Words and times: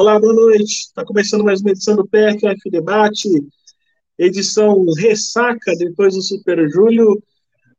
Olá, 0.00 0.18
boa 0.18 0.32
noite. 0.32 0.86
Está 0.86 1.04
começando 1.04 1.44
mais 1.44 1.60
uma 1.60 1.72
edição 1.72 1.94
do 1.94 2.08
PFF 2.08 2.70
Debate, 2.70 3.28
edição 4.18 4.82
ressaca 4.96 5.76
depois 5.76 6.14
do 6.14 6.22
Super 6.22 6.70
Júlio. 6.70 7.22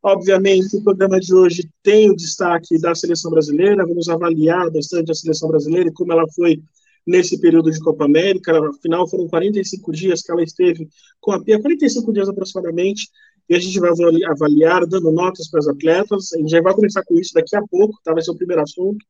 Obviamente, 0.03 0.77
o 0.77 0.83
programa 0.83 1.19
de 1.19 1.33
hoje 1.33 1.67
tem 1.81 2.11
o 2.11 2.15
destaque 2.15 2.79
da 2.79 2.93
seleção 2.93 3.31
brasileira. 3.31 3.87
Vamos 3.87 4.07
avaliar 4.07 4.69
bastante 4.69 5.11
a 5.11 5.15
seleção 5.15 5.49
brasileira 5.49 5.89
e 5.89 5.93
como 5.93 6.13
ela 6.13 6.27
foi 6.35 6.61
nesse 7.07 7.41
período 7.41 7.71
de 7.71 7.79
Copa 7.79 8.05
América. 8.05 8.69
Afinal, 8.69 9.09
foram 9.09 9.27
45 9.27 9.91
dias 9.91 10.21
que 10.21 10.31
ela 10.31 10.43
esteve 10.43 10.87
com 11.19 11.31
a 11.31 11.43
Pia, 11.43 11.59
45 11.59 12.13
dias 12.13 12.29
aproximadamente, 12.29 13.09
e 13.49 13.55
a 13.55 13.59
gente 13.59 13.79
vai 13.79 13.89
avaliar, 14.29 14.85
dando 14.85 15.11
notas 15.11 15.49
para 15.49 15.59
as 15.59 15.67
atletas. 15.67 16.33
A 16.33 16.37
gente 16.37 16.51
já 16.51 16.61
vai 16.61 16.75
começar 16.75 17.03
com 17.03 17.15
isso 17.19 17.33
daqui 17.33 17.55
a 17.55 17.63
pouco, 17.63 17.97
tá? 18.03 18.13
vai 18.13 18.21
ser 18.21 18.29
o 18.29 18.37
primeiro 18.37 18.61
assunto. 18.61 19.03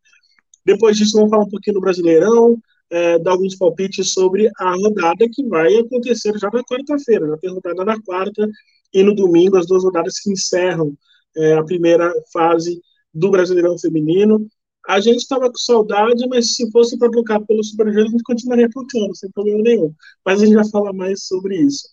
Depois 0.65 0.95
disso, 0.95 1.17
vamos 1.17 1.29
falar 1.29 1.43
um 1.43 1.49
pouquinho 1.49 1.73
do 1.73 1.81
Brasileirão, 1.81 2.57
é, 2.91 3.17
dar 3.19 3.31
alguns 3.31 3.55
palpites 3.55 4.11
sobre 4.11 4.49
a 4.59 4.75
rodada 4.75 5.27
que 5.31 5.43
vai 5.47 5.75
acontecer 5.77 6.37
já 6.37 6.49
na 6.51 6.63
quarta-feira. 6.63 7.27
Já 7.27 7.37
tem 7.37 7.49
rodada 7.49 7.85
na 7.85 8.01
quarta 8.01 8.47
e 8.93 9.01
no 9.01 9.15
domingo, 9.15 9.57
as 9.57 9.65
duas 9.65 9.83
rodadas 9.83 10.19
que 10.19 10.31
encerram 10.31 10.93
é, 11.35 11.53
a 11.53 11.63
primeira 11.63 12.13
fase 12.33 12.81
do 13.13 13.31
Brasileirão 13.31 13.77
Feminino. 13.79 14.45
A 14.87 14.99
gente 14.99 15.19
estava 15.19 15.47
com 15.47 15.57
saudade, 15.57 16.27
mas 16.27 16.55
se 16.55 16.69
fosse 16.71 16.97
para 16.97 17.09
trocar 17.09 17.39
pelo 17.41 17.63
Super 17.63 17.87
a 17.87 17.91
gente 17.91 18.23
continuaria 18.23 18.69
trocando, 18.69 19.15
sem 19.15 19.31
problema 19.31 19.61
nenhum. 19.61 19.93
Mas 20.25 20.41
a 20.41 20.45
gente 20.45 20.55
vai 20.55 20.69
falar 20.69 20.91
mais 20.91 21.23
sobre 21.23 21.55
isso. 21.57 21.87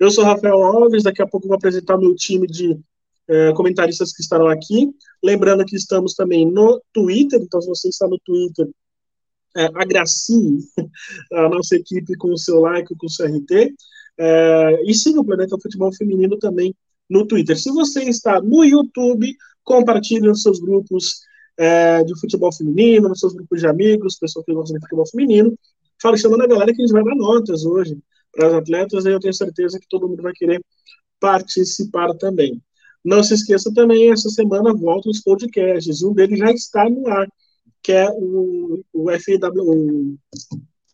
Eu 0.00 0.10
sou 0.10 0.24
Rafael 0.24 0.62
Alves, 0.62 1.04
daqui 1.04 1.22
a 1.22 1.26
pouco 1.26 1.46
vou 1.46 1.56
apresentar 1.56 1.96
meu 1.98 2.14
time 2.16 2.46
de 2.46 2.76
é, 3.28 3.52
comentaristas 3.52 4.12
que 4.12 4.22
estarão 4.22 4.48
aqui. 4.48 4.90
Lembrando 5.22 5.64
que 5.64 5.76
estamos 5.76 6.14
também 6.14 6.50
no 6.50 6.82
Twitter, 6.92 7.40
então 7.40 7.60
se 7.60 7.68
você 7.68 7.88
está 7.88 8.08
no 8.08 8.18
Twitter, 8.24 8.68
é, 9.56 9.64
agracie 9.74 10.58
a 11.32 11.48
nossa 11.48 11.76
equipe 11.76 12.16
com 12.16 12.32
o 12.32 12.38
seu 12.38 12.60
like, 12.60 12.94
com 12.96 13.06
o 13.06 13.10
seu 13.10 13.26
RT. 13.26 13.74
É, 14.18 14.82
e 14.84 14.94
siga 14.94 15.20
o 15.20 15.24
Planeta 15.24 15.56
Futebol 15.60 15.92
Feminino 15.92 16.38
também 16.38 16.74
no 17.08 17.26
Twitter. 17.26 17.58
Se 17.58 17.70
você 17.70 18.04
está 18.04 18.40
no 18.40 18.64
YouTube, 18.64 19.34
compartilhe 19.64 20.26
nos 20.26 20.42
seus 20.42 20.60
grupos 20.60 21.22
é, 21.56 22.02
de 22.04 22.18
futebol 22.18 22.52
feminino, 22.52 23.08
nos 23.08 23.20
seus 23.20 23.34
grupos 23.34 23.60
de 23.60 23.66
amigos, 23.66 24.18
pessoas 24.18 24.44
que 24.44 24.54
gostam 24.54 24.76
de 24.78 24.84
futebol 24.84 25.06
feminino. 25.06 25.56
Fala, 26.00 26.16
chamando 26.16 26.42
a 26.42 26.46
galera 26.46 26.72
que 26.74 26.82
a 26.82 26.86
gente 26.86 26.92
vai 26.92 27.04
dar 27.04 27.14
notas 27.14 27.64
hoje 27.64 27.98
para 28.32 28.48
as 28.48 28.54
atletas, 28.54 29.04
eu 29.04 29.20
tenho 29.20 29.34
certeza 29.34 29.78
que 29.78 29.86
todo 29.88 30.08
mundo 30.08 30.22
vai 30.22 30.32
querer 30.32 30.60
participar 31.20 32.12
também. 32.14 32.60
Não 33.04 33.22
se 33.22 33.34
esqueça 33.34 33.72
também, 33.74 34.10
essa 34.10 34.28
semana 34.30 34.72
voltam 34.72 35.10
os 35.10 35.20
podcasts, 35.20 36.02
um 36.02 36.14
deles 36.14 36.38
já 36.38 36.50
está 36.52 36.88
no 36.88 37.06
ar, 37.08 37.28
que 37.82 37.92
é 37.92 38.08
o, 38.10 38.84
o 38.92 39.10
FW. 39.10 39.60
O, 39.60 40.18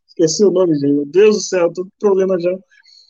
esqueci 0.06 0.44
o 0.44 0.50
nome, 0.50 0.74
gente. 0.74 0.92
Meu 0.92 1.06
Deus 1.06 1.36
do 1.36 1.42
céu, 1.42 1.72
com 1.74 1.88
problema 1.98 2.38
já. 2.40 2.56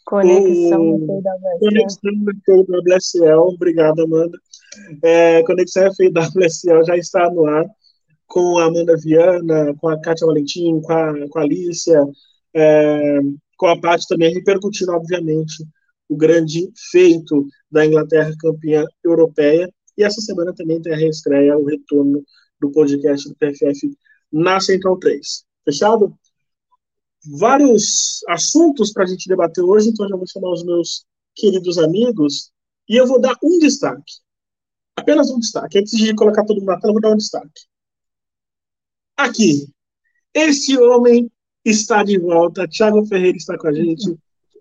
Conexão 0.04 0.94
o, 0.94 1.22
Conexão 1.60 2.12
FWSL, 2.46 3.40
obrigado, 3.40 4.00
Amanda. 4.00 4.38
É, 5.02 5.42
Conexão 5.42 5.90
FWSL 5.92 6.82
já 6.86 6.96
está 6.96 7.30
no 7.30 7.46
ar, 7.46 7.66
com 8.26 8.58
a 8.58 8.64
Amanda 8.64 8.96
Viana, 8.96 9.74
com 9.78 9.88
a 9.88 10.00
Kátia 10.00 10.26
Valentim, 10.26 10.80
com 10.80 10.92
a, 10.92 11.28
com 11.28 11.38
a 11.38 11.42
Alicia, 11.42 12.02
é, 12.54 13.18
com 13.58 13.66
a 13.66 13.78
Paty 13.78 14.06
também, 14.08 14.32
repercutindo, 14.32 14.92
obviamente, 14.92 15.62
o 16.08 16.16
grande 16.16 16.70
feito 16.90 17.46
da 17.70 17.84
Inglaterra 17.84 18.32
campeã 18.40 18.86
europeia. 19.04 19.70
E 19.96 20.04
essa 20.04 20.20
semana 20.22 20.54
também 20.54 20.80
tem 20.80 20.94
a 20.94 20.96
reestreia, 20.96 21.58
o 21.58 21.66
retorno 21.66 22.22
do 22.60 22.70
podcast 22.70 23.28
do 23.28 23.34
PFF 23.36 23.96
na 24.32 24.60
Central 24.60 24.98
3. 24.98 25.44
Fechado? 25.64 26.16
Vários 27.38 28.20
assuntos 28.28 28.92
para 28.92 29.04
a 29.04 29.06
gente 29.06 29.28
debater 29.28 29.62
hoje, 29.62 29.88
então 29.88 30.06
eu 30.06 30.10
já 30.10 30.16
vou 30.16 30.26
chamar 30.26 30.52
os 30.52 30.64
meus 30.64 31.04
queridos 31.34 31.78
amigos 31.78 32.50
e 32.88 32.96
eu 32.96 33.06
vou 33.06 33.20
dar 33.20 33.36
um 33.42 33.58
destaque. 33.58 34.14
Apenas 34.96 35.30
um 35.30 35.38
destaque. 35.38 35.78
Antes 35.78 35.96
de 35.96 36.14
colocar 36.14 36.44
todo 36.44 36.58
mundo 36.58 36.66
na 36.66 36.80
tela, 36.80 36.90
eu 36.90 36.94
vou 36.94 37.02
dar 37.02 37.12
um 37.12 37.16
destaque. 37.16 37.66
Aqui, 39.16 39.68
este 40.32 40.78
homem 40.78 41.30
está 41.64 42.02
de 42.02 42.18
volta. 42.18 42.68
Thiago 42.68 43.04
Ferreira 43.06 43.36
está 43.36 43.58
com 43.58 43.68
a 43.68 43.72
gente. 43.72 44.16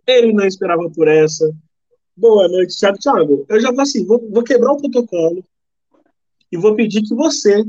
Ele 0.05 0.33
não 0.33 0.45
esperava 0.45 0.89
por 0.89 1.07
essa. 1.07 1.49
Boa 2.15 2.47
noite, 2.47 2.77
Thiago. 2.77 2.97
Thiago, 2.97 3.45
eu 3.49 3.59
já 3.59 3.71
vou 3.71 3.81
assim, 3.81 4.05
vou, 4.05 4.27
vou 4.29 4.43
quebrar 4.43 4.73
o 4.73 4.77
protocolo 4.77 5.43
e 6.51 6.57
vou 6.57 6.75
pedir 6.75 7.03
que 7.03 7.13
você 7.13 7.63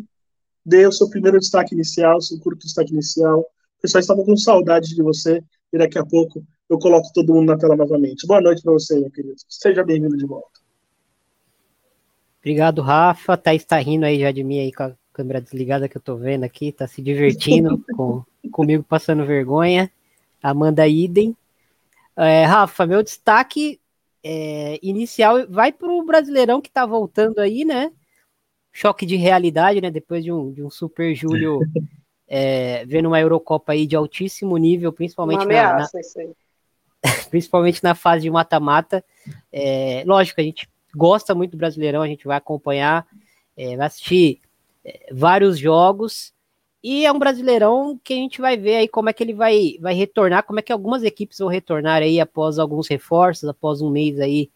dê 0.69 0.87
o 0.87 0.93
seu 0.93 1.09
primeiro 1.09 1.39
destaque 1.39 1.75
inicial, 1.75 2.21
seu 2.21 2.39
curto 2.39 2.67
destaque 2.67 2.93
inicial. 2.93 3.41
O 3.41 3.81
pessoal 3.81 4.01
estava 4.01 4.23
com 4.23 4.37
saudade 4.37 4.95
de 4.95 5.03
você 5.03 5.43
e 5.73 5.79
daqui 5.79 5.99
a 5.99 6.05
pouco 6.05 6.45
eu 6.69 6.79
coloco 6.79 7.11
todo 7.15 7.33
mundo 7.33 7.47
na 7.47 7.57
tela 7.57 7.75
novamente. 7.75 8.27
Boa 8.27 8.41
noite 8.41 8.63
para 8.63 8.75
você, 8.75 9.01
meu 9.01 9.11
querido. 9.11 9.37
Seja 9.49 9.83
bem-vindo 9.83 10.17
de 10.17 10.27
volta. 10.27 10.61
Obrigado, 12.41 12.83
Rafa. 12.83 13.37
Thaís 13.37 13.63
está 13.63 13.79
rindo 13.79 14.05
aí 14.05 14.21
já 14.21 14.31
de 14.31 14.45
mim 14.45 14.61
aí 14.61 14.73
com 14.73 14.83
a 14.83 14.95
câmera 15.13 15.41
desligada 15.41 15.89
que 15.89 15.97
eu 15.97 16.03
tô 16.03 16.17
vendo 16.17 16.45
aqui, 16.45 16.71
tá 16.71 16.87
se 16.87 17.01
divertindo 17.01 17.83
com, 17.97 18.23
comigo 18.53 18.85
passando 18.85 19.25
vergonha. 19.25 19.91
Amanda 20.43 20.87
Idem. 20.87 21.35
É, 22.15 22.45
Rafa, 22.45 22.87
meu 22.87 23.03
destaque 23.03 23.81
é, 24.23 24.79
inicial 24.83 25.47
vai 25.49 25.73
para 25.73 25.91
o 25.91 26.05
Brasileirão 26.05 26.61
que 26.61 26.69
está 26.69 26.85
voltando 26.85 27.39
aí, 27.39 27.65
né? 27.65 27.91
Choque 28.79 29.05
de 29.05 29.17
realidade, 29.17 29.81
né? 29.81 29.91
Depois 29.91 30.23
de 30.23 30.31
um, 30.31 30.53
de 30.53 30.63
um 30.63 30.71
super 30.71 31.13
Júlio 31.13 31.59
é, 32.29 32.87
vendo 32.87 33.07
uma 33.07 33.21
Eurocopa 33.21 33.73
aí 33.73 33.89
de 33.89 33.97
altíssimo 33.97 34.57
nível, 34.57 34.93
principalmente 34.93 35.43
ameaça, 35.43 35.99
na, 35.99 36.25
na 36.25 36.33
principalmente 37.29 37.83
na 37.83 37.97
fase 37.97 38.23
de 38.23 38.31
mata-mata. 38.31 39.05
É, 39.53 40.05
lógico, 40.07 40.41
a 40.41 40.45
gente 40.45 40.69
gosta 40.95 41.35
muito 41.35 41.53
do 41.53 41.59
Brasileirão, 41.59 42.03
a 42.03 42.07
gente 42.07 42.25
vai 42.25 42.37
acompanhar, 42.37 43.05
é, 43.57 43.77
vai 43.77 43.89
assistir 43.89 44.41
é, 44.85 45.13
vários 45.13 45.59
jogos. 45.59 46.33
E 46.81 47.05
é 47.05 47.11
um 47.11 47.19
brasileirão 47.19 47.99
que 48.05 48.13
a 48.13 48.17
gente 48.17 48.41
vai 48.41 48.57
ver 48.57 48.77
aí 48.77 48.87
como 48.87 49.09
é 49.09 49.13
que 49.13 49.25
ele 49.25 49.35
vai, 49.35 49.77
vai 49.81 49.95
retornar, 49.95 50.45
como 50.45 50.61
é 50.61 50.63
que 50.63 50.73
algumas 50.73 51.03
equipes 51.03 51.39
vão 51.39 51.49
retornar 51.49 52.03
aí 52.03 52.21
após 52.21 52.57
alguns 52.61 52.87
reforços, 52.87 53.49
após 53.49 53.83
um 53.83 53.91
mês 53.91 54.21
aí 54.21 54.49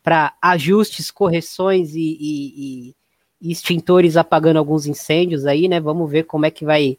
para 0.00 0.36
ajustes, 0.40 1.10
correções 1.10 1.96
e, 1.96 2.16
e, 2.20 2.96
extintores 3.40 4.16
apagando 4.16 4.58
alguns 4.58 4.86
incêndios 4.86 5.46
aí, 5.46 5.68
né? 5.68 5.80
Vamos 5.80 6.10
ver 6.10 6.24
como 6.24 6.46
é 6.46 6.50
que 6.50 6.64
vai, 6.64 6.98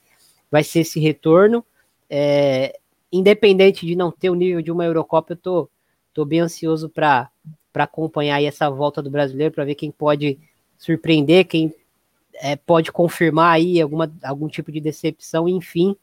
vai 0.49 0.63
ser 0.63 0.81
esse 0.81 0.99
retorno. 0.99 1.65
É, 2.09 2.77
independente 3.11 3.85
de 3.85 3.95
não 3.95 4.11
ter 4.11 4.29
o 4.29 4.35
nível 4.35 4.61
de 4.61 4.71
uma 4.71 4.85
Eurocopa, 4.85 5.33
eu 5.33 5.37
tô, 5.37 5.69
tô 6.13 6.25
bem 6.25 6.39
ansioso 6.39 6.89
para 6.89 7.29
acompanhar 7.75 8.35
aí 8.35 8.45
essa 8.45 8.69
volta 8.69 9.01
do 9.01 9.09
brasileiro, 9.09 9.53
para 9.53 9.65
ver 9.65 9.75
quem 9.75 9.91
pode 9.91 10.39
surpreender, 10.77 11.45
quem 11.45 11.73
é, 12.35 12.55
pode 12.55 12.91
confirmar 12.91 13.53
aí 13.53 13.81
alguma, 13.81 14.11
algum 14.23 14.47
tipo 14.47 14.71
de 14.71 14.79
decepção, 14.79 15.47
enfim. 15.47 15.95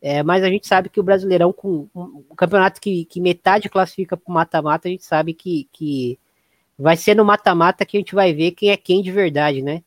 É, 0.00 0.22
mas 0.22 0.42
a 0.42 0.48
gente 0.48 0.66
sabe 0.66 0.88
que 0.88 1.00
o 1.00 1.02
Brasileirão, 1.02 1.52
com 1.52 1.88
um, 1.94 2.24
um 2.30 2.34
campeonato 2.36 2.80
que, 2.80 3.04
que 3.06 3.20
metade 3.20 3.68
classifica 3.68 4.16
para 4.16 4.30
o 4.30 4.34
mata-mata, 4.34 4.88
a 4.88 4.90
gente 4.90 5.04
sabe 5.04 5.32
que, 5.32 5.68
que 5.72 6.18
vai 6.78 6.96
ser 6.96 7.14
no 7.14 7.24
mata-mata 7.24 7.86
que 7.86 7.96
a 7.96 8.00
gente 8.00 8.14
vai 8.14 8.32
ver 8.32 8.52
quem 8.52 8.70
é 8.70 8.76
quem 8.76 9.02
de 9.02 9.10
verdade, 9.10 9.62
né? 9.62 9.82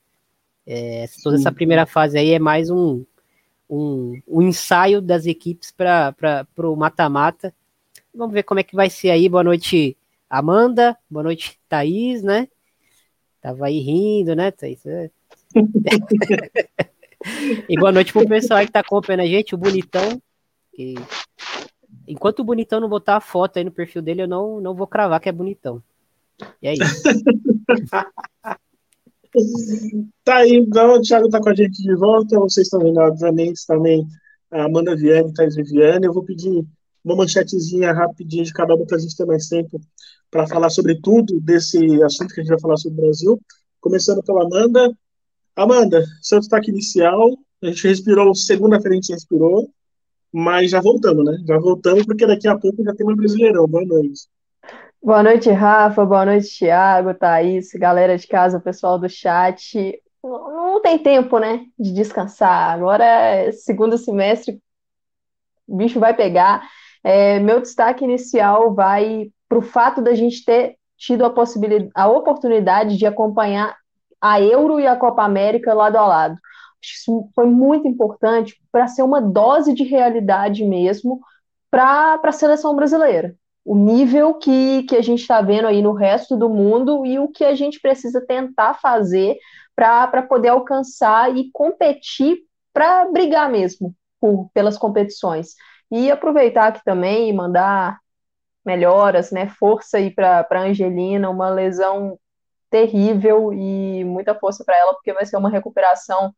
É, 0.65 1.07
toda 1.23 1.37
essa 1.37 1.51
primeira 1.51 1.85
fase 1.85 2.17
aí 2.17 2.31
é 2.31 2.39
mais 2.39 2.69
um, 2.69 3.03
um, 3.69 4.19
um 4.27 4.41
ensaio 4.41 5.01
das 5.01 5.25
equipes 5.25 5.71
para 5.71 6.47
o 6.57 6.75
mata-mata. 6.75 7.53
Vamos 8.13 8.33
ver 8.33 8.43
como 8.43 8.59
é 8.59 8.63
que 8.63 8.75
vai 8.75 8.89
ser 8.89 9.11
aí. 9.11 9.29
Boa 9.29 9.43
noite, 9.43 9.95
Amanda. 10.29 10.97
Boa 11.09 11.23
noite, 11.23 11.59
Thaís, 11.67 12.23
né? 12.23 12.47
Tava 13.41 13.67
aí 13.67 13.79
rindo, 13.79 14.35
né, 14.35 14.51
Thaís? 14.51 14.85
É. 14.85 15.09
e 17.69 17.79
boa 17.79 17.91
noite 17.91 18.11
pro 18.11 18.27
pessoal 18.27 18.65
que 18.65 18.71
tá 18.71 18.81
acompanhando 18.81 19.21
a 19.21 19.27
gente, 19.27 19.55
o 19.55 19.57
Bonitão. 19.57 20.21
Que... 20.73 20.95
Enquanto 22.07 22.39
o 22.39 22.43
Bonitão 22.43 22.79
não 22.79 22.89
botar 22.89 23.17
a 23.17 23.21
foto 23.21 23.57
aí 23.57 23.63
no 23.63 23.71
perfil 23.71 24.01
dele, 24.01 24.23
eu 24.23 24.27
não, 24.27 24.59
não 24.59 24.75
vou 24.75 24.87
cravar 24.87 25.19
que 25.19 25.29
é 25.29 25.31
bonitão. 25.31 25.81
E 26.61 26.67
é 26.67 26.73
isso. 26.73 27.03
tá 30.23 30.37
aí, 30.37 30.55
então, 30.55 30.95
o 30.95 31.01
Thiago 31.01 31.29
tá 31.29 31.39
com 31.39 31.49
a 31.49 31.55
gente 31.55 31.81
de 31.81 31.95
volta. 31.95 32.39
Vocês 32.39 32.67
estão 32.67 32.79
vendo, 32.79 32.99
obviamente, 32.99 33.65
também 33.65 34.07
a 34.51 34.65
Amanda 34.65 34.95
Viane, 34.95 35.33
Thais 35.33 35.55
Viviane. 35.55 36.05
Eu 36.05 36.13
vou 36.13 36.23
pedir 36.23 36.65
uma 37.03 37.15
manchetezinha 37.15 37.93
rapidinha 37.93 38.43
de 38.43 38.53
cada 38.53 38.75
uma 38.75 38.85
para 38.85 38.97
a 38.97 38.99
gente 38.99 39.15
ter 39.15 39.25
mais 39.25 39.47
tempo 39.47 39.79
para 40.29 40.47
falar 40.47 40.69
sobre 40.69 40.99
tudo 41.01 41.39
desse 41.39 41.77
assunto 42.03 42.33
que 42.33 42.41
a 42.41 42.43
gente 42.43 42.51
vai 42.51 42.59
falar 42.59 42.77
sobre 42.77 42.99
o 42.99 43.01
Brasil. 43.01 43.41
Começando 43.79 44.23
pela 44.23 44.43
Amanda. 44.43 44.91
Amanda, 45.55 46.03
seu 46.21 46.39
destaque 46.39 46.71
inicial. 46.71 47.37
A 47.61 47.67
gente 47.67 47.87
respirou, 47.87 48.33
segunda-feira 48.33 48.91
a 48.91 48.95
gente 48.95 49.11
respirou, 49.11 49.69
mas 50.31 50.71
já 50.71 50.79
voltamos, 50.79 51.25
né? 51.25 51.37
Já 51.45 51.57
voltamos 51.57 52.05
porque 52.05 52.25
daqui 52.25 52.47
a 52.47 52.57
pouco 52.57 52.83
já 52.83 52.95
tem 52.95 53.05
uma 53.05 53.15
Brasileirão. 53.15 53.67
Boa 53.67 53.85
noite. 53.85 54.27
Boa 55.01 55.23
noite, 55.23 55.49
Rafa. 55.49 56.05
Boa 56.05 56.25
noite, 56.25 56.59
Thiago, 56.59 57.13
Thaís, 57.13 57.71
galera 57.73 58.17
de 58.17 58.27
casa, 58.27 58.59
pessoal 58.59 58.99
do 58.99 59.07
chat. 59.07 59.97
Não 60.21 60.81
tem 60.81 60.99
tempo, 60.99 61.39
né, 61.39 61.65
de 61.79 61.93
descansar. 61.93 62.73
Agora, 62.73 63.49
segundo 63.53 63.97
semestre, 63.97 64.61
o 65.65 65.77
bicho 65.77 66.01
vai 66.01 66.13
pegar. 66.13 66.67
É, 67.01 67.39
meu 67.39 67.61
destaque 67.61 68.03
inicial 68.03 68.73
vai 68.73 69.31
para 69.47 69.57
o 69.57 69.61
fato 69.61 70.01
da 70.01 70.13
gente 70.13 70.43
ter 70.43 70.75
tido 70.97 71.25
a 71.25 71.29
possibilidade, 71.29 71.91
a 71.95 72.07
oportunidade 72.09 72.97
de 72.97 73.05
acompanhar 73.05 73.77
a 74.19 74.41
Euro 74.41 74.81
e 74.81 74.85
a 74.85 74.97
Copa 74.97 75.23
América 75.23 75.73
lado 75.73 75.95
a 75.95 76.05
lado. 76.05 76.35
Isso 76.81 77.29
foi 77.33 77.45
muito 77.45 77.87
importante 77.87 78.61
para 78.69 78.87
ser 78.87 79.03
uma 79.03 79.21
dose 79.21 79.73
de 79.73 79.83
realidade 79.83 80.65
mesmo 80.65 81.21
para 81.71 82.19
a 82.21 82.31
seleção 82.33 82.75
brasileira. 82.75 83.33
O 83.65 83.75
nível 83.75 84.33
que, 84.35 84.83
que 84.83 84.95
a 84.95 85.01
gente 85.01 85.21
está 85.21 85.41
vendo 85.41 85.67
aí 85.67 85.81
no 85.81 85.93
resto 85.93 86.35
do 86.35 86.49
mundo 86.49 87.05
e 87.05 87.19
o 87.19 87.27
que 87.27 87.43
a 87.43 87.53
gente 87.53 87.79
precisa 87.79 88.25
tentar 88.25 88.75
fazer 88.75 89.37
para 89.75 90.21
poder 90.23 90.49
alcançar 90.49 91.35
e 91.35 91.49
competir 91.51 92.39
para 92.73 93.05
brigar 93.05 93.49
mesmo 93.49 93.95
por, 94.19 94.49
pelas 94.53 94.77
competições. 94.77 95.55
E 95.91 96.11
aproveitar 96.11 96.67
aqui 96.67 96.83
também 96.83 97.29
e 97.29 97.33
mandar 97.33 97.99
melhoras, 98.65 99.31
né? 99.31 99.49
Força 99.49 99.97
aí 99.97 100.11
para 100.11 100.45
Angelina, 100.51 101.29
uma 101.29 101.49
lesão 101.49 102.19
terrível 102.69 103.51
e 103.53 104.03
muita 104.03 104.35
força 104.35 104.63
para 104.63 104.77
ela, 104.77 104.93
porque 104.93 105.13
vai 105.13 105.25
ser 105.25 105.37
uma 105.37 105.49
recuperação 105.49 106.33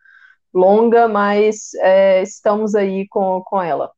longa, 0.53 1.07
mas 1.07 1.73
é, 1.75 2.21
estamos 2.21 2.75
aí 2.75 3.07
com, 3.07 3.41
com 3.41 3.61
ela. 3.61 3.91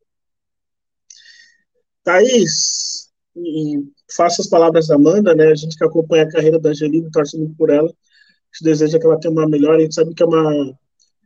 Thaís, 2.03 3.02
faço 4.15 4.41
as 4.41 4.47
palavras 4.47 4.87
da 4.87 4.95
Amanda, 4.95 5.33
né? 5.33 5.47
A 5.47 5.55
gente 5.55 5.77
que 5.77 5.83
acompanha 5.83 6.23
a 6.23 6.31
carreira 6.31 6.59
da 6.59 6.69
Angelina, 6.69 7.09
torce 7.11 7.37
muito 7.37 7.55
por 7.55 7.69
ela. 7.69 7.87
A 7.87 8.55
gente 8.55 8.63
deseja 8.63 8.99
que 8.99 9.05
ela 9.05 9.19
tenha 9.19 9.31
uma 9.31 9.47
melhora. 9.47 9.77
A 9.77 9.81
gente 9.81 9.95
sabe 9.95 10.13
que 10.13 10.23
é 10.23 10.25
uma 10.25 10.77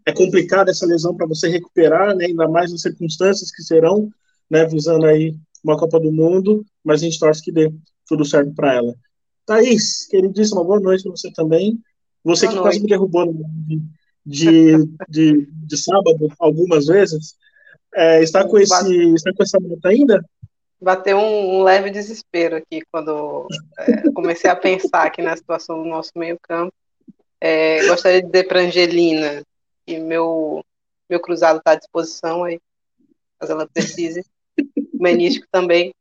é 0.05 0.13
complicada 0.13 0.71
essa 0.71 0.85
lesão 0.85 1.13
para 1.15 1.27
você 1.27 1.49
recuperar, 1.49 2.15
né? 2.15 2.25
Ainda 2.25 2.47
mais 2.47 2.71
nas 2.71 2.81
circunstâncias 2.81 3.51
que 3.51 3.61
serão, 3.61 4.09
né? 4.49 4.65
Visando 4.65 5.05
aí 5.05 5.35
uma 5.63 5.77
Copa 5.77 5.99
do 5.99 6.11
Mundo, 6.11 6.65
mas 6.83 7.01
a 7.01 7.05
gente 7.05 7.19
torce 7.19 7.43
que 7.43 7.51
dê 7.51 7.71
tudo 8.07 8.23
certo 8.23 8.53
para 8.53 8.75
ela. 8.75 8.95
Thaís, 9.45 10.07
queridíssima, 10.07 10.63
boa 10.63 10.79
noite 10.79 11.03
para 11.03 11.11
você 11.11 11.29
também. 11.31 11.77
Você 12.23 12.45
boa 12.45 12.53
que 12.53 12.59
noite. 12.59 12.69
quase 12.69 12.79
me 12.81 12.87
derrubou 12.87 13.33
de, 13.65 13.81
de, 14.25 14.89
de, 15.09 15.49
de 15.51 15.77
sábado 15.77 16.29
algumas 16.39 16.85
vezes. 16.85 17.35
É, 17.93 18.21
está, 18.21 18.47
com 18.47 18.57
esse, 18.57 19.13
está 19.13 19.33
com 19.33 19.43
essa 19.43 19.59
meta 19.59 19.89
ainda? 19.89 20.23
Bateu 20.79 21.17
um, 21.17 21.57
um, 21.57 21.63
leve 21.63 21.89
desespero 21.89 22.55
aqui 22.55 22.83
quando 22.91 23.47
é, 23.79 24.11
comecei 24.13 24.49
a 24.49 24.55
pensar 24.55 25.03
aqui 25.03 25.21
na 25.21 25.35
situação 25.35 25.81
do 25.81 25.89
nosso 25.89 26.11
meio-campo. 26.15 26.73
É, 27.41 27.85
gostaria 27.87 28.21
de 28.21 28.27
dizer 28.27 28.47
para 28.47 28.61
Angelina 28.61 29.43
que 29.85 29.99
meu, 29.99 30.63
meu 31.09 31.19
cruzado 31.19 31.59
está 31.59 31.71
à 31.71 31.75
disposição 31.75 32.43
aí, 32.43 32.59
caso 33.39 33.53
ela 33.53 33.67
precise 33.67 34.23
menisco 34.93 35.45
também. 35.51 35.93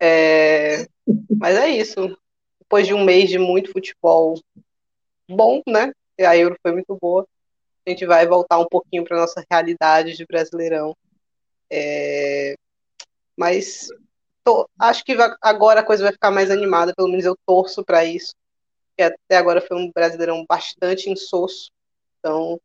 É, 0.00 0.86
mas 1.38 1.56
é 1.56 1.68
isso. 1.68 2.16
Depois 2.60 2.86
de 2.86 2.94
um 2.94 3.04
mês 3.04 3.28
de 3.28 3.38
muito 3.38 3.72
futebol 3.72 4.38
bom, 5.28 5.62
né? 5.66 5.92
A 6.20 6.36
Euro 6.36 6.56
foi 6.62 6.72
muito 6.72 6.96
boa. 7.00 7.26
A 7.86 7.90
gente 7.90 8.04
vai 8.04 8.26
voltar 8.26 8.58
um 8.58 8.66
pouquinho 8.66 9.04
para 9.04 9.16
nossa 9.16 9.44
realidade 9.50 10.16
de 10.16 10.26
Brasileirão. 10.26 10.94
É, 11.70 12.54
mas 13.36 13.88
tô, 14.48 14.70
acho 14.78 15.04
que 15.04 15.14
vai, 15.14 15.30
agora 15.42 15.80
a 15.80 15.84
coisa 15.84 16.02
vai 16.02 16.12
ficar 16.12 16.30
mais 16.30 16.50
animada, 16.50 16.94
pelo 16.94 17.08
menos 17.08 17.26
eu 17.26 17.36
torço 17.46 17.84
para 17.84 18.04
isso. 18.04 18.34
Que 18.96 19.02
até 19.02 19.36
agora 19.36 19.60
foi 19.60 19.76
um 19.76 19.92
Brasileirão 19.92 20.44
bastante 20.48 21.10
insosso. 21.10 21.70
Então, 22.18 22.58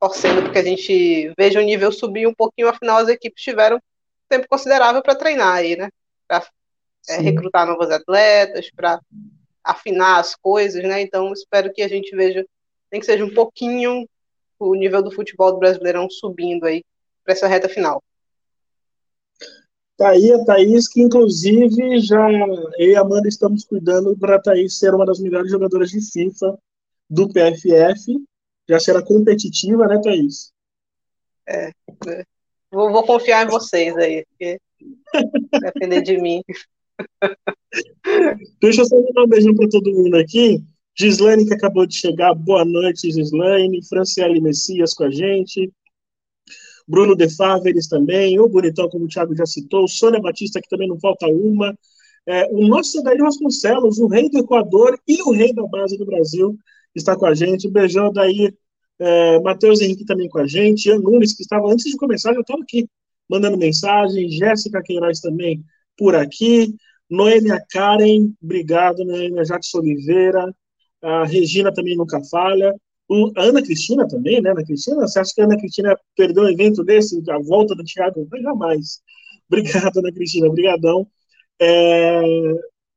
torcendo 0.00 0.42
porque 0.42 0.58
a 0.58 0.64
gente 0.64 1.32
veja 1.38 1.60
o 1.60 1.62
nível 1.62 1.92
subir 1.92 2.26
um 2.26 2.34
pouquinho, 2.34 2.68
afinal 2.68 2.98
as 2.98 3.08
equipes 3.08 3.42
tiveram 3.42 3.80
tempo 4.28 4.48
considerável 4.48 5.00
para 5.00 5.14
treinar 5.14 5.54
aí, 5.54 5.76
né? 5.76 5.88
Para 6.26 6.44
é, 7.08 7.16
recrutar 7.18 7.66
novos 7.66 7.90
atletas, 7.90 8.68
para 8.74 9.00
afinar 9.62 10.18
as 10.18 10.34
coisas, 10.34 10.82
né? 10.82 11.00
Então, 11.00 11.32
espero 11.32 11.72
que 11.72 11.82
a 11.82 11.88
gente 11.88 12.14
veja, 12.16 12.44
nem 12.90 13.00
que 13.00 13.06
seja 13.06 13.24
um 13.24 13.32
pouquinho, 13.32 14.08
o 14.58 14.74
nível 14.74 15.02
do 15.02 15.12
futebol 15.12 15.52
do 15.52 15.58
Brasileirão 15.58 16.10
subindo 16.10 16.66
aí 16.66 16.84
para 17.24 17.32
essa 17.32 17.46
reta 17.46 17.68
final. 17.68 18.02
Tá 19.98 20.10
aí 20.10 20.32
a 20.32 20.44
Thaís, 20.44 20.86
que 20.86 21.02
inclusive 21.02 21.98
já 21.98 22.30
eu 22.78 22.90
e 22.92 22.94
a 22.94 23.00
Amanda 23.00 23.26
estamos 23.26 23.64
cuidando 23.64 24.16
para 24.16 24.36
a 24.36 24.40
Thaís 24.40 24.78
ser 24.78 24.94
uma 24.94 25.04
das 25.04 25.18
melhores 25.18 25.50
jogadoras 25.50 25.90
de 25.90 26.00
FIFA 26.00 26.56
do 27.10 27.28
PFF. 27.28 28.16
Já 28.68 28.78
será 28.78 29.02
competitiva, 29.02 29.88
né, 29.88 30.00
Thaís? 30.00 30.52
É, 31.48 31.72
é. 32.06 32.24
Vou, 32.70 32.92
vou 32.92 33.02
confiar 33.04 33.44
em 33.44 33.50
vocês 33.50 33.96
aí, 33.96 34.24
porque 34.30 34.60
depender 35.60 36.02
de 36.02 36.16
mim. 36.18 36.42
Deixa 38.62 38.82
eu 38.82 38.86
só 38.86 38.96
mandar 39.02 39.24
um 39.24 39.28
beijão 39.28 39.54
para 39.56 39.68
todo 39.68 39.92
mundo 39.92 40.16
aqui. 40.16 40.62
Gislaine, 40.96 41.44
que 41.44 41.54
acabou 41.54 41.86
de 41.86 41.96
chegar, 41.96 42.34
boa 42.34 42.64
noite, 42.64 43.10
Gislaine. 43.10 43.84
Franciele 43.84 44.40
Messias 44.40 44.94
com 44.94 45.04
a 45.04 45.10
gente. 45.10 45.72
Bruno 46.88 47.14
De 47.14 47.28
Fáveres 47.28 47.86
também. 47.86 48.40
O 48.40 48.48
Bonitão, 48.48 48.88
como 48.88 49.04
o 49.04 49.08
Thiago 49.08 49.36
já 49.36 49.46
citou. 49.46 49.86
Sônia 49.86 50.20
Batista, 50.20 50.60
que 50.60 50.68
também 50.68 50.88
não 50.88 50.98
falta 50.98 51.26
uma. 51.28 51.76
É, 52.26 52.48
o 52.50 52.66
nosso 52.66 53.02
Daí 53.02 53.18
Vasconcelos, 53.18 53.98
o 53.98 54.08
rei 54.08 54.28
do 54.28 54.38
Equador 54.38 54.98
e 55.06 55.22
o 55.22 55.32
rei 55.32 55.52
da 55.52 55.66
base 55.66 55.96
do 55.98 56.06
Brasil, 56.06 56.58
está 56.94 57.14
com 57.16 57.26
a 57.26 57.34
gente. 57.34 57.68
Um 57.68 57.70
beijão, 57.70 58.12
daí 58.12 58.52
é, 58.98 59.38
Matheus 59.40 59.80
Henrique 59.80 60.04
também 60.04 60.28
com 60.28 60.38
a 60.38 60.46
gente, 60.46 60.88
Ian 60.88 60.98
Nunes, 60.98 61.34
que 61.34 61.42
estava 61.42 61.70
antes 61.70 61.84
de 61.84 61.96
começar, 61.96 62.34
já 62.34 62.40
estava 62.40 62.62
aqui 62.62 62.88
mandando 63.28 63.56
mensagem, 63.56 64.28
Jéssica 64.28 64.82
Queiroz 64.82 65.20
também 65.20 65.62
por 65.96 66.14
aqui, 66.14 66.74
Noêmia 67.08 67.62
Karen, 67.70 68.32
obrigado, 68.42 69.04
Noêmia 69.04 69.44
Jacques 69.44 69.72
Oliveira, 69.74 70.52
a 71.02 71.24
Regina 71.24 71.72
também 71.72 71.96
nunca 71.96 72.20
falha, 72.24 72.74
o, 73.08 73.32
Ana 73.36 73.62
Cristina 73.62 74.06
também, 74.06 74.40
né, 74.40 74.50
Ana 74.50 74.64
Cristina? 74.64 75.06
Você 75.06 75.18
acha 75.18 75.34
que 75.34 75.40
a 75.40 75.44
Ana 75.44 75.56
Cristina 75.56 75.98
perdeu 76.16 76.44
um 76.44 76.48
evento 76.48 76.84
desse, 76.84 77.22
a 77.30 77.38
volta 77.38 77.74
do 77.74 77.84
Thiago? 77.84 78.28
Não, 78.30 78.40
jamais. 78.40 79.00
Obrigado, 79.48 79.98
Ana 79.98 80.12
Cristina, 80.12 80.46
obrigadão. 80.46 81.06
É, 81.60 82.20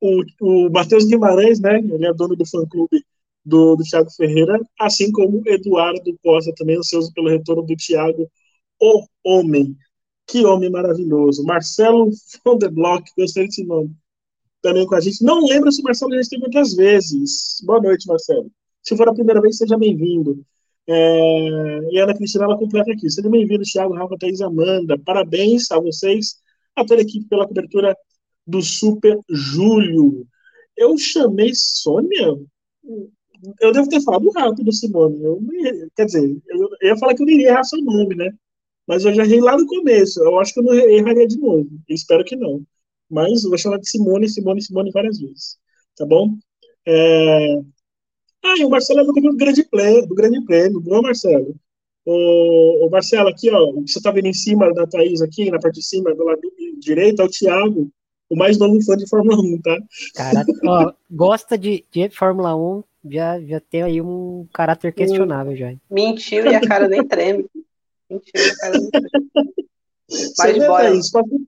o, 0.01 0.23
o 0.41 0.69
Matheus 0.69 1.05
Guimarães, 1.05 1.59
né, 1.59 1.79
ele 1.79 2.05
é 2.05 2.13
dono 2.13 2.35
do 2.35 2.45
fã-clube 2.45 3.03
do, 3.45 3.75
do 3.75 3.83
Thiago 3.83 4.11
Ferreira, 4.11 4.59
assim 4.79 5.11
como 5.11 5.41
Eduardo 5.45 6.17
Costa, 6.23 6.53
também 6.55 6.77
ansioso 6.77 7.11
pelo 7.13 7.29
retorno 7.29 7.63
do 7.63 7.75
Thiago, 7.75 8.29
o 8.79 9.05
homem. 9.23 9.75
Que 10.27 10.45
homem 10.45 10.69
maravilhoso. 10.69 11.43
Marcelo 11.43 12.09
von 12.45 12.57
der 12.57 12.71
Block, 12.71 13.09
gostei 13.17 13.47
desse 13.47 13.63
nome. 13.65 13.91
Também 14.61 14.85
com 14.85 14.95
a 14.95 15.01
gente. 15.01 15.23
Não 15.23 15.45
lembro 15.45 15.71
se 15.71 15.81
o 15.81 15.83
Marcelo 15.83 16.13
já 16.13 16.21
esteve 16.21 16.45
aqui 16.45 16.75
vezes. 16.75 17.61
Boa 17.65 17.81
noite, 17.81 18.07
Marcelo. 18.07 18.49
Se 18.83 18.95
for 18.95 19.07
a 19.09 19.13
primeira 19.13 19.41
vez, 19.41 19.57
seja 19.57 19.77
bem-vindo. 19.77 20.43
É... 20.87 21.79
E 21.91 21.99
a 21.99 22.03
Ana 22.03 22.15
Cristina, 22.15 22.45
ela 22.45 22.57
completa 22.57 22.91
aqui. 22.91 23.09
Seja 23.09 23.29
bem-vindo, 23.29 23.63
Thiago, 23.63 23.93
Rafa, 23.93 24.17
Thaís 24.17 24.41
Amanda. 24.41 24.97
Parabéns 24.99 25.71
a 25.71 25.79
vocês, 25.79 26.35
a 26.75 26.83
toda 26.85 27.01
a 27.01 27.03
equipe, 27.03 27.27
pela 27.27 27.47
cobertura 27.47 27.95
do 28.45 28.61
Super 28.61 29.19
Júlio. 29.29 30.25
Eu 30.75 30.97
chamei 30.97 31.51
Sônia 31.53 32.37
eu 33.59 33.71
devo 33.71 33.89
ter 33.89 34.01
falado 34.01 34.29
rápido, 34.31 34.71
Simone. 34.71 35.21
Eu, 35.23 35.39
quer 35.95 36.05
dizer, 36.05 36.41
eu, 36.47 36.69
eu 36.81 36.89
ia 36.89 36.97
falar 36.97 37.15
que 37.15 37.21
eu 37.21 37.25
não 37.25 37.33
iria 37.33 37.49
errar 37.49 37.63
seu 37.63 37.81
nome, 37.81 38.15
né? 38.15 38.31
Mas 38.87 39.05
eu 39.05 39.13
já 39.13 39.23
errei 39.23 39.41
lá 39.41 39.57
no 39.57 39.65
começo. 39.65 40.21
Eu 40.23 40.39
acho 40.39 40.53
que 40.53 40.59
eu 40.59 40.63
não 40.63 40.73
erraria 40.73 41.27
de 41.27 41.37
novo. 41.37 41.69
espero 41.89 42.23
que 42.23 42.35
não. 42.35 42.63
Mas 43.09 43.43
eu 43.43 43.49
vou 43.49 43.57
chamar 43.57 43.77
de 43.79 43.89
Simone, 43.89 44.29
Simone, 44.29 44.61
Simone 44.61 44.91
várias 44.91 45.19
vezes. 45.19 45.57
Tá 45.97 46.05
bom? 46.05 46.35
É... 46.85 47.61
Ah, 48.43 48.55
e 48.57 48.65
o 48.65 48.69
Marcelo 48.69 49.01
é 49.01 49.03
do 49.03 49.35
grande 49.35 49.63
prêmio, 49.63 50.07
do 50.07 50.15
grande 50.15 50.43
prêmio. 50.45 50.79
Boa, 50.79 51.01
Marcelo. 51.01 51.55
O, 52.05 52.87
o 52.87 52.89
Marcelo, 52.89 53.29
aqui, 53.29 53.49
ó, 53.51 53.71
você 53.73 54.01
tá 54.01 54.11
vendo 54.11 54.27
em 54.27 54.33
cima 54.33 54.73
da 54.73 54.87
Thaís 54.87 55.21
aqui, 55.21 55.51
na 55.51 55.59
parte 55.59 55.75
de 55.75 55.85
cima, 55.85 56.13
do 56.15 56.23
lado 56.23 56.41
direito, 56.79 57.21
é 57.21 57.25
o 57.25 57.29
Thiago, 57.29 57.91
o 58.29 58.35
mais 58.35 58.57
novo 58.57 58.81
fã 58.83 58.97
de 58.97 59.07
Fórmula 59.07 59.39
1, 59.39 59.61
tá? 59.61 59.77
Cara, 60.15 60.45
ó, 60.65 60.93
gosta 61.09 61.57
de, 61.57 61.85
de 61.91 62.09
Fórmula 62.09 62.55
1, 62.55 62.83
já, 63.09 63.39
já 63.41 63.59
tem 63.59 63.83
aí 63.83 64.01
um 64.01 64.47
caráter 64.51 64.93
questionável 64.93 65.55
já. 65.55 65.73
Mentiu 65.89 66.45
e 66.45 66.55
a 66.55 66.61
cara 66.61 66.87
nem 66.87 67.07
treme. 67.07 67.45
Mentiu 68.09 68.31
e 68.35 68.49
a 68.49 68.57
cara 68.57 68.79
nem 68.79 68.89
treme. 68.89 69.09
Mas 70.37 70.57
bora. 70.57 70.95
Isso, 70.95 71.11
passou, 71.11 71.39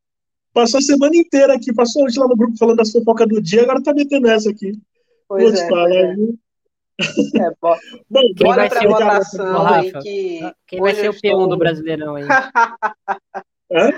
passou, 0.53 0.77
a 0.77 0.81
semana 0.81 1.15
inteira 1.15 1.55
aqui, 1.55 1.73
passou 1.73 2.05
hoje 2.05 2.19
lá 2.19 2.27
no 2.27 2.37
grupo 2.37 2.57
falando 2.57 2.77
das 2.77 2.91
fofocas 2.91 3.27
do 3.27 3.41
dia, 3.41 3.63
agora 3.63 3.81
tá 3.81 3.93
metendo 3.93 4.29
essa 4.29 4.51
aqui. 4.51 4.71
Pois 5.27 5.51
Vou 5.51 5.53
é, 5.53 5.67
falar, 5.67 5.91
é. 5.91 6.15
É, 6.99 7.49
bom, 7.59 7.75
bom 8.09 8.21
quem 8.35 8.47
bora 8.47 8.69
pra 8.69 8.87
votação 8.87 9.67
aí 9.67 9.91
que. 10.01 10.39
Quem 10.67 10.79
vai 10.79 10.93
ser 10.93 11.09
o 11.09 11.13
P1 11.13 11.49
do 11.49 11.57
Brasileirão 11.57 12.15
aí? 12.15 12.23
Hã? 13.71 13.91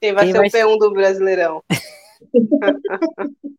Quem 0.00 0.14
vai 0.14 0.24
quem 0.24 0.32
ser 0.32 0.64
vai 0.64 0.64
o 0.64 0.76
P1 0.76 0.78
do 0.78 0.92
Brasileirão? 0.92 1.62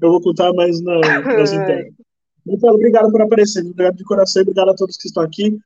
eu 0.00 0.10
vou 0.10 0.20
contar 0.20 0.52
mais 0.52 0.80
na, 0.80 1.00
nas 1.00 1.52
internas. 1.52 1.92
Obrigado 2.46 3.10
por 3.10 3.22
aparecer, 3.22 3.64
obrigado 3.64 3.96
de 3.96 4.04
coração, 4.04 4.42
obrigado 4.42 4.70
a 4.70 4.74
todos 4.74 4.96
que 4.96 5.08
estão 5.08 5.22
aqui. 5.22 5.58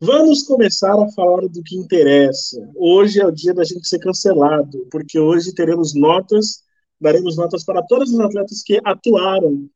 Vamos 0.00 0.42
começar 0.42 0.92
a 0.92 1.08
falar 1.12 1.48
do 1.48 1.62
que 1.62 1.76
interessa. 1.76 2.60
Hoje 2.76 3.20
é 3.20 3.26
o 3.26 3.30
dia 3.30 3.54
da 3.54 3.64
gente 3.64 3.88
ser 3.88 3.98
cancelado, 3.98 4.86
porque 4.90 5.18
hoje 5.18 5.54
teremos 5.54 5.94
notas, 5.94 6.62
daremos 7.00 7.36
notas 7.36 7.64
para 7.64 7.82
todos 7.82 8.12
os 8.12 8.20
atletas 8.20 8.62
que 8.62 8.80
atuaram 8.84 9.68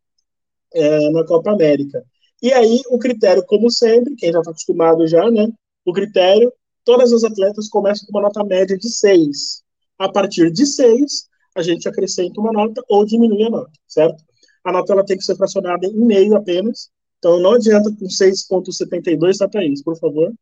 é, 0.74 1.10
na 1.10 1.24
Copa 1.24 1.52
América. 1.52 2.04
E 2.42 2.52
aí, 2.52 2.80
o 2.90 2.98
critério, 2.98 3.44
como 3.46 3.70
sempre, 3.70 4.14
quem 4.16 4.32
já 4.32 4.38
está 4.38 4.50
acostumado 4.50 5.06
já, 5.06 5.30
né? 5.30 5.48
O 5.84 5.92
critério, 5.92 6.52
todas 6.84 7.12
as 7.12 7.24
atletas 7.24 7.68
começam 7.68 8.06
com 8.06 8.18
uma 8.18 8.28
nota 8.28 8.44
média 8.44 8.76
de 8.76 8.88
6. 8.88 9.62
A 9.98 10.08
partir 10.08 10.50
de 10.50 10.66
6, 10.66 11.28
a 11.54 11.62
gente 11.62 11.88
acrescenta 11.88 12.40
uma 12.40 12.52
nota 12.52 12.82
ou 12.88 13.04
diminui 13.04 13.44
a 13.44 13.50
nota, 13.50 13.72
certo? 13.86 14.22
A 14.64 14.72
nota 14.72 14.92
ela 14.92 15.04
tem 15.04 15.16
que 15.16 15.24
ser 15.24 15.36
fracionada 15.36 15.86
em 15.86 16.06
meio 16.06 16.36
apenas. 16.36 16.90
Então, 17.18 17.38
não 17.40 17.54
adianta 17.54 17.90
com 17.90 18.06
6,72, 18.06 19.36
tá, 19.36 19.48
Thaís? 19.48 19.82
Por 19.82 19.98
favor. 19.98 20.32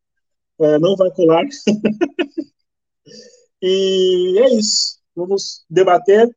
É, 0.59 0.79
não 0.79 0.95
vai 0.95 1.09
colar. 1.11 1.45
e 3.61 4.39
é 4.39 4.55
isso. 4.55 4.99
Vamos 5.15 5.65
debater. 5.69 6.29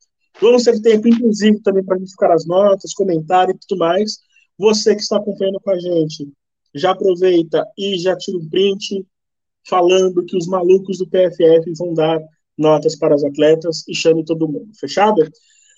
Vamos 0.42 0.64
ter 0.64 0.80
tempo, 0.82 1.06
inclusive, 1.06 1.60
também 1.60 1.84
para 1.84 1.96
ficar 2.00 2.32
as 2.32 2.44
notas, 2.44 2.92
comentário 2.92 3.54
e 3.54 3.58
tudo 3.58 3.78
mais. 3.78 4.18
Você 4.58 4.92
que 4.92 5.00
está 5.00 5.16
acompanhando 5.16 5.60
com 5.60 5.70
a 5.70 5.78
gente, 5.78 6.28
já 6.74 6.90
aproveita 6.90 7.64
e 7.78 7.96
já 7.96 8.16
tira 8.16 8.38
um 8.38 8.48
print 8.48 9.06
falando 9.68 10.24
que 10.24 10.36
os 10.36 10.48
malucos 10.48 10.98
do 10.98 11.06
PFF 11.06 11.72
vão 11.78 11.94
dar 11.94 12.20
notas 12.58 12.96
para 12.96 13.14
os 13.14 13.24
atletas 13.24 13.86
e 13.86 13.94
chame 13.94 14.24
todo 14.24 14.48
mundo. 14.48 14.72
Fechado? 14.80 15.22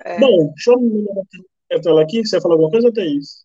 É. 0.03 0.19
Bom, 0.19 0.49
deixa 0.55 0.71
eu 1.71 1.81
tela 1.83 2.03
aqui. 2.03 2.25
Você 2.25 2.37
vai 2.37 2.41
falar 2.41 2.55
alguma 2.55 2.71
coisa, 2.71 2.91
Thaís? 2.91 3.45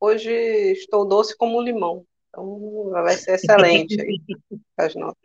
Hoje 0.00 0.30
estou 0.30 1.06
doce 1.06 1.36
como 1.36 1.58
um 1.58 1.62
limão. 1.62 2.06
Então 2.30 2.88
vai 2.90 3.16
ser 3.16 3.34
excelente 3.34 4.00
aí, 4.00 4.18
as 4.78 4.94
notas. 4.94 5.18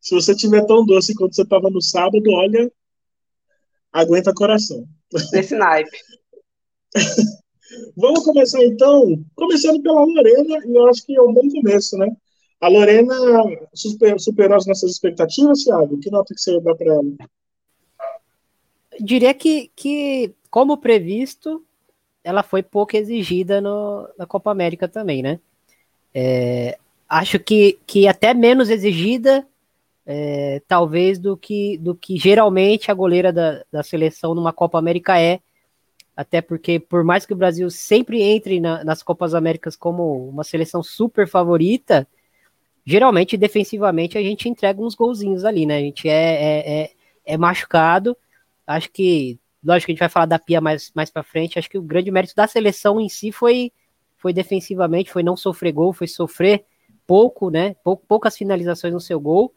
Se 0.00 0.14
você 0.14 0.32
tiver 0.34 0.64
tão 0.64 0.86
doce 0.86 1.12
quanto 1.12 1.34
você 1.34 1.42
estava 1.42 1.68
no 1.70 1.82
sábado, 1.82 2.22
olha, 2.30 2.70
aguenta 3.92 4.34
coração. 4.34 4.86
Nesse 5.32 5.54
naipe. 5.56 5.96
Vamos 7.96 8.24
começar 8.24 8.62
então, 8.64 9.22
começando 9.34 9.82
pela 9.82 10.00
Lorena, 10.00 10.58
e 10.66 10.74
eu 10.74 10.88
acho 10.88 11.04
que 11.04 11.14
é 11.14 11.22
um 11.22 11.32
bom 11.32 11.48
começo, 11.50 11.96
né? 11.98 12.10
A 12.60 12.68
Lorena 12.68 13.14
super, 13.74 14.18
superou 14.18 14.56
as 14.56 14.66
nossas 14.66 14.92
expectativas, 14.92 15.62
Thiago? 15.62 15.98
Que 15.98 16.10
nota 16.10 16.34
que 16.34 16.40
você 16.40 16.60
dá 16.60 16.74
para 16.74 16.92
ela? 16.92 17.04
Diria 19.00 19.32
que, 19.32 19.70
que, 19.76 20.34
como 20.50 20.78
previsto, 20.78 21.64
ela 22.24 22.42
foi 22.42 22.62
pouco 22.62 22.96
exigida 22.96 23.60
no, 23.60 24.08
na 24.18 24.26
Copa 24.26 24.50
América 24.50 24.88
também, 24.88 25.22
né? 25.22 25.38
É, 26.12 26.78
acho 27.08 27.38
que, 27.38 27.78
que 27.86 28.06
até 28.06 28.34
menos 28.34 28.70
exigida, 28.70 29.46
é, 30.10 30.62
talvez, 30.66 31.18
do 31.18 31.36
que, 31.36 31.76
do 31.76 31.94
que 31.94 32.16
geralmente 32.16 32.90
a 32.90 32.94
goleira 32.94 33.30
da, 33.30 33.62
da 33.70 33.82
seleção 33.82 34.34
numa 34.34 34.54
Copa 34.54 34.78
América 34.78 35.20
é, 35.20 35.38
até 36.16 36.40
porque, 36.40 36.80
por 36.80 37.04
mais 37.04 37.26
que 37.26 37.34
o 37.34 37.36
Brasil 37.36 37.68
sempre 37.70 38.22
entre 38.22 38.58
na, 38.58 38.82
nas 38.82 39.02
Copas 39.02 39.34
Américas 39.34 39.76
como 39.76 40.26
uma 40.30 40.44
seleção 40.44 40.82
super 40.82 41.28
favorita, 41.28 42.08
geralmente, 42.86 43.36
defensivamente, 43.36 44.16
a 44.16 44.22
gente 44.22 44.48
entrega 44.48 44.80
uns 44.80 44.94
golzinhos 44.94 45.44
ali, 45.44 45.66
né? 45.66 45.76
A 45.76 45.80
gente 45.80 46.08
é, 46.08 46.12
é, 46.14 46.80
é, 46.80 46.90
é 47.26 47.36
machucado. 47.36 48.16
Acho 48.66 48.90
que, 48.90 49.38
lógico 49.62 49.86
que 49.86 49.92
a 49.92 49.94
gente 49.94 50.00
vai 50.00 50.08
falar 50.08 50.26
da 50.26 50.38
Pia 50.38 50.58
mais, 50.58 50.90
mais 50.94 51.10
pra 51.10 51.22
frente, 51.22 51.58
acho 51.58 51.68
que 51.68 51.76
o 51.76 51.82
grande 51.82 52.10
mérito 52.10 52.34
da 52.34 52.46
seleção 52.46 52.98
em 52.98 53.10
si 53.10 53.30
foi, 53.30 53.70
foi 54.16 54.32
defensivamente, 54.32 55.12
foi 55.12 55.22
não 55.22 55.36
sofrer 55.36 55.72
gol, 55.72 55.92
foi 55.92 56.06
sofrer 56.06 56.64
pouco, 57.06 57.50
né? 57.50 57.76
Pou, 57.84 57.94
poucas 57.94 58.38
finalizações 58.38 58.94
no 58.94 59.00
seu 59.00 59.20
gol. 59.20 59.52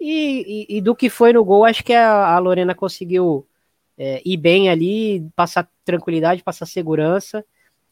E, 0.00 0.66
e, 0.70 0.78
e, 0.78 0.80
do 0.80 0.96
que 0.96 1.10
foi 1.10 1.32
no 1.32 1.44
gol, 1.44 1.64
acho 1.64 1.84
que 1.84 1.92
a, 1.92 2.34
a 2.34 2.38
Lorena 2.38 2.74
conseguiu 2.74 3.46
é, 3.98 4.22
ir 4.24 4.38
bem 4.38 4.70
ali, 4.70 5.28
passar 5.36 5.70
tranquilidade, 5.84 6.42
passar 6.42 6.64
segurança. 6.64 7.44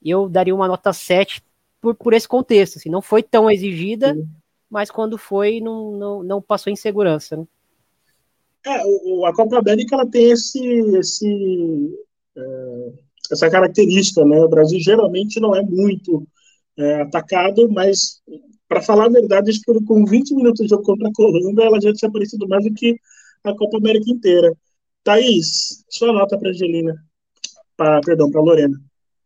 Eu 0.02 0.26
daria 0.26 0.54
uma 0.54 0.66
nota 0.66 0.90
7 0.90 1.42
por, 1.80 1.94
por 1.94 2.14
esse 2.14 2.26
contexto. 2.26 2.78
Assim, 2.78 2.88
não 2.88 3.02
foi 3.02 3.22
tão 3.22 3.50
exigida, 3.50 4.14
Sim. 4.14 4.26
mas 4.70 4.90
quando 4.90 5.18
foi, 5.18 5.60
não, 5.60 5.92
não, 5.92 6.22
não 6.22 6.40
passou 6.40 6.72
em 6.72 6.76
segurança. 6.76 7.36
Né? 7.36 7.46
É, 8.66 8.82
o, 8.84 9.26
a 9.26 9.34
Copa 9.34 9.58
América 9.58 9.94
ela 9.94 10.06
tem 10.06 10.30
esse, 10.30 10.60
esse, 10.96 11.98
é, 12.36 12.92
essa 13.30 13.50
característica, 13.50 14.24
né? 14.24 14.40
O 14.40 14.48
Brasil 14.48 14.80
geralmente 14.80 15.38
não 15.38 15.54
é 15.54 15.62
muito 15.62 16.26
é, 16.76 17.02
atacado, 17.02 17.68
mas 17.70 18.22
para 18.68 18.82
falar 18.82 19.06
a 19.06 19.10
verdade, 19.10 19.50
acho 19.50 19.60
que 19.62 19.84
com 19.84 20.04
20 20.04 20.34
minutos 20.34 20.64
de 20.64 20.68
jogo 20.68 20.82
contra 20.82 21.08
a 21.08 21.12
Colômbia, 21.12 21.64
ela 21.64 21.80
já 21.80 21.92
tinha 21.92 22.08
aparecido 22.08 22.46
mais 22.46 22.64
do 22.64 22.74
que 22.74 22.96
a 23.42 23.54
Copa 23.54 23.78
América 23.78 24.10
inteira. 24.10 24.52
Thaís, 25.02 25.84
sua 25.88 26.12
nota 26.12 26.38
para 26.38 26.50
Angelina. 26.50 26.94
Pra, 27.76 28.00
perdão, 28.02 28.30
para 28.30 28.40
Lorena. 28.40 28.78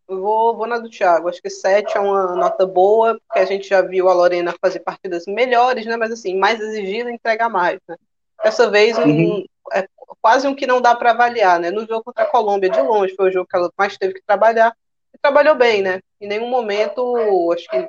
Eu 0.08 0.20
vou, 0.20 0.56
vou 0.56 0.66
na 0.66 0.78
do 0.78 0.90
Thiago. 0.90 1.28
Acho 1.28 1.40
que 1.40 1.50
7 1.50 1.96
é 1.96 2.00
uma 2.00 2.36
nota 2.36 2.66
boa, 2.66 3.18
porque 3.26 3.40
a 3.40 3.44
gente 3.44 3.68
já 3.68 3.80
viu 3.80 4.08
a 4.08 4.14
Lorena 4.14 4.54
fazer 4.60 4.80
partidas 4.80 5.24
melhores, 5.26 5.86
né? 5.86 5.96
Mas 5.96 6.12
assim, 6.12 6.38
mais 6.38 6.60
exigida, 6.60 7.10
entregar 7.10 7.48
mais. 7.48 7.80
Né? 7.88 7.96
Dessa 8.44 8.70
vez, 8.70 8.96
um, 8.98 9.04
uhum. 9.04 9.44
é 9.72 9.88
quase 10.20 10.46
um 10.46 10.54
que 10.54 10.66
não 10.66 10.80
dá 10.80 10.94
para 10.94 11.12
avaliar, 11.12 11.58
né? 11.58 11.70
No 11.70 11.86
jogo 11.86 12.04
contra 12.04 12.24
a 12.24 12.30
Colômbia, 12.30 12.68
de 12.68 12.80
longe, 12.80 13.14
foi 13.16 13.30
o 13.30 13.32
jogo 13.32 13.48
que 13.48 13.56
ela 13.56 13.70
mais 13.76 13.96
teve 13.96 14.14
que 14.14 14.22
trabalhar. 14.26 14.76
E 15.14 15.18
trabalhou 15.18 15.54
bem, 15.54 15.82
né? 15.82 16.00
Em 16.20 16.28
nenhum 16.28 16.48
momento, 16.48 17.50
acho 17.52 17.68
que 17.68 17.88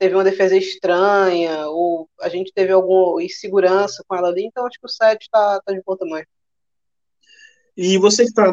teve 0.00 0.14
uma 0.14 0.24
defesa 0.24 0.56
estranha, 0.56 1.68
ou 1.68 2.08
a 2.22 2.30
gente 2.30 2.50
teve 2.54 2.72
alguma 2.72 3.22
insegurança 3.22 4.02
com 4.08 4.16
ela 4.16 4.28
ali, 4.28 4.46
então 4.46 4.66
acho 4.66 4.80
que 4.80 4.86
o 4.86 4.88
7 4.88 5.20
está 5.20 5.60
tá 5.60 5.72
de 5.74 5.82
bom 5.86 5.94
tamanho. 5.94 6.24
E 7.76 7.98
você 7.98 8.22
que 8.22 8.30
está 8.30 8.50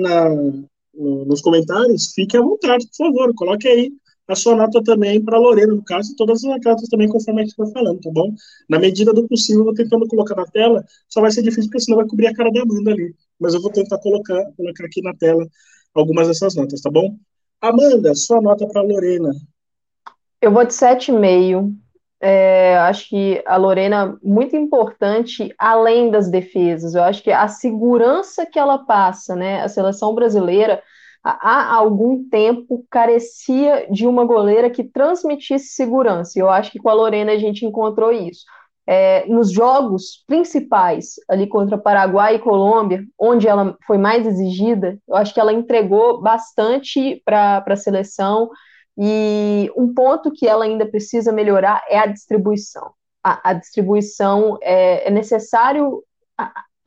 nos 0.94 1.42
comentários, 1.42 2.12
fique 2.14 2.36
à 2.36 2.42
vontade, 2.42 2.86
por 2.88 3.08
favor, 3.08 3.34
coloque 3.34 3.66
aí 3.66 3.94
a 4.28 4.36
sua 4.36 4.58
nota 4.58 4.84
também 4.84 5.24
para 5.24 5.40
Lorena, 5.40 5.74
no 5.74 5.84
caso, 5.86 6.12
e 6.12 6.16
todas 6.18 6.44
as 6.44 6.62
notas 6.62 6.90
também, 6.90 7.08
conforme 7.08 7.42
a 7.42 7.46
gente 7.46 7.56
foi 7.56 7.72
falando, 7.72 8.02
tá 8.02 8.12
bom? 8.12 8.36
Na 8.68 8.78
medida 8.78 9.14
do 9.14 9.26
possível, 9.26 9.62
eu 9.62 9.66
vou 9.66 9.74
tentando 9.74 10.06
colocar 10.06 10.36
na 10.36 10.46
tela, 10.46 10.84
só 11.08 11.22
vai 11.22 11.32
ser 11.32 11.44
difícil, 11.44 11.70
porque 11.70 11.80
senão 11.80 11.98
vai 11.98 12.08
cobrir 12.08 12.28
a 12.28 12.34
cara 12.34 12.52
da 12.52 12.62
Amanda 12.62 12.92
ali. 12.92 13.16
Mas 13.40 13.54
eu 13.54 13.62
vou 13.62 13.72
tentar 13.72 13.98
colocar, 14.00 14.52
colocar 14.58 14.86
aqui 14.86 15.02
na 15.02 15.14
tela 15.16 15.48
algumas 15.94 16.28
dessas 16.28 16.56
notas, 16.56 16.82
tá 16.82 16.92
bom? 16.92 17.18
Amanda, 17.62 18.14
sua 18.16 18.42
nota 18.42 18.68
para 18.68 18.82
Lorena. 18.82 19.32
Eu 20.42 20.52
vou 20.52 20.66
de 20.66 20.74
7,5. 20.74 21.74
É, 22.20 22.78
acho 22.80 23.10
que 23.10 23.44
a 23.46 23.58
Lorena, 23.58 24.18
muito 24.24 24.56
importante, 24.56 25.54
além 25.58 26.10
das 26.10 26.30
defesas, 26.30 26.96
eu 26.96 27.04
acho 27.04 27.22
que 27.22 27.32
a 27.32 27.48
segurança 27.48 28.46
que 28.46 28.58
ela 28.58 28.80
passa, 28.80 29.36
né? 29.36 29.62
A 29.62 29.68
seleção 29.68 30.16
brasileira, 30.16 30.82
há 31.24 31.76
algum 31.76 32.28
tempo, 32.30 32.86
carecia 32.90 33.88
de 33.92 34.08
uma 34.08 34.26
goleira 34.26 34.70
que 34.70 34.84
transmitisse 34.84 35.76
segurança, 35.76 36.38
e 36.38 36.42
eu 36.42 36.50
acho 36.50 36.72
que 36.72 36.80
com 36.80 36.90
a 36.90 36.94
Lorena 36.94 37.34
a 37.34 37.38
gente 37.38 37.66
encontrou 37.66 38.12
isso. 38.12 38.46
É, 38.90 39.26
nos 39.28 39.52
jogos 39.52 40.24
principais, 40.26 41.16
ali 41.28 41.46
contra 41.46 41.78
Paraguai 41.78 42.36
e 42.36 42.40
Colômbia, 42.40 43.04
onde 43.20 43.48
ela 43.48 43.78
foi 43.86 43.98
mais 43.98 44.26
exigida, 44.26 44.98
eu 45.08 45.16
acho 45.16 45.34
que 45.34 45.40
ela 45.40 45.52
entregou 45.52 46.22
bastante 46.22 47.22
para 47.26 47.64
a 47.68 47.76
seleção 47.76 48.50
e 48.98 49.72
um 49.78 49.94
ponto 49.94 50.32
que 50.32 50.48
ela 50.48 50.66
ainda 50.66 50.86
precisa 50.86 51.32
melhorar 51.32 51.84
é 51.88 52.00
a 52.00 52.08
distribuição. 52.08 52.92
A, 53.24 53.52
a 53.52 53.54
distribuição 53.54 54.58
é, 54.62 55.08
é 55.08 55.12
necessário 55.12 56.04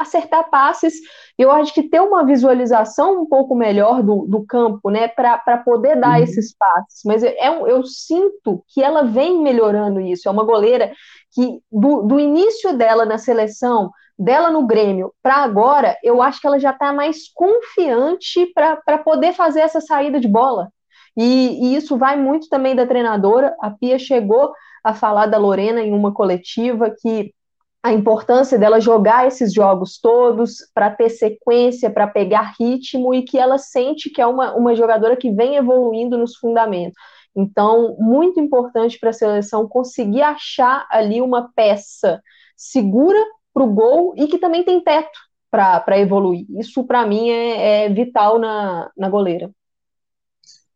acertar 0.01 0.49
passes. 0.49 0.95
Eu 1.39 1.51
acho 1.51 1.75
que 1.75 1.83
ter 1.83 2.01
uma 2.01 2.25
visualização 2.25 3.23
um 3.23 3.27
pouco 3.27 3.55
melhor 3.55 4.03
do, 4.03 4.27
do 4.27 4.45
campo, 4.47 4.91
né, 4.91 5.07
para 5.09 5.59
poder 5.59 6.01
dar 6.01 6.17
uhum. 6.17 6.25
esses 6.25 6.57
passes. 6.57 7.03
Mas 7.05 7.23
é, 7.23 7.37
eu 7.49 7.85
sinto 7.85 8.65
que 8.69 8.83
ela 8.83 9.05
vem 9.05 9.41
melhorando 9.43 10.01
isso. 10.01 10.27
É 10.27 10.33
uma 10.33 10.45
goleira 10.45 10.93
que, 11.33 11.61
do, 11.71 12.03
do 12.03 12.19
início 12.19 12.77
dela 12.77 13.05
na 13.05 13.19
seleção, 13.19 13.91
dela 14.19 14.51
no 14.51 14.67
Grêmio 14.67 15.13
para 15.23 15.37
agora, 15.37 15.97
eu 16.03 16.21
acho 16.21 16.41
que 16.41 16.47
ela 16.47 16.59
já 16.59 16.71
está 16.71 16.93
mais 16.93 17.31
confiante 17.33 18.47
para 18.55 18.99
poder 18.99 19.33
fazer 19.33 19.61
essa 19.61 19.81
saída 19.81 20.19
de 20.19 20.29
bola. 20.29 20.71
E, 21.17 21.73
e, 21.73 21.77
isso 21.77 21.97
vai 21.97 22.17
muito 22.17 22.49
também 22.49 22.75
da 22.75 22.87
treinadora. 22.87 23.57
A 23.61 23.71
Pia 23.71 23.99
chegou 23.99 24.53
a 24.83 24.95
falar 24.95 25.27
da 25.27 25.39
Lorena 25.39 25.81
em 25.81 25.93
uma 25.93 26.13
coletiva 26.13 26.91
que 26.91 27.35
a 27.83 27.93
importância 27.93 28.59
dela 28.59 28.81
jogar 28.81 29.27
esses 29.27 29.53
jogos 29.53 29.99
todos 29.99 30.57
para 30.75 30.91
ter 30.91 31.09
sequência, 31.09 31.91
para 31.91 32.07
pegar 32.07 32.55
ritmo 32.59 33.15
e 33.15 33.23
que 33.23 33.39
ela 33.39 33.57
sente 33.57 34.11
que 34.11 34.21
é 34.21 34.27
uma, 34.27 34.55
uma 34.55 34.75
jogadora 34.75 35.17
que 35.17 35.31
vem 35.31 35.57
evoluindo 35.57 36.19
nos 36.19 36.37
fundamentos. 36.37 36.95
Então, 37.35 37.97
muito 37.99 38.41
importante 38.41 38.99
para 38.99 39.11
a 39.11 39.15
seleção 39.15 39.67
conseguir 39.67 40.23
achar 40.23 40.87
ali 40.91 41.23
uma 41.23 41.51
peça 41.55 42.21
segura 42.57 43.19
para 43.55 43.63
o 43.63 43.73
gol 43.73 44.15
e 44.17 44.27
que 44.27 44.39
também 44.39 44.63
tem 44.63 44.81
teto 44.81 45.19
para 45.51 45.99
evoluir. 45.99 46.47
Isso, 46.51 46.85
para 46.85 47.07
mim, 47.07 47.31
é, 47.31 47.85
é 47.85 47.89
vital 47.89 48.39
na, 48.39 48.91
na 48.97 49.09
goleira. 49.09 49.51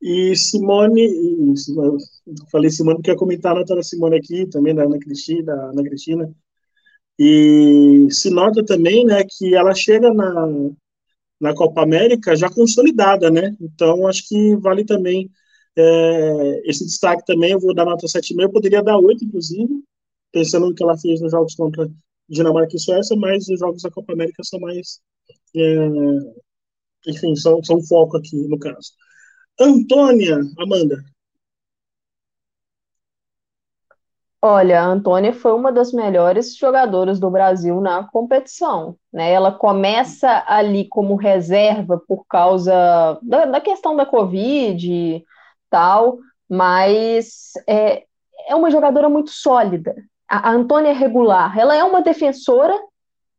E 0.04 0.36
Simone, 0.36 1.00
e, 1.02 1.54
falei 2.52 2.70
Simone 2.70 2.96
porque 2.98 3.10
ia 3.10 3.16
comentar 3.16 3.52
a 3.52 3.60
nota 3.60 3.82
Simone 3.82 4.18
aqui, 4.18 4.46
também 4.46 4.74
da 4.74 4.84
Ana 4.84 4.98
Cristina, 4.98 5.54
Ana 5.54 5.82
Cristina. 5.82 6.30
E 7.18 8.06
se 8.10 8.30
nota 8.30 8.64
também, 8.64 9.06
né, 9.06 9.24
que 9.24 9.54
ela 9.54 9.74
chega 9.74 10.12
na, 10.12 10.46
na 11.40 11.54
Copa 11.54 11.82
América 11.82 12.36
já 12.36 12.50
consolidada, 12.50 13.30
né? 13.30 13.56
Então 13.60 14.06
acho 14.06 14.28
que 14.28 14.56
vale 14.56 14.84
também 14.84 15.30
é, 15.76 16.62
esse 16.70 16.84
destaque 16.84 17.24
também. 17.26 17.52
Eu 17.52 17.60
vou 17.60 17.74
dar 17.74 17.86
nota 17.86 18.06
7,5, 18.06 18.42
eu 18.42 18.52
poderia 18.52 18.82
dar 18.82 18.98
8, 18.98 19.24
inclusive, 19.24 19.82
pensando 20.32 20.68
no 20.68 20.74
que 20.74 20.82
ela 20.82 20.98
fez 20.98 21.20
nos 21.22 21.32
jogos 21.32 21.54
contra 21.54 21.90
Dinamarca 22.28 22.76
e 22.76 22.78
Suécia, 22.78 23.16
mas 23.16 23.48
os 23.48 23.58
jogos 23.58 23.82
da 23.82 23.90
Copa 23.90 24.12
América 24.12 24.42
são 24.44 24.60
mais. 24.60 25.00
É, 25.56 25.88
enfim, 27.06 27.34
são, 27.36 27.62
são 27.64 27.80
foco 27.82 28.16
aqui 28.16 28.36
no 28.48 28.58
caso. 28.58 28.92
Antônia, 29.60 30.40
Amanda. 30.58 31.04
Olha, 34.46 34.82
a 34.82 34.84
Antônia 34.84 35.32
foi 35.32 35.54
uma 35.54 35.72
das 35.72 35.90
melhores 35.90 36.54
jogadoras 36.54 37.18
do 37.18 37.30
Brasil 37.30 37.80
na 37.80 38.04
competição. 38.04 38.94
Né? 39.10 39.32
Ela 39.32 39.50
começa 39.50 40.44
ali 40.46 40.86
como 40.86 41.16
reserva 41.16 41.98
por 42.06 42.26
causa 42.26 43.18
da, 43.22 43.46
da 43.46 43.60
questão 43.60 43.96
da 43.96 44.04
Covid 44.04 44.92
e 44.92 45.24
tal, 45.70 46.18
mas 46.46 47.52
é, 47.66 48.04
é 48.46 48.54
uma 48.54 48.70
jogadora 48.70 49.08
muito 49.08 49.30
sólida. 49.30 49.94
A, 50.28 50.50
a 50.50 50.52
Antônia 50.52 50.90
é 50.90 50.92
regular. 50.92 51.58
Ela 51.58 51.74
é 51.74 51.82
uma 51.82 52.02
defensora 52.02 52.78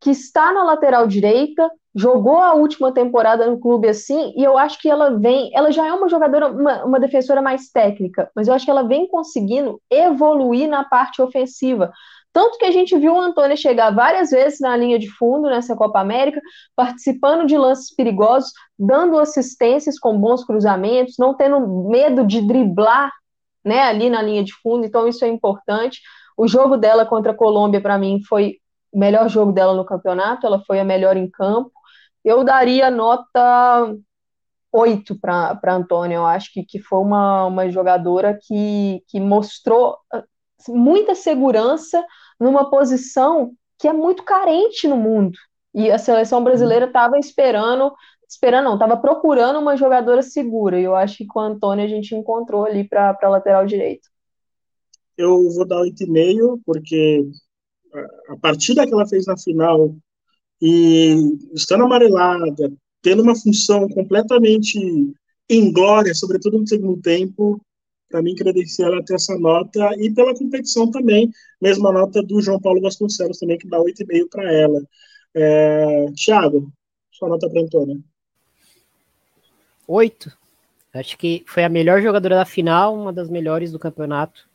que 0.00 0.10
está 0.10 0.52
na 0.52 0.64
lateral 0.64 1.06
direita, 1.06 1.70
jogou 1.96 2.36
a 2.36 2.52
última 2.52 2.92
temporada 2.92 3.50
no 3.50 3.58
clube 3.58 3.88
assim, 3.88 4.34
e 4.36 4.44
eu 4.44 4.58
acho 4.58 4.78
que 4.78 4.88
ela 4.88 5.18
vem, 5.18 5.50
ela 5.54 5.70
já 5.70 5.86
é 5.86 5.92
uma 5.94 6.10
jogadora, 6.10 6.48
uma, 6.48 6.84
uma, 6.84 7.00
defensora 7.00 7.40
mais 7.40 7.70
técnica, 7.70 8.30
mas 8.36 8.46
eu 8.46 8.54
acho 8.54 8.66
que 8.66 8.70
ela 8.70 8.86
vem 8.86 9.08
conseguindo 9.08 9.80
evoluir 9.90 10.68
na 10.68 10.84
parte 10.84 11.22
ofensiva. 11.22 11.90
Tanto 12.34 12.58
que 12.58 12.66
a 12.66 12.70
gente 12.70 12.94
viu 12.98 13.14
o 13.14 13.20
Antônio 13.20 13.56
chegar 13.56 13.90
várias 13.94 14.28
vezes 14.28 14.60
na 14.60 14.76
linha 14.76 14.98
de 14.98 15.08
fundo 15.08 15.48
nessa 15.48 15.74
Copa 15.74 15.98
América, 15.98 16.38
participando 16.76 17.46
de 17.46 17.56
lances 17.56 17.94
perigosos, 17.94 18.52
dando 18.78 19.18
assistências 19.18 19.98
com 19.98 20.20
bons 20.20 20.44
cruzamentos, 20.44 21.14
não 21.18 21.34
tendo 21.34 21.88
medo 21.88 22.26
de 22.26 22.46
driblar 22.46 23.10
né, 23.64 23.84
ali 23.84 24.10
na 24.10 24.20
linha 24.20 24.44
de 24.44 24.52
fundo, 24.62 24.84
então 24.84 25.08
isso 25.08 25.24
é 25.24 25.28
importante. 25.28 26.02
O 26.36 26.46
jogo 26.46 26.76
dela 26.76 27.06
contra 27.06 27.32
a 27.32 27.34
Colômbia, 27.34 27.80
para 27.80 27.96
mim, 27.96 28.20
foi 28.28 28.58
o 28.92 28.98
melhor 28.98 29.30
jogo 29.30 29.50
dela 29.50 29.74
no 29.74 29.84
campeonato, 29.86 30.46
ela 30.46 30.62
foi 30.66 30.78
a 30.78 30.84
melhor 30.84 31.16
em 31.16 31.30
campo. 31.30 31.72
Eu 32.26 32.42
daria 32.42 32.90
nota 32.90 33.96
8 34.72 35.16
para 35.20 35.76
Antônia. 35.76 36.16
Eu 36.16 36.26
acho 36.26 36.52
que, 36.52 36.64
que 36.64 36.80
foi 36.80 36.98
uma, 36.98 37.46
uma 37.46 37.70
jogadora 37.70 38.36
que, 38.36 39.00
que 39.06 39.20
mostrou 39.20 39.96
assim, 40.58 40.74
muita 40.74 41.14
segurança 41.14 42.04
numa 42.40 42.68
posição 42.68 43.52
que 43.78 43.86
é 43.86 43.92
muito 43.92 44.24
carente 44.24 44.88
no 44.88 44.96
mundo. 44.96 45.38
E 45.72 45.88
a 45.88 45.98
seleção 45.98 46.42
brasileira 46.42 46.86
estava 46.86 47.16
esperando, 47.16 47.92
esperando 48.28 48.64
não, 48.64 48.74
estava 48.74 48.96
procurando 48.96 49.60
uma 49.60 49.76
jogadora 49.76 50.20
segura. 50.20 50.80
E 50.80 50.82
eu 50.82 50.96
acho 50.96 51.18
que 51.18 51.26
com 51.26 51.38
a 51.38 51.46
Antônia 51.46 51.84
a 51.84 51.88
gente 51.88 52.12
encontrou 52.12 52.64
ali 52.64 52.82
para 52.82 53.16
a 53.22 53.28
lateral 53.28 53.64
direito. 53.64 54.08
Eu 55.16 55.48
vou 55.50 55.64
dar 55.64 55.76
8,5, 55.76 56.60
porque 56.66 57.24
a 58.30 58.36
partida 58.36 58.84
que 58.84 58.92
ela 58.92 59.06
fez 59.06 59.26
na 59.26 59.38
final 59.38 59.94
e 60.60 61.38
estando 61.54 61.84
amarelada, 61.84 62.72
tendo 63.02 63.22
uma 63.22 63.34
função 63.34 63.88
completamente 63.88 64.78
inglória, 65.48 66.14
sobretudo 66.14 66.58
no 66.58 66.66
segundo 66.66 67.00
tempo, 67.00 67.60
para 68.08 68.22
mim 68.22 68.34
credencia 68.34 68.86
ela 68.86 69.04
ter 69.04 69.14
essa 69.14 69.38
nota 69.38 69.90
e 69.98 70.10
pela 70.12 70.34
competição 70.34 70.90
também, 70.90 71.30
mesma 71.60 71.92
nota 71.92 72.22
do 72.22 72.40
João 72.40 72.60
Paulo 72.60 72.80
Vasconcelos 72.80 73.38
também, 73.38 73.58
que 73.58 73.68
dá 73.68 73.78
8,5 73.78 74.28
para 74.30 74.52
ela. 74.52 74.82
É, 75.34 76.06
Tiago, 76.14 76.72
sua 77.10 77.28
nota 77.28 77.48
para 77.48 77.60
Antônia. 77.62 77.98
8. 79.86 80.32
Acho 80.94 81.18
que 81.18 81.44
foi 81.46 81.62
a 81.62 81.68
melhor 81.68 82.00
jogadora 82.00 82.36
da 82.36 82.44
final, 82.44 82.94
uma 82.94 83.12
das 83.12 83.28
melhores 83.28 83.70
do 83.70 83.78
campeonato, 83.78 84.48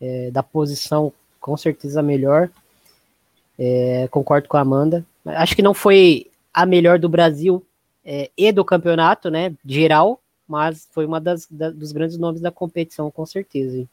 é, 0.00 0.30
da 0.30 0.42
posição, 0.42 1.12
com 1.40 1.56
certeza 1.56 2.02
melhor. 2.02 2.48
É, 3.58 4.08
concordo 4.08 4.48
com 4.48 4.56
a 4.56 4.60
Amanda. 4.60 5.04
Acho 5.36 5.54
que 5.54 5.62
não 5.62 5.74
foi 5.74 6.30
a 6.52 6.66
melhor 6.66 6.98
do 6.98 7.08
Brasil 7.08 7.64
é, 8.04 8.30
e 8.36 8.52
do 8.52 8.64
campeonato, 8.64 9.30
né? 9.30 9.54
Geral, 9.64 10.20
mas 10.46 10.88
foi 10.92 11.06
uma 11.06 11.20
das 11.20 11.46
da, 11.50 11.70
dos 11.70 11.92
grandes 11.92 12.18
nomes 12.18 12.40
da 12.40 12.50
competição, 12.50 13.10
com 13.10 13.24
certeza. 13.24 13.88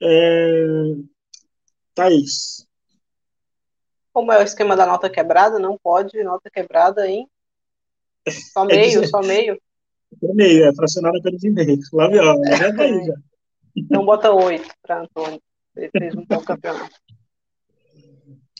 É... 0.00 0.64
Thaís. 1.94 2.66
Como 4.12 4.32
é 4.32 4.38
o 4.38 4.42
esquema 4.42 4.76
da 4.76 4.86
nota 4.86 5.10
quebrada? 5.10 5.58
Não 5.58 5.76
pode 5.76 6.22
nota 6.22 6.50
quebrada 6.50 7.06
em 7.08 7.28
só 8.30 8.64
é 8.70 8.76
meio, 8.76 9.02
é 9.02 9.06
só 9.06 9.20
meio. 9.20 9.60
Meio, 10.34 10.64
é 10.64 10.74
fracionada 10.74 11.20
pelos 11.20 11.42
e-mails. 11.44 11.90
Lá, 11.92 12.06
ó, 12.06 12.56
já 12.56 12.74
tá 12.74 12.82
aí 12.82 13.04
já. 13.04 13.14
Então 13.76 14.04
bota 14.04 14.32
oito 14.32 14.68
para 14.82 15.02
Antônio. 15.02 15.40
Ele 15.76 15.90
fez 15.90 16.14
um 16.14 16.24
bom 16.24 16.42
campeonato. 16.42 16.96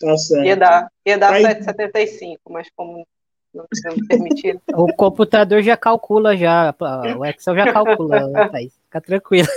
Tá 0.00 0.16
certo. 0.16 0.46
Ia 0.46 0.56
dar, 0.56 0.92
ia 1.04 1.18
dar 1.18 1.32
Aí... 1.32 1.42
7,75, 1.42 2.38
mas 2.48 2.68
como 2.74 3.06
não 3.52 3.66
tivemos 3.74 4.06
permitido. 4.06 4.60
O 4.74 4.92
computador 4.94 5.62
já 5.62 5.76
calcula, 5.76 6.36
já. 6.36 6.74
O 7.18 7.24
Excel 7.24 7.56
já 7.56 7.72
calcula, 7.72 8.20
Thaís. 8.52 8.74
Fica 8.84 9.00
tranquilo. 9.00 9.48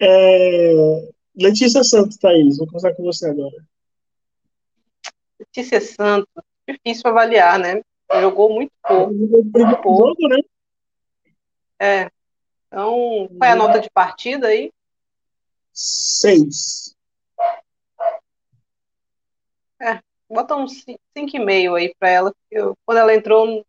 É... 0.00 1.08
Letícia 1.36 1.82
Santos, 1.82 2.16
Thaís, 2.16 2.58
vou 2.58 2.66
começar 2.66 2.94
com 2.94 3.02
você 3.02 3.28
agora. 3.28 3.56
Letícia 5.40 5.80
Santos, 5.80 6.28
difícil 6.68 7.10
avaliar, 7.10 7.58
né? 7.58 7.82
Jogou 8.20 8.54
muito 8.54 8.72
pouco. 8.86 9.12
Muito 9.12 9.82
pouco. 9.82 10.28
né? 10.28 10.38
É. 11.80 12.10
Então, 12.68 13.28
qual 13.36 13.50
é 13.50 13.52
a 13.52 13.56
nota 13.56 13.80
de 13.80 13.90
partida 13.90 14.48
aí? 14.48 14.72
Seis. 15.72 16.93
É, 19.84 20.00
bota 20.28 20.56
um 20.56 20.64
5,5 20.66 21.76
aí 21.76 21.94
para 21.98 22.08
ela. 22.08 22.34
Eu, 22.50 22.74
quando 22.86 22.98
ela 22.98 23.14
entrou, 23.14 23.64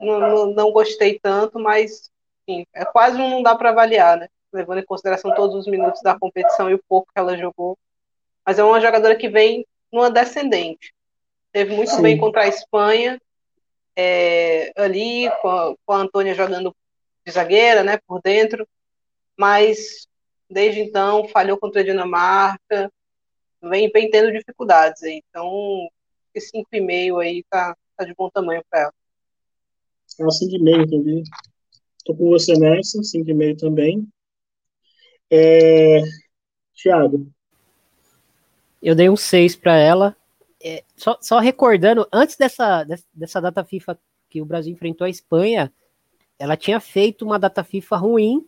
não, 0.00 0.20
não, 0.20 0.46
não 0.46 0.72
gostei 0.72 1.18
tanto, 1.18 1.58
mas 1.58 2.10
enfim, 2.48 2.66
é 2.72 2.84
quase 2.84 3.20
um 3.20 3.28
não 3.28 3.42
dá 3.42 3.54
para 3.54 3.70
avaliar, 3.70 4.16
né? 4.16 4.28
Levando 4.52 4.78
em 4.78 4.86
consideração 4.86 5.34
todos 5.34 5.54
os 5.54 5.66
minutos 5.66 6.00
da 6.00 6.18
competição 6.18 6.70
e 6.70 6.74
o 6.74 6.82
pouco 6.88 7.12
que 7.12 7.18
ela 7.18 7.36
jogou. 7.36 7.76
Mas 8.44 8.58
é 8.58 8.64
uma 8.64 8.80
jogadora 8.80 9.16
que 9.16 9.28
vem 9.28 9.66
numa 9.92 10.10
descendente. 10.10 10.94
Teve 11.52 11.74
muito 11.74 11.90
Sim. 11.90 12.02
bem 12.02 12.16
contra 12.16 12.42
a 12.42 12.48
Espanha, 12.48 13.20
é, 13.96 14.72
ali, 14.76 15.30
com 15.40 15.48
a, 15.48 15.74
com 15.84 15.92
a 15.92 15.96
Antônia 15.96 16.34
jogando 16.34 16.74
de 17.24 17.32
zagueira, 17.32 17.82
né, 17.82 17.98
por 18.06 18.20
dentro, 18.22 18.68
mas 19.36 20.06
desde 20.48 20.80
então 20.80 21.26
falhou 21.28 21.58
contra 21.58 21.80
a 21.80 21.84
Dinamarca, 21.84 22.92
vem, 23.62 23.90
vem 23.90 24.10
tendo 24.10 24.32
dificuldades 24.32 25.02
aí. 25.02 25.22
Então, 25.28 25.88
esse 26.34 26.52
5,5 26.52 27.20
aí 27.20 27.44
tá, 27.50 27.76
tá 27.96 28.04
de 28.04 28.14
bom 28.14 28.28
tamanho 28.30 28.62
para 28.70 28.82
ela. 28.82 28.94
É 30.18 30.22
uma 30.22 30.30
5,5 30.30 30.90
também. 30.90 31.22
Tô 32.04 32.14
com 32.14 32.30
você 32.30 32.54
nessa, 32.54 32.98
5,5 33.00 33.58
também. 33.58 34.06
É... 35.30 36.02
Thiago. 36.74 37.26
Eu 38.82 38.94
dei 38.94 39.08
um 39.08 39.16
6 39.16 39.56
para 39.56 39.76
ela. 39.76 40.16
É, 40.62 40.84
só, 40.96 41.18
só 41.20 41.38
recordando, 41.38 42.06
antes 42.12 42.36
dessa, 42.36 42.84
dessa 43.12 43.40
data 43.40 43.64
FIFA 43.64 43.98
que 44.28 44.40
o 44.40 44.44
Brasil 44.44 44.72
enfrentou 44.72 45.04
a 45.04 45.10
Espanha, 45.10 45.72
ela 46.38 46.56
tinha 46.56 46.80
feito 46.80 47.24
uma 47.24 47.38
data 47.38 47.64
FIFA 47.64 47.96
ruim. 47.96 48.46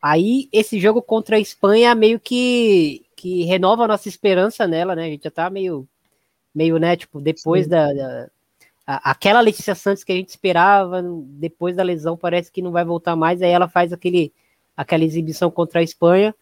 Aí 0.00 0.48
esse 0.52 0.78
jogo 0.78 1.00
contra 1.00 1.36
a 1.36 1.40
Espanha 1.40 1.94
meio 1.94 2.20
que 2.20 3.03
que 3.24 3.42
renova 3.44 3.84
a 3.84 3.88
nossa 3.88 4.06
esperança 4.06 4.68
nela, 4.68 4.94
né? 4.94 5.04
A 5.04 5.08
gente 5.08 5.24
já 5.24 5.30
tá 5.30 5.48
meio, 5.48 5.88
meio 6.54 6.76
né, 6.76 6.94
tipo, 6.94 7.22
depois 7.22 7.66
da, 7.66 7.90
da 7.90 8.28
a, 8.86 9.12
aquela 9.12 9.40
Letícia 9.40 9.74
Santos 9.74 10.04
que 10.04 10.12
a 10.12 10.14
gente 10.14 10.28
esperava, 10.28 11.02
depois 11.02 11.74
da 11.74 11.82
lesão, 11.82 12.18
parece 12.18 12.52
que 12.52 12.60
não 12.60 12.70
vai 12.70 12.84
voltar 12.84 13.16
mais, 13.16 13.40
aí 13.40 13.48
ela 13.48 13.66
faz 13.66 13.94
aquele, 13.94 14.30
aquela 14.76 15.04
exibição 15.04 15.50
contra 15.50 15.80
a 15.80 15.82
Espanha, 15.82 16.34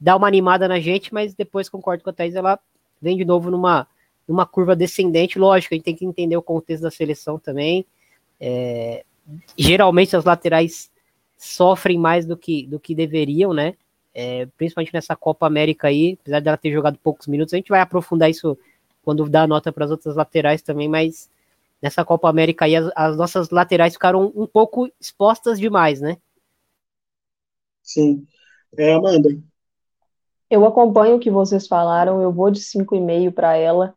dá 0.00 0.16
uma 0.16 0.26
animada 0.26 0.66
na 0.66 0.80
gente, 0.80 1.14
mas 1.14 1.36
depois, 1.36 1.68
concordo 1.68 2.02
com 2.02 2.10
a 2.10 2.12
Thaís, 2.12 2.34
ela 2.34 2.58
vem 3.00 3.16
de 3.16 3.24
novo 3.24 3.48
numa, 3.48 3.86
numa 4.26 4.44
curva 4.44 4.74
descendente, 4.74 5.38
lógico, 5.38 5.72
a 5.72 5.76
gente 5.76 5.84
tem 5.84 5.94
que 5.94 6.04
entender 6.04 6.36
o 6.36 6.42
contexto 6.42 6.82
da 6.82 6.90
seleção 6.90 7.38
também, 7.38 7.86
é, 8.40 9.04
geralmente 9.56 10.16
as 10.16 10.24
laterais 10.24 10.90
sofrem 11.38 11.96
mais 11.96 12.26
do 12.26 12.36
que, 12.36 12.66
do 12.66 12.80
que 12.80 12.92
deveriam, 12.92 13.54
né? 13.54 13.74
É, 14.14 14.46
principalmente 14.56 14.94
nessa 14.94 15.16
Copa 15.16 15.46
América 15.46 15.88
aí, 15.88 16.16
apesar 16.20 16.40
dela 16.40 16.56
ter 16.56 16.72
jogado 16.72 16.98
poucos 17.02 17.26
minutos, 17.26 17.52
a 17.52 17.56
gente 17.56 17.68
vai 17.68 17.80
aprofundar 17.80 18.30
isso 18.30 18.56
quando 19.02 19.28
dar 19.28 19.48
nota 19.48 19.72
para 19.72 19.84
as 19.84 19.90
outras 19.90 20.14
laterais 20.14 20.62
também, 20.62 20.88
mas 20.88 21.28
nessa 21.82 22.04
Copa 22.04 22.28
América 22.28 22.64
aí 22.64 22.76
as, 22.76 22.90
as, 22.94 23.16
nossas 23.16 23.50
laterais 23.50 23.92
ficaram 23.92 24.32
um 24.34 24.46
pouco 24.46 24.88
expostas 25.00 25.58
demais, 25.58 26.00
né? 26.00 26.16
Sim. 27.82 28.26
É, 28.78 28.94
Amanda. 28.94 29.28
Eu 30.48 30.64
acompanho 30.64 31.16
o 31.16 31.20
que 31.20 31.30
vocês 31.30 31.66
falaram, 31.66 32.22
eu 32.22 32.32
vou 32.32 32.50
de 32.50 32.60
5,5 32.60 33.32
para 33.32 33.56
ela. 33.56 33.94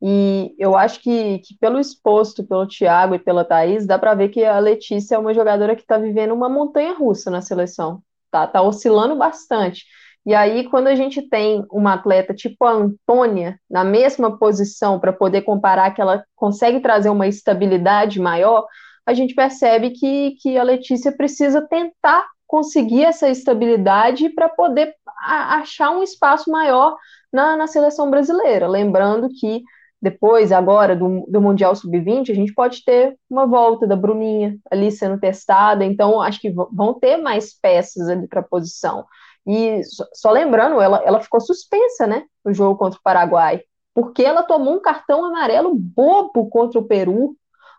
E 0.00 0.54
eu 0.58 0.76
acho 0.76 1.00
que, 1.00 1.38
que, 1.40 1.56
pelo 1.58 1.78
exposto 1.78 2.44
pelo 2.44 2.66
Thiago 2.66 3.14
e 3.14 3.18
pela 3.18 3.44
Thaís, 3.44 3.84
dá 3.86 3.98
para 3.98 4.14
ver 4.14 4.28
que 4.28 4.44
a 4.44 4.58
Letícia 4.58 5.16
é 5.16 5.18
uma 5.18 5.34
jogadora 5.34 5.74
que 5.74 5.82
está 5.82 5.98
vivendo 5.98 6.32
uma 6.32 6.48
montanha 6.48 6.94
russa 6.96 7.30
na 7.30 7.40
seleção. 7.42 8.02
Tá, 8.30 8.46
tá 8.46 8.62
oscilando 8.62 9.16
bastante. 9.16 9.84
E 10.26 10.34
aí, 10.34 10.68
quando 10.68 10.88
a 10.88 10.94
gente 10.94 11.22
tem 11.22 11.64
uma 11.70 11.94
atleta 11.94 12.34
tipo 12.34 12.64
a 12.64 12.72
Antônia 12.72 13.58
na 13.70 13.82
mesma 13.82 14.38
posição 14.38 15.00
para 15.00 15.12
poder 15.12 15.42
comparar 15.42 15.92
que 15.92 16.00
ela 16.02 16.22
consegue 16.36 16.80
trazer 16.80 17.08
uma 17.08 17.26
estabilidade 17.26 18.20
maior, 18.20 18.66
a 19.06 19.14
gente 19.14 19.34
percebe 19.34 19.90
que, 19.90 20.36
que 20.42 20.58
a 20.58 20.62
Letícia 20.62 21.10
precisa 21.10 21.66
tentar 21.66 22.26
conseguir 22.46 23.04
essa 23.04 23.28
estabilidade 23.28 24.28
para 24.30 24.48
poder 24.48 24.94
achar 25.22 25.90
um 25.90 26.02
espaço 26.02 26.50
maior 26.50 26.94
na, 27.32 27.56
na 27.56 27.66
seleção 27.66 28.10
brasileira. 28.10 28.68
Lembrando 28.68 29.28
que 29.28 29.62
depois, 30.00 30.52
agora, 30.52 30.94
do, 30.94 31.26
do 31.28 31.40
Mundial 31.40 31.74
Sub-20, 31.74 32.30
a 32.30 32.34
gente 32.34 32.54
pode 32.54 32.84
ter 32.84 33.16
uma 33.28 33.46
volta 33.46 33.86
da 33.86 33.96
Bruninha 33.96 34.56
ali 34.70 34.92
sendo 34.92 35.18
testada, 35.18 35.84
então 35.84 36.20
acho 36.22 36.40
que 36.40 36.50
vão 36.50 36.94
ter 36.94 37.16
mais 37.16 37.52
peças 37.52 38.08
ali 38.08 38.28
para 38.28 38.40
a 38.40 38.44
posição. 38.44 39.04
E 39.44 39.82
só, 39.82 40.04
só, 40.14 40.30
lembrando, 40.30 40.80
ela, 40.80 41.02
ela 41.04 41.20
ficou 41.20 41.40
suspensa, 41.40 42.06
né, 42.06 42.24
no 42.44 42.54
jogo 42.54 42.78
contra 42.78 42.98
o 42.98 43.02
Paraguai, 43.02 43.62
porque 43.92 44.22
ela 44.22 44.44
tomou 44.44 44.74
um 44.74 44.80
cartão 44.80 45.24
amarelo 45.24 45.74
bobo 45.74 46.48
contra 46.48 46.78
o 46.78 46.84
Peru, 46.84 47.34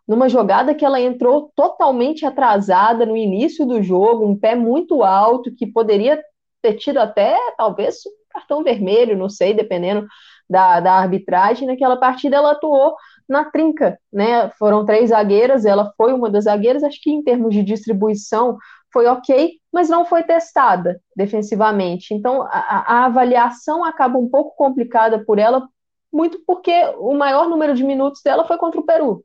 numa 0.06 0.28
jogada 0.28 0.76
que 0.76 0.84
ela 0.84 1.00
entrou 1.00 1.52
totalmente 1.56 2.26
atrasada 2.26 3.06
no 3.06 3.16
início 3.16 3.66
do 3.66 3.82
jogo, 3.82 4.26
um 4.26 4.36
pé 4.38 4.56
muito 4.56 5.04
alto, 5.04 5.56
que 5.56 5.68
poderia 5.68 6.22
ter 6.62 6.74
tido 6.74 6.98
até, 6.98 7.38
talvez, 7.56 7.98
um 8.06 8.12
cartão 8.30 8.64
vermelho, 8.64 9.18
não 9.18 9.30
sei, 9.30 9.54
dependendo 9.54 10.06
da, 10.50 10.80
da 10.80 10.94
arbitragem. 10.94 11.68
Naquela 11.68 11.98
partida 11.98 12.38
ela 12.38 12.52
atuou 12.52 12.96
na 13.28 13.46
trinca, 13.46 14.00
né? 14.12 14.50
Foram 14.58 14.86
três 14.86 15.10
zagueiras, 15.10 15.66
ela 15.66 15.94
foi 15.96 16.12
uma 16.14 16.30
das 16.30 16.46
zagueiras, 16.46 16.84
acho 16.84 17.00
que 17.02 17.12
em 17.12 17.24
termos 17.24 17.54
de 17.54 17.64
distribuição 17.64 18.58
foi 18.92 19.06
ok, 19.06 19.52
mas 19.72 19.88
não 19.88 20.04
foi 20.04 20.24
testada 20.24 21.00
defensivamente. 21.16 22.14
Então 22.14 22.42
a, 22.42 22.84
a 22.88 23.06
avaliação 23.06 23.86
acaba 23.86 24.18
um 24.18 24.28
pouco 24.28 24.56
complicada 24.56 25.24
por 25.24 25.38
ela, 25.38 25.68
muito 26.12 26.42
porque 26.48 26.74
o 26.98 27.14
maior 27.14 27.48
número 27.48 27.76
de 27.76 27.84
minutos 27.84 28.22
dela 28.24 28.48
foi 28.48 28.58
contra 28.58 28.80
o 28.80 28.86
Peru. 28.86 29.24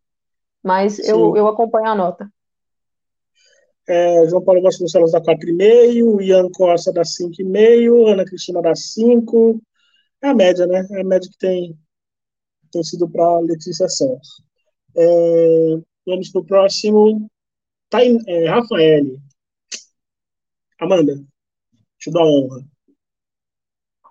Mas 0.63 0.99
eu, 0.99 1.37
eu 1.37 1.47
acompanho 1.47 1.89
a 1.89 1.95
nota. 1.95 2.29
É, 3.87 4.27
João 4.29 4.43
Paulo 4.43 4.63
Vasconcelos 4.63 5.13
dá 5.13 5.21
4,5, 5.21 6.23
Ian 6.23 6.49
Costa 6.51 6.91
dá 6.91 7.03
5,5, 7.03 8.13
Ana 8.13 8.25
Cristina 8.25 8.63
dá 8.63 8.75
5, 8.75 9.61
é 10.25 10.31
a 10.31 10.35
média, 10.35 10.67
né? 10.67 10.87
É 10.91 11.01
a 11.01 11.05
média 11.05 11.31
que 11.31 11.39
tem, 11.39 11.79
tem 12.73 12.83
sido 12.83 13.09
para 13.09 13.39
Letícia 13.41 13.89
Santos. 13.89 14.43
É, 14.97 15.77
vamos 16.07 16.31
para 16.31 16.41
o 16.41 16.47
próximo. 16.47 17.31
Tá 17.91 18.05
em, 18.05 18.19
é, 18.27 18.49
Rafael. 18.49 19.05
Amanda, 20.81 21.23
te 21.99 22.11
dou 22.11 22.23
a 22.23 22.27
honra. 22.27 22.65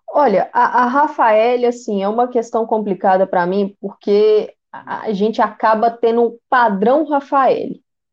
Olha, 0.08 0.49
a, 0.54 0.84
a 0.84 0.88
Rafael, 0.88 1.67
assim, 1.67 2.04
é 2.04 2.08
uma 2.08 2.28
questão 2.28 2.67
complicada 2.67 3.26
para 3.26 3.47
mim, 3.47 3.76
porque 3.82 4.56
a, 4.71 5.12
gente 5.12 5.41
acaba 5.41 5.89
tendo 5.89 6.21
um 6.21 6.38
padrão 6.47 7.06
Rafael, 7.06 7.69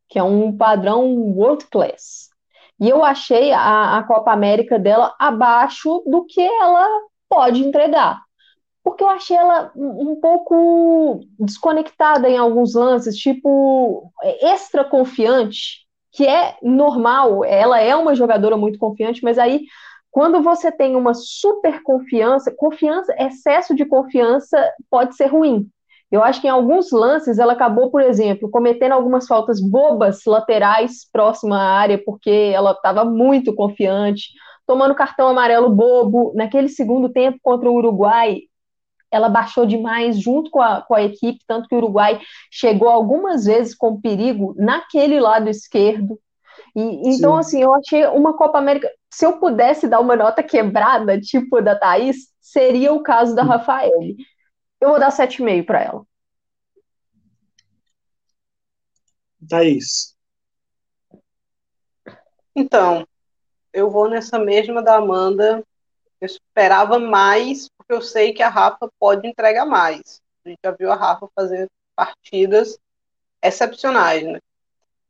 que 0.09 0.19
é 0.19 0.23
um 0.23 0.57
padrão 0.57 1.15
world 1.15 1.67
class. 1.67 2.31
E 2.81 2.89
eu 2.89 3.05
achei 3.05 3.53
a, 3.53 3.99
a 3.99 4.03
Copa 4.05 4.33
América 4.33 4.79
dela 4.79 5.15
abaixo 5.19 6.03
do 6.07 6.25
que 6.25 6.41
ela 6.41 7.10
pode 7.31 7.64
entregar. 7.64 8.21
Porque 8.83 9.05
eu 9.05 9.09
achei 9.09 9.37
ela 9.37 9.71
um 9.77 10.19
pouco 10.21 11.21
desconectada 11.38 12.29
em 12.29 12.37
alguns 12.37 12.75
lances, 12.75 13.16
tipo, 13.16 14.11
extra 14.43 14.85
confiante, 14.85 15.87
que 16.12 16.27
é 16.27 16.57
normal, 16.62 17.45
ela 17.45 17.79
é 17.79 17.95
uma 17.95 18.14
jogadora 18.14 18.57
muito 18.57 18.79
confiante, 18.79 19.23
mas 19.23 19.38
aí 19.38 19.62
quando 20.11 20.43
você 20.43 20.73
tem 20.73 20.97
uma 20.97 21.14
super 21.14 21.83
confiança, 21.83 22.53
confiança, 22.57 23.14
excesso 23.16 23.75
de 23.75 23.85
confiança 23.85 24.59
pode 24.90 25.14
ser 25.14 25.27
ruim. 25.27 25.69
Eu 26.11 26.25
acho 26.25 26.40
que 26.40 26.49
em 26.49 26.51
alguns 26.51 26.90
lances 26.90 27.38
ela 27.38 27.53
acabou, 27.53 27.90
por 27.90 28.03
exemplo, 28.03 28.51
cometendo 28.51 28.93
algumas 28.93 29.29
faltas 29.29 29.61
bobas 29.61 30.25
laterais 30.27 31.09
próxima 31.12 31.57
à 31.57 31.79
área, 31.79 32.03
porque 32.05 32.51
ela 32.53 32.73
estava 32.73 33.05
muito 33.05 33.55
confiante, 33.55 34.31
tomando 34.71 34.95
cartão 34.95 35.27
amarelo 35.27 35.69
bobo. 35.69 36.33
Naquele 36.33 36.69
segundo 36.69 37.09
tempo 37.09 37.41
contra 37.43 37.69
o 37.69 37.75
Uruguai, 37.75 38.43
ela 39.11 39.29
baixou 39.29 39.67
demais 39.67 40.17
junto 40.17 40.49
com 40.49 40.63
a, 40.63 40.81
com 40.81 40.95
a 40.95 41.03
equipe, 41.03 41.41
tanto 41.45 41.69
que 41.69 41.75
o 41.75 41.79
Uruguai 41.79 42.21
chegou 42.53 42.89
algumas 42.89 43.47
vezes 43.47 43.75
com 43.75 44.01
perigo 44.01 44.55
naquele 44.57 45.19
lado 45.19 45.51
esquerdo. 45.51 46.21
E, 46.77 47.09
então, 47.09 47.37
assim, 47.37 47.61
eu 47.61 47.75
achei 47.75 48.07
uma 48.07 48.37
Copa 48.37 48.59
América. 48.59 48.89
Se 49.13 49.27
eu 49.27 49.41
pudesse 49.41 49.89
dar 49.89 49.99
uma 49.99 50.15
nota 50.15 50.41
quebrada, 50.41 51.21
tipo 51.21 51.61
da 51.61 51.75
Thaís, 51.75 52.29
seria 52.41 52.93
o 52.93 53.03
caso 53.03 53.35
da 53.35 53.43
Rafael. 53.43 53.91
Eu 54.81 54.91
vou 54.91 55.01
dar 55.01 55.11
7,5 55.11 55.67
para 55.67 55.83
ela. 55.83 56.07
Thaís. 59.49 60.17
Então, 62.55 63.05
eu 63.73 63.91
vou 63.91 64.09
nessa 64.09 64.39
mesma 64.39 64.83
da 64.83 64.97
Amanda. 64.97 65.65
Eu 66.21 66.27
esperava 66.27 66.99
mais, 66.99 67.69
porque 67.77 67.93
eu 67.93 68.03
sei 68.03 68.33
que 68.33 68.43
a 68.43 68.49
Rafa 68.49 68.91
pode 68.99 69.27
entregar 69.27 69.65
mais. 69.65 70.21
A 70.45 70.49
gente 70.49 70.59
já 70.63 70.71
viu 70.71 70.91
a 70.93 70.97
Rafa 70.97 71.29
fazer 71.35 71.69
partidas 71.97 72.79
excepcionais, 73.43 74.23
né? 74.23 74.39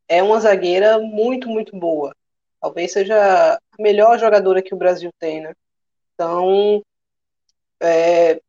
É 0.07 0.23
uma 0.23 0.39
zagueira 0.39 0.99
muito, 0.99 1.49
muito 1.49 1.77
boa. 1.77 2.15
Talvez 2.61 2.93
seja 2.93 3.55
a 3.55 3.81
melhor 3.81 4.19
jogadora 4.19 4.61
que 4.61 4.73
o 4.73 4.77
Brasil 4.77 5.11
tem, 5.19 5.41
né? 5.41 5.53
Então, 6.13 6.81
é, 7.81 8.41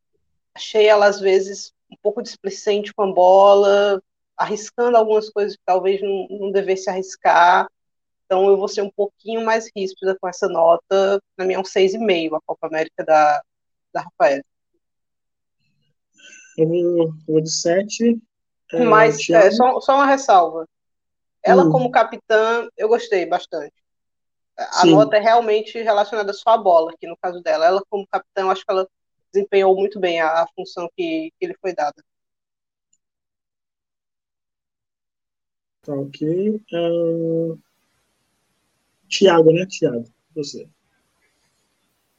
achei 0.55 0.87
ela 0.87 1.07
às 1.07 1.20
vezes 1.20 1.72
um 1.90 1.96
pouco 2.03 2.22
displicente 2.22 2.92
com 2.92 3.03
a 3.03 3.12
bola, 3.12 4.03
arriscando 4.37 4.96
algumas 4.96 5.31
coisas 5.31 5.57
que 5.57 5.62
talvez 5.64 6.01
não, 6.01 6.27
não 6.31 6.51
devesse 6.51 6.88
arriscar. 6.90 7.68
Então 8.32 8.48
eu 8.48 8.56
vou 8.56 8.66
ser 8.66 8.80
um 8.80 8.88
pouquinho 8.90 9.44
mais 9.44 9.70
ríspida 9.76 10.16
com 10.18 10.26
essa 10.26 10.48
nota. 10.48 11.20
Na 11.36 11.44
minha 11.44 11.58
é 11.58 11.60
um 11.60 11.64
6,5 11.64 12.34
a 12.34 12.40
Copa 12.40 12.66
América 12.66 13.04
da, 13.04 13.42
da 13.92 14.00
Rafael. 14.00 14.42
Eu 16.56 17.12
vou, 17.26 17.42
de 17.42 17.50
7. 17.50 18.18
É, 18.72 18.84
Mas 18.84 19.28
é, 19.28 19.50
só, 19.50 19.78
só 19.80 19.96
uma 19.96 20.06
ressalva. 20.06 20.66
Ela, 21.42 21.64
hum. 21.64 21.70
como 21.70 21.90
capitã, 21.90 22.66
eu 22.74 22.88
gostei 22.88 23.26
bastante. 23.26 23.74
A 24.56 24.80
Sim. 24.80 24.92
nota 24.92 25.18
é 25.18 25.20
realmente 25.20 25.82
relacionada 25.82 26.32
só 26.32 26.50
à 26.50 26.56
bola, 26.56 26.92
aqui 26.92 27.06
no 27.06 27.18
caso 27.18 27.42
dela. 27.42 27.66
Ela, 27.66 27.82
como 27.90 28.06
capitã, 28.06 28.40
eu 28.40 28.50
acho 28.50 28.64
que 28.64 28.72
ela 28.72 28.88
desempenhou 29.30 29.76
muito 29.76 30.00
bem 30.00 30.22
a, 30.22 30.42
a 30.42 30.46
função 30.56 30.88
que, 30.96 31.30
que 31.38 31.46
lhe 31.48 31.56
foi 31.60 31.74
dada. 31.74 32.02
Tá 35.82 35.92
ok. 35.92 36.62
Uh... 36.72 37.71
Tiago, 39.12 39.53
né, 39.53 39.66
Tiago? 39.66 40.05
Você. 40.35 40.66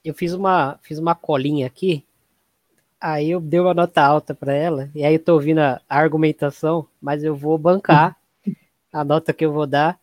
Eu 0.05 0.13
fiz 0.13 0.31
uma, 0.33 0.77
fiz 0.83 0.99
uma 0.99 1.15
colinha 1.15 1.65
aqui, 1.65 2.05
aí 3.01 3.31
eu 3.31 3.41
dei 3.41 3.59
uma 3.59 3.73
nota 3.73 4.01
alta 4.01 4.35
para 4.35 4.53
ela, 4.53 4.91
e 4.93 5.03
aí 5.03 5.15
eu 5.15 5.23
tô 5.23 5.33
ouvindo 5.33 5.59
a, 5.59 5.81
argumentação, 5.89 6.87
mas 7.01 7.23
eu 7.23 7.35
vou 7.35 7.57
bancar 7.57 8.15
a 8.93 9.03
nota 9.03 9.33
que 9.33 9.43
eu 9.43 9.51
vou 9.51 9.65
dar 9.65 9.99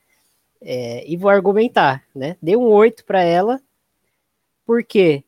é, 0.61 1.09
e 1.09 1.17
vou 1.17 1.31
argumentar, 1.31 2.05
né? 2.15 2.37
Dei 2.43 2.57
um 2.57 2.69
8 2.69 3.05
para 3.05 3.23
ela, 3.23 3.61
por 4.67 4.83
quê? 4.83 5.23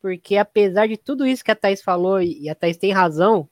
Porque 0.00 0.36
apesar 0.36 0.86
de 0.86 0.96
tudo 0.96 1.26
isso 1.26 1.44
que 1.44 1.50
a 1.50 1.56
Thaís 1.56 1.82
falou, 1.82 2.22
e 2.22 2.48
a 2.48 2.54
Thaís 2.54 2.76
tem 2.76 2.92
razão, 2.92 3.48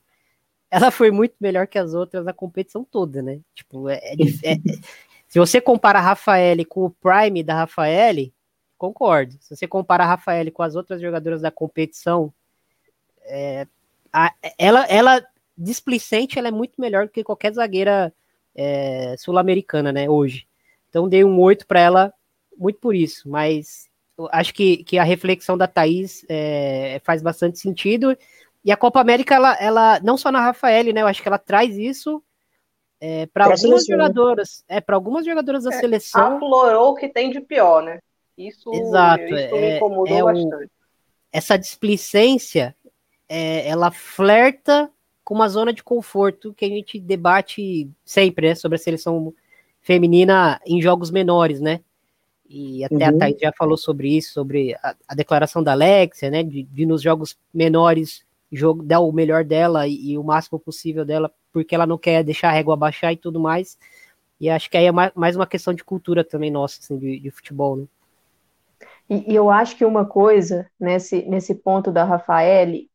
ela 0.71 0.91
foi 0.93 1.11
muito 1.11 1.35
melhor 1.41 1.67
que 1.67 1.79
as 1.79 1.93
outras 1.93 2.25
na 2.25 2.33
competição 2.33 2.85
toda, 2.85 3.21
né? 3.21 3.41
Tipo, 3.55 3.89
é, 3.89 3.97
é, 3.97 4.53
é 4.53 4.59
se 5.29 5.39
você 5.39 5.61
compara 5.61 5.99
a 5.99 6.03
Rafaele 6.03 6.65
com 6.65 6.87
o 6.87 6.91
Prime 6.91 7.43
da 7.43 7.55
Rafaele, 7.55 8.33
concordo. 8.79 9.37
Se 9.41 9.55
você 9.55 9.67
compara 9.69 10.03
a 10.03 10.07
Rafaele 10.07 10.51
com 10.51 10.63
as 10.63 10.75
outras 10.75 11.03
jogadoras 11.03 11.43
da 11.43 11.51
competição, 11.51 12.33
é, 13.25 13.67
a, 14.11 14.33
ela, 14.59 14.87
ela 14.87 15.23
displicente, 15.57 16.39
ela 16.39 16.49
é 16.49 16.53
muito 16.53 16.81
melhor 16.81 17.07
do 17.07 17.13
que 17.13 17.23
qualquer 17.23 17.53
zagueira 17.53 18.13
é, 18.55 19.17
sul-americana, 19.19 19.93
né, 19.93 20.09
hoje. 20.09 20.47
Então 20.89 21.07
dei 21.09 21.23
um 21.23 21.39
8 21.39 21.67
para 21.67 21.81
ela, 21.81 22.15
muito 22.57 22.79
por 22.79 22.95
isso, 22.95 23.29
mas 23.29 23.87
acho 24.33 24.55
que, 24.55 24.83
que 24.83 24.99
a 24.99 25.05
reflexão 25.05 25.59
da 25.59 25.67
Thaís 25.67 26.25
é, 26.29 27.01
faz 27.05 27.21
bastante 27.21 27.59
sentido. 27.59 28.17
E 28.65 28.73
a 28.73 28.77
Copa 28.77 29.01
América, 29.01 29.35
ela, 29.35 29.55
ela 29.61 30.01
não 30.01 30.17
só 30.17 30.33
na 30.33 30.41
Rafaele, 30.41 30.93
né, 30.93 31.03
eu 31.03 31.07
acho 31.07 31.21
que 31.21 31.29
ela 31.29 31.39
traz 31.39 31.77
isso 31.77 32.23
é, 33.01 33.27
para 33.27 33.45
algumas 33.45 33.85
jogadoras, 33.85 34.65
é 34.69 34.81
para 34.81 34.97
algumas 34.97 35.25
jogadoras 35.25 35.65
da 35.65 35.75
é, 35.75 35.79
seleção. 35.79 36.37
Aflorou 36.37 36.93
o 36.93 36.95
que 36.95 37.09
tem 37.09 37.31
de 37.31 37.41
pior, 37.41 37.83
né? 37.83 38.01
Isso, 38.37 38.73
Exato, 38.73 39.25
isso 39.25 39.35
é, 39.35 39.61
me 39.61 39.77
incomodou 39.77 40.17
é 40.17 40.23
bastante. 40.23 40.65
O, 40.65 40.71
essa 41.33 41.57
displicência, 41.57 42.75
é, 43.29 43.69
ela 43.69 43.91
flerta 43.91 44.91
com 45.25 45.35
uma 45.35 45.49
zona 45.49 45.73
de 45.73 45.83
conforto 45.83 46.55
que 46.55 46.65
a 46.65 46.69
gente 46.69 46.99
debate 46.99 47.91
sempre, 48.05 48.49
né, 48.49 48.55
sobre 48.55 48.77
a 48.77 48.79
seleção 48.79 49.35
feminina 49.81 50.61
em 50.67 50.81
jogos 50.81 51.11
menores, 51.11 51.61
né? 51.61 51.81
E 52.49 52.83
até 52.83 53.11
uhum. 53.11 53.17
a 53.17 53.19
Thaís 53.19 53.39
já 53.39 53.53
falou 53.53 53.77
sobre 53.77 54.17
isso, 54.17 54.33
sobre 54.33 54.75
a, 54.83 54.97
a 55.07 55.15
declaração 55.15 55.63
da 55.63 55.73
Alexia, 55.73 56.31
né? 56.31 56.43
De, 56.43 56.63
de, 56.63 56.87
nos 56.87 57.03
jogos 57.03 57.37
menores 57.53 58.25
jogo, 58.51 58.83
dar 58.83 59.01
o 59.01 59.13
melhor 59.13 59.45
dela 59.45 59.87
e, 59.87 60.13
e, 60.13 60.19
o 60.19 60.25
máximo 60.25 60.59
possível 60.59 61.05
dela, 61.05 61.31
porque 61.53 61.75
ela 61.75 61.87
não 61.87 61.99
quer 61.99 62.23
deixar 62.25 62.49
a 62.49 62.53
régua 62.53 62.77
baixar 62.77 63.13
e 63.13 63.17
tudo 63.17 63.39
mais. 63.39 63.79
E 64.41 64.49
acho 64.49 64.71
que 64.71 64.77
aí 64.77 64.87
é 64.87 64.93
mais, 64.93 65.13
mais 65.15 65.37
uma 65.37 65.47
questão 65.47 65.75
de 65.75 65.85
cultura 65.85 66.25
também 66.25 66.51
nossa, 66.51 66.79
assim, 66.81 66.97
de, 66.99 67.19
de 67.19 67.31
futebol, 67.31 67.77
né? 67.77 67.85
E, 69.11 69.33
e, 69.33 69.35
eu 69.35 69.51
acho 69.51 69.77
que 69.77 69.85
uma 69.85 70.05
coisa 70.05 70.67
nesse, 70.79 71.23
nesse 71.23 71.55
ponto 71.55 71.91
da 71.91 72.05
Rafaele, 72.05 72.89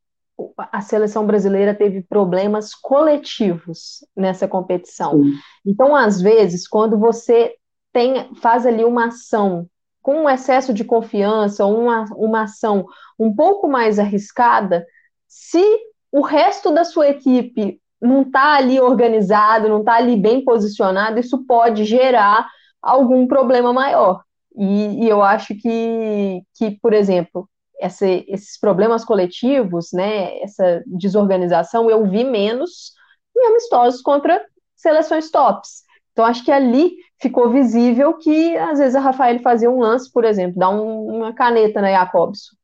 a 0.58 0.82
seleção 0.82 1.26
brasileira 1.26 1.74
teve 1.74 2.02
problemas 2.02 2.74
coletivos 2.74 4.06
nessa 4.16 4.48
competição. 4.48 5.24
Sim. 5.24 5.34
Então, 5.66 5.96
às 5.96 6.22
vezes, 6.22 6.68
quando 6.68 6.98
você 6.98 7.56
tem, 7.92 8.34
faz 8.36 8.66
ali 8.66 8.84
uma 8.84 9.08
ação 9.08 9.68
com 10.02 10.24
um 10.24 10.30
excesso 10.30 10.74
de 10.74 10.84
confiança, 10.84 11.66
uma, 11.66 12.06
uma 12.16 12.44
ação 12.44 12.86
um 13.18 13.34
pouco 13.34 13.68
mais 13.68 13.98
arriscada, 13.98 14.86
se 15.34 15.64
o 16.12 16.22
resto 16.22 16.72
da 16.72 16.84
sua 16.84 17.10
equipe 17.10 17.82
não 18.00 18.22
está 18.22 18.54
ali 18.56 18.80
organizado, 18.80 19.68
não 19.68 19.80
está 19.80 19.96
ali 19.96 20.16
bem 20.16 20.46
posicionado, 20.46 21.20
isso 21.20 21.44
pode 21.48 21.86
gerar 21.86 22.48
algum 22.80 23.26
problema 23.26 23.74
maior. 23.74 24.24
E, 24.56 25.06
e 25.06 25.10
eu 25.10 25.24
acho 25.24 25.56
que, 25.56 26.44
que 26.54 26.78
por 26.80 26.94
exemplo, 26.94 27.50
essa, 27.82 28.06
esses 28.08 28.60
problemas 28.60 29.04
coletivos, 29.04 29.92
né, 29.92 30.40
essa 30.44 30.84
desorganização, 30.86 31.90
eu 31.90 32.08
vi 32.08 32.24
menos 32.24 32.94
em 33.36 33.48
amistosos 33.48 34.02
contra 34.04 34.40
seleções 34.76 35.32
tops. 35.32 35.82
Então, 36.12 36.26
acho 36.26 36.46
que 36.46 36.52
ali 36.52 36.92
ficou 37.20 37.50
visível 37.50 38.14
que, 38.20 38.56
às 38.58 38.78
vezes, 38.78 38.96
a 38.96 39.00
Rafael 39.00 39.40
fazia 39.40 39.72
um 39.72 39.80
lance, 39.80 40.12
por 40.12 40.26
exemplo, 40.26 40.60
dar 40.60 40.70
um, 40.70 41.08
uma 41.08 41.34
caneta 41.34 41.82
na 41.82 41.90
Jacobson 41.90 42.56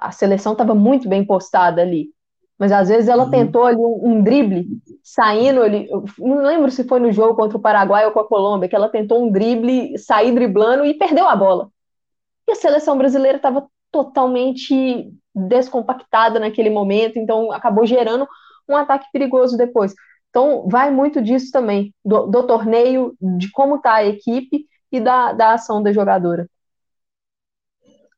a 0.00 0.10
seleção 0.10 0.52
estava 0.52 0.74
muito 0.74 1.08
bem 1.08 1.24
postada 1.24 1.82
ali. 1.82 2.08
Mas 2.58 2.72
às 2.72 2.88
vezes 2.88 3.08
ela 3.08 3.24
uhum. 3.24 3.30
tentou 3.30 3.64
ali 3.64 3.78
um, 3.78 4.00
um, 4.02 4.22
drible, 4.22 4.66
saindo 5.02 5.62
ali. 5.62 5.88
Não 6.18 6.42
lembro 6.42 6.70
se 6.70 6.82
foi 6.84 6.98
no 6.98 7.12
jogo 7.12 7.36
contra 7.36 7.56
o 7.56 7.60
Paraguai 7.60 8.04
ou 8.04 8.10
com 8.10 8.18
a 8.18 8.26
Colômbia, 8.26 8.68
que 8.68 8.74
ela 8.74 8.88
tentou 8.88 9.22
um 9.22 9.30
drible, 9.30 9.96
sair 9.96 10.32
driblando 10.32 10.84
e 10.84 10.94
perdeu 10.94 11.28
a 11.28 11.36
bola. 11.36 11.70
E 12.48 12.52
a 12.52 12.56
seleção 12.56 12.98
brasileira 12.98 13.36
estava 13.36 13.68
totalmente 13.92 15.12
descompactada 15.34 16.40
naquele 16.40 16.70
momento, 16.70 17.18
então 17.18 17.52
acabou 17.52 17.86
gerando 17.86 18.26
um 18.68 18.76
ataque 18.76 19.06
perigoso 19.12 19.56
depois. 19.56 19.94
Então, 20.30 20.68
vai 20.68 20.90
muito 20.90 21.22
disso 21.22 21.50
também, 21.52 21.94
do, 22.04 22.26
do 22.26 22.42
torneio, 22.46 23.14
de 23.20 23.50
como 23.50 23.76
está 23.76 23.94
a 23.94 24.06
equipe 24.06 24.66
e 24.90 25.00
da, 25.00 25.32
da 25.32 25.52
ação 25.54 25.82
da 25.82 25.92
jogadora. 25.92 26.48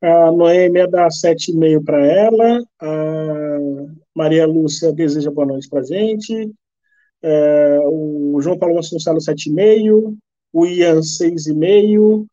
A 0.03 0.33
Noêmia 0.33 0.89
dá 0.89 1.09
7,5 1.09 1.85
para 1.85 2.05
ela. 2.07 2.63
A 2.81 3.59
Maria 4.15 4.47
Lúcia 4.47 4.93
deseja 4.93 5.31
boa 5.31 5.47
noite 5.47 5.69
para 5.69 5.81
a 5.81 5.85
gente. 5.85 6.53
É, 7.23 7.79
o 7.85 8.41
João 8.41 8.59
Paulo 8.59 8.77
Vasconcelos, 8.77 9.27
7,5. 9.27 10.17
O 10.53 10.67
Ian, 10.67 11.01
6,5. 11.03 12.27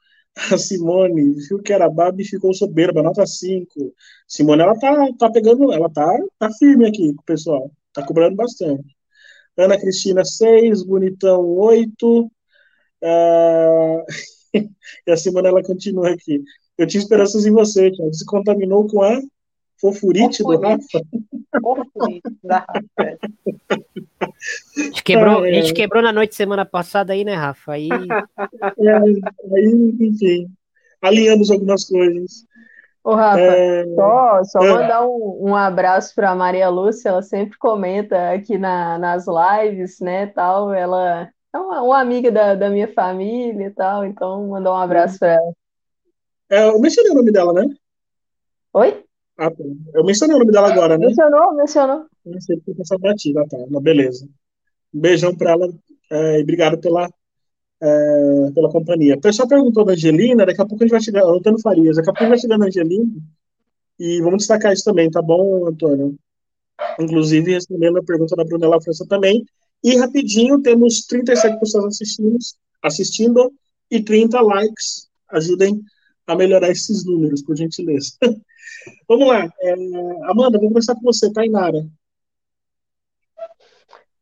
A 0.51 0.57
Simone 0.57 1.33
viu 1.47 1.61
que 1.61 1.73
era 1.73 1.89
baba 1.89 2.21
e 2.21 2.25
ficou 2.25 2.53
soberba, 2.53 3.01
nota 3.03 3.25
5. 3.25 3.93
Simone, 4.27 4.61
ela 4.61 4.77
tá, 4.79 5.07
tá 5.17 5.31
pegando, 5.31 5.73
ela 5.73 5.89
tá, 5.89 6.07
tá 6.39 6.49
firme 6.59 6.87
aqui 6.87 7.13
com 7.13 7.21
o 7.21 7.25
pessoal. 7.25 7.71
Tá 7.93 8.05
cobrando 8.05 8.35
bastante. 8.35 8.95
Ana 9.57 9.79
Cristina, 9.79 10.23
6. 10.23 10.83
Bonitão, 10.83 11.41
8. 11.45 12.31
Uh, 13.03 14.05
e 15.07 15.11
a 15.11 15.17
Simone, 15.17 15.47
ela 15.47 15.63
continua 15.63 16.11
aqui. 16.11 16.41
Eu 16.77 16.85
tinha 16.85 17.01
esperanças 17.01 17.45
em 17.45 17.51
você, 17.51 17.91
Thiago. 17.91 18.13
Se 18.13 18.25
contaminou 18.25 18.87
com 18.87 19.01
a 19.01 19.19
fofurite, 19.79 20.43
do 20.43 20.59
Rafa. 20.59 21.01
Fofurite 21.61 22.37
da 22.43 22.59
Rafa. 22.59 23.17
A 24.19 24.81
gente, 24.81 25.03
quebrou, 25.03 25.45
é, 25.45 25.49
a 25.49 25.53
gente 25.53 25.73
quebrou 25.73 26.03
na 26.03 26.13
noite 26.13 26.35
semana 26.35 26.65
passada 26.65 27.13
aí, 27.13 27.23
né, 27.23 27.33
Rafa? 27.33 27.73
Aí, 27.73 27.89
é, 27.89 28.97
aí 28.97 29.95
enfim, 29.99 30.47
alinhamos 31.01 31.49
algumas 31.51 31.85
coisas. 31.85 32.45
Ô, 33.03 33.15
Rafa, 33.15 33.39
é... 33.39 33.85
só, 33.95 34.43
só 34.43 34.59
é. 34.61 34.73
mandar 34.73 35.07
um, 35.07 35.49
um 35.49 35.55
abraço 35.55 36.13
para 36.13 36.35
Maria 36.35 36.69
Lúcia, 36.69 37.09
ela 37.09 37.21
sempre 37.21 37.57
comenta 37.57 38.31
aqui 38.31 38.57
na, 38.57 38.97
nas 38.99 39.25
lives, 39.27 39.99
né, 40.01 40.27
tal, 40.27 40.73
ela 40.73 41.29
é 41.53 41.57
uma, 41.57 41.81
uma 41.81 41.99
amiga 41.99 42.31
da, 42.31 42.53
da 42.53 42.69
minha 42.69 42.87
família 42.93 43.67
e 43.67 43.71
tal, 43.71 44.05
então 44.05 44.47
mandar 44.47 44.73
um 44.73 44.77
abraço 44.77 45.19
para 45.19 45.35
ela. 45.35 45.53
É, 46.49 46.67
eu 46.67 46.79
mencionei 46.79 47.11
o 47.11 47.15
nome 47.15 47.31
dela, 47.31 47.53
né? 47.53 47.67
Oi? 48.73 49.03
Ah, 49.37 49.51
tá. 49.51 49.63
Eu 49.93 50.03
mencionei 50.03 50.35
o 50.35 50.39
nome 50.39 50.51
dela 50.51 50.71
agora, 50.71 50.97
né? 50.97 51.07
Mencionou, 51.07 51.55
mencionou. 51.55 52.05
Não 52.25 52.41
sei 52.41 52.57
porque 52.65 52.81
essa 52.81 52.97
batida, 52.97 53.45
tá. 53.47 53.57
Beleza. 53.81 54.27
Um 54.93 54.99
beijão 54.99 55.35
pra 55.35 55.51
ela 55.51 55.67
é, 56.09 56.39
e 56.39 56.43
obrigado 56.43 56.79
pela, 56.79 57.09
é, 57.81 58.51
pela 58.53 58.71
companhia. 58.71 59.15
O 59.15 59.21
pessoal 59.21 59.47
perguntou 59.47 59.85
da 59.85 59.93
Angelina, 59.93 60.45
daqui 60.45 60.61
a 60.61 60.65
pouco 60.65 60.83
a 60.83 60.85
gente 60.85 60.91
vai 60.91 61.01
chegar, 61.01 61.23
Antônio 61.23 61.59
Farias, 61.59 61.97
daqui 61.97 62.09
a 62.09 62.13
pouco 62.13 62.23
a 62.23 62.25
gente 62.25 62.35
vai 62.35 62.39
chegar 62.39 62.57
na 62.57 62.65
Angelina 62.65 63.11
e 63.99 64.21
vamos 64.21 64.39
destacar 64.39 64.73
isso 64.73 64.83
também, 64.83 65.09
tá 65.09 65.21
bom, 65.21 65.67
Antônio? 65.67 66.15
Inclusive, 66.99 67.53
respondendo 67.53 67.97
a 67.97 68.03
pergunta 68.03 68.35
da 68.35 68.43
Brunella 68.43 68.81
França 68.81 69.05
também. 69.07 69.43
E 69.83 69.97
rapidinho, 69.97 70.61
temos 70.61 71.05
37 71.05 71.59
pessoas 71.59 71.85
assistindo, 71.85 72.37
assistindo 72.81 73.53
e 73.89 74.01
30 74.01 74.39
likes. 74.41 75.07
Ajudem 75.29 75.81
a 76.27 76.35
melhorar 76.35 76.69
esses 76.69 77.05
números, 77.05 77.41
por 77.41 77.55
gentileza. 77.55 78.11
Vamos 79.07 79.27
lá. 79.27 79.49
É, 79.61 79.73
Amanda, 80.29 80.59
vou 80.59 80.67
começar 80.67 80.93
com 80.93 81.01
você, 81.01 81.31
Tainara. 81.31 81.85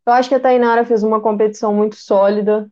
Eu 0.06 0.14
acho 0.14 0.30
que 0.30 0.36
a 0.36 0.40
Tainara 0.40 0.86
fez 0.86 1.02
uma 1.02 1.20
competição 1.20 1.74
muito 1.74 1.96
sólida, 1.96 2.70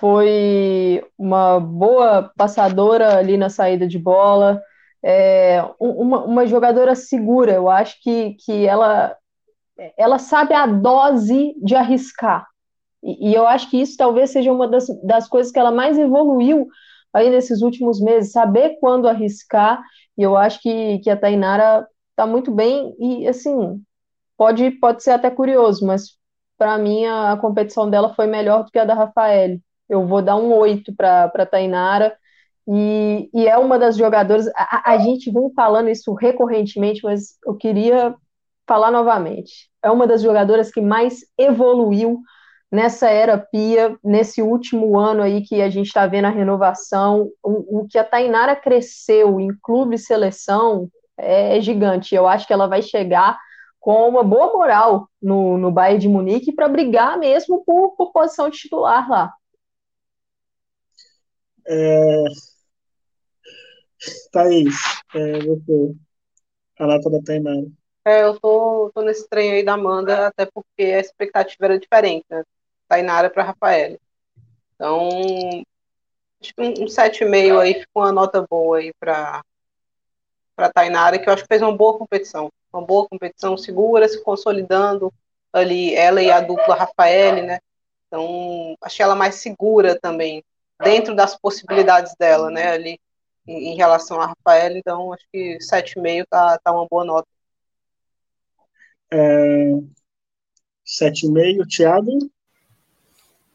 foi 0.00 1.04
uma 1.16 1.60
boa 1.60 2.32
passadora 2.36 3.18
ali 3.18 3.36
na 3.36 3.48
saída 3.48 3.86
de 3.86 4.00
bola, 4.00 4.60
é, 5.00 5.64
uma, 5.78 6.24
uma 6.24 6.46
jogadora 6.46 6.96
segura. 6.96 7.52
Eu 7.52 7.70
acho 7.70 8.02
que, 8.02 8.34
que 8.44 8.66
ela, 8.66 9.16
ela 9.96 10.18
sabe 10.18 10.54
a 10.54 10.66
dose 10.66 11.54
de 11.62 11.76
arriscar. 11.76 12.48
E, 13.00 13.30
e 13.30 13.34
eu 13.34 13.46
acho 13.46 13.70
que 13.70 13.80
isso 13.80 13.96
talvez 13.96 14.30
seja 14.30 14.52
uma 14.52 14.66
das, 14.66 14.88
das 15.04 15.28
coisas 15.28 15.52
que 15.52 15.58
ela 15.60 15.70
mais 15.70 15.96
evoluiu 15.96 16.66
aí 17.12 17.30
nesses 17.30 17.62
últimos 17.62 18.00
meses, 18.00 18.32
saber 18.32 18.78
quando 18.80 19.08
arriscar, 19.08 19.82
e 20.16 20.22
eu 20.22 20.36
acho 20.36 20.60
que, 20.60 20.98
que 21.00 21.10
a 21.10 21.16
Tainara 21.16 21.86
está 22.10 22.26
muito 22.26 22.50
bem, 22.50 22.94
e 22.98 23.26
assim, 23.28 23.82
pode, 24.36 24.70
pode 24.72 25.02
ser 25.02 25.12
até 25.12 25.30
curioso, 25.30 25.86
mas 25.86 26.16
para 26.58 26.78
mim 26.78 27.04
a, 27.06 27.32
a, 27.32 27.36
competição 27.36 27.88
dela 27.90 28.14
foi 28.14 28.26
melhor 28.26 28.64
do 28.64 28.70
que 28.70 28.78
a 28.78 28.84
da 28.84 28.94
Rafael. 28.94 29.58
Eu 29.88 30.06
vou 30.06 30.22
dar 30.22 30.36
um 30.36 30.54
8 30.54 30.94
para 30.94 31.24
a 31.24 31.46
Tainara, 31.46 32.16
e, 32.66 33.28
e, 33.34 33.48
é 33.48 33.58
uma 33.58 33.78
das 33.78 33.96
jogadoras. 33.96 34.46
A, 34.56 34.92
a, 34.92 34.98
gente 34.98 35.30
vem 35.32 35.52
falando 35.54 35.90
isso 35.90 36.12
recorrentemente, 36.14 37.00
mas 37.02 37.36
eu 37.44 37.56
queria 37.56 38.14
falar 38.66 38.90
novamente. 38.90 39.68
É 39.82 39.90
uma 39.90 40.06
das 40.06 40.22
jogadoras 40.22 40.70
que 40.70 40.80
mais 40.80 41.20
evoluiu 41.36 42.20
nessa 42.72 43.10
era 43.10 43.36
Pia, 43.36 43.98
nesse 44.02 44.40
último 44.40 44.98
ano 44.98 45.22
aí 45.22 45.42
que 45.42 45.60
a 45.60 45.68
gente 45.68 45.88
está 45.88 46.06
vendo 46.06 46.24
a 46.24 46.30
renovação, 46.30 47.30
o, 47.42 47.80
o, 47.80 47.86
que 47.86 47.98
a 47.98 48.04
Tainara 48.04 48.56
cresceu 48.56 49.38
em 49.38 49.54
clube 49.62 49.96
e 49.96 49.98
seleção 49.98 50.90
é, 51.18 51.58
é, 51.58 51.60
gigante. 51.60 52.14
Eu 52.14 52.26
acho 52.26 52.46
que 52.46 52.52
ela 52.52 52.66
vai 52.66 52.80
chegar 52.80 53.38
com 53.78 54.08
uma 54.08 54.24
boa 54.24 54.52
moral 54.54 55.06
no, 55.20 55.58
no 55.58 55.70
Bayern 55.70 56.00
de 56.00 56.08
Munique 56.08 56.52
para 56.52 56.68
brigar 56.68 57.18
mesmo 57.18 57.62
por, 57.62 57.94
por 57.94 58.10
posição 58.10 58.48
de 58.48 58.56
titular 58.56 59.08
lá. 59.10 59.34
É... 61.66 62.24
Thaís, 64.32 64.74
é, 65.14 65.38
você, 65.40 65.94
a 66.78 66.86
nota 66.86 67.10
da 67.10 67.22
Tainara. 67.22 67.66
É, 68.04 68.24
eu 68.24 68.40
tô, 68.40 68.90
tô 68.92 69.02
nesse 69.02 69.28
trem 69.28 69.52
aí 69.52 69.64
da 69.64 69.74
Amanda, 69.74 70.26
até 70.26 70.46
porque 70.46 70.82
a 70.82 70.98
expectativa 70.98 71.66
era 71.66 71.78
diferente, 71.78 72.24
né? 72.28 72.42
Tainara 72.92 73.30
para 73.30 73.44
Rafael. 73.44 73.98
Então, 74.74 75.08
acho 76.42 76.54
que 76.54 76.60
um, 76.60 76.84
um 76.84 76.86
7,5 76.86 77.58
aí 77.58 77.80
ficou 77.80 78.02
uma 78.02 78.12
nota 78.12 78.46
boa 78.46 78.76
aí 78.76 78.92
para 79.00 79.42
para 80.54 80.70
Tainara, 80.70 81.18
que 81.18 81.26
eu 81.26 81.32
acho 81.32 81.44
que 81.44 81.48
fez 81.48 81.62
uma 81.62 81.74
boa 81.74 81.96
competição. 81.96 82.52
Uma 82.70 82.84
boa 82.84 83.08
competição 83.08 83.56
segura, 83.56 84.06
se 84.06 84.22
consolidando 84.22 85.10
ali, 85.50 85.94
ela 85.94 86.22
e 86.22 86.30
a 86.30 86.40
dupla 86.40 86.74
Rafael, 86.74 87.42
né? 87.42 87.58
Então, 88.06 88.76
achei 88.82 89.02
ela 89.02 89.14
mais 89.14 89.36
segura 89.36 89.98
também, 89.98 90.44
dentro 90.82 91.14
das 91.16 91.34
possibilidades 91.34 92.14
dela, 92.18 92.50
né, 92.50 92.72
ali, 92.72 93.00
em, 93.46 93.72
em 93.72 93.76
relação 93.76 94.20
a 94.20 94.26
Rafael. 94.26 94.76
Então, 94.76 95.14
acho 95.14 95.24
que 95.32 95.56
7,5 95.60 96.26
tá, 96.28 96.58
tá 96.58 96.70
uma 96.70 96.86
boa 96.86 97.06
nota. 97.06 97.28
É, 99.10 99.72
7,5, 100.84 101.66
Thiago? 101.66 102.30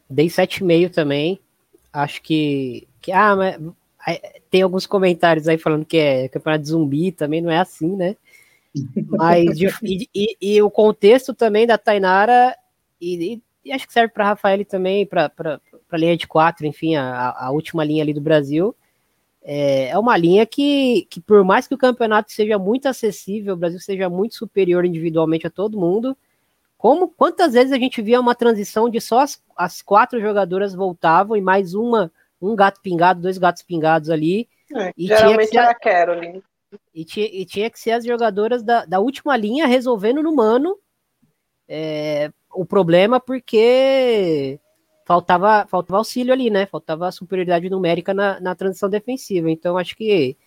Dei 0.09 0.27
7,5 0.27 0.91
também. 0.91 1.39
Acho 1.91 2.21
que, 2.21 2.87
que 3.01 3.11
ah, 3.11 3.35
mas 3.35 3.57
tem 4.49 4.61
alguns 4.61 4.85
comentários 4.85 5.47
aí 5.47 5.57
falando 5.57 5.85
que 5.85 5.97
é 5.97 6.29
campeonato 6.29 6.63
de 6.63 6.69
zumbi, 6.69 7.11
também 7.11 7.41
não 7.41 7.51
é 7.51 7.57
assim, 7.57 7.95
né? 7.95 8.15
Mas 9.07 9.59
e, 9.81 10.09
e, 10.13 10.37
e, 10.39 10.61
o 10.61 10.69
contexto 10.69 11.33
também 11.33 11.65
da 11.65 11.77
Tainara, 11.77 12.55
e, 13.01 13.41
e 13.65 13.71
acho 13.71 13.87
que 13.87 13.93
serve 13.93 14.13
para 14.13 14.25
Rafael 14.25 14.63
também, 14.65 15.05
para 15.05 15.31
a 15.91 15.97
linha 15.97 16.15
de 16.15 16.27
quatro, 16.27 16.65
enfim, 16.65 16.95
a, 16.95 17.31
a, 17.37 17.51
última 17.51 17.83
linha 17.83 18.03
ali 18.03 18.13
do 18.13 18.21
Brasil. 18.21 18.75
É, 19.43 19.89
é 19.89 19.97
uma 19.97 20.15
linha 20.15 20.45
que, 20.45 21.07
que, 21.09 21.19
por 21.19 21.43
mais 21.43 21.67
que 21.67 21.73
o 21.73 21.77
campeonato 21.77 22.31
seja 22.31 22.59
muito 22.59 22.87
acessível, 22.87 23.53
o 23.53 23.57
Brasil 23.57 23.79
seja 23.79 24.09
muito 24.09 24.35
superior 24.35 24.85
individualmente 24.85 25.47
a 25.47 25.49
todo 25.49 25.79
mundo, 25.79 26.15
como 26.77 27.07
quantas 27.07 27.53
vezes 27.53 27.71
a 27.71 27.77
gente 27.77 28.01
via 28.01 28.19
uma 28.19 28.35
transição 28.35 28.89
de 28.89 29.01
só 29.01 29.19
as, 29.19 29.41
as 29.55 29.81
quatro 29.81 30.21
jogadoras 30.21 30.75
voltavam 30.75 31.35
e 31.35 31.41
mais 31.41 31.73
uma, 31.73 32.11
um 32.41 32.55
gato 32.55 32.79
pingado, 32.81 33.21
dois 33.21 33.37
gatos 33.37 33.63
pingados 33.63 34.09
ali. 34.09 34.47
É, 34.73 34.93
e 34.95 35.07
geralmente 35.07 35.49
tinha 35.49 35.73
que 35.73 35.83
ser, 35.83 35.89
era 35.89 36.05
Caroline. 36.05 36.43
E 36.93 37.05
tinha, 37.05 37.25
e 37.25 37.45
tinha 37.45 37.69
que 37.69 37.79
ser 37.79 37.91
as 37.91 38.05
jogadoras 38.05 38.61
da, 38.61 38.85
da 38.85 38.99
última 38.99 39.35
linha 39.35 39.65
resolvendo 39.65 40.21
no 40.21 40.35
mano 40.35 40.77
é, 41.67 42.31
o 42.53 42.65
problema 42.65 43.19
porque 43.19 44.59
faltava, 45.05 45.65
faltava 45.67 45.97
auxílio 45.97 46.33
ali, 46.33 46.49
né? 46.49 46.65
Faltava 46.65 47.11
superioridade 47.11 47.69
numérica 47.69 48.13
na, 48.13 48.39
na 48.39 48.53
transição 48.53 48.89
defensiva. 48.89 49.49
Então 49.49 49.77
acho 49.77 49.95
que 49.95 50.37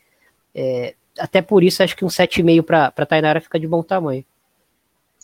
é, 0.55 0.95
até 1.19 1.43
por 1.43 1.65
isso 1.65 1.83
acho 1.83 1.97
que 1.97 2.05
um 2.05 2.09
7,5 2.09 2.63
para 2.63 3.07
Tainara 3.07 3.41
fica 3.41 3.59
de 3.59 3.67
bom 3.67 3.83
tamanho. 3.83 4.25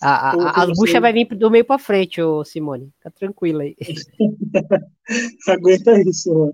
A, 0.01 0.31
a, 0.31 0.63
a 0.63 0.67
bucha 0.67 1.01
vai 1.01 1.13
vir 1.13 1.27
do 1.27 1.51
meio 1.51 1.65
para 1.65 1.79
frente, 1.79 2.21
ô 2.21 2.45
Simone. 2.45 2.93
Fica 2.99 3.11
tranquila 3.11 3.63
aí. 3.63 3.77
Aguenta 5.49 5.99
isso, 6.03 6.35
mano. 6.35 6.53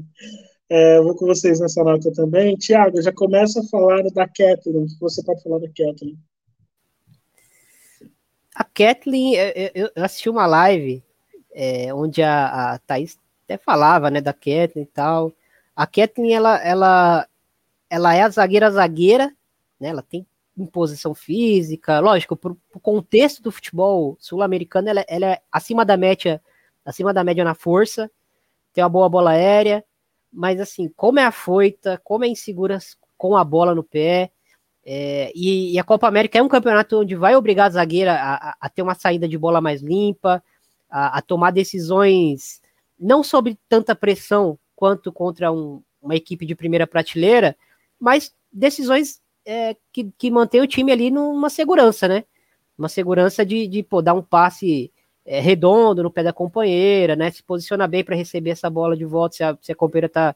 É, 0.68 1.00
vou 1.00 1.14
com 1.16 1.26
vocês 1.26 1.60
nessa 1.60 1.82
nota 1.82 2.10
também. 2.12 2.56
Tiago, 2.56 3.02
já 3.02 3.12
começa 3.12 3.60
a 3.60 3.64
falar 3.64 4.02
da 4.14 4.26
Kathleen. 4.26 4.84
O 4.84 4.86
que 4.86 5.00
você 5.00 5.22
pode 5.22 5.42
falar 5.42 5.58
da 5.58 5.68
Kathleen? 5.68 6.16
A 8.54 8.64
Kathleen, 8.64 9.34
eu, 9.34 9.90
eu 9.96 10.04
assisti 10.04 10.30
uma 10.30 10.46
live 10.46 11.02
é, 11.52 11.92
onde 11.92 12.22
a, 12.22 12.74
a 12.74 12.78
Thaís 12.78 13.18
até 13.44 13.58
falava 13.58 14.10
né, 14.10 14.20
da 14.20 14.32
Kathleen 14.32 14.84
e 14.84 14.86
tal. 14.86 15.32
A 15.74 15.86
Kathleen, 15.86 16.34
ela, 16.34 16.56
ela, 16.62 17.28
ela 17.90 18.14
é 18.14 18.22
a 18.22 18.28
zagueira 18.28 18.70
zagueira, 18.70 19.34
né? 19.80 19.88
Ela 19.88 20.02
tem 20.02 20.26
imposição 20.56 21.14
física, 21.14 21.98
lógico, 22.00 22.36
para 22.36 22.52
o 22.52 22.80
contexto 22.80 23.42
do 23.42 23.50
futebol 23.50 24.16
sul-americano, 24.20 24.88
ela, 24.88 25.04
ela, 25.08 25.26
é 25.26 25.42
acima 25.50 25.84
da 25.84 25.96
média, 25.96 26.42
acima 26.84 27.12
da 27.12 27.24
média 27.24 27.44
na 27.44 27.54
força, 27.54 28.10
tem 28.72 28.84
uma 28.84 28.90
boa 28.90 29.08
bola 29.08 29.30
aérea, 29.30 29.84
mas 30.32 30.60
assim, 30.60 30.88
como 30.96 31.18
é 31.18 31.24
afoita, 31.24 32.00
como 32.04 32.24
é 32.24 32.28
insegura 32.28 32.78
com 33.16 33.36
a 33.36 33.44
bola 33.44 33.74
no 33.74 33.82
pé, 33.82 34.30
é, 34.84 35.30
e, 35.34 35.72
e, 35.74 35.78
a 35.78 35.84
Copa 35.84 36.08
América 36.08 36.38
é 36.38 36.42
um 36.42 36.48
campeonato 36.48 37.00
onde 37.00 37.14
vai 37.14 37.36
obrigar 37.36 37.68
a 37.68 37.70
zagueira 37.70 38.14
a, 38.14 38.50
a, 38.50 38.56
a 38.62 38.68
ter 38.68 38.82
uma 38.82 38.96
saída 38.96 39.28
de 39.28 39.38
bola 39.38 39.60
mais 39.60 39.80
limpa, 39.80 40.42
a, 40.90 41.18
a, 41.18 41.22
tomar 41.22 41.52
decisões 41.52 42.60
não 42.98 43.22
sob 43.22 43.56
tanta 43.68 43.94
pressão 43.94 44.58
quanto 44.74 45.12
contra 45.12 45.52
um, 45.52 45.80
uma 46.00 46.16
equipe 46.16 46.44
de 46.44 46.56
primeira 46.56 46.84
prateleira, 46.84 47.56
mas 47.98 48.34
decisões 48.52 49.21
é, 49.44 49.76
que, 49.92 50.12
que 50.16 50.30
mantém 50.30 50.60
o 50.60 50.66
time 50.66 50.92
ali 50.92 51.10
numa 51.10 51.50
segurança, 51.50 52.08
né? 52.08 52.24
Uma 52.76 52.88
segurança 52.88 53.44
de, 53.44 53.66
de 53.66 53.82
pô, 53.82 54.02
dar 54.02 54.14
um 54.14 54.22
passe 54.22 54.92
é, 55.24 55.40
redondo 55.40 56.02
no 56.02 56.10
pé 56.10 56.22
da 56.22 56.32
companheira, 56.32 57.16
né? 57.16 57.30
Se 57.30 57.42
posicionar 57.42 57.88
bem 57.88 58.04
para 58.04 58.16
receber 58.16 58.50
essa 58.50 58.70
bola 58.70 58.96
de 58.96 59.04
volta 59.04 59.36
se 59.36 59.44
a, 59.44 59.56
se 59.60 59.72
a 59.72 59.74
companheira 59.74 60.08
tá, 60.08 60.34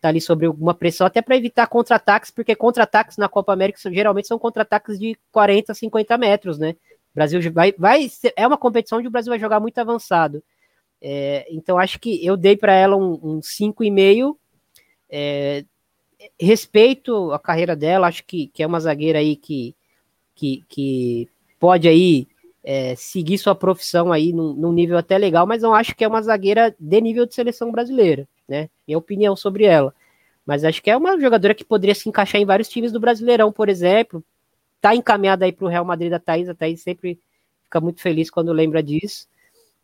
tá 0.00 0.08
ali 0.08 0.20
sobre 0.20 0.46
alguma 0.46 0.74
pressão, 0.74 1.06
até 1.06 1.20
para 1.22 1.36
evitar 1.36 1.66
contra-ataques, 1.66 2.30
porque 2.30 2.54
contra-ataques 2.54 3.16
na 3.16 3.28
Copa 3.28 3.52
América 3.52 3.78
geralmente 3.92 4.28
são 4.28 4.38
contra-ataques 4.38 4.98
de 4.98 5.18
40, 5.32 5.74
50 5.74 6.18
metros, 6.18 6.58
né? 6.58 6.76
O 7.12 7.14
Brasil 7.14 7.40
vai, 7.52 7.72
vai 7.76 8.08
é 8.36 8.46
uma 8.46 8.58
competição 8.58 8.98
onde 8.98 9.08
o 9.08 9.10
Brasil 9.10 9.30
vai 9.30 9.38
jogar 9.38 9.60
muito 9.60 9.78
avançado. 9.78 10.42
É, 11.00 11.46
então 11.50 11.78
acho 11.78 11.98
que 11.98 12.24
eu 12.24 12.36
dei 12.36 12.56
para 12.56 12.72
ela 12.72 12.96
um 12.96 13.40
5,5. 13.40 14.30
Um 14.30 14.36
é, 15.10 15.64
respeito 16.40 17.32
a 17.32 17.38
carreira 17.38 17.76
dela, 17.76 18.08
acho 18.08 18.24
que, 18.24 18.48
que 18.48 18.62
é 18.62 18.66
uma 18.66 18.80
zagueira 18.80 19.18
aí 19.18 19.36
que, 19.36 19.74
que, 20.34 20.64
que 20.68 21.28
pode 21.58 21.88
aí 21.88 22.26
é, 22.62 22.94
seguir 22.96 23.38
sua 23.38 23.54
profissão 23.54 24.12
aí 24.12 24.32
num, 24.32 24.52
num, 24.52 24.72
nível 24.72 24.98
até 24.98 25.16
legal, 25.16 25.46
mas 25.46 25.62
não 25.62 25.74
acho 25.74 25.94
que 25.94 26.04
é 26.04 26.08
uma 26.08 26.22
zagueira 26.22 26.74
de 26.78 27.00
nível 27.00 27.26
de 27.26 27.34
seleção 27.34 27.70
brasileira, 27.70 28.28
né? 28.48 28.68
Minha 28.86 28.98
opinião 28.98 29.34
sobre 29.36 29.64
ela. 29.64 29.94
Mas 30.44 30.64
acho 30.64 30.82
que 30.82 30.90
é 30.90 30.96
uma 30.96 31.20
jogadora 31.20 31.54
que 31.54 31.64
poderia 31.64 31.94
se 31.94 32.08
encaixar 32.08 32.40
em 32.40 32.46
vários 32.46 32.68
times 32.68 32.90
do 32.90 32.98
Brasileirão, 32.98 33.52
por 33.52 33.68
exemplo. 33.68 34.24
Tá 34.80 34.94
encaminhada 34.94 35.44
aí 35.44 35.52
para 35.52 35.66
o 35.66 35.68
Real 35.68 35.84
Madrid 35.84 36.10
da 36.10 36.18
Thaís, 36.18 36.48
a 36.48 36.54
Thaís 36.54 36.80
sempre 36.80 37.20
fica 37.64 37.80
muito 37.80 38.00
feliz 38.00 38.30
quando 38.30 38.52
lembra 38.52 38.82
disso. 38.82 39.26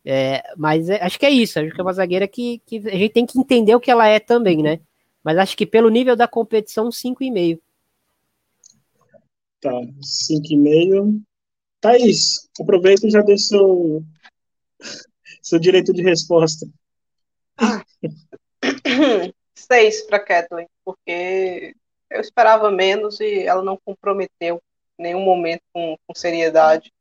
É, 0.03 0.43
mas 0.57 0.89
é, 0.89 1.03
acho 1.03 1.19
que 1.19 1.25
é 1.25 1.29
isso, 1.29 1.59
acho 1.59 1.73
que 1.73 1.79
é 1.79 1.83
uma 1.83 1.93
zagueira 1.93 2.27
que, 2.27 2.61
que 2.65 2.77
a 2.77 2.95
gente 2.95 3.09
tem 3.09 3.25
que 3.25 3.39
entender 3.39 3.75
o 3.75 3.79
que 3.79 3.89
ela 3.89 4.07
é 4.07 4.19
também, 4.19 4.61
né? 4.61 4.79
Mas 5.25 5.39
acho 5.39 5.57
que 5.57 5.65
pelo 5.65 5.89
nível 5.89 6.15
da 6.15 6.27
competição, 6.27 6.89
5,5. 6.89 7.59
Tá, 9.59 9.71
5,5. 9.71 11.19
Thaís, 11.81 12.47
aproveita 12.61 13.07
e 13.07 13.09
já 13.09 13.21
dê 13.21 13.35
seu, 13.35 14.03
seu 15.41 15.57
direito 15.57 15.91
de 15.91 16.03
resposta. 16.03 16.67
Seis 19.55 20.03
para 20.03 20.19
Kathleen, 20.19 20.67
porque 20.83 21.75
eu 22.11 22.21
esperava 22.21 22.69
menos 22.69 23.19
e 23.19 23.47
ela 23.47 23.63
não 23.63 23.79
comprometeu 23.83 24.61
em 24.99 25.03
nenhum 25.03 25.21
momento 25.21 25.63
com, 25.73 25.97
com 26.05 26.13
seriedade. 26.13 26.93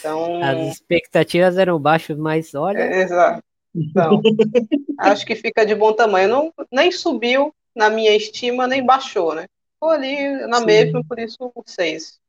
Então, 0.00 0.42
As 0.42 0.72
expectativas 0.72 1.56
eram 1.56 1.78
baixas, 1.78 2.18
mas 2.18 2.52
olha. 2.52 2.78
É, 2.78 3.02
exato. 3.02 3.44
Então, 3.72 4.20
acho 4.98 5.24
que 5.24 5.36
fica 5.36 5.64
de 5.64 5.76
bom 5.76 5.92
tamanho. 5.92 6.28
Não, 6.28 6.54
nem 6.72 6.90
subiu, 6.90 7.54
na 7.74 7.90
minha 7.90 8.14
estima, 8.16 8.66
nem 8.66 8.84
baixou, 8.84 9.34
né? 9.34 9.46
Ficou 9.74 9.90
ali 9.90 10.46
na 10.46 10.58
Sim. 10.58 10.66
mesma, 10.66 11.02
por 11.06 11.18
isso 11.18 11.36
o 11.40 11.62
6. 11.64 12.20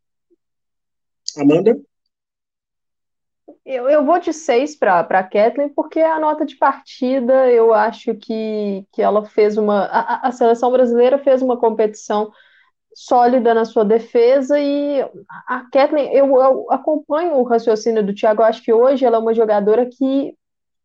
Amanda? 1.37 1.79
Eu, 3.65 3.89
eu 3.89 4.05
vou 4.05 4.19
de 4.19 4.33
6 4.33 4.75
para 4.75 4.99
a 4.99 5.23
Kathleen, 5.23 5.69
porque 5.69 5.99
a 5.99 6.19
nota 6.19 6.45
de 6.45 6.55
partida, 6.55 7.49
eu 7.51 7.73
acho 7.73 8.15
que, 8.15 8.85
que 8.91 9.01
ela 9.01 9.25
fez 9.25 9.57
uma. 9.57 9.85
A, 9.85 10.27
a 10.27 10.31
seleção 10.31 10.71
brasileira 10.71 11.17
fez 11.17 11.41
uma 11.41 11.57
competição 11.57 12.31
sólida 12.93 13.53
na 13.53 13.65
sua 13.65 13.85
defesa 13.85 14.59
e 14.59 15.01
a 15.47 15.65
Kathleen, 15.71 16.13
eu, 16.13 16.25
eu 16.41 16.71
acompanho 16.71 17.35
o 17.35 17.43
raciocínio 17.43 18.05
do 18.05 18.13
Thiago, 18.13 18.41
eu 18.41 18.45
acho 18.45 18.61
que 18.61 18.73
hoje 18.73 19.05
ela 19.05 19.17
é 19.17 19.19
uma 19.19 19.33
jogadora 19.33 19.85
que, 19.85 20.35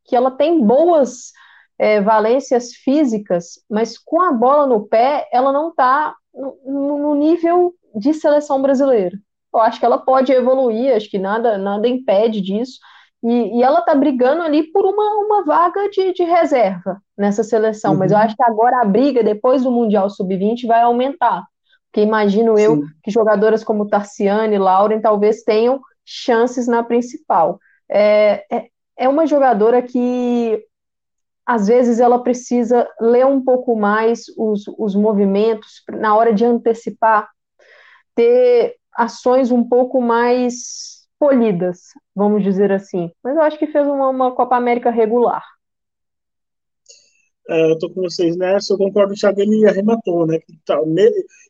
que 0.05 0.15
ela 0.15 0.31
tem 0.31 0.61
boas 0.61 1.33
é, 1.79 2.01
valências 2.01 2.73
físicas, 2.73 3.61
mas 3.69 3.99
com 3.99 4.21
a 4.21 4.33
bola 4.33 4.67
no 4.67 4.87
pé, 4.87 5.29
ela 5.33 5.53
não 5.53 5.71
está 5.71 6.15
no, 6.35 6.99
no, 6.99 7.15
nível 7.15 7.75
de 7.95 8.15
seleção 8.15 8.61
brasileira. 8.61 9.17
Eu 9.53 9.61
acho 9.61 9.79
que 9.79 9.87
ela 9.87 9.99
pode 9.99 10.33
evoluir, 10.33 10.95
acho 10.95 11.11
que 11.11 11.19
nada, 11.19 11.57
nada 11.59 11.89
impede 11.89 12.41
disso. 12.41 12.79
E, 13.23 13.59
e 13.59 13.63
ela 13.63 13.81
está 13.81 13.95
brigando 13.95 14.43
ali 14.43 14.65
por 14.65 14.85
uma, 14.85 15.15
uma 15.25 15.45
vaga 15.45 15.89
de, 15.91 16.13
de 16.13 16.23
reserva 16.23 17.01
nessa 17.17 17.43
seleção. 17.43 17.93
Uhum. 17.93 17.99
Mas 17.99 18.13
eu 18.13 18.19
acho 18.19 18.37
que 18.37 18.43
agora 18.43 18.83
a 18.83 18.85
briga, 18.85 19.23
depois 19.23 19.63
do 19.63 19.71
Mundial 19.71 20.11
Sub-20, 20.11 20.67
vai 20.67 20.83
aumentar. 20.83 21.43
Porque 21.91 22.07
imagino 22.07 22.57
Sim. 22.57 22.63
eu 22.63 22.83
que 23.03 23.11
jogadoras 23.11 23.65
como 23.65 23.89
Tarciane 23.89 24.55
e 24.55 24.59
Lauren 24.59 25.01
talvez 25.01 25.43
tenham 25.43 25.81
chances 26.05 26.69
na 26.69 26.83
principal. 26.83 27.59
É, 27.89 28.45
é, 28.51 28.67
é 28.99 29.09
uma 29.09 29.27
jogadora 29.27 29.81
que 29.81 30.63
às 31.47 31.69
vezes 31.69 32.01
ela 32.01 32.19
precisa 32.19 32.89
ler 33.01 33.25
um 33.25 33.41
pouco 33.41 33.77
mais 33.77 34.25
os, 34.37 34.65
os 34.77 34.97
movimentos 34.97 35.83
na 35.89 36.17
hora 36.17 36.35
de 36.35 36.45
antecipar, 36.45 37.31
ter 38.15 38.77
ações 38.93 39.53
um 39.53 39.63
pouco 39.63 40.01
mais 40.01 41.07
polidas, 41.19 41.81
vamos 42.15 42.43
dizer 42.43 42.73
assim. 42.73 43.11
Mas 43.23 43.37
eu 43.37 43.43
acho 43.43 43.59
que 43.59 43.69
fez 43.69 43.87
uma, 43.87 44.09
uma 44.09 44.35
Copa 44.35 44.57
América 44.57 44.91
regular. 44.91 45.45
É, 47.49 47.71
eu 47.71 47.79
tô 47.79 47.89
com 47.91 48.03
vocês 48.03 48.37
nessa, 48.37 48.75
eu 48.75 48.79
concordo, 48.79 49.13
o 49.13 49.17
Thiago 49.17 49.41
ele 49.41 49.69
arrematou, 49.69 50.27
né? 50.27 50.41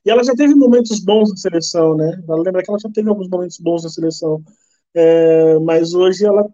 E 0.05 0.11
ela 0.11 0.23
já 0.23 0.35
teve 0.35 0.55
momentos 0.55 1.01
bons 1.01 1.31
na 1.31 1.37
seleção, 1.37 1.97
né? 1.97 2.23
Lembra 2.29 2.63
que 2.63 2.71
ela 2.71 2.79
já 2.79 2.91
teve 2.91 3.09
alguns 3.09 3.31
momentos 3.31 3.59
bons 3.59 3.83
na 3.83 3.89
seleção. 3.89 4.43
É, 4.95 5.59
mas 5.61 5.95
hoje 5.95 6.27
ela 6.27 6.47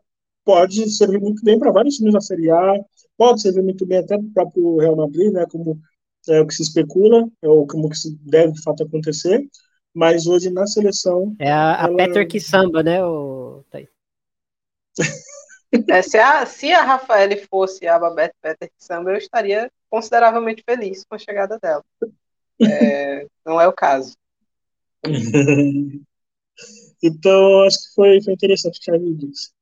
pode 0.44 0.88
servir 0.90 1.20
muito 1.20 1.42
bem 1.44 1.58
para 1.58 1.72
vários 1.72 1.96
times 1.96 2.12
da 2.12 2.20
Série 2.20 2.50
A, 2.50 2.74
pode 3.22 3.40
servir 3.40 3.62
muito 3.62 3.86
bem 3.86 3.98
até 3.98 4.18
para 4.18 4.26
o 4.26 4.32
próprio 4.32 4.78
Real 4.78 4.96
Madrid, 4.96 5.32
né, 5.32 5.46
como 5.48 5.80
é 6.28 6.40
o 6.40 6.46
que 6.46 6.54
se 6.54 6.62
especula, 6.64 7.28
é 7.40 7.48
o 7.48 7.64
como 7.68 7.88
que 7.88 7.96
se 7.96 8.16
deve 8.16 8.50
de 8.52 8.60
fato 8.62 8.82
acontecer, 8.82 9.46
mas 9.94 10.26
hoje 10.26 10.50
na 10.50 10.66
seleção... 10.66 11.32
É 11.38 11.48
a, 11.48 11.84
a 11.84 11.86
ela... 11.86 11.96
Peter 11.96 12.26
que 12.26 12.40
samba, 12.40 12.82
né, 12.82 13.04
o... 13.04 13.64
É, 15.88 16.02
se, 16.02 16.18
a, 16.18 16.44
se 16.44 16.72
a 16.72 16.82
Rafael 16.82 17.30
fosse 17.48 17.86
a 17.86 17.96
Babette 17.96 18.34
Peter 18.42 18.68
que 18.68 18.84
samba, 18.84 19.12
eu 19.12 19.16
estaria 19.18 19.70
consideravelmente 19.88 20.64
feliz 20.68 21.04
com 21.04 21.14
a 21.14 21.18
chegada 21.18 21.60
dela. 21.60 21.84
É, 22.60 23.24
não 23.46 23.60
é 23.60 23.68
o 23.68 23.72
caso. 23.72 24.16
então, 27.02 27.62
acho 27.62 27.78
que 27.78 27.94
foi, 27.94 28.20
foi 28.20 28.32
interessante 28.34 28.78
o 28.78 28.82
que 28.82 28.90
a 28.90 28.98
disse. 28.98 29.52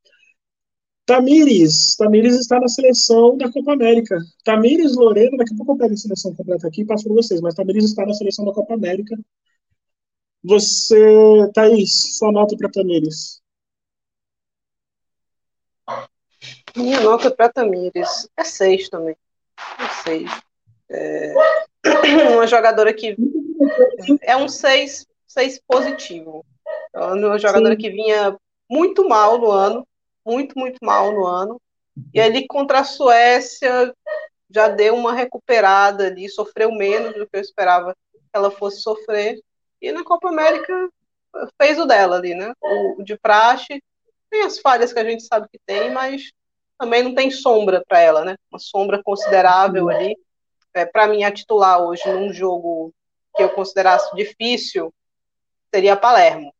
Tamires, 1.06 1.96
Tamires 1.96 2.36
está 2.36 2.60
na 2.60 2.68
seleção 2.68 3.36
da 3.36 3.50
Copa 3.50 3.72
América. 3.72 4.16
Tamires, 4.44 4.94
Lorena, 4.94 5.36
daqui 5.36 5.52
a 5.52 5.56
pouco 5.56 5.72
eu 5.72 5.76
pego 5.76 5.94
a 5.94 5.96
seleção 5.96 6.34
completa 6.34 6.68
aqui 6.68 6.82
e 6.82 6.86
passo 6.86 7.04
para 7.04 7.14
vocês, 7.14 7.40
mas 7.40 7.54
Tamires 7.54 7.84
está 7.84 8.06
na 8.06 8.14
seleção 8.14 8.44
da 8.44 8.52
Copa 8.52 8.74
América. 8.74 9.18
Você, 10.42 11.50
Thaís, 11.52 12.16
sua 12.16 12.32
nota 12.32 12.56
para 12.56 12.70
Tamires. 12.70 13.40
Minha 16.76 17.00
nota 17.00 17.30
para 17.30 17.52
Tamires 17.52 18.28
é 18.36 18.44
seis 18.44 18.88
também. 18.88 19.16
É 19.78 20.02
seis. 20.04 20.30
É... 20.88 21.34
Uma 22.34 22.46
jogadora 22.46 22.94
que 22.94 23.16
é 24.22 24.36
um 24.36 24.48
seis, 24.48 25.06
seis 25.26 25.60
positivo. 25.66 26.44
É 26.94 27.00
uma 27.00 27.38
jogadora 27.38 27.74
Sim. 27.74 27.80
que 27.80 27.90
vinha 27.90 28.36
muito 28.68 29.08
mal 29.08 29.38
no 29.38 29.50
ano, 29.50 29.86
muito, 30.24 30.58
muito 30.58 30.78
mal 30.82 31.12
no 31.12 31.26
ano. 31.26 31.60
E 32.14 32.20
ali 32.20 32.46
contra 32.46 32.80
a 32.80 32.84
Suécia 32.84 33.94
já 34.48 34.68
deu 34.68 34.94
uma 34.94 35.12
recuperada 35.12 36.06
ali, 36.06 36.28
sofreu 36.28 36.72
menos 36.72 37.14
do 37.14 37.26
que 37.26 37.36
eu 37.36 37.40
esperava 37.40 37.94
que 38.12 38.20
ela 38.32 38.50
fosse 38.50 38.82
sofrer. 38.82 39.40
E 39.80 39.92
na 39.92 40.04
Copa 40.04 40.28
América 40.28 40.88
fez 41.60 41.78
o 41.78 41.86
dela 41.86 42.16
ali, 42.16 42.34
né? 42.34 42.52
O, 42.60 43.02
de 43.02 43.16
praxe 43.18 43.82
tem 44.30 44.42
as 44.42 44.58
falhas 44.58 44.92
que 44.92 44.98
a 44.98 45.04
gente 45.04 45.24
sabe 45.24 45.48
que 45.50 45.58
tem, 45.66 45.90
mas 45.90 46.30
também 46.78 47.02
não 47.02 47.14
tem 47.14 47.30
sombra 47.30 47.82
para 47.86 48.00
ela, 48.00 48.24
né? 48.24 48.36
Uma 48.50 48.58
sombra 48.58 49.02
considerável 49.02 49.88
ali. 49.88 50.16
É, 50.72 50.86
para 50.86 51.08
mim, 51.08 51.24
a 51.24 51.32
titular 51.32 51.82
hoje 51.82 52.02
num 52.06 52.32
jogo 52.32 52.94
que 53.36 53.42
eu 53.42 53.50
considerasse 53.50 54.14
difícil 54.14 54.92
seria 55.72 55.94
a 55.94 55.96
Palermo, 55.96 56.54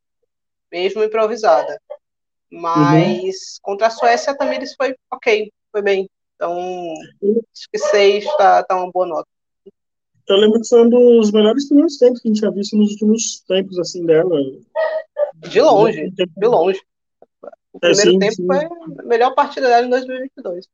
mesmo 0.71 1.03
improvisada. 1.03 1.81
Mas 2.51 3.21
uhum. 3.23 3.61
contra 3.63 3.87
a 3.87 3.91
Suécia 3.91 4.37
também 4.37 4.57
eles 4.57 4.75
foi 4.75 4.95
ok, 5.11 5.53
foi 5.71 5.83
bem. 5.83 6.09
Então, 6.35 6.57
acho 7.53 7.69
que 7.71 7.79
seis 7.79 8.25
está 8.25 8.63
tá 8.65 8.77
uma 8.77 8.91
boa 8.91 9.07
nota. 9.07 9.29
Eu 10.29 10.37
lembro 10.37 10.61
que 10.61 10.69
foi 10.69 10.85
um 10.85 10.89
dos 10.89 11.33
melhores 11.33 11.67
primeiros 11.67 11.99
tempos 11.99 12.21
que 12.21 12.29
a 12.29 12.31
gente 12.31 12.39
tinha 12.39 12.53
visto 12.53 12.77
nos 12.77 12.93
últimos 12.93 13.41
tempos, 13.41 13.79
assim, 13.79 14.07
dela. 14.07 14.37
De 15.37 15.61
longe, 15.61 16.11
de 16.11 16.47
longe. 16.47 16.81
O 17.73 17.79
é, 17.79 17.93
primeiro 17.93 18.11
sim, 18.13 18.19
tempo 18.19 18.35
sim. 18.35 18.47
foi 18.47 18.65
a 18.65 19.03
melhor 19.05 19.35
partida 19.35 19.69
dela 19.69 19.87
em 19.87 19.91
2022. 19.91 20.69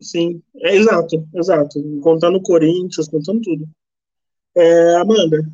Sim, 0.00 0.42
é 0.56 0.74
exato, 0.76 1.26
exato. 1.34 2.00
Contando 2.02 2.38
o 2.38 2.42
Corinthians, 2.42 3.08
contando 3.08 3.40
tudo. 3.40 3.68
É, 4.54 4.96
Amanda. 4.96 5.46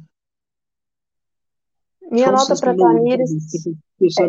Minha 2.10 2.32
nota 2.32 2.54
para 2.58 2.74
Tamires. 2.74 3.30
É, 3.30 4.28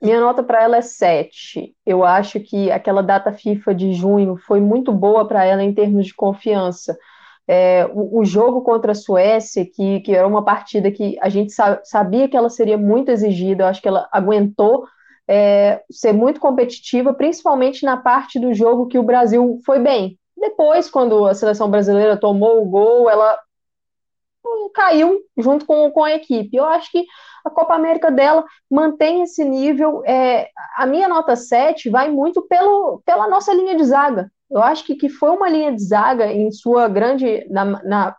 minha 0.00 0.20
nota 0.20 0.42
para 0.42 0.62
ela 0.62 0.76
é 0.76 0.82
7. 0.82 1.74
Eu 1.84 2.04
acho 2.04 2.38
que 2.40 2.70
aquela 2.70 3.02
data 3.02 3.32
FIFA 3.32 3.74
de 3.74 3.92
junho 3.92 4.36
foi 4.36 4.60
muito 4.60 4.92
boa 4.92 5.26
para 5.26 5.44
ela 5.44 5.62
em 5.62 5.74
termos 5.74 6.06
de 6.06 6.14
confiança. 6.14 6.96
É, 7.46 7.86
o, 7.92 8.20
o, 8.20 8.24
jogo 8.24 8.60
contra 8.60 8.92
a 8.92 8.94
Suécia, 8.94 9.64
que, 9.64 10.00
que 10.00 10.14
era 10.14 10.28
uma 10.28 10.44
partida 10.44 10.90
que 10.90 11.16
a 11.20 11.30
gente 11.30 11.50
sa 11.50 11.80
sabia 11.82 12.28
que 12.28 12.36
ela 12.36 12.50
seria 12.50 12.76
muito 12.76 13.10
exigida, 13.10 13.64
eu 13.64 13.68
acho 13.68 13.80
que 13.80 13.88
ela 13.88 14.06
aguentou 14.12 14.84
é, 15.26 15.82
ser 15.90 16.12
muito 16.12 16.40
competitiva, 16.40 17.14
principalmente 17.14 17.84
na 17.84 17.96
parte 17.96 18.38
do 18.38 18.52
jogo 18.52 18.86
que 18.86 18.98
o 18.98 19.02
Brasil 19.02 19.58
foi 19.64 19.78
bem. 19.78 20.18
Depois, 20.36 20.90
quando 20.90 21.26
a 21.26 21.34
seleção 21.34 21.70
brasileira 21.70 22.16
tomou 22.16 22.62
o 22.62 22.66
gol, 22.66 23.10
ela 23.10 23.36
caiu 24.74 25.20
junto 25.36 25.66
com, 25.66 25.90
com 25.90 26.04
a 26.04 26.12
equipe. 26.12 26.56
Eu 26.56 26.64
acho 26.64 26.90
que 26.90 27.04
a 27.44 27.50
Copa 27.50 27.74
América 27.74 28.10
dela 28.10 28.44
mantém 28.70 29.22
esse 29.22 29.44
nível. 29.44 30.02
É, 30.04 30.48
a 30.76 30.86
minha 30.86 31.08
nota 31.08 31.36
7 31.36 31.90
vai 31.90 32.10
muito 32.10 32.42
pelo, 32.42 33.02
pela 33.04 33.28
nossa 33.28 33.52
linha 33.52 33.76
de 33.76 33.84
zaga. 33.84 34.30
Eu 34.50 34.62
acho 34.62 34.84
que, 34.84 34.94
que 34.94 35.08
foi 35.08 35.30
uma 35.30 35.48
linha 35.48 35.72
de 35.72 35.82
zaga 35.82 36.32
em 36.32 36.50
sua 36.50 36.88
grande. 36.88 37.46
na, 37.50 37.64
na 37.82 38.16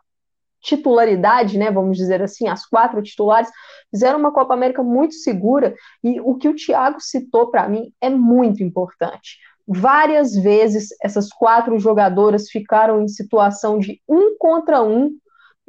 titularidade, 0.60 1.58
né, 1.58 1.70
vamos 1.70 1.96
dizer 1.96 2.22
assim, 2.22 2.46
as 2.46 2.66
quatro 2.66 3.02
titulares, 3.02 3.50
fizeram 3.90 4.18
uma 4.18 4.32
Copa 4.32 4.54
América 4.54 4.82
muito 4.82 5.14
segura 5.14 5.74
e 6.04 6.20
o 6.20 6.36
que 6.36 6.48
o 6.48 6.54
Thiago 6.54 7.00
citou 7.00 7.50
para 7.50 7.68
mim 7.68 7.92
é 8.00 8.10
muito 8.10 8.62
importante. 8.62 9.38
Várias 9.66 10.34
vezes 10.34 10.88
essas 11.02 11.30
quatro 11.30 11.78
jogadoras 11.78 12.50
ficaram 12.50 13.02
em 13.02 13.08
situação 13.08 13.78
de 13.78 14.00
um 14.08 14.36
contra 14.36 14.82
um, 14.82 15.12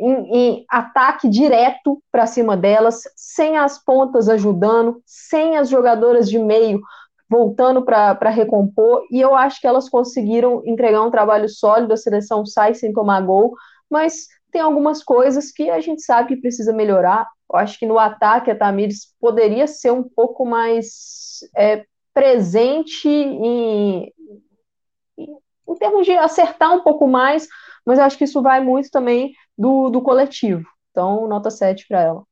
em, 0.01 0.35
em 0.35 0.65
ataque 0.69 1.29
direto 1.29 2.01
para 2.11 2.25
cima 2.25 2.57
delas, 2.57 3.01
sem 3.15 3.57
as 3.57 3.83
pontas 3.83 4.27
ajudando, 4.27 5.01
sem 5.05 5.57
as 5.57 5.69
jogadoras 5.69 6.29
de 6.29 6.39
meio 6.39 6.81
voltando 7.29 7.85
para 7.85 8.29
recompor, 8.29 9.05
e 9.09 9.21
eu 9.21 9.33
acho 9.33 9.61
que 9.61 9.67
elas 9.67 9.87
conseguiram 9.87 10.61
entregar 10.65 11.01
um 11.01 11.09
trabalho 11.09 11.47
sólido, 11.47 11.93
a 11.93 11.97
seleção 11.97 12.45
sai 12.45 12.73
sem 12.73 12.91
tomar 12.91 13.21
gol, 13.21 13.53
mas 13.89 14.27
tem 14.51 14.59
algumas 14.59 15.01
coisas 15.01 15.49
que 15.49 15.69
a 15.69 15.79
gente 15.79 16.01
sabe 16.01 16.35
que 16.35 16.41
precisa 16.41 16.73
melhorar. 16.73 17.25
Eu 17.49 17.57
acho 17.57 17.79
que 17.79 17.85
no 17.85 17.97
ataque 17.97 18.51
a 18.51 18.55
Tamires 18.55 19.15
poderia 19.17 19.65
ser 19.65 19.91
um 19.91 20.03
pouco 20.03 20.45
mais 20.45 21.39
é, 21.55 21.85
presente 22.13 23.07
em, 23.07 24.11
em 25.17 25.75
termos 25.79 26.05
de 26.05 26.11
acertar 26.11 26.73
um 26.73 26.81
pouco 26.81 27.07
mais, 27.07 27.47
mas 27.85 27.97
eu 27.97 28.03
acho 28.03 28.17
que 28.17 28.25
isso 28.25 28.41
vai 28.41 28.61
muito 28.61 28.91
também 28.91 29.31
do, 29.61 29.89
do 29.91 30.01
coletivo. 30.01 30.67
Então, 30.89 31.27
nota 31.27 31.51
7 31.51 31.87
para 31.87 32.01
ela. 32.01 32.23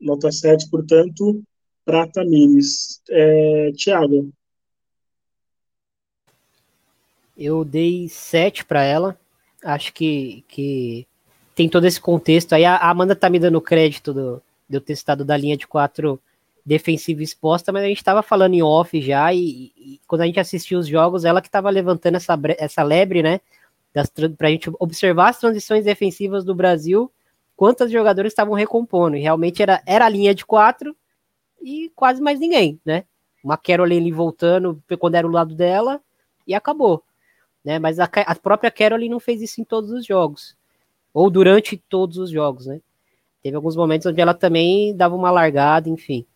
Nota 0.00 0.30
7, 0.30 0.70
portanto, 0.70 1.42
para 1.84 2.06
Tamires. 2.06 3.02
É, 3.10 3.72
Tiago. 3.72 4.30
Eu 7.36 7.64
dei 7.64 8.08
7 8.08 8.64
para 8.64 8.84
ela. 8.84 9.18
Acho 9.64 9.92
que, 9.92 10.44
que 10.46 11.06
tem 11.54 11.68
todo 11.68 11.84
esse 11.84 12.00
contexto. 12.00 12.52
Aí 12.52 12.64
a 12.64 12.76
Amanda 12.78 13.16
tá 13.16 13.28
me 13.28 13.40
dando 13.40 13.60
crédito 13.60 14.14
do, 14.14 14.42
de 14.68 14.76
eu 14.76 14.80
ter 14.80 14.92
estado 14.92 15.24
da 15.24 15.36
linha 15.36 15.56
de 15.56 15.66
4 15.66 16.20
defensiva 16.64 17.22
exposta, 17.22 17.72
mas 17.72 17.82
a 17.82 17.88
gente 17.88 17.98
estava 17.98 18.22
falando 18.22 18.54
em 18.54 18.62
off 18.62 18.98
já, 19.02 19.34
e, 19.34 19.70
e, 19.76 20.00
quando 20.06 20.22
a 20.22 20.26
gente 20.26 20.40
assistiu 20.40 20.78
os 20.78 20.86
jogos, 20.86 21.26
ela 21.26 21.42
que 21.42 21.48
estava 21.48 21.68
levantando 21.68 22.16
essa, 22.16 22.38
essa 22.56 22.82
lebre, 22.82 23.22
né? 23.22 23.38
Para 24.36 24.48
a 24.48 24.50
gente 24.50 24.70
observar 24.80 25.28
as 25.28 25.38
transições 25.38 25.84
defensivas 25.84 26.44
do 26.44 26.54
Brasil, 26.54 27.10
quantos 27.56 27.90
jogadores 27.90 28.32
estavam 28.32 28.54
recompondo. 28.54 29.16
E 29.16 29.20
realmente 29.20 29.62
era, 29.62 29.80
era 29.86 30.06
a 30.06 30.08
linha 30.08 30.34
de 30.34 30.44
quatro 30.44 30.96
e 31.62 31.90
quase 31.94 32.20
mais 32.20 32.40
ninguém, 32.40 32.80
né? 32.84 33.04
Uma 33.42 33.56
Caroline 33.56 34.10
voltando 34.10 34.82
quando 34.98 35.14
era 35.14 35.26
o 35.26 35.30
lado 35.30 35.54
dela 35.54 36.00
e 36.46 36.54
acabou. 36.54 37.02
Né? 37.64 37.78
Mas 37.78 37.98
a, 38.00 38.08
a 38.26 38.34
própria 38.34 38.70
Caroline 38.70 39.10
não 39.10 39.20
fez 39.20 39.40
isso 39.40 39.60
em 39.60 39.64
todos 39.64 39.90
os 39.90 40.04
jogos. 40.04 40.56
Ou 41.12 41.30
durante 41.30 41.76
todos 41.76 42.18
os 42.18 42.30
jogos, 42.30 42.66
né? 42.66 42.80
Teve 43.42 43.56
alguns 43.56 43.76
momentos 43.76 44.06
onde 44.06 44.20
ela 44.20 44.34
também 44.34 44.96
dava 44.96 45.14
uma 45.14 45.30
largada, 45.30 45.88
enfim. 45.88 46.26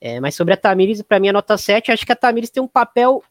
É, 0.00 0.20
mas 0.20 0.34
sobre 0.34 0.54
a 0.54 0.56
Tamires, 0.56 1.02
para 1.02 1.18
mim, 1.18 1.28
a 1.28 1.32
nota 1.32 1.56
7, 1.56 1.90
acho 1.90 2.06
que 2.06 2.12
a 2.12 2.16
Tamires 2.16 2.50
tem 2.50 2.62
um 2.62 2.68
papel 2.68 3.22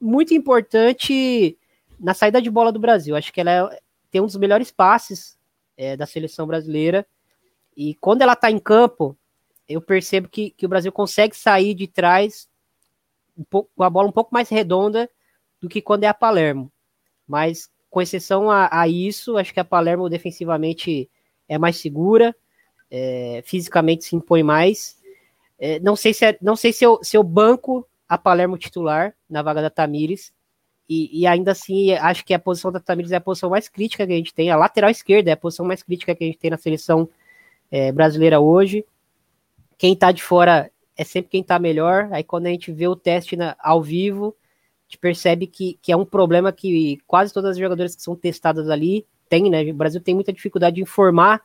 muito 0.00 0.34
importante 0.34 1.56
na 2.02 2.12
saída 2.12 2.42
de 2.42 2.50
bola 2.50 2.72
do 2.72 2.80
Brasil. 2.80 3.14
Acho 3.14 3.32
que 3.32 3.40
ela 3.40 3.72
é, 3.72 3.80
tem 4.10 4.20
um 4.20 4.26
dos 4.26 4.36
melhores 4.36 4.72
passes 4.72 5.38
é, 5.76 5.96
da 5.96 6.04
seleção 6.04 6.46
brasileira. 6.46 7.06
E 7.76 7.94
quando 7.94 8.22
ela 8.22 8.32
está 8.32 8.50
em 8.50 8.58
campo, 8.58 9.16
eu 9.68 9.80
percebo 9.80 10.28
que, 10.28 10.50
que 10.50 10.66
o 10.66 10.68
Brasil 10.68 10.90
consegue 10.90 11.36
sair 11.36 11.74
de 11.74 11.86
trás 11.86 12.48
um 13.38 13.44
pouco, 13.44 13.70
com 13.74 13.84
a 13.84 13.88
bola 13.88 14.08
um 14.08 14.12
pouco 14.12 14.34
mais 14.34 14.48
redonda 14.48 15.08
do 15.60 15.68
que 15.68 15.80
quando 15.80 16.04
é 16.04 16.08
a 16.08 16.14
Palermo. 16.14 16.70
Mas, 17.26 17.70
com 17.88 18.02
exceção 18.02 18.50
a, 18.50 18.68
a 18.70 18.88
isso, 18.88 19.38
acho 19.38 19.54
que 19.54 19.60
a 19.60 19.64
Palermo 19.64 20.08
defensivamente 20.08 21.08
é 21.48 21.56
mais 21.56 21.76
segura, 21.76 22.34
é, 22.90 23.42
fisicamente 23.46 24.04
se 24.04 24.16
impõe 24.16 24.42
mais. 24.42 25.00
É, 25.58 25.78
não 25.78 25.94
sei 25.94 26.12
se 26.12 26.24
é, 26.24 26.38
não 26.42 26.56
sei 26.56 26.72
se 26.72 26.84
eu, 26.84 26.98
se 27.02 27.16
eu 27.16 27.22
banco 27.22 27.88
a 28.08 28.18
Palermo 28.18 28.58
titular 28.58 29.14
na 29.30 29.40
vaga 29.40 29.62
da 29.62 29.70
Tamires. 29.70 30.32
E, 30.88 31.20
e, 31.20 31.26
ainda 31.26 31.52
assim, 31.52 31.92
acho 31.92 32.24
que 32.24 32.34
a 32.34 32.38
posição 32.38 32.70
da 32.70 32.80
Tamires 32.80 33.12
é 33.12 33.16
a 33.16 33.20
posição 33.20 33.50
mais 33.50 33.68
crítica 33.68 34.06
que 34.06 34.12
a 34.12 34.16
gente 34.16 34.34
tem. 34.34 34.50
A 34.50 34.56
lateral 34.56 34.90
esquerda 34.90 35.30
é 35.30 35.32
a 35.32 35.36
posição 35.36 35.64
mais 35.64 35.82
crítica 35.82 36.14
que 36.14 36.24
a 36.24 36.26
gente 36.26 36.38
tem 36.38 36.50
na 36.50 36.58
seleção 36.58 37.08
é, 37.70 37.90
brasileira 37.92 38.40
hoje. 38.40 38.84
Quem 39.78 39.96
tá 39.96 40.12
de 40.12 40.22
fora 40.22 40.70
é 40.96 41.04
sempre 41.04 41.30
quem 41.30 41.42
tá 41.42 41.58
melhor. 41.58 42.08
Aí 42.12 42.22
quando 42.22 42.46
a 42.46 42.50
gente 42.50 42.70
vê 42.70 42.86
o 42.86 42.96
teste 42.96 43.36
na, 43.36 43.56
ao 43.58 43.82
vivo, 43.82 44.36
a 44.38 44.84
gente 44.84 44.98
percebe 44.98 45.46
que, 45.46 45.78
que 45.80 45.90
é 45.90 45.96
um 45.96 46.04
problema 46.04 46.52
que 46.52 46.98
quase 47.06 47.32
todas 47.32 47.52
as 47.52 47.58
jogadoras 47.58 47.96
que 47.96 48.02
são 48.02 48.14
testadas 48.14 48.68
ali 48.68 49.06
têm, 49.28 49.50
né? 49.50 49.62
O 49.62 49.74
Brasil 49.74 50.00
tem 50.00 50.14
muita 50.14 50.32
dificuldade 50.32 50.76
de 50.76 50.82
informar 50.82 51.42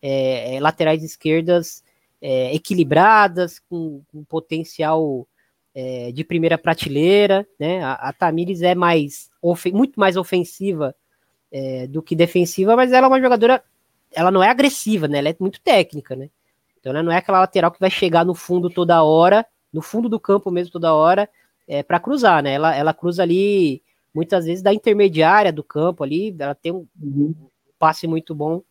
é, 0.00 0.58
laterais 0.60 1.02
esquerdas 1.02 1.82
é, 2.20 2.54
equilibradas, 2.54 3.58
com, 3.58 4.02
com 4.10 4.24
potencial 4.24 5.26
é, 5.74 6.12
de 6.12 6.22
primeira 6.24 6.56
prateleira, 6.56 7.46
né? 7.58 7.82
A, 7.82 7.94
a 7.94 8.12
Tamires 8.12 8.62
é 8.62 8.74
mais 8.74 9.30
muito 9.72 9.98
mais 9.98 10.16
ofensiva 10.16 10.94
é, 11.52 11.86
do 11.86 12.02
que 12.02 12.14
defensiva, 12.14 12.76
mas 12.76 12.92
ela 12.92 13.06
é 13.06 13.08
uma 13.08 13.20
jogadora, 13.20 13.62
ela 14.12 14.30
não 14.30 14.42
é 14.42 14.48
agressiva, 14.48 15.08
né? 15.08 15.18
Ela 15.18 15.30
é 15.30 15.36
muito 15.38 15.60
técnica, 15.60 16.14
né? 16.14 16.30
Então 16.78 16.90
ela 16.90 17.02
não 17.02 17.12
é 17.12 17.16
aquela 17.16 17.40
lateral 17.40 17.70
que 17.70 17.80
vai 17.80 17.90
chegar 17.90 18.24
no 18.24 18.34
fundo 18.34 18.70
toda 18.70 19.02
hora, 19.02 19.44
no 19.72 19.82
fundo 19.82 20.08
do 20.08 20.20
campo 20.20 20.50
mesmo 20.50 20.72
toda 20.72 20.94
hora, 20.94 21.28
é, 21.66 21.82
para 21.82 21.98
cruzar, 21.98 22.42
né? 22.42 22.52
Ela, 22.54 22.74
ela 22.76 22.94
cruza 22.94 23.22
ali 23.22 23.82
muitas 24.14 24.44
vezes 24.44 24.62
da 24.62 24.72
intermediária 24.72 25.52
do 25.52 25.64
campo 25.64 26.04
ali, 26.04 26.34
ela 26.38 26.54
tem 26.54 26.72
um, 26.72 26.86
um 27.02 27.34
passe 27.78 28.06
muito 28.06 28.34
bom 28.34 28.62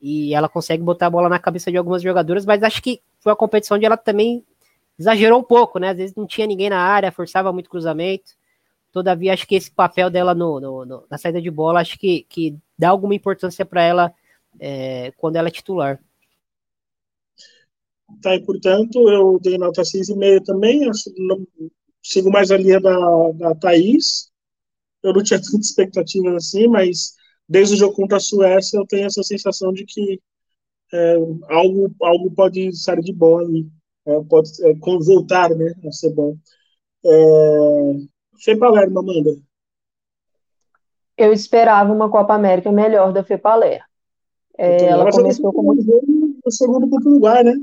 e 0.00 0.34
ela 0.34 0.48
consegue 0.48 0.82
botar 0.82 1.06
a 1.06 1.10
bola 1.10 1.28
na 1.28 1.38
cabeça 1.38 1.70
de 1.70 1.76
algumas 1.76 2.02
jogadoras, 2.02 2.44
mas 2.44 2.62
acho 2.62 2.82
que 2.82 3.00
foi 3.20 3.30
uma 3.30 3.36
competição 3.36 3.76
onde 3.76 3.86
ela 3.86 3.96
também 3.96 4.44
exagerou 4.98 5.38
um 5.38 5.44
pouco, 5.44 5.78
né? 5.78 5.90
Às 5.90 5.96
vezes 5.96 6.16
não 6.16 6.26
tinha 6.26 6.46
ninguém 6.46 6.68
na 6.68 6.80
área, 6.80 7.12
forçava 7.12 7.52
muito 7.52 7.70
cruzamento. 7.70 8.32
Todavia, 8.90 9.32
acho 9.32 9.46
que 9.46 9.54
esse 9.54 9.70
papel 9.70 10.10
dela 10.10 10.34
no, 10.34 10.58
no, 10.58 10.84
no 10.84 11.06
na 11.08 11.18
saída 11.18 11.40
de 11.40 11.50
bola, 11.50 11.80
acho 11.80 11.98
que, 11.98 12.24
que 12.28 12.56
dá 12.76 12.88
alguma 12.88 13.14
importância 13.14 13.64
para 13.64 13.82
ela 13.82 14.14
é, 14.58 15.12
quando 15.16 15.36
ela 15.36 15.48
é 15.48 15.50
titular. 15.50 16.00
Tá, 18.22 18.34
e 18.34 18.42
portanto, 18.42 19.08
eu 19.08 19.38
dei 19.38 19.58
nota 19.58 19.82
6,5 19.82 20.42
também, 20.42 20.90
não, 21.18 21.46
sigo 22.02 22.30
mais 22.30 22.50
a 22.50 22.56
linha 22.56 22.80
da, 22.80 22.96
da 23.34 23.54
Thaís. 23.54 24.30
Eu 25.02 25.12
não 25.12 25.22
tinha 25.22 25.38
tanta 25.40 25.58
expectativa 25.58 26.34
assim, 26.34 26.66
mas 26.66 27.14
desde 27.46 27.74
o 27.74 27.78
jogo 27.78 27.94
contra 27.94 28.16
a 28.16 28.20
Suécia 28.20 28.78
eu 28.78 28.86
tenho 28.86 29.06
essa 29.06 29.22
sensação 29.22 29.72
de 29.72 29.84
que 29.84 30.20
é, 30.92 31.16
algo, 31.50 31.94
algo 32.00 32.30
pode 32.30 32.74
sair 32.74 33.02
de 33.02 33.12
bom 33.12 33.38
ali 33.38 33.70
é, 34.08 34.24
pode 34.24 34.50
é, 34.64 34.74
voltar 35.04 35.50
né, 35.50 35.74
a 35.86 35.92
ser 35.92 36.14
bom. 36.14 36.34
É, 37.04 37.92
Fepalermo, 38.42 38.98
Amanda. 38.98 39.30
Eu 41.16 41.32
esperava 41.32 41.92
uma 41.92 42.10
Copa 42.10 42.32
América 42.32 42.72
melhor 42.72 43.12
da 43.12 43.22
Fepaler. 43.22 43.82
É, 44.56 44.86
ela 44.86 45.10
começou 45.10 45.52
como 45.52 45.74
no 45.74 46.50
segundo 46.50 46.86
o 46.86 47.08
Uruguai, 47.10 47.44
né? 47.44 47.54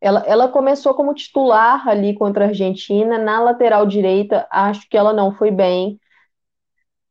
Ela, 0.00 0.22
ela 0.26 0.48
começou 0.48 0.94
como 0.94 1.14
titular 1.14 1.88
ali 1.88 2.14
contra 2.14 2.44
a 2.44 2.48
Argentina, 2.48 3.18
na 3.18 3.40
lateral 3.40 3.86
direita, 3.86 4.46
acho 4.50 4.88
que 4.88 4.96
ela 4.96 5.12
não 5.12 5.34
foi 5.34 5.50
bem. 5.50 5.98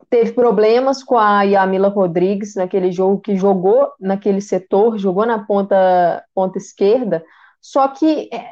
Teve 0.10 0.32
problemas 0.32 1.04
com 1.04 1.18
a 1.18 1.42
Yamila 1.42 1.88
Rodrigues 1.88 2.54
naquele 2.56 2.92
jogo 2.92 3.20
que 3.20 3.36
jogou 3.36 3.92
naquele 4.00 4.42
setor, 4.42 5.00
jogou 5.00 5.26
na 5.26 5.44
ponta, 5.44 6.24
ponta 6.36 6.60
esquerda, 6.60 7.26
só 7.64 7.88
que 7.88 8.30
é, 8.32 8.46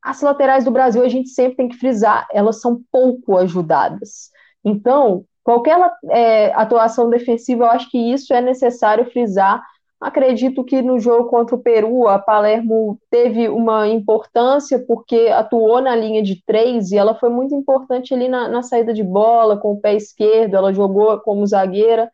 as 0.00 0.22
laterais 0.22 0.64
do 0.64 0.70
Brasil, 0.70 1.02
a 1.02 1.08
gente 1.08 1.30
sempre 1.30 1.56
tem 1.56 1.68
que 1.68 1.76
frisar, 1.76 2.28
elas 2.32 2.60
são 2.60 2.80
pouco 2.92 3.36
ajudadas. 3.36 4.30
Então, 4.64 5.24
qualquer 5.42 5.76
é, 6.08 6.52
atuação 6.54 7.10
defensiva, 7.10 7.64
eu 7.64 7.70
acho 7.70 7.90
que 7.90 7.98
isso 7.98 8.32
é 8.32 8.40
necessário 8.40 9.10
frisar. 9.10 9.60
Acredito 10.00 10.62
que 10.62 10.80
no 10.82 11.00
jogo 11.00 11.28
contra 11.28 11.56
o 11.56 11.62
Peru, 11.62 12.06
a 12.06 12.18
Palermo 12.18 12.96
teve 13.10 13.48
uma 13.48 13.88
importância 13.88 14.78
porque 14.86 15.30
atuou 15.34 15.80
na 15.80 15.96
linha 15.96 16.22
de 16.22 16.40
três 16.46 16.92
e 16.92 16.96
ela 16.96 17.14
foi 17.14 17.30
muito 17.30 17.54
importante 17.56 18.14
ali 18.14 18.28
na, 18.28 18.46
na 18.48 18.62
saída 18.62 18.94
de 18.94 19.02
bola, 19.02 19.56
com 19.56 19.72
o 19.72 19.80
pé 19.80 19.94
esquerdo, 19.94 20.54
ela 20.54 20.72
jogou 20.72 21.18
como 21.20 21.46
zagueira 21.46 22.08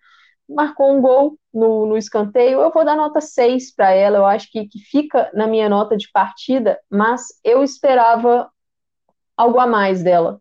marcou 0.50 0.92
um 0.92 1.00
gol 1.00 1.38
no, 1.54 1.86
no 1.86 1.96
escanteio, 1.96 2.60
eu 2.60 2.70
vou 2.70 2.84
dar 2.84 2.96
nota 2.96 3.20
6 3.20 3.74
para 3.74 3.90
ela, 3.92 4.18
eu 4.18 4.26
acho 4.26 4.50
que, 4.50 4.66
que 4.66 4.78
fica 4.80 5.30
na 5.32 5.46
minha 5.46 5.68
nota 5.68 5.96
de 5.96 6.10
partida, 6.12 6.78
mas 6.90 7.26
eu 7.44 7.62
esperava 7.62 8.50
algo 9.36 9.58
a 9.58 9.66
mais 9.66 10.02
dela, 10.02 10.40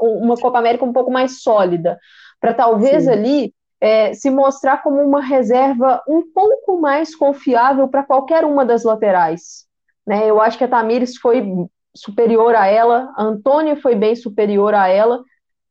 uma 0.00 0.36
Copa 0.36 0.58
América 0.58 0.84
um 0.84 0.92
pouco 0.92 1.10
mais 1.10 1.42
sólida, 1.42 1.98
para 2.40 2.52
talvez 2.52 3.04
Sim. 3.04 3.10
ali 3.10 3.54
é, 3.80 4.12
se 4.14 4.30
mostrar 4.30 4.82
como 4.82 5.00
uma 5.00 5.20
reserva 5.20 6.02
um 6.08 6.22
pouco 6.32 6.80
mais 6.80 7.14
confiável 7.14 7.88
para 7.88 8.02
qualquer 8.02 8.44
uma 8.44 8.64
das 8.64 8.84
laterais. 8.84 9.66
Né? 10.06 10.28
Eu 10.28 10.40
acho 10.40 10.58
que 10.58 10.64
a 10.64 10.68
Tamires 10.68 11.16
foi 11.16 11.44
superior 11.94 12.54
a 12.54 12.66
ela, 12.66 13.12
a 13.16 13.22
Antônia 13.22 13.76
foi 13.76 13.94
bem 13.94 14.14
superior 14.14 14.74
a 14.74 14.88
ela, 14.88 15.22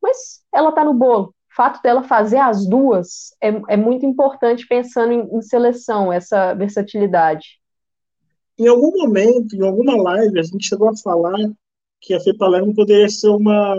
mas 0.02 0.40
ela 0.52 0.70
está 0.70 0.84
no 0.84 0.94
bolo 0.94 1.35
fato 1.56 1.82
dela 1.82 2.02
fazer 2.02 2.36
as 2.36 2.66
duas 2.66 3.34
é, 3.42 3.48
é 3.68 3.76
muito 3.76 4.04
importante 4.04 4.66
pensando 4.68 5.12
em, 5.12 5.36
em, 5.36 5.40
seleção, 5.40 6.12
essa 6.12 6.54
versatilidade. 6.54 7.58
Em 8.58 8.68
algum 8.68 8.92
momento, 8.92 9.56
em 9.56 9.66
alguma 9.66 9.96
live, 10.00 10.38
a 10.38 10.42
gente 10.42 10.68
chegou 10.68 10.88
a 10.88 10.96
falar 10.96 11.38
que 12.00 12.14
a 12.14 12.20
Fê 12.20 12.36
Palermo 12.36 12.74
poderia 12.74 13.08
ser 13.08 13.28
uma, 13.28 13.74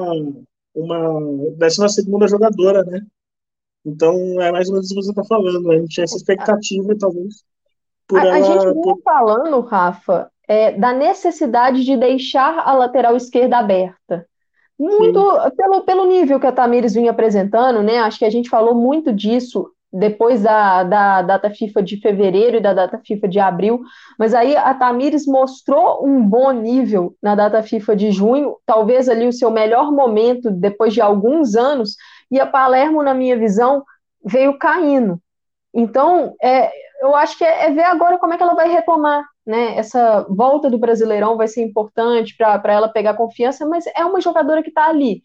uma 0.75 1.53
décima 1.55 1.87
segunda 1.87 2.27
jogadora, 2.27 2.83
né? 2.83 3.01
Então, 3.85 4.41
é 4.41 4.51
mais 4.51 4.67
ou 4.67 4.73
menos 4.73 4.91
o 4.91 4.95
que 4.95 5.01
você 5.01 5.11
está 5.11 5.23
falando. 5.23 5.71
A 5.71 5.77
gente 5.77 5.89
tinha 5.89 6.03
essa 6.03 6.17
expectativa, 6.17 6.95
talvez. 6.99 7.43
A, 8.13 8.19
ela, 8.19 8.35
a 8.35 8.41
gente 8.41 8.59
vinha 8.59 8.73
por... 8.73 9.01
falando, 9.01 9.61
Rafa, 9.61 10.29
é, 10.47 10.73
da 10.77 10.93
necessidade 10.93 11.83
de 11.83 11.95
deixar 11.95 12.59
a 12.59 12.73
lateral 12.73 13.15
esquerda 13.15 13.57
aberta. 13.57 14.27
Muito 14.79 15.19
pelo, 15.55 15.81
pelo 15.81 16.05
nível 16.05 16.39
que 16.39 16.47
a 16.47 16.51
Tamires 16.51 16.93
vinha 16.93 17.11
apresentando, 17.11 17.81
né? 17.81 17.97
Acho 17.99 18.19
que 18.19 18.25
a 18.25 18.29
gente 18.29 18.49
falou 18.49 18.75
muito 18.75 19.11
disso 19.11 19.71
depois 19.91 20.43
da, 20.43 20.83
da 20.83 21.21
data 21.21 21.49
FIFA 21.49 21.81
de 21.81 21.97
fevereiro 21.97 22.57
e 22.57 22.61
da 22.61 22.73
data 22.73 22.99
FIFA 23.03 23.27
de 23.27 23.39
abril, 23.39 23.81
mas 24.19 24.33
aí 24.33 24.55
a 24.55 24.73
Tamires 24.73 25.25
mostrou 25.25 26.05
um 26.05 26.21
bom 26.21 26.51
nível 26.51 27.15
na 27.23 27.35
data 27.35 27.63
FIFA 27.63 27.95
de 27.95 28.11
junho, 28.11 28.57
talvez 28.65 29.07
ali 29.07 29.25
o 29.25 29.33
seu 29.33 29.49
melhor 29.49 29.91
momento 29.91 30.51
depois 30.51 30.93
de 30.93 31.01
alguns 31.01 31.55
anos, 31.55 31.95
e 32.29 32.39
a 32.39 32.45
Palermo, 32.45 33.01
na 33.01 33.13
minha 33.13 33.37
visão, 33.37 33.83
veio 34.23 34.57
caindo. 34.59 35.19
Então, 35.73 36.35
é, 36.43 36.69
eu 37.01 37.15
acho 37.15 37.37
que 37.37 37.45
é, 37.45 37.67
é 37.67 37.71
ver 37.71 37.85
agora 37.85 38.17
como 38.17 38.33
é 38.33 38.37
que 38.37 38.43
ela 38.43 38.55
vai 38.55 38.69
retomar 38.69 39.23
né, 39.47 39.77
essa 39.77 40.27
volta 40.29 40.69
do 40.69 40.77
Brasileirão 40.77 41.37
vai 41.37 41.47
ser 41.47 41.63
importante 41.63 42.35
para 42.35 42.73
ela 42.73 42.89
pegar 42.89 43.13
confiança, 43.15 43.65
mas 43.65 43.85
é 43.95 44.03
uma 44.03 44.19
jogadora 44.19 44.61
que 44.61 44.67
está 44.67 44.89
ali. 44.89 45.23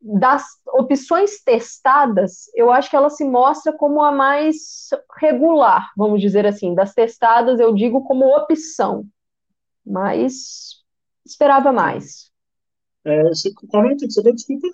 Das 0.00 0.44
opções 0.66 1.40
testadas, 1.44 2.50
eu 2.56 2.72
acho 2.72 2.90
que 2.90 2.96
ela 2.96 3.08
se 3.08 3.24
mostra 3.24 3.72
como 3.72 4.02
a 4.02 4.10
mais 4.10 4.88
regular, 5.20 5.92
vamos 5.96 6.20
dizer 6.20 6.46
assim. 6.46 6.74
Das 6.74 6.92
testadas, 6.94 7.60
eu 7.60 7.72
digo 7.72 8.02
como 8.02 8.36
opção, 8.36 9.06
mas 9.86 10.82
esperava 11.24 11.70
mais. 11.70 12.28
É, 13.04 13.22
nota 13.22 14.06
que 14.08 14.10
você 14.10 14.22
deu? 14.22 14.34
Desculpa. 14.34 14.66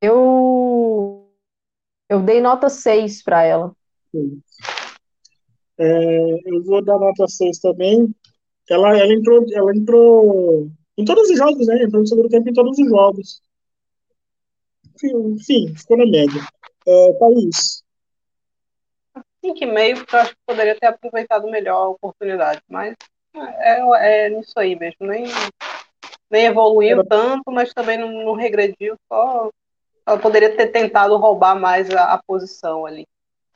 Eu, 0.00 1.28
eu 2.08 2.22
dei 2.22 2.40
nota 2.40 2.68
6 2.68 3.20
para 3.24 3.42
ela. 3.42 3.74
Sim. 4.12 4.40
É, 5.78 6.40
eu 6.46 6.62
vou 6.64 6.82
dar 6.82 6.98
nota 6.98 7.28
6 7.28 7.58
também. 7.58 8.12
Ela, 8.68 8.98
ela, 8.98 9.12
entrou, 9.12 9.46
ela 9.52 9.74
entrou 9.74 10.70
em 10.96 11.04
todos 11.04 11.30
os 11.30 11.38
jogos, 11.38 11.66
né? 11.66 11.84
Entrou 11.84 12.02
no 12.02 12.08
segundo 12.08 12.28
tempo 12.28 12.48
em 12.48 12.52
todos 12.52 12.78
os 12.78 12.88
jogos. 12.88 13.42
Enfim, 15.02 15.74
ficou 15.74 15.96
na 15.96 16.06
média. 16.06 16.42
É, 16.86 17.12
Thaís. 17.14 17.82
5,5, 19.44 19.98
porque 19.98 20.16
eu 20.16 20.20
acho 20.20 20.30
que 20.30 20.40
poderia 20.46 20.74
ter 20.74 20.86
aproveitado 20.86 21.48
melhor 21.48 21.84
a 21.84 21.88
oportunidade, 21.90 22.60
mas 22.68 22.94
é, 23.34 23.80
é, 23.80 24.26
é 24.26 24.30
nisso 24.30 24.58
aí 24.58 24.74
mesmo. 24.76 25.06
Nem, 25.06 25.24
nem 26.30 26.46
evoluiu 26.46 26.98
Era... 26.98 27.04
tanto, 27.04 27.50
mas 27.50 27.72
também 27.72 27.96
não, 27.96 28.10
não 28.24 28.34
regrediu, 28.34 28.96
só 29.08 29.50
ela 30.06 30.18
poderia 30.18 30.56
ter 30.56 30.68
tentado 30.68 31.16
roubar 31.16 31.54
mais 31.54 31.90
a, 31.90 32.14
a 32.14 32.22
posição 32.22 32.86
ali. 32.86 33.06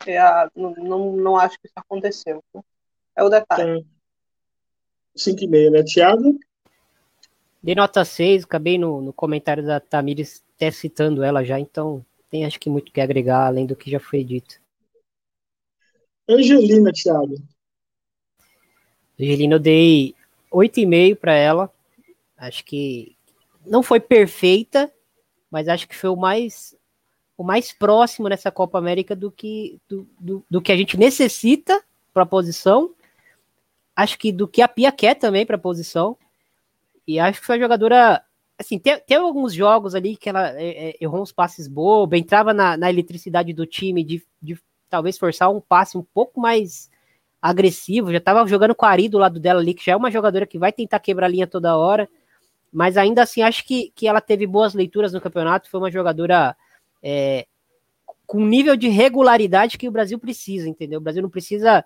É 0.06 0.48
não, 0.54 0.74
não, 0.74 1.16
não 1.16 1.36
acho 1.36 1.58
que 1.58 1.66
isso 1.66 1.74
aconteceu. 1.76 2.42
É 3.16 3.22
o 3.22 3.28
detalhe. 3.28 3.86
5,5, 5.16 5.70
né? 5.70 5.82
Tiago? 5.82 6.38
De 7.62 7.74
nota 7.74 8.04
6, 8.04 8.44
acabei 8.44 8.76
no, 8.76 9.00
no 9.00 9.12
comentário 9.12 9.64
da 9.64 9.78
Tamires 9.78 10.42
até 10.56 10.70
citando 10.70 11.22
ela 11.22 11.44
já, 11.44 11.60
então 11.60 12.04
tem 12.28 12.44
acho 12.44 12.58
que 12.58 12.70
muito 12.70 12.90
que 12.90 13.00
agregar 13.00 13.46
além 13.46 13.66
do 13.66 13.76
que 13.76 13.90
já 13.90 14.00
foi 14.00 14.24
dito. 14.24 14.60
Angelina, 16.28 16.90
Thiago. 16.92 17.36
Angelina, 19.20 19.54
eu 19.56 19.60
dei 19.60 20.14
8,5 20.50 21.16
para 21.16 21.34
ela. 21.34 21.72
Acho 22.36 22.64
que 22.64 23.16
não 23.64 23.82
foi 23.82 24.00
perfeita, 24.00 24.92
mas 25.50 25.68
acho 25.68 25.86
que 25.86 25.94
foi 25.94 26.10
o 26.10 26.16
mais 26.16 26.76
o 27.42 27.44
mais 27.44 27.72
próximo 27.72 28.28
nessa 28.28 28.52
Copa 28.52 28.78
América 28.78 29.16
do 29.16 29.30
que, 29.30 29.80
do, 29.88 30.08
do, 30.18 30.44
do 30.48 30.62
que 30.62 30.70
a 30.70 30.76
gente 30.76 30.96
necessita 30.96 31.82
para 32.14 32.22
a 32.22 32.26
posição. 32.26 32.94
Acho 33.96 34.16
que 34.16 34.30
do 34.30 34.46
que 34.46 34.62
a 34.62 34.68
Pia 34.68 34.92
quer 34.92 35.16
também 35.16 35.44
para 35.44 35.56
a 35.56 35.58
posição. 35.58 36.16
E 37.06 37.18
acho 37.18 37.40
que 37.40 37.46
foi 37.46 37.56
uma 37.56 37.62
jogadora. 37.62 38.22
Assim, 38.56 38.78
tem, 38.78 38.96
tem 39.00 39.16
alguns 39.16 39.52
jogos 39.52 39.92
ali 39.92 40.16
que 40.16 40.28
ela 40.28 40.50
é, 40.50 40.90
é, 40.90 40.96
errou 41.00 41.20
uns 41.20 41.32
passes 41.32 41.66
bobos, 41.66 42.16
entrava 42.16 42.54
na, 42.54 42.76
na 42.76 42.88
eletricidade 42.88 43.52
do 43.52 43.66
time 43.66 44.04
de, 44.04 44.24
de 44.40 44.56
talvez 44.88 45.18
forçar 45.18 45.50
um 45.50 45.60
passe 45.60 45.98
um 45.98 46.02
pouco 46.14 46.40
mais 46.40 46.88
agressivo. 47.40 48.12
Já 48.12 48.18
estava 48.18 48.46
jogando 48.46 48.72
com 48.72 48.86
a 48.86 48.90
Ari 48.90 49.08
do 49.08 49.18
lado 49.18 49.40
dela 49.40 49.60
ali, 49.60 49.74
que 49.74 49.84
já 49.84 49.92
é 49.92 49.96
uma 49.96 50.12
jogadora 50.12 50.46
que 50.46 50.60
vai 50.60 50.72
tentar 50.72 51.00
quebrar 51.00 51.26
a 51.26 51.30
linha 51.30 51.46
toda 51.46 51.76
hora. 51.76 52.08
Mas 52.72 52.96
ainda 52.96 53.22
assim, 53.22 53.42
acho 53.42 53.66
que, 53.66 53.92
que 53.96 54.06
ela 54.06 54.20
teve 54.20 54.46
boas 54.46 54.74
leituras 54.74 55.12
no 55.12 55.20
campeonato. 55.20 55.68
Foi 55.68 55.80
uma 55.80 55.90
jogadora 55.90 56.56
é, 57.02 57.46
com 58.26 58.44
nível 58.46 58.76
de 58.76 58.88
regularidade 58.88 59.76
que 59.76 59.88
o 59.88 59.92
Brasil 59.92 60.18
precisa, 60.18 60.68
entendeu? 60.68 61.00
O 61.00 61.02
Brasil 61.02 61.22
não 61.22 61.30
precisa 61.30 61.84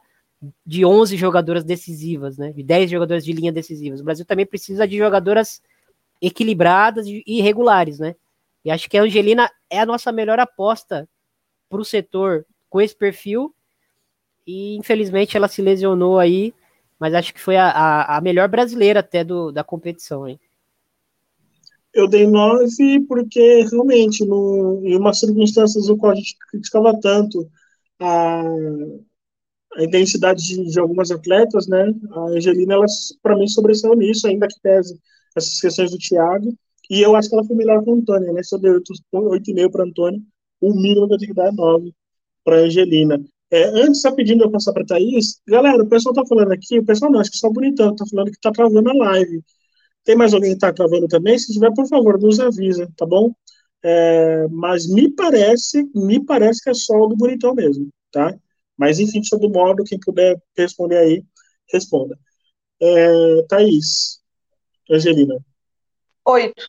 de 0.64 0.85
11 0.85 1.17
jogadoras 1.17 1.64
decisivas, 1.64 2.37
né? 2.37 2.53
De 2.53 2.62
10 2.62 2.91
jogadoras 2.91 3.25
de 3.25 3.33
linha 3.33 3.53
decisivas. 3.53 4.01
O 4.01 4.05
Brasil 4.05 4.25
também 4.25 4.47
precisa 4.47 4.87
de 4.87 4.97
jogadoras 4.99 5.62
equilibradas 6.21 7.07
e 7.09 7.41
regulares, 7.41 7.99
né? 7.99 8.14
E 8.64 8.71
acho 8.71 8.89
que 8.89 8.99
a 8.99 9.03
Angelina 9.03 9.51
é 9.71 9.81
a 9.81 9.87
nossa 9.87 10.12
melhor 10.12 10.39
aposta 10.39 11.09
para 11.69 11.81
o 11.81 11.85
setor 11.85 12.47
com 12.69 12.81
esse 12.81 12.95
perfil. 12.95 13.55
E 14.47 14.77
infelizmente 14.77 15.37
ela 15.37 15.49
se 15.49 15.61
lesionou 15.61 16.19
aí, 16.19 16.55
mas 16.99 17.14
acho 17.14 17.35
que 17.35 17.41
foi 17.41 17.57
a, 17.57 17.69
a, 17.69 18.17
a 18.19 18.21
melhor 18.21 18.49
brasileira 18.49 19.01
até 19.01 19.25
do, 19.25 19.51
da 19.51 19.64
competição, 19.64 20.29
hein? 20.29 20.39
Eu 21.97 22.07
dei 22.07 22.26
9 22.26 23.01
porque 23.09 23.62
realmente, 23.70 24.22
no, 24.26 24.82
em 24.84 24.97
umas 24.97 25.18
circunstâncias 25.18 25.88
no 25.88 25.97
qual 25.97 26.12
a 26.12 26.14
gente 26.14 26.36
criticava 26.51 26.92
tanto 27.01 27.51
a, 27.99 28.42
a 29.76 29.82
intensidade 29.82 30.42
de, 30.42 30.72
de, 30.72 30.78
algumas 30.78 31.11
atletas, 31.11 31.66
né? 31.66 31.90
A 32.12 32.20
Angelina, 32.28 32.74
ela 32.74 32.84
para 33.22 33.34
mim 33.34 33.49
sobressaiu 33.49 33.94
nisso, 33.94 34.26
ainda 34.26 34.47
que 34.47 34.61
pese 34.62 35.01
essas 35.34 35.59
questões 35.59 35.90
do 35.90 35.99
Thiago. 35.99 36.55
E 36.90 37.01
eu 37.01 37.16
acho 37.16 37.30
que 37.30 37.34
ela 37.34 37.44
foi 37.44 37.57
melhor 37.57 37.82
que 37.82 37.90
a 37.90 37.94
Antônia, 37.94 38.30
né? 38.30 38.42
Se 38.42 38.55
eu 38.55 38.61
dei 38.61 38.72
8,5 38.72 39.70
para 39.70 39.82
a 39.82 39.86
Antônia, 39.86 40.20
o 40.61 40.74
mínimo 40.74 41.09
que 41.09 41.14
eu 41.14 41.18
tenho 41.18 41.30
que 41.30 41.36
dar 41.36 41.49
é 41.49 41.53
9 41.53 41.94
para 42.44 42.57
a 42.59 42.61
Angelina. 42.61 43.24
É, 43.51 43.64
antes, 43.80 44.03
só 44.03 44.12
pedindo 44.12 44.44
eu 44.44 44.51
passar 44.51 44.74
para 44.74 44.84
Thaís, 44.84 45.40
galera, 45.49 45.82
o 45.82 45.88
pessoal 45.88 46.14
tá 46.14 46.24
falando 46.26 46.53
aqui, 46.53 46.78
o 46.78 46.84
pessoal 46.84 47.11
não, 47.11 47.20
acho 47.20 47.30
que 47.30 47.38
só 47.38 47.49
bonitão, 47.51 47.97
tá 47.97 48.05
falando 48.11 48.30
que 48.30 48.40
tá 48.40 48.53
travando 48.53 48.90
a 48.90 48.94
live. 48.94 49.42
Tem 50.07 50.15
mais 50.15 50.33
alguém 50.33 50.55
que 50.55 50.61
tá 50.61 50.73
travando 50.73 51.09
também? 51.09 51.37
Se 51.37 51.53
tiver, 51.53 51.75
por 51.75 51.87
favor, 51.89 52.17
nos 52.19 52.39
avisa, 52.39 52.89
tá 52.97 53.05
bom? 53.05 53.35
É, 53.83 54.47
mas 54.49 54.89
me 54.89 55.11
parece, 55.11 55.83
me 55.93 56.25
parece 56.25 56.63
que 56.63 56.71
é 56.71 56.75
só 56.75 56.95
o 56.95 57.09
do 57.09 57.17
bonitão 57.17 57.53
mesmo, 57.53 57.89
tá? 58.13 58.33
Mas, 58.77 59.01
enfim, 59.01 59.21
de 59.21 59.29
todo 59.29 59.51
modo, 59.51 59.83
quem 59.83 59.99
puder 59.99 60.41
responder 60.57 60.97
aí, 60.97 61.25
responda. 61.73 62.17
É, 62.81 63.43
Thaís, 63.49 64.23
Angelina. 64.89 65.45
Oito. 66.25 66.69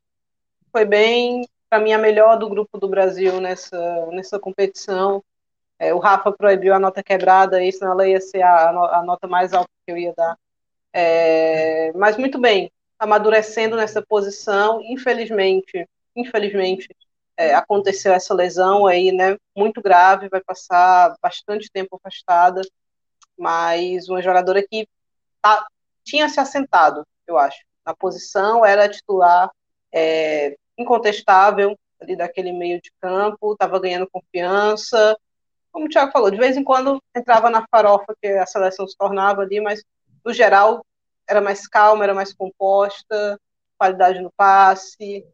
Foi 0.72 0.84
bem, 0.84 1.48
para 1.70 1.80
mim, 1.80 1.94
a 1.94 2.00
melhor 2.00 2.40
do 2.40 2.50
grupo 2.50 2.80
do 2.80 2.88
Brasil 2.88 3.40
nessa, 3.40 4.08
nessa 4.08 4.40
competição. 4.40 5.24
É, 5.78 5.94
o 5.94 6.00
Rafa 6.00 6.32
proibiu 6.32 6.74
a 6.74 6.80
nota 6.80 7.04
quebrada, 7.04 7.64
isso 7.64 7.86
ela 7.86 8.08
ia 8.08 8.20
ser 8.20 8.42
a, 8.42 8.70
a, 8.70 9.04
nota 9.04 9.28
mais 9.28 9.54
alta 9.54 9.70
que 9.86 9.92
eu 9.92 9.98
ia 9.98 10.14
dar. 10.18 10.36
É, 10.92 11.92
mas 11.94 12.18
muito 12.18 12.40
bem, 12.40 12.72
amadurecendo 13.00 13.76
nessa 13.76 14.02
posição, 14.02 14.82
infelizmente, 14.82 15.88
infelizmente, 16.16 16.88
é, 17.38 17.54
aconteceu 17.54 18.14
essa 18.14 18.34
lesão 18.34 18.88
aí, 18.88 19.12
né, 19.12 19.38
muito 19.56 19.82
grave, 19.82 20.30
vai 20.30 20.42
passar 20.42 21.16
bastante 21.22 21.70
tempo 21.72 21.96
afastada, 21.96 22.62
mas 23.38 24.10
uma 24.10 24.22
jogadora 24.22 24.66
que 24.68 24.88
tá, 25.42 25.66
tinha 26.04 26.28
se 26.28 26.40
assentado, 26.40 27.06
eu 27.28 27.38
acho, 27.38 27.60
na 27.86 27.96
posição, 27.96 28.66
era 28.66 28.90
titular 28.90 29.52
é, 29.94 30.58
incontestável 30.78 31.78
ali 32.02 32.16
daquele 32.16 32.52
meio 32.52 32.82
de 32.82 32.92
campo, 33.00 33.54
estava 33.54 33.80
ganhando 33.80 34.10
confiança, 34.10 35.16
como 35.72 35.86
o 35.86 35.90
Thiago 35.90 36.12
falou, 36.12 36.32
de 36.32 36.38
vez 36.38 36.58
em 36.58 36.64
quando 36.64 37.02
entrava 37.16 37.50
na 37.50 37.66
farofa 37.70 38.16
que 38.20 38.28
a 38.28 38.46
seleção 38.46 38.88
se 38.88 38.98
tornava 38.98 39.42
ali, 39.42 39.62
mas 39.62 39.84
no 40.26 40.34
geral 40.34 40.84
era 41.28 41.42
mais 41.42 41.68
calma, 41.68 42.04
era 42.04 42.14
mais 42.14 42.34
composta, 42.34 43.40
qualidade 43.78 44.22
no 44.22 44.32
passe, 44.36 45.26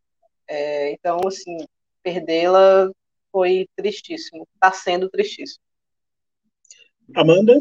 é, 0.48 0.92
então, 0.92 1.20
assim, 1.28 1.58
perdê-la 2.02 2.90
foi 3.32 3.68
tristíssimo, 3.76 4.48
está 4.54 4.72
sendo 4.72 5.10
tristíssimo. 5.10 5.64
Amanda? 7.16 7.54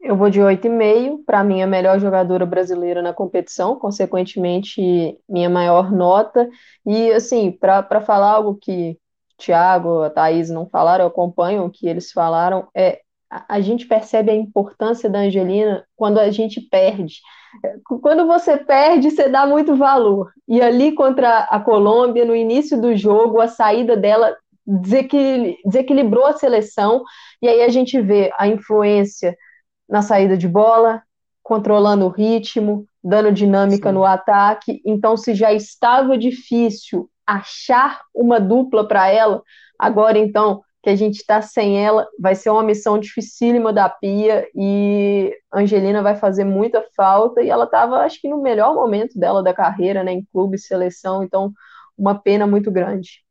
Eu 0.00 0.16
vou 0.16 0.28
de 0.28 0.40
8,5, 0.40 1.24
para 1.24 1.44
mim 1.44 1.62
a 1.62 1.66
melhor 1.66 2.00
jogadora 2.00 2.44
brasileira 2.44 3.00
na 3.00 3.12
competição, 3.12 3.78
consequentemente 3.78 5.16
minha 5.28 5.48
maior 5.48 5.92
nota. 5.92 6.50
E 6.84 7.12
assim, 7.12 7.52
para 7.52 8.00
falar 8.00 8.32
algo 8.32 8.56
que 8.56 8.98
o 9.32 9.36
Thiago, 9.38 10.02
a 10.02 10.10
Thaís 10.10 10.50
não 10.50 10.68
falaram, 10.68 11.04
eu 11.04 11.08
acompanho 11.08 11.64
o 11.64 11.70
que 11.70 11.86
eles 11.86 12.10
falaram, 12.10 12.68
é 12.74 13.00
a, 13.30 13.56
a 13.56 13.60
gente 13.60 13.86
percebe 13.86 14.30
a 14.30 14.34
importância 14.34 15.08
da 15.08 15.20
Angelina 15.20 15.86
quando 15.96 16.18
a 16.18 16.30
gente 16.30 16.60
perde. 16.60 17.20
Quando 18.00 18.26
você 18.26 18.56
perde, 18.56 19.10
você 19.10 19.28
dá 19.28 19.46
muito 19.46 19.76
valor. 19.76 20.32
E 20.48 20.60
ali 20.60 20.92
contra 20.92 21.40
a 21.40 21.60
Colômbia, 21.60 22.24
no 22.24 22.34
início 22.34 22.80
do 22.80 22.96
jogo, 22.96 23.40
a 23.40 23.48
saída 23.48 23.96
dela 23.96 24.36
desequilibrou 24.66 26.26
a 26.26 26.34
seleção, 26.34 27.02
e 27.40 27.48
aí 27.48 27.62
a 27.62 27.68
gente 27.68 28.00
vê 28.00 28.32
a 28.38 28.46
influência 28.46 29.36
na 29.88 30.02
saída 30.02 30.36
de 30.36 30.48
bola, 30.48 31.02
controlando 31.42 32.06
o 32.06 32.08
ritmo, 32.08 32.86
dando 33.02 33.32
dinâmica 33.32 33.88
Sim. 33.88 33.94
no 33.94 34.04
ataque. 34.04 34.80
Então, 34.86 35.16
se 35.16 35.34
já 35.34 35.52
estava 35.52 36.16
difícil 36.16 37.10
achar 37.26 38.00
uma 38.14 38.40
dupla 38.40 38.86
para 38.86 39.08
ela, 39.08 39.42
agora 39.78 40.18
então 40.18 40.62
que 40.82 40.90
a 40.90 40.96
gente 40.96 41.16
está 41.16 41.40
sem 41.40 41.84
ela, 41.84 42.08
vai 42.18 42.34
ser 42.34 42.50
uma 42.50 42.62
missão 42.62 42.98
dificílima 42.98 43.72
da 43.72 43.88
Pia 43.88 44.48
e 44.54 45.32
Angelina 45.52 46.02
vai 46.02 46.16
fazer 46.16 46.44
muita 46.44 46.84
falta 46.96 47.40
e 47.40 47.48
ela 47.48 47.64
estava, 47.64 47.98
acho 47.98 48.20
que 48.20 48.28
no 48.28 48.42
melhor 48.42 48.74
momento 48.74 49.16
dela 49.18 49.42
da 49.42 49.54
carreira, 49.54 50.02
né, 50.02 50.12
em 50.12 50.26
clube, 50.32 50.58
seleção, 50.58 51.22
então 51.22 51.52
uma 51.96 52.18
pena 52.18 52.46
muito 52.48 52.70
grande. 52.70 53.22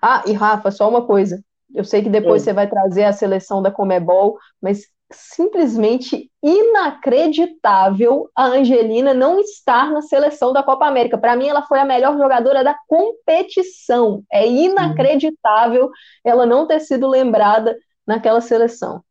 Ah, 0.00 0.22
e 0.26 0.32
Rafa, 0.32 0.70
só 0.70 0.88
uma 0.88 1.04
coisa, 1.04 1.42
eu 1.74 1.84
sei 1.84 2.00
que 2.00 2.08
depois 2.08 2.42
Oi. 2.42 2.44
você 2.44 2.52
vai 2.52 2.68
trazer 2.68 3.04
a 3.04 3.12
seleção 3.12 3.60
da 3.60 3.72
Comebol, 3.72 4.38
mas 4.62 4.86
simplesmente 5.12 6.30
inacreditável 6.42 8.28
a 8.34 8.46
Angelina 8.46 9.14
não 9.14 9.40
estar 9.40 9.90
na 9.90 10.02
seleção 10.02 10.52
da 10.52 10.62
Copa 10.62 10.86
América. 10.86 11.18
Para 11.18 11.36
mim, 11.36 11.48
ela 11.48 11.62
foi 11.62 11.78
a 11.78 11.84
melhor 11.84 12.16
jogadora 12.16 12.64
da 12.64 12.76
competição. 12.88 14.22
É 14.32 14.46
inacreditável 14.46 15.90
ela 16.24 16.46
não 16.46 16.66
ter 16.66 16.80
sido 16.80 17.08
lembrada 17.08 17.76
naquela 18.06 18.40
seleção. 18.40 19.02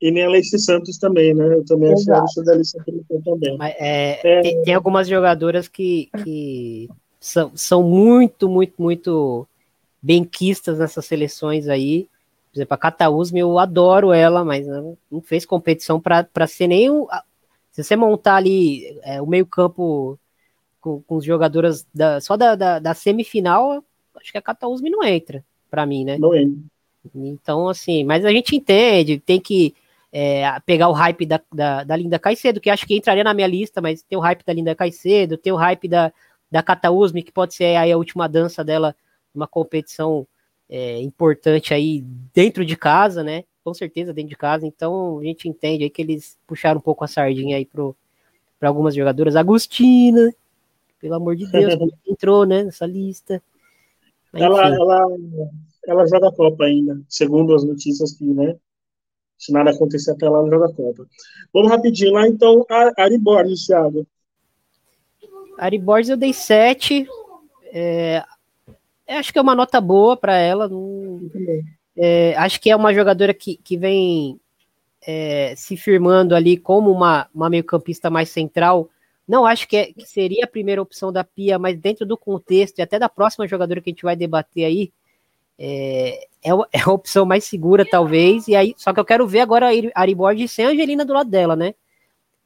E 0.00 0.10
nem 0.10 0.24
a 0.24 0.26
Alice 0.26 0.58
Santos 0.58 0.98
também, 0.98 1.32
né? 1.32 1.54
Eu 1.54 1.64
também 1.64 1.92
achei 1.92 2.12
a 2.12 2.24
da 2.44 2.52
Alice 2.52 2.72
Santos 2.72 3.24
também. 3.24 3.56
Mas, 3.56 3.74
é, 3.78 4.20
é... 4.24 4.40
Tem, 4.40 4.62
tem, 4.62 4.74
algumas 4.74 5.06
jogadoras 5.06 5.68
que, 5.68 6.10
que 6.24 6.88
são, 7.20 7.52
são 7.54 7.84
muito, 7.84 8.48
muito, 8.48 8.74
muito 8.82 9.46
benquistas 10.02 10.78
nessas 10.78 11.06
seleções 11.06 11.68
aí. 11.68 12.08
Por 12.52 12.58
exemplo, 12.58 12.74
a 12.74 12.78
Catausme, 12.78 13.40
eu 13.40 13.58
adoro 13.58 14.12
ela, 14.12 14.44
mas 14.44 14.66
não 14.66 15.22
fez 15.22 15.46
competição 15.46 15.98
para 15.98 16.46
ser 16.46 16.66
nem 16.66 16.90
o. 16.90 17.08
Se 17.70 17.82
você 17.82 17.96
montar 17.96 18.36
ali 18.36 18.98
é, 19.02 19.22
o 19.22 19.26
meio-campo 19.26 20.18
com, 20.78 21.00
com 21.00 21.16
os 21.16 21.24
jogadoras 21.24 21.86
da, 21.94 22.20
só 22.20 22.36
da, 22.36 22.54
da, 22.54 22.78
da, 22.78 22.92
semifinal, 22.92 23.82
acho 24.20 24.30
que 24.30 24.36
a 24.36 24.42
Catausme 24.42 24.90
não 24.90 25.02
entra, 25.02 25.42
para 25.70 25.86
mim, 25.86 26.04
né? 26.04 26.18
Não 26.18 26.34
entra. 26.34 26.60
Então, 27.14 27.68
assim, 27.68 28.04
mas 28.04 28.24
a 28.24 28.30
gente 28.30 28.54
entende, 28.54 29.18
tem 29.18 29.40
que 29.40 29.74
é, 30.12 30.44
pegar 30.66 30.88
o 30.88 30.92
hype 30.92 31.24
da, 31.24 31.40
da, 31.52 31.84
da, 31.84 31.96
Linda 31.96 32.18
Caicedo, 32.18 32.60
que 32.60 32.68
acho 32.68 32.86
que 32.86 32.94
entraria 32.94 33.24
na 33.24 33.32
minha 33.32 33.46
lista, 33.46 33.80
mas 33.80 34.02
tem 34.02 34.18
o 34.18 34.20
hype 34.20 34.44
da 34.44 34.52
Linda 34.52 34.74
Caicedo, 34.74 35.38
tem 35.38 35.52
o 35.52 35.56
hype 35.56 35.88
da, 35.88 36.12
da 36.50 36.62
Catausme, 36.62 37.22
que 37.22 37.32
pode 37.32 37.54
ser 37.54 37.76
aí 37.76 37.90
a 37.90 37.96
última 37.96 38.28
dança 38.28 38.62
dela 38.62 38.94
numa 39.34 39.48
competição 39.48 40.26
é, 40.74 40.98
importante 41.02 41.74
aí 41.74 42.02
dentro 42.32 42.64
de 42.64 42.74
casa, 42.78 43.22
né? 43.22 43.44
Com 43.62 43.74
certeza 43.74 44.10
dentro 44.10 44.30
de 44.30 44.36
casa. 44.36 44.66
Então 44.66 45.18
a 45.18 45.24
gente 45.24 45.46
entende 45.46 45.84
aí 45.84 45.90
que 45.90 46.00
eles 46.00 46.38
puxaram 46.46 46.78
um 46.78 46.82
pouco 46.82 47.04
a 47.04 47.06
sardinha 47.06 47.58
aí 47.58 47.66
para 47.66 48.68
algumas 48.68 48.94
jogadoras. 48.94 49.36
Agostina, 49.36 50.34
pelo 50.98 51.16
amor 51.16 51.36
de 51.36 51.46
Deus, 51.46 51.74
entrou, 52.08 52.46
né, 52.46 52.64
nessa 52.64 52.86
lista. 52.86 53.42
Mas, 54.32 54.40
ela, 54.40 54.66
ela, 54.66 55.06
ela 55.86 56.06
joga 56.06 56.28
a 56.28 56.32
Copa 56.34 56.64
ainda, 56.64 56.98
segundo 57.06 57.54
as 57.54 57.62
notícias 57.64 58.14
que, 58.14 58.24
né? 58.24 58.56
Se 59.36 59.52
nada 59.52 59.72
acontecer 59.72 60.12
até 60.12 60.26
lá, 60.26 60.38
ela 60.38 60.48
joga 60.48 60.66
a 60.66 60.72
Copa. 60.72 61.06
Vamos 61.52 61.70
rapidinho 61.70 62.14
lá, 62.14 62.26
então, 62.26 62.64
a 62.70 62.92
Ari 62.96 63.18
Borges, 63.18 63.66
Thiago. 63.66 64.06
Ari 65.58 65.78
Borges 65.78 66.08
eu 66.08 66.16
dei 66.16 66.32
7. 66.32 67.06
É, 67.74 68.24
acho 69.08 69.32
que 69.32 69.38
é 69.38 69.42
uma 69.42 69.54
nota 69.54 69.80
boa 69.80 70.16
para 70.16 70.36
ela. 70.36 70.68
Não, 70.68 71.20
é, 71.96 72.34
acho 72.36 72.60
que 72.60 72.70
é 72.70 72.76
uma 72.76 72.94
jogadora 72.94 73.34
que, 73.34 73.56
que 73.56 73.76
vem 73.76 74.40
é, 75.06 75.54
se 75.56 75.76
firmando 75.76 76.34
ali 76.34 76.56
como 76.56 76.90
uma, 76.90 77.28
uma 77.34 77.50
meio-campista 77.50 78.08
mais 78.08 78.30
central. 78.30 78.88
não 79.26 79.44
acho 79.44 79.66
que, 79.68 79.76
é, 79.76 79.92
que, 79.92 80.06
seria 80.06 80.44
a 80.44 80.48
primeira 80.48 80.80
opção 80.80 81.12
da 81.12 81.24
Pia, 81.24 81.58
mas 81.58 81.78
dentro 81.78 82.06
do 82.06 82.16
contexto 82.16 82.78
e 82.78 82.82
até 82.82 82.98
da 82.98 83.08
próxima 83.08 83.46
jogadora 83.46 83.80
que 83.80 83.90
a 83.90 83.92
gente 83.92 84.04
vai 84.04 84.16
debater 84.16 84.64
aí, 84.64 84.92
é, 85.58 86.26
é, 86.42 86.50
é 86.72 86.80
a 86.84 86.92
opção 86.92 87.24
mais 87.24 87.44
segura, 87.44 87.84
talvez. 87.88 88.48
E 88.48 88.56
aí, 88.56 88.74
só 88.76 88.92
que 88.92 89.00
eu 89.00 89.04
quero 89.04 89.26
ver 89.26 89.40
agora 89.40 89.68
a 89.68 90.00
Ari 90.00 90.14
Borges 90.14 90.50
sem 90.50 90.64
a 90.64 90.70
Angelina 90.70 91.04
do 91.04 91.12
lado 91.12 91.30
dela, 91.30 91.56
né? 91.56 91.74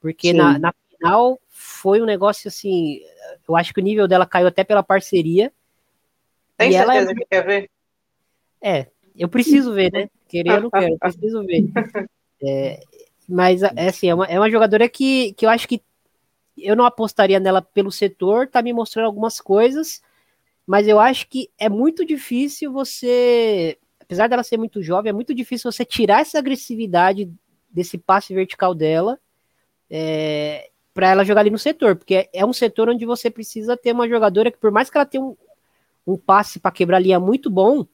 Porque 0.00 0.32
na, 0.32 0.58
na, 0.58 0.74
final 0.96 1.40
foi 1.48 2.00
um 2.00 2.04
negócio 2.04 2.48
assim. 2.48 3.00
Eu 3.48 3.56
acho 3.56 3.72
que 3.72 3.80
o 3.80 3.82
nível 3.82 4.06
dela 4.08 4.26
caiu 4.26 4.46
até 4.46 4.64
pela 4.64 4.82
parceria. 4.82 5.52
Tem 6.56 6.72
certeza 6.72 6.92
ela 6.92 7.10
é... 7.10 7.14
que 7.14 7.26
quer 7.26 7.46
ver? 7.46 7.70
É, 8.62 8.86
eu 9.14 9.28
preciso 9.28 9.72
ver, 9.72 9.92
né? 9.92 10.08
Querer 10.28 10.52
eu 10.52 10.62
não 10.62 10.70
quero, 10.70 10.94
eu 10.94 10.98
preciso 10.98 11.44
ver. 11.44 11.64
É, 12.42 12.80
mas, 13.26 13.62
é 13.62 13.88
assim, 13.88 14.10
é 14.10 14.14
uma, 14.14 14.26
é 14.26 14.38
uma 14.38 14.50
jogadora 14.50 14.86
que, 14.90 15.32
que 15.32 15.46
eu 15.46 15.48
acho 15.48 15.66
que 15.66 15.82
eu 16.56 16.76
não 16.76 16.84
apostaria 16.84 17.40
nela 17.40 17.62
pelo 17.62 17.90
setor, 17.90 18.46
tá 18.46 18.60
me 18.60 18.74
mostrando 18.74 19.06
algumas 19.06 19.40
coisas, 19.40 20.02
mas 20.66 20.86
eu 20.86 21.00
acho 21.00 21.26
que 21.28 21.50
é 21.58 21.68
muito 21.68 22.04
difícil 22.04 22.70
você, 22.70 23.78
apesar 23.98 24.28
dela 24.28 24.42
ser 24.42 24.58
muito 24.58 24.82
jovem, 24.82 25.10
é 25.10 25.12
muito 25.14 25.34
difícil 25.34 25.72
você 25.72 25.82
tirar 25.82 26.20
essa 26.20 26.38
agressividade 26.38 27.32
desse 27.70 27.96
passe 27.96 28.34
vertical 28.34 28.74
dela 28.74 29.18
é, 29.90 30.70
para 30.92 31.10
ela 31.10 31.24
jogar 31.24 31.40
ali 31.40 31.50
no 31.50 31.58
setor, 31.58 31.96
porque 31.96 32.28
é 32.32 32.44
um 32.44 32.52
setor 32.52 32.88
onde 32.88 33.04
você 33.06 33.30
precisa 33.30 33.76
ter 33.76 33.92
uma 33.92 34.08
jogadora 34.08 34.50
que, 34.50 34.58
por 34.58 34.70
mais 34.70 34.90
que 34.90 34.96
ela 34.96 35.06
tenha 35.06 35.22
um, 35.22 35.36
um 36.06 36.16
passe 36.16 36.60
para 36.60 36.70
quebrar 36.70 36.98
linha 36.98 37.18
muito 37.18 37.50
bom, 37.50 37.84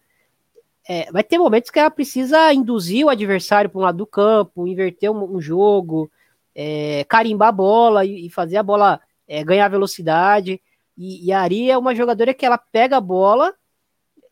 é, 0.88 1.10
vai 1.12 1.22
ter 1.22 1.38
momentos 1.38 1.70
que 1.70 1.78
ela 1.78 1.90
precisa 1.90 2.52
induzir 2.52 3.06
o 3.06 3.08
adversário 3.08 3.70
para 3.70 3.78
um 3.78 3.82
lado 3.82 3.98
do 3.98 4.06
campo, 4.06 4.66
inverter 4.66 5.10
um, 5.10 5.36
um 5.36 5.40
jogo, 5.40 6.10
é, 6.54 7.04
carimbar 7.08 7.48
a 7.48 7.52
bola 7.52 8.04
e, 8.04 8.26
e 8.26 8.30
fazer 8.30 8.56
a 8.56 8.62
bola 8.62 9.00
é, 9.26 9.44
ganhar 9.44 9.68
velocidade. 9.68 10.60
E, 10.98 11.26
e, 11.26 11.32
a 11.32 11.40
Ari 11.40 11.70
é 11.70 11.78
uma 11.78 11.94
jogadora 11.94 12.34
que 12.34 12.44
ela 12.44 12.58
pega 12.58 12.96
a 12.96 13.00
bola, 13.00 13.54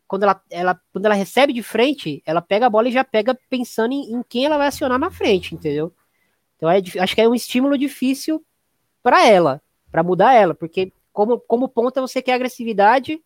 quando 0.06 0.24
ela, 0.24 0.42
ela, 0.50 0.80
quando 0.92 1.06
ela 1.06 1.14
recebe 1.14 1.52
de 1.52 1.62
frente, 1.62 2.20
ela 2.26 2.42
pega 2.42 2.66
a 2.66 2.70
bola 2.70 2.88
e 2.88 2.92
já 2.92 3.04
pega 3.04 3.38
pensando 3.48 3.92
em, 3.92 4.12
em 4.12 4.22
quem 4.28 4.44
ela 4.44 4.58
vai 4.58 4.66
acionar 4.66 4.98
na 4.98 5.10
frente, 5.10 5.54
entendeu? 5.54 5.94
Então 6.56 6.68
é, 6.68 6.82
acho 6.98 7.14
que 7.14 7.20
é 7.20 7.28
um 7.28 7.34
estímulo 7.34 7.78
difícil 7.78 8.44
para 9.02 9.26
ela, 9.26 9.62
para 9.90 10.02
mudar 10.02 10.34
ela, 10.34 10.54
porque 10.54 10.92
como, 11.12 11.38
como 11.38 11.68
ponta 11.68 12.00
você 12.00 12.20
quer 12.20 12.34
agressividade 12.34 13.22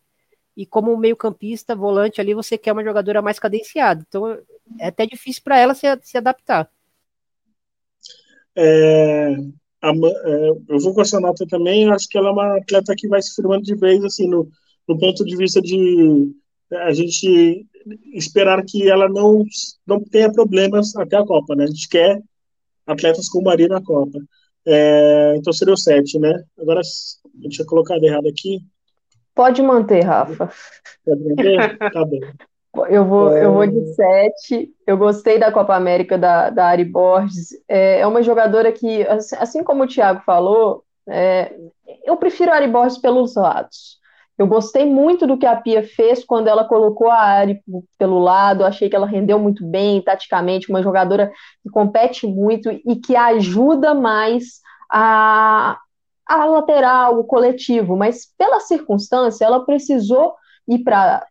e 0.56 0.64
como 0.64 0.96
meio-campista, 0.96 1.74
volante 1.74 2.20
ali, 2.20 2.34
você 2.34 2.56
quer 2.56 2.72
uma 2.72 2.84
jogadora 2.84 3.20
mais 3.20 3.38
cadenciada. 3.38 4.04
Então 4.08 4.38
é 4.78 4.88
até 4.88 5.06
difícil 5.06 5.42
para 5.42 5.58
ela 5.58 5.74
se, 5.74 5.86
se 6.02 6.16
adaptar. 6.16 6.70
É, 8.56 9.34
a, 9.82 9.90
é, 9.90 10.50
eu 10.68 10.78
vou 10.80 10.94
com 10.94 11.02
essa 11.02 11.20
nota 11.20 11.46
também. 11.46 11.90
Acho 11.90 12.08
que 12.08 12.16
ela 12.16 12.28
é 12.28 12.32
uma 12.32 12.56
atleta 12.58 12.94
que 12.96 13.08
vai 13.08 13.20
se 13.20 13.34
firmando 13.34 13.62
de 13.62 13.74
vez, 13.74 14.02
assim, 14.04 14.28
no, 14.28 14.48
no 14.88 14.98
ponto 14.98 15.24
de 15.24 15.36
vista 15.36 15.60
de 15.60 16.32
a 16.72 16.92
gente 16.92 17.66
esperar 18.14 18.64
que 18.64 18.88
ela 18.88 19.08
não, 19.08 19.44
não 19.86 20.00
tenha 20.00 20.32
problemas 20.32 20.96
até 20.96 21.16
a 21.16 21.24
Copa, 21.24 21.54
né? 21.54 21.64
A 21.64 21.66
gente 21.66 21.88
quer 21.88 22.22
atletas 22.86 23.28
como 23.28 23.44
Maria 23.44 23.68
na 23.68 23.82
Copa. 23.82 24.18
É, 24.66 25.34
então 25.36 25.52
seria 25.52 25.74
o 25.74 25.76
7, 25.76 26.18
né? 26.18 26.42
Agora, 26.58 26.80
eu 27.42 27.50
tinha 27.50 27.66
colocado 27.66 28.02
errado 28.04 28.28
aqui. 28.28 28.60
Pode 29.34 29.62
manter, 29.62 30.02
Rafa. 30.02 30.50
Pode 31.04 31.24
manter? 31.24 31.78
Tá 31.78 32.04
bom. 32.04 32.20
Eu 32.88 33.04
vou, 33.04 33.36
é... 33.36 33.44
eu 33.44 33.52
vou 33.52 33.66
de 33.66 33.94
7. 33.94 34.74
Eu 34.86 34.96
gostei 34.96 35.38
da 35.38 35.52
Copa 35.52 35.74
América 35.74 36.18
da, 36.18 36.50
da 36.50 36.66
Ari 36.66 36.84
Borges. 36.84 37.50
É, 37.68 38.00
é 38.00 38.06
uma 38.06 38.22
jogadora 38.22 38.72
que, 38.72 39.02
assim, 39.06 39.36
assim 39.38 39.64
como 39.64 39.84
o 39.84 39.86
Thiago 39.86 40.22
falou, 40.24 40.82
é, 41.08 41.54
eu 42.04 42.16
prefiro 42.16 42.50
a 42.50 42.56
Ari 42.56 42.68
Borges 42.68 42.98
pelos 42.98 43.36
lados. 43.36 44.02
Eu 44.36 44.48
gostei 44.48 44.84
muito 44.84 45.26
do 45.26 45.38
que 45.38 45.46
a 45.46 45.54
Pia 45.54 45.84
fez 45.84 46.24
quando 46.24 46.48
ela 46.48 46.64
colocou 46.64 47.08
a 47.08 47.20
Ari 47.20 47.62
pelo 47.96 48.18
lado. 48.18 48.64
Achei 48.64 48.88
que 48.88 48.96
ela 48.96 49.06
rendeu 49.06 49.38
muito 49.38 49.64
bem, 49.64 50.02
taticamente, 50.02 50.68
uma 50.68 50.82
jogadora 50.82 51.30
que 51.62 51.70
compete 51.70 52.26
muito 52.26 52.68
e 52.70 52.96
que 52.96 53.14
ajuda 53.14 53.94
mais 53.94 54.60
a, 54.90 55.78
a 56.26 56.44
lateral, 56.44 57.18
o 57.18 57.24
coletivo, 57.24 57.96
mas 57.96 58.26
pela 58.36 58.60
circunstância, 58.60 59.44
ela 59.44 59.64
precisou 59.64 60.34
ir 60.68 60.82
para 60.82 61.26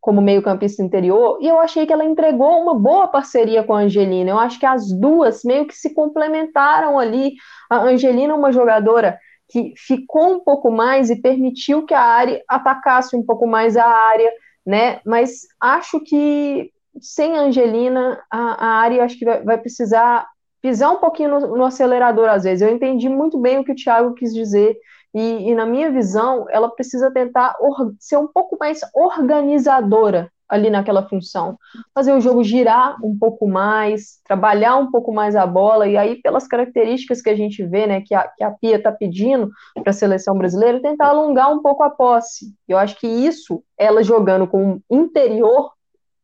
como 0.00 0.22
meio-campista 0.22 0.82
interior, 0.82 1.38
e 1.42 1.46
eu 1.46 1.60
achei 1.60 1.86
que 1.86 1.92
ela 1.92 2.04
entregou 2.04 2.62
uma 2.62 2.74
boa 2.74 3.06
parceria 3.06 3.62
com 3.62 3.74
a 3.74 3.80
Angelina. 3.80 4.30
Eu 4.30 4.38
acho 4.38 4.58
que 4.58 4.64
as 4.64 4.90
duas 4.90 5.44
meio 5.44 5.66
que 5.66 5.74
se 5.74 5.92
complementaram 5.92 6.98
ali. 6.98 7.34
A 7.68 7.82
Angelina 7.82 8.32
é 8.32 8.36
uma 8.36 8.50
jogadora 8.50 9.18
que 9.50 9.74
ficou 9.76 10.36
um 10.36 10.40
pouco 10.40 10.70
mais 10.70 11.10
e 11.10 11.20
permitiu 11.20 11.84
que 11.84 11.92
a 11.92 12.00
área 12.00 12.42
atacasse 12.48 13.14
um 13.14 13.22
pouco 13.22 13.46
mais 13.46 13.76
a 13.76 13.84
área, 13.84 14.32
né? 14.64 15.00
Mas 15.04 15.42
acho 15.60 16.00
que 16.00 16.70
sem 16.98 17.36
a 17.36 17.42
Angelina, 17.42 18.22
a, 18.30 18.66
a 18.66 18.68
área 18.78 19.04
acho 19.04 19.18
que 19.18 19.24
vai, 19.24 19.42
vai 19.42 19.58
precisar 19.58 20.26
pisar 20.60 20.92
um 20.92 20.98
pouquinho 20.98 21.30
no, 21.30 21.56
no, 21.56 21.64
acelerador 21.64 22.28
às 22.28 22.44
vezes. 22.44 22.62
Eu 22.62 22.74
entendi 22.74 23.08
muito 23.08 23.38
bem 23.38 23.58
o 23.58 23.64
que 23.64 23.72
o 23.72 23.76
Thiago 23.76 24.14
quis 24.14 24.34
dizer, 24.34 24.76
e, 25.14 25.50
e 25.50 25.54
na 25.54 25.66
minha 25.66 25.90
visão, 25.90 26.46
ela 26.50 26.68
precisa 26.68 27.10
tentar 27.10 27.56
ser 27.98 28.16
um 28.16 28.28
pouco 28.28 28.56
mais 28.58 28.80
organizadora 28.94 30.30
ali 30.50 30.68
naquela 30.68 31.08
função. 31.08 31.56
Fazer 31.94 32.12
o 32.12 32.20
jogo 32.20 32.42
girar 32.42 32.96
um 33.04 33.16
pouco 33.16 33.46
mais, 33.46 34.20
trabalhar 34.24 34.76
um 34.76 34.90
pouco 34.90 35.12
mais 35.12 35.36
a 35.36 35.46
bola, 35.46 35.86
e 35.86 35.96
aí, 35.96 36.20
pelas 36.20 36.48
características 36.48 37.22
que 37.22 37.30
a 37.30 37.36
gente 37.36 37.64
vê, 37.64 37.86
né, 37.86 38.00
que 38.00 38.12
a, 38.14 38.26
que 38.36 38.42
a 38.42 38.50
Pia 38.50 38.76
está 38.76 38.90
pedindo 38.90 39.50
para 39.74 39.90
a 39.90 39.94
seleção 39.94 40.36
brasileira, 40.36 40.82
tentar 40.82 41.08
alongar 41.08 41.52
um 41.52 41.62
pouco 41.62 41.84
a 41.84 41.90
posse. 41.90 42.52
Eu 42.68 42.76
acho 42.76 42.98
que 42.98 43.06
isso, 43.06 43.62
ela 43.78 44.02
jogando 44.02 44.46
com 44.46 44.80
interior, 44.90 45.70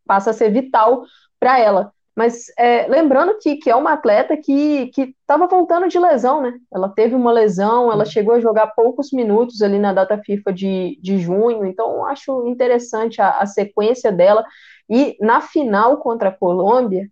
passa 0.05 0.31
a 0.31 0.35
ser 0.35 0.51
vital 0.51 1.05
para 1.39 1.59
ela. 1.59 1.93
Mas 2.17 2.47
é, 2.59 2.87
lembrando 2.89 3.37
que, 3.39 3.57
que 3.57 3.69
é 3.69 3.77
uma 3.77 3.93
atleta 3.93 4.39
que 4.39 4.91
estava 5.21 5.47
voltando 5.47 5.87
de 5.87 5.99
lesão, 5.99 6.41
né? 6.41 6.55
Ela 6.73 6.89
teve 6.89 7.15
uma 7.15 7.31
lesão, 7.31 7.93
ela 7.93 8.07
chegou 8.07 8.35
a 8.35 8.41
jogar 8.41 8.69
poucos 8.69 9.13
minutos 9.13 9.61
ali 9.61 9.79
na 9.79 9.93
data 9.93 10.17
FIFA 10.17 10.51
de, 10.51 10.99
de 11.03 11.19
junho, 11.19 11.67
então 11.67 12.07
acho 12.07 12.47
interessante 12.49 13.21
a, 13.21 13.39
a 13.39 13.45
sequência 13.47 14.11
dela. 14.11 14.43
E 14.89 15.19
na 15.21 15.43
final 15.43 15.99
contra 15.99 16.31
a 16.31 16.33
Colômbia, 16.33 17.07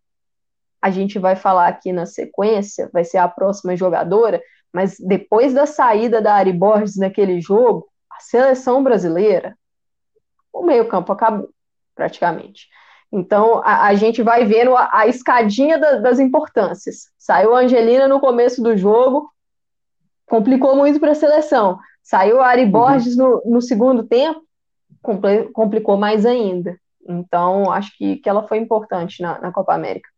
a 0.81 0.91
gente 0.91 1.19
vai 1.19 1.37
falar 1.37 1.69
aqui 1.69 1.93
na 1.93 2.07
sequência, 2.07 2.89
vai 2.91 3.05
ser 3.05 3.19
a 3.19 3.29
próxima 3.29 3.77
jogadora, 3.77 4.43
mas 4.73 4.97
depois 4.99 5.53
da 5.53 5.67
saída 5.67 6.21
da 6.23 6.35
Ari 6.35 6.53
Borges 6.53 6.97
naquele 6.97 7.43
jogo, 7.43 7.87
a 8.11 8.21
seleção 8.21 8.83
brasileira, 8.83 9.55
o 10.51 10.63
meio-campo 10.63 11.13
acabou, 11.13 11.51
praticamente. 11.95 12.69
Então, 13.17 13.63
a, 13.65 13.87
a 13.87 13.95
gente 13.95 14.25
vai 14.25 14.45
vendo 14.45 14.77
a, 14.77 14.89
a 14.93 15.07
escadinha 15.07 15.79
da, 15.79 15.99
das 15.99 16.19
importâncias. 16.19 17.13
Saiu 17.17 17.55
a 17.55 17.61
Angelina 17.61 18.09
no 18.09 18.19
começo 18.19 18.61
do 18.61 18.77
jogo, 18.77 19.31
complicou 20.27 20.75
muito 20.75 20.99
para 20.99 21.13
a 21.13 21.15
seleção. 21.15 21.79
Saiu 22.03 22.41
a 22.41 22.49
Ari 22.49 22.65
uhum. 22.65 22.73
Borges 22.73 23.17
no, 23.17 23.41
no 23.47 23.63
segundo 23.63 24.03
tempo, 24.03 24.43
complicou 25.53 25.97
mais 25.97 26.27
ainda. 26.27 26.77
Então, 27.09 27.71
acho 27.71 27.97
que, 27.97 28.17
que 28.17 28.29
ela 28.29 28.49
foi 28.49 28.59
importante 28.59 29.23
na, 29.23 29.41
na 29.41 29.53
Copa 29.53 29.73
América. 29.73 30.11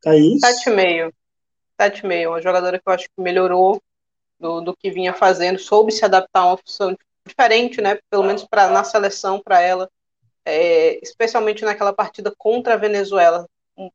Thaís? 0.00 0.38
Sete 0.38 0.70
meio. 0.70 1.12
Sete 1.80 2.06
meio. 2.06 2.30
Uma 2.30 2.40
jogadora 2.40 2.78
que 2.78 2.88
eu 2.88 2.92
acho 2.92 3.06
que 3.06 3.20
melhorou 3.20 3.82
do, 4.38 4.60
do 4.60 4.76
que 4.76 4.88
vinha 4.88 5.12
fazendo, 5.12 5.58
soube 5.58 5.90
se 5.90 6.04
adaptar 6.04 6.42
a 6.42 6.46
uma 6.46 6.58
função 6.58 6.96
diferente, 7.26 7.80
né? 7.80 7.98
Pelo 8.08 8.22
menos 8.22 8.44
pra, 8.44 8.68
na 8.68 8.84
seleção 8.84 9.42
para 9.44 9.60
ela 9.60 9.90
é, 10.44 10.98
especialmente 11.02 11.64
naquela 11.64 11.92
partida 11.92 12.32
contra 12.36 12.74
a 12.74 12.78
Venezuela, 12.78 13.48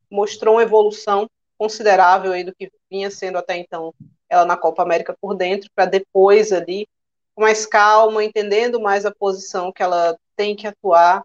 mostrou 0.10 0.56
uma 0.56 0.64
evolução 0.64 1.30
considerável 1.58 2.32
aí 2.32 2.43
do 2.43 2.56
que 2.56 2.72
vinha 2.89 3.12
sendo 3.12 3.38
até 3.38 3.58
então 3.58 3.93
ela 4.30 4.45
na 4.45 4.58
Copa 4.58 4.82
América 4.82 5.16
por 5.20 5.36
dentro, 5.36 5.70
para 5.76 5.86
depois 5.86 6.52
ali, 6.52 6.88
com 7.36 7.41
mais 7.41 7.66
calma, 7.66 8.24
entendendo 8.24 8.80
mais 8.80 9.06
a 9.06 9.12
posição 9.12 9.72
que 9.72 9.82
ela 9.82 10.18
tem 10.36 10.56
que 10.56 10.68
atuar. 10.68 11.24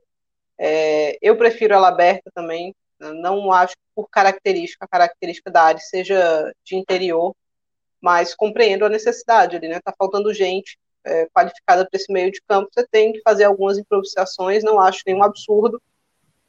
É, 0.59 1.19
eu 1.21 1.37
prefiro 1.37 1.75
ela 1.75 1.89
aberta 1.89 2.31
também, 2.35 2.75
não 2.99 3.53
acho 3.53 3.75
que 3.75 3.83
por 3.95 4.09
característica, 4.09 4.85
a 4.85 4.89
característica 4.89 5.51
da 5.51 5.63
área 5.63 5.81
seja 5.81 6.53
de 6.65 6.77
interior, 6.77 7.35
mas 8.01 8.35
compreendo 8.35 8.85
a 8.85 8.89
necessidade 8.89 9.57
ali, 9.57 9.69
né? 9.69 9.81
Tá 9.81 9.93
faltando 9.97 10.33
gente 10.33 10.79
é, 11.05 11.27
qualificada 11.33 11.89
para 11.89 11.99
esse 11.99 12.13
meio 12.13 12.31
de 12.31 12.41
campo, 12.49 12.71
você 12.73 12.87
tem 12.87 13.13
que 13.13 13.21
fazer 13.21 13.45
algumas 13.45 13.79
improvisações, 13.79 14.65
não 14.65 14.81
acho 14.81 15.03
nenhum 15.07 15.23
absurdo. 15.23 15.81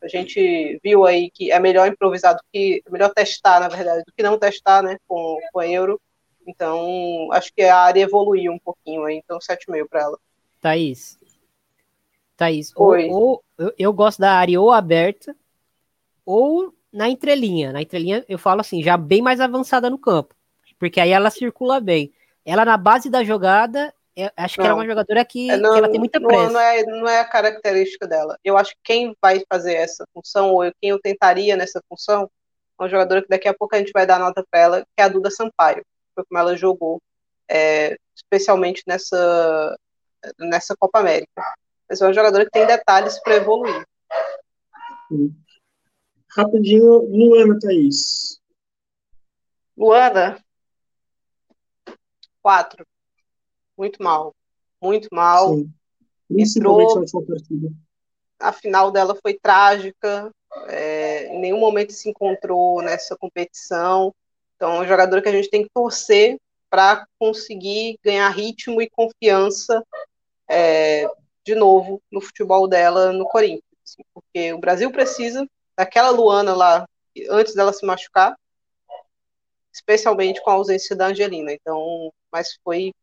A 0.02 0.08
gente 0.08 0.80
viu 0.84 1.06
aí 1.06 1.32
que 1.32 1.52
é 1.52 1.60
melhor 1.60 1.88
improvisar 1.88 2.36
do 2.36 2.42
que, 2.54 2.82
é 2.86 2.90
melhor 2.92 3.12
testar, 3.14 3.60
na 3.60 3.68
verdade, 3.68 4.04
do 4.06 4.14
que 4.16 4.24
não 4.24 4.38
testar, 4.38 4.84
né, 4.84 4.98
com, 5.08 5.38
com 5.52 5.60
a 5.60 5.68
Euro. 5.68 6.00
Então, 6.48 7.28
acho 7.32 7.52
que 7.54 7.64
a 7.64 7.78
área 7.78 8.02
evoluiu 8.02 8.52
um 8.52 8.60
pouquinho 8.60 9.04
aí, 9.04 9.16
então 9.24 9.40
7,5 9.40 9.88
para 9.90 10.02
ela. 10.02 10.20
Thaís. 10.62 11.18
Thaís, 12.38 12.72
Oi. 12.76 13.10
Ou, 13.10 13.44
ou, 13.58 13.74
eu 13.78 13.92
gosto 13.92 14.20
da 14.20 14.34
área 14.34 14.60
ou 14.62 14.72
aberta, 14.72 15.36
ou 16.26 16.74
na 16.92 17.10
entrelinha. 17.10 17.74
Na 17.74 17.82
entrelinha, 17.82 18.24
eu 18.30 18.38
falo 18.38 18.62
assim, 18.62 18.84
já 18.84 18.96
bem 18.98 19.22
mais 19.22 19.40
avançada 19.40 19.90
no 19.90 19.98
campo. 19.98 20.36
porque 20.78 21.00
aí 21.00 21.10
ela 21.10 21.30
circula 21.30 21.80
bem. 21.80 22.14
Ela 22.46 22.64
na 22.64 22.78
base 22.78 23.10
da 23.10 23.24
jogada, 23.24 23.94
é, 24.18 24.32
acho 24.38 24.58
não. 24.58 24.64
que 24.64 24.70
ela 24.70 24.80
é 24.80 24.82
uma 24.82 24.88
jogadora 24.88 25.26
que, 25.26 25.48
não, 25.58 25.74
que 25.74 25.78
ela 25.78 25.90
tem 25.90 26.00
muita 26.00 26.22
pressa. 26.22 26.50
Não 26.50 26.60
é, 26.60 26.84
não 26.84 27.08
é 27.08 27.20
a 27.20 27.26
característica 27.26 28.08
dela. 28.08 28.38
Eu 28.44 28.58
acho 28.58 28.72
que 28.72 28.80
quem 28.84 29.16
vai 29.22 29.44
fazer 29.52 29.74
essa 29.74 30.06
função, 30.14 30.54
ou 30.54 30.62
quem 30.80 30.92
eu 30.92 31.00
tentaria 31.00 31.58
nessa 31.58 31.82
função, 31.90 32.24
é 32.80 32.84
uma 32.84 32.90
jogadora 32.90 33.22
que 33.22 33.28
daqui 33.28 33.48
a 33.48 33.54
pouco 33.54 33.76
a 33.76 33.80
gente 33.80 33.92
vai 33.92 34.06
dar 34.06 34.20
nota 34.20 34.46
para 34.50 34.60
ela, 34.60 34.82
que 34.82 35.02
é 35.02 35.04
a 35.04 35.10
Duda 35.10 35.30
Sampaio. 35.30 35.86
Foi 36.14 36.24
como 36.24 36.40
ela 36.40 36.56
jogou, 36.56 37.02
é, 37.50 37.98
especialmente 38.16 38.84
nessa, 38.88 39.78
nessa 40.40 40.76
Copa 40.78 41.00
América. 41.00 41.44
Mas 41.90 42.02
é 42.02 42.06
uma 42.06 42.14
jogadora 42.14 42.46
que 42.46 42.52
tem 42.52 42.66
detalhes 42.66 43.22
para 43.22 43.36
evoluir. 43.36 43.86
Rapidinho, 46.30 47.00
Luana 47.02 47.60
Thaís. 47.60 48.40
Luana, 49.78 50.42
quatro. 52.42 52.86
Muito 53.78 54.02
mal. 54.02 54.34
Muito 54.82 55.08
mal. 55.12 55.56
Sim. 55.56 55.74
Entrou, 56.30 57.06
a 58.40 58.52
final 58.52 58.92
dela 58.92 59.16
foi 59.16 59.34
trágica. 59.36 60.32
É, 60.68 61.28
em 61.28 61.40
nenhum 61.40 61.60
momento 61.60 61.92
se 61.92 62.10
encontrou 62.10 62.82
nessa 62.82 63.16
competição. 63.16 64.14
Então, 64.56 64.72
é 64.72 64.76
uma 64.76 64.88
jogadora 64.88 65.22
que 65.22 65.30
a 65.30 65.32
gente 65.32 65.50
tem 65.50 65.64
que 65.64 65.70
torcer 65.74 66.38
para 66.70 67.06
conseguir 67.20 68.00
ganhar 68.04 68.30
ritmo 68.30 68.82
e 68.82 68.90
confiança 68.90 69.86
é, 70.48 71.06
de 71.44 71.56
novo 71.56 72.02
no 72.12 72.22
futebol 72.22 72.68
dela 72.68 73.12
no 73.12 73.28
Corinthians. 73.28 73.64
Assim, 73.84 74.04
porque 74.14 74.54
o 74.54 74.60
Brasil 74.60 74.92
precisa 74.92 75.46
daquela 75.78 76.10
Luana 76.10 76.56
lá 76.56 76.88
antes 77.30 77.54
dela 77.54 77.72
se 77.72 77.86
machucar 77.86 78.36
especialmente 79.76 80.42
com 80.42 80.50
a 80.50 80.54
ausência 80.54 80.96
da 80.96 81.08
Angelina. 81.08 81.52
Então, 81.52 82.12
mas 82.32 82.58
foi 82.64 82.94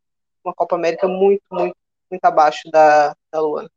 uma 0.44 0.54
Copa 0.54 0.76
América 0.76 1.06
muito, 1.08 1.42
muito, 1.50 1.76
muito 2.10 2.24
abaixo 2.24 2.70
da, 2.70 3.14
da 3.30 3.40
Luana. 3.40 3.70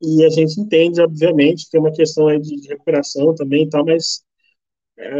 E 0.00 0.24
a 0.24 0.30
gente 0.30 0.60
entende, 0.60 1.00
obviamente, 1.00 1.64
que 1.64 1.70
tem 1.70 1.80
uma 1.80 1.92
questão 1.92 2.28
aí 2.28 2.40
de 2.40 2.68
recuperação 2.68 3.34
também 3.34 3.64
e 3.64 3.68
tal, 3.68 3.84
mas 3.84 4.22
é, 4.98 5.12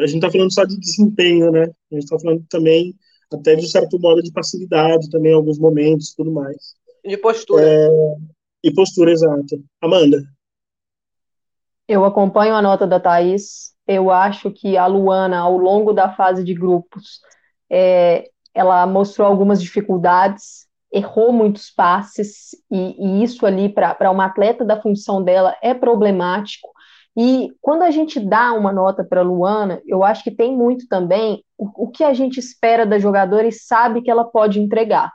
a 0.00 0.06
gente 0.06 0.16
está 0.16 0.30
falando 0.30 0.52
só 0.52 0.64
de 0.64 0.78
desempenho, 0.78 1.50
né? 1.50 1.64
A 1.64 1.94
gente 1.94 2.04
está 2.04 2.18
falando 2.18 2.44
também 2.48 2.94
até 3.32 3.54
de 3.54 3.68
certo 3.68 3.98
modo 3.98 4.22
de 4.22 4.32
passividade 4.32 5.10
também 5.10 5.32
em 5.32 5.36
alguns 5.36 5.58
momentos 5.58 6.14
tudo 6.14 6.32
mais. 6.32 6.74
De 7.04 7.16
postura. 7.16 7.62
É, 7.62 7.88
e 8.64 8.72
postura, 8.72 9.12
exato. 9.12 9.62
Amanda. 9.80 10.22
Eu 11.86 12.04
acompanho 12.04 12.54
a 12.54 12.62
nota 12.62 12.86
da 12.86 12.98
Thaís 12.98 13.70
eu 13.90 14.08
acho 14.08 14.52
que 14.52 14.76
a 14.76 14.86
Luana, 14.86 15.40
ao 15.40 15.58
longo 15.58 15.92
da 15.92 16.14
fase 16.14 16.44
de 16.44 16.54
grupos, 16.54 17.20
é, 17.68 18.30
ela 18.54 18.86
mostrou 18.86 19.26
algumas 19.26 19.62
dificuldades, 19.62 20.66
errou 20.92 21.32
muitos 21.32 21.70
passes, 21.70 22.50
e, 22.70 22.96
e 22.98 23.22
isso 23.22 23.46
ali, 23.46 23.68
para 23.68 24.10
uma 24.10 24.26
atleta 24.26 24.64
da 24.64 24.80
função 24.80 25.22
dela, 25.22 25.56
é 25.62 25.72
problemático. 25.72 26.68
E 27.16 27.48
quando 27.60 27.82
a 27.82 27.90
gente 27.90 28.20
dá 28.20 28.52
uma 28.52 28.72
nota 28.72 29.04
para 29.04 29.20
a 29.20 29.24
Luana, 29.24 29.80
eu 29.86 30.02
acho 30.04 30.22
que 30.22 30.30
tem 30.30 30.56
muito 30.56 30.86
também 30.88 31.44
o, 31.56 31.84
o, 31.84 31.88
que 31.88 32.04
a 32.04 32.14
gente 32.14 32.38
espera 32.38 32.86
da 32.86 32.98
jogadora 32.98 33.46
e 33.46 33.52
sabe 33.52 34.02
que 34.02 34.10
ela 34.10 34.24
pode 34.24 34.60
entregar. 34.60 35.12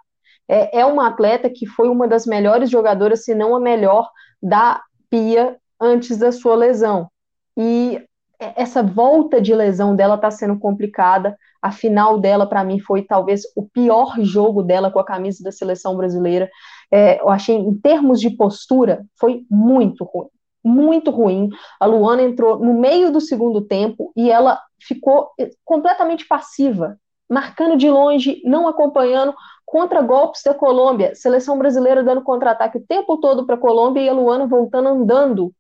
É, 0.48 0.80
é 0.80 0.86
uma 0.86 1.08
atleta 1.08 1.50
que 1.50 1.66
foi 1.66 1.90
uma 1.90 2.08
das 2.08 2.26
melhores 2.26 2.70
jogadoras, 2.70 3.24
se 3.24 3.34
não 3.34 3.56
a 3.56 3.60
melhor, 3.60 4.10
da 4.42 4.82
Pia 5.10 5.58
antes 5.80 6.18
da 6.18 6.32
sua 6.32 6.56
lesão. 6.56 7.10
E 7.58 8.02
essa 8.40 8.84
volta 8.84 9.42
de 9.42 9.54
lesão 9.54 9.96
dela 9.96 10.16
está 10.16 10.30
sendo 10.30 10.60
complicada. 10.60 11.38
A 11.66 11.72
final 11.72 12.20
dela, 12.20 12.46
para 12.46 12.64
mim, 12.64 12.78
foi 12.78 13.02
talvez 13.02 13.42
o 13.56 13.68
pior 13.68 14.14
jogo 14.20 14.62
dela 14.62 14.92
com 14.92 15.00
a 15.00 15.04
camisa 15.04 15.44
da 15.44 15.52
seleção 15.52 15.98
brasileira. 15.98 16.48
É, 16.92 17.20
eu 17.20 17.28
achei, 17.28 17.56
em 17.56 17.76
termos 17.76 18.22
de 18.22 18.30
postura, 18.30 19.04
foi 19.20 19.44
muito 19.50 20.04
ruim. 20.04 20.28
Muito 20.64 21.10
ruim. 21.10 21.50
A 21.80 21.88
Luana 21.88 22.22
entrou 22.22 22.60
no 22.60 22.80
meio 22.80 23.12
do 23.12 23.20
segundo 23.20 23.62
tempo 23.62 24.12
e 24.16 24.30
ela 24.30 24.62
ficou 24.80 25.32
é, 25.40 25.50
completamente 25.64 26.28
passiva, 26.28 27.00
marcando 27.28 27.76
de 27.76 27.90
longe, 27.90 28.44
não 28.46 28.68
acompanhando 28.68 29.34
contra 29.66 30.04
golpes 30.04 30.44
da 30.46 30.54
Colômbia. 30.54 31.16
Seleção 31.16 31.58
brasileira 31.58 32.04
dando 32.04 32.22
contra-ataque 32.22 32.78
o 32.78 32.86
tempo 32.88 33.18
todo 33.18 33.44
para 33.44 33.56
a 33.56 33.60
Colômbia 33.60 34.02
e 34.02 34.10
a 34.10 34.14
Luana 34.14 34.46
voltando 34.46 34.90
andando 34.90 35.52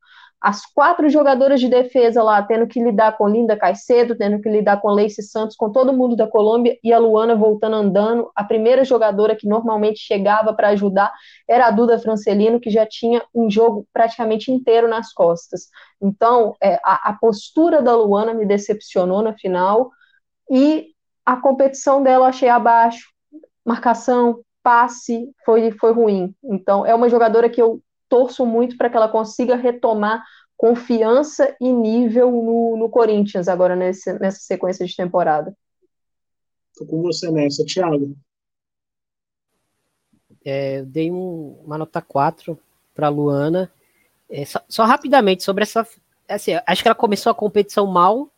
as 0.45 0.63
quatro 0.63 1.09
jogadoras 1.09 1.59
de 1.59 1.67
defesa 1.67 2.21
lá 2.21 2.39
tendo 2.43 2.67
que 2.67 2.79
lidar 2.79 3.17
com 3.17 3.27
Linda 3.27 3.57
Caicedo, 3.57 4.15
tendo 4.15 4.39
que 4.39 4.47
lidar 4.47 4.79
com 4.79 4.91
Leice 4.91 5.23
Santos, 5.23 5.55
com 5.55 5.71
todo 5.71 5.91
mundo 5.91 6.15
da 6.15 6.27
Colômbia 6.27 6.77
e 6.83 6.93
a 6.93 6.99
Luana 6.99 7.35
voltando 7.35 7.77
andando. 7.77 8.29
A 8.35 8.43
primeira 8.43 8.85
jogadora 8.85 9.35
que 9.35 9.47
normalmente 9.47 9.97
chegava 9.97 10.53
para 10.53 10.67
ajudar 10.67 11.11
era 11.49 11.65
a 11.65 11.71
Duda 11.71 11.97
Francelino, 11.97 12.59
que 12.59 12.69
já 12.69 12.85
tinha 12.85 13.23
um 13.33 13.49
jogo 13.49 13.87
praticamente 13.91 14.51
inteiro 14.51 14.87
nas 14.87 15.11
costas. 15.11 15.67
Então, 15.99 16.55
é, 16.61 16.75
a, 16.83 17.09
a 17.09 17.13
postura 17.19 17.81
da 17.81 17.95
Luana 17.95 18.31
me 18.31 18.45
decepcionou 18.45 19.23
na 19.23 19.33
final 19.33 19.89
e 20.47 20.89
a 21.25 21.37
competição 21.37 22.03
dela 22.03 22.27
achei 22.27 22.49
abaixo. 22.49 23.09
Marcação, 23.65 24.41
passe, 24.61 25.27
foi, 25.43 25.71
foi 25.71 25.91
ruim. 25.91 26.35
Então, 26.43 26.85
é 26.85 26.93
uma 26.93 27.09
jogadora 27.09 27.49
que 27.49 27.59
eu 27.59 27.81
torço 28.09 28.45
muito 28.45 28.77
para 28.77 28.89
que 28.89 28.97
ela 28.97 29.09
consiga 29.09 29.55
retomar 29.55 30.23
confiança 30.57 31.55
e 31.59 31.71
nível 31.71 32.31
no, 32.31 32.77
no 32.77 32.89
Corinthians 32.89 33.47
agora 33.47 33.75
nesse, 33.75 34.17
nessa 34.19 34.39
sequência 34.39 34.85
de 34.85 34.95
temporada. 34.95 35.55
Estou 36.71 36.87
com 36.87 37.01
você 37.01 37.29
nessa, 37.31 37.65
Thiago. 37.65 38.15
É, 40.43 40.79
eu 40.79 40.85
dei 40.85 41.11
um, 41.11 41.59
uma 41.65 41.77
nota 41.77 42.01
4 42.01 42.57
para 42.93 43.09
Luana. 43.09 43.71
É, 44.29 44.45
só, 44.45 44.61
só, 44.67 44.85
rapidamente 44.85 45.43
sobre 45.43 45.63
essa. 45.63 45.87
Assim, 46.27 46.51
acho 46.65 46.81
que 46.81 46.87
ela 46.87 46.95
começou 46.95 47.31
a 47.31 47.35
competição 47.35 47.87
mal 47.87 48.29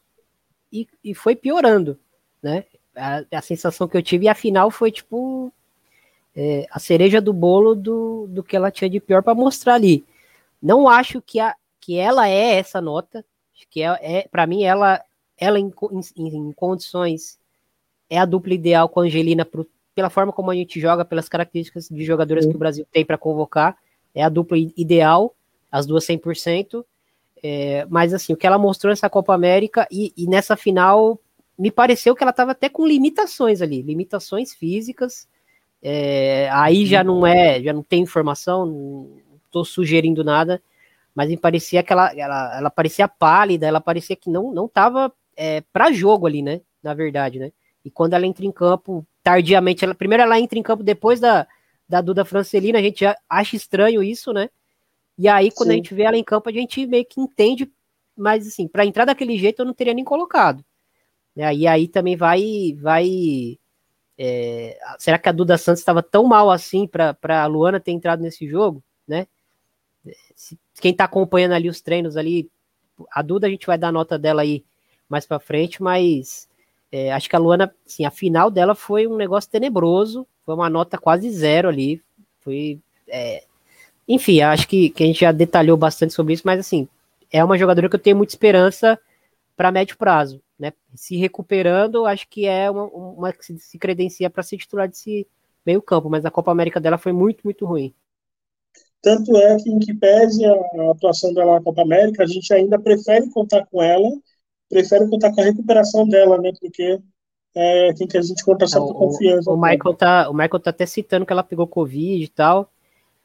e, 0.71 0.87
e 1.03 1.13
foi 1.13 1.35
piorando, 1.35 1.99
né? 2.41 2.65
A, 2.95 3.23
a, 3.31 3.41
sensação 3.41 3.87
que 3.87 3.95
eu 3.95 4.01
tive, 4.01 4.25
e 4.25 4.29
a 4.29 4.35
final 4.35 4.71
foi 4.71 4.91
tipo 4.91 5.53
é, 6.39 6.67
a 6.69 6.77
cereja 6.77 7.19
do 7.19 7.33
bolo 7.33 7.73
do, 7.73 8.27
do 8.29 8.43
que 8.43 8.55
ela 8.55 8.69
tinha 8.69 8.87
de 8.87 8.99
pior 8.99 9.23
para 9.23 9.33
mostrar 9.33 9.73
ali. 9.73 10.05
Não 10.61 10.87
acho 10.87 11.19
que, 11.19 11.39
a, 11.39 11.55
que 11.81 11.97
ela 11.97 12.29
é 12.29 12.57
essa 12.57 12.79
nota. 12.79 13.25
Que 13.71 13.81
é, 13.81 14.19
é 14.19 14.27
para 14.27 14.45
mim 14.45 14.63
ela 14.63 15.01
ela 15.35 15.59
em, 15.59 15.71
em, 16.15 16.27
em, 16.27 16.51
condições 16.51 17.39
é 18.09 18.17
a 18.19 18.25
dupla 18.25 18.53
ideal 18.53 18.87
com 18.87 18.99
a 18.99 19.03
Angelina 19.03 19.43
pro, 19.43 19.67
pela 19.95 20.09
forma 20.09 20.31
como 20.31 20.51
a 20.51 20.55
gente 20.55 20.79
joga, 20.79 21.03
pelas 21.03 21.27
características 21.27 21.89
de 21.89 22.05
jogadores 22.05 22.45
que 22.45 22.55
o 22.55 22.59
Brasil 22.59 22.85
tem 22.91 23.03
para 23.03 23.17
convocar. 23.17 23.75
É 24.13 24.23
a 24.23 24.29
dupla 24.29 24.57
ideal, 24.57 25.35
as 25.71 25.87
duas 25.87 26.05
100%. 26.05 26.85
É, 27.41 27.85
mas 27.89 28.13
assim, 28.13 28.33
o 28.33 28.37
que 28.37 28.45
ela 28.45 28.59
mostrou 28.59 28.91
nessa 28.91 29.09
Copa 29.09 29.33
América 29.33 29.87
e, 29.91 30.13
e 30.15 30.27
nessa 30.27 30.55
final 30.55 31.19
me 31.57 31.71
pareceu 31.71 32.15
que 32.15 32.23
ela 32.23 32.31
estava 32.31 32.51
até 32.51 32.69
com 32.69 32.85
limitações 32.85 33.61
ali, 33.61 33.81
limitações 33.81 34.53
físicas. 34.53 35.27
É, 35.81 36.49
aí 36.51 36.85
já 36.85 37.03
não 37.03 37.25
é, 37.25 37.61
já 37.61 37.71
não 37.71 37.83
tem 37.83 38.01
informação, 38.01 38.65
não 38.65 39.21
estou 39.45 39.63
sugerindo 39.63 40.23
nada, 40.23 40.61
mas 41.13 41.29
me 41.29 41.37
parecia 41.37 41.83
que 41.83 41.93
ela, 41.93 42.11
ela, 42.17 42.57
ela 42.57 42.69
parecia 42.69 43.07
pálida, 43.07 43.65
ela 43.65 43.81
parecia 43.81 44.15
que 44.15 44.29
não 44.29 44.53
não 44.53 44.65
estava 44.65 45.11
é, 45.35 45.61
para 45.71 45.91
jogo 45.91 46.27
ali, 46.27 46.41
né? 46.41 46.61
Na 46.81 46.93
verdade, 46.93 47.39
né? 47.39 47.51
E 47.85 47.91
quando 47.91 48.13
ela 48.13 48.25
entra 48.25 48.45
em 48.45 48.51
campo, 48.51 49.05
tardiamente, 49.23 49.85
ela, 49.85 49.95
primeiro 49.95 50.23
ela 50.23 50.39
entra 50.39 50.57
em 50.59 50.63
campo 50.63 50.83
depois 50.83 51.19
da, 51.19 51.47
da 51.87 52.01
Duda 52.01 52.25
Francelina, 52.25 52.79
a 52.79 52.81
gente 52.81 53.01
já 53.01 53.15
acha 53.29 53.55
estranho 53.55 54.03
isso, 54.03 54.33
né? 54.33 54.49
E 55.17 55.27
aí, 55.27 55.49
quando 55.51 55.69
Sim. 55.69 55.73
a 55.73 55.77
gente 55.77 55.93
vê 55.93 56.03
ela 56.03 56.17
em 56.17 56.23
campo, 56.23 56.49
a 56.49 56.51
gente 56.51 56.85
meio 56.85 57.05
que 57.05 57.19
entende, 57.19 57.71
mas 58.15 58.45
assim, 58.47 58.67
para 58.67 58.85
entrar 58.85 59.05
daquele 59.05 59.37
jeito 59.37 59.61
eu 59.61 59.65
não 59.65 59.73
teria 59.73 59.93
nem 59.93 60.03
colocado. 60.03 60.63
Né? 61.35 61.55
E 61.55 61.67
aí 61.67 61.87
também 61.87 62.15
vai, 62.15 62.75
vai 62.79 63.57
é, 64.17 64.77
será 64.97 65.19
que 65.19 65.29
a 65.29 65.31
Duda 65.31 65.57
Santos 65.57 65.79
estava 65.79 66.01
tão 66.01 66.23
mal 66.23 66.49
assim 66.49 66.87
para 66.87 67.15
a 67.23 67.45
Luana 67.45 67.79
ter 67.79 67.91
entrado 67.91 68.21
nesse 68.21 68.47
jogo, 68.47 68.83
né? 69.07 69.27
Se, 70.35 70.57
quem 70.81 70.91
está 70.91 71.03
acompanhando 71.03 71.51
ali 71.51 71.69
os 71.69 71.81
treinos 71.81 72.17
ali, 72.17 72.49
a 73.11 73.21
Duda 73.21 73.47
a 73.47 73.49
gente 73.49 73.67
vai 73.67 73.77
dar 73.77 73.91
nota 73.91 74.17
dela 74.17 74.41
aí 74.41 74.63
mais 75.07 75.25
para 75.25 75.39
frente, 75.39 75.83
mas 75.83 76.49
é, 76.91 77.11
acho 77.13 77.29
que 77.29 77.35
a 77.35 77.39
Luana, 77.39 77.73
assim, 77.85 78.05
a 78.05 78.11
final 78.11 78.49
dela 78.49 78.73
foi 78.73 79.05
um 79.05 79.15
negócio 79.15 79.49
tenebroso, 79.51 80.25
foi 80.43 80.55
uma 80.55 80.69
nota 80.69 80.97
quase 80.97 81.29
zero 81.29 81.69
ali, 81.69 82.01
foi, 82.39 82.79
é, 83.07 83.43
enfim, 84.07 84.41
acho 84.41 84.67
que, 84.67 84.89
que 84.89 85.03
a 85.03 85.05
gente 85.05 85.19
já 85.19 85.31
detalhou 85.31 85.77
bastante 85.77 86.13
sobre 86.13 86.33
isso, 86.33 86.43
mas 86.45 86.59
assim, 86.59 86.87
é 87.31 87.43
uma 87.43 87.57
jogadora 87.57 87.89
que 87.89 87.95
eu 87.95 87.99
tenho 87.99 88.17
muita 88.17 88.33
esperança 88.33 88.99
para 89.55 89.71
médio 89.71 89.97
prazo 89.97 90.41
né, 90.57 90.73
se 90.95 91.15
recuperando, 91.17 92.05
acho 92.05 92.27
que 92.27 92.45
é 92.45 92.69
uma, 92.69 92.85
uma 92.85 93.33
que 93.33 93.57
se 93.57 93.77
credencia 93.77 94.29
para 94.29 94.43
ser 94.43 94.57
titular 94.57 94.87
desse 94.87 95.27
meio 95.65 95.81
campo, 95.81 96.09
mas 96.09 96.25
a 96.25 96.31
Copa 96.31 96.51
América 96.51 96.79
dela 96.79 96.97
foi 96.97 97.11
muito, 97.11 97.41
muito 97.43 97.65
ruim. 97.65 97.93
Tanto 99.01 99.37
é 99.37 99.57
que, 99.57 99.69
em 99.69 99.79
que 99.79 99.93
pese 99.93 100.45
a 100.45 100.91
atuação 100.91 101.33
dela 101.33 101.55
na 101.55 101.61
Copa 101.61 101.81
América, 101.81 102.23
a 102.23 102.27
gente 102.27 102.51
ainda 102.53 102.79
prefere 102.79 103.29
contar 103.29 103.65
com 103.67 103.81
ela, 103.81 104.09
prefere 104.69 105.07
contar 105.07 105.33
com 105.33 105.41
a 105.41 105.43
recuperação 105.43 106.07
dela, 106.07 106.37
né, 106.39 106.51
porque 106.59 106.99
é 107.55 107.93
quem 107.93 108.07
que 108.07 108.17
a 108.17 108.21
gente 108.21 108.43
conta 108.43 108.67
só 108.67 108.79
com 108.79 108.93
confiança. 108.93 109.49
O, 109.49 109.55
o, 109.55 109.61
Michael 109.61 109.95
tá, 109.95 110.29
o 110.29 110.33
Michael 110.33 110.59
tá 110.59 110.69
até 110.69 110.85
citando 110.85 111.25
que 111.25 111.33
ela 111.33 111.43
pegou 111.43 111.67
Covid 111.67 112.23
e 112.23 112.27
tal. 112.27 112.71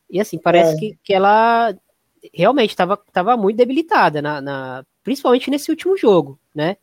E 0.09 0.21
assim, 0.21 0.39
parece 0.39 0.75
é. 0.75 0.79
que, 0.79 0.99
que 1.03 1.15
ela 1.15 1.75
realmente 2.33 2.71
estava 2.71 2.97
tava 3.13 3.37
muito 3.37 3.57
debilitada, 3.57 4.23
na, 4.23 4.41
na, 4.41 4.85
principalmente 5.03 5.51
nesse 5.51 5.71
último 5.71 5.97
jogo, 5.97 6.39
né? 6.55 6.77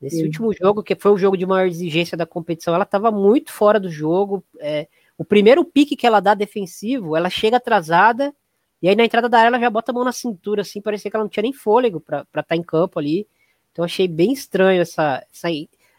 Nesse 0.00 0.16
Sim. 0.16 0.24
último 0.24 0.52
jogo, 0.54 0.82
que 0.82 0.94
foi 0.94 1.10
o 1.10 1.18
jogo 1.18 1.36
de 1.36 1.44
maior 1.44 1.66
exigência 1.66 2.16
da 2.16 2.24
competição, 2.24 2.74
ela 2.74 2.84
estava 2.84 3.10
muito 3.10 3.52
fora 3.52 3.78
do 3.78 3.90
jogo. 3.90 4.42
É, 4.58 4.88
o 5.18 5.24
primeiro 5.24 5.62
pique 5.64 5.94
que 5.94 6.06
ela 6.06 6.20
dá 6.20 6.32
defensivo, 6.32 7.14
ela 7.14 7.28
chega 7.28 7.58
atrasada, 7.58 8.34
e 8.80 8.88
aí 8.88 8.96
na 8.96 9.04
entrada 9.04 9.28
da 9.28 9.38
área 9.38 9.48
ela 9.48 9.60
já 9.60 9.68
bota 9.68 9.92
a 9.92 9.94
mão 9.94 10.04
na 10.04 10.12
cintura, 10.12 10.62
assim, 10.62 10.80
parecia 10.80 11.10
que 11.10 11.16
ela 11.16 11.24
não 11.24 11.28
tinha 11.28 11.42
nem 11.42 11.52
fôlego 11.52 12.00
para 12.00 12.20
estar 12.22 12.42
tá 12.42 12.56
em 12.56 12.62
campo 12.62 12.98
ali. 12.98 13.28
Então 13.72 13.84
achei 13.84 14.08
bem 14.08 14.32
estranho 14.32 14.80
essa, 14.80 15.22
essa. 15.30 15.48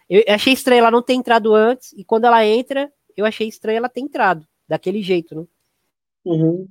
Eu 0.10 0.24
achei 0.28 0.54
estranho 0.54 0.80
ela 0.80 0.92
não 0.92 1.04
ter 1.04 1.14
entrado 1.14 1.54
antes, 1.54 1.94
e 1.94 2.04
quando 2.04 2.26
ela 2.26 2.44
entra, 2.44 2.92
eu 3.16 3.24
achei 3.24 3.48
estranho 3.48 3.78
ela 3.78 3.90
ter 3.90 4.02
entrado, 4.02 4.48
daquele 4.68 5.04
jeito, 5.04 5.36
né? 5.36 5.46
Uhum. 6.26 6.68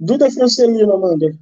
Duda 0.00 0.30
Francelino, 0.30 0.94
Amanda. 0.94 1.38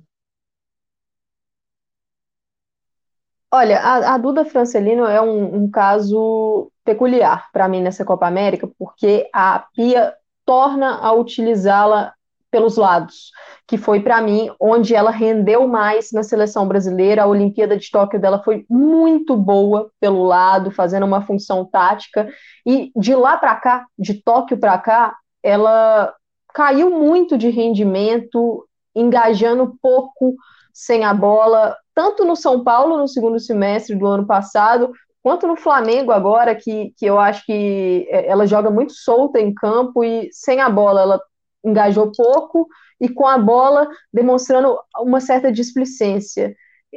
Olha, 3.53 3.81
a, 3.81 4.15
a 4.15 4.19
Duda 4.19 4.45
Francelino 4.45 5.05
é 5.07 5.21
um, 5.21 5.65
um 5.65 5.71
caso 5.71 6.71
peculiar 6.85 7.51
para 7.53 7.69
mim 7.69 7.83
nessa 7.83 8.05
Copa 8.05 8.27
América, 8.27 8.71
porque 8.79 9.29
a 9.35 9.65
Pia 9.75 10.15
torna 10.47 10.99
a 10.99 11.13
utilizá-la 11.13 12.15
pelos 12.51 12.77
lados, 12.77 13.31
que 13.67 13.79
foi 13.79 14.01
para 14.01 14.21
mim 14.21 14.51
onde 14.59 14.95
ela 14.95 15.11
rendeu 15.11 15.67
mais 15.69 16.11
na 16.13 16.23
seleção 16.23 16.67
brasileira. 16.67 17.23
A 17.23 17.27
Olimpíada 17.27 17.77
de 17.77 17.91
Tóquio 17.91 18.21
dela 18.21 18.43
foi 18.43 18.67
muito 18.69 19.37
boa 19.37 19.91
pelo 20.01 20.25
lado, 20.25 20.71
fazendo 20.71 21.07
uma 21.07 21.23
função 21.23 21.65
tática, 21.65 22.29
e 22.67 22.91
de 22.97 23.15
lá 23.15 23.37
para 23.37 23.55
cá, 23.57 23.87
de 23.99 24.15
Tóquio 24.15 24.59
para 24.59 24.77
cá, 24.79 25.17
ela 25.43 26.13
caiu 26.53 26.91
muito 26.91 27.39
de 27.39 27.49
rendimento, 27.49 28.67
engajando 28.95 29.77
pouco 29.81 30.35
sem 30.73 31.05
a 31.05 31.15
bola, 31.15 31.77
tanto 32.01 32.25
no 32.25 32.35
São 32.35 32.65
Paulo 32.65 32.97
no 32.97 33.07
segundo 33.07 33.39
semestre 33.39 33.95
do 33.95 34.07
ano 34.07 34.27
passado, 34.27 34.91
quanto 35.23 35.47
no 35.47 35.55
Flamengo 35.55 36.13
agora, 36.13 36.55
que, 36.55 36.95
que 36.97 37.05
eu 37.05 37.21
acho 37.21 37.45
que 37.45 38.09
é, 38.09 38.27
ela 38.27 38.47
joga 38.47 38.71
muito 38.71 38.95
solta 38.95 39.39
em 39.39 39.53
campo 39.53 40.03
e 40.03 40.31
sem 40.33 40.61
a 40.61 40.71
bola 40.71 41.03
ela 41.03 41.21
engajou 41.63 42.11
pouco 42.11 42.67
e 42.99 43.07
com 43.07 43.27
a 43.27 43.37
bola 43.37 43.87
demonstrando 44.11 44.79
uma 44.99 45.21
certa 45.21 45.53
displicência. 45.53 46.57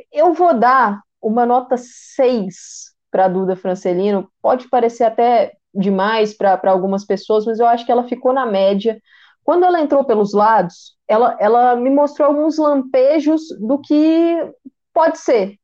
Eu 0.09 0.31
vou 0.31 0.57
dar 0.57 1.01
uma 1.21 1.45
nota 1.45 1.75
6 1.77 2.93
para 3.11 3.25
a 3.25 3.27
Duda 3.27 3.57
Francelino, 3.57 4.29
pode 4.41 4.69
parecer 4.69 5.03
até 5.03 5.51
demais 5.75 6.33
para 6.33 6.61
algumas 6.71 7.03
pessoas, 7.03 7.45
mas 7.45 7.59
eu 7.59 7.67
acho 7.67 7.85
que 7.85 7.91
ela 7.91 8.07
ficou 8.07 8.31
na 8.31 8.45
média. 8.45 9.01
Quando 9.43 9.65
ela 9.65 9.81
entrou 9.81 10.05
pelos 10.05 10.33
lados, 10.33 10.95
ela, 11.09 11.35
ela 11.41 11.75
me 11.75 11.89
mostrou 11.89 12.29
alguns 12.29 12.57
lampejos 12.57 13.41
do 13.59 13.79
que 13.79 14.37
pode 14.93 15.17
ser. 15.19 15.57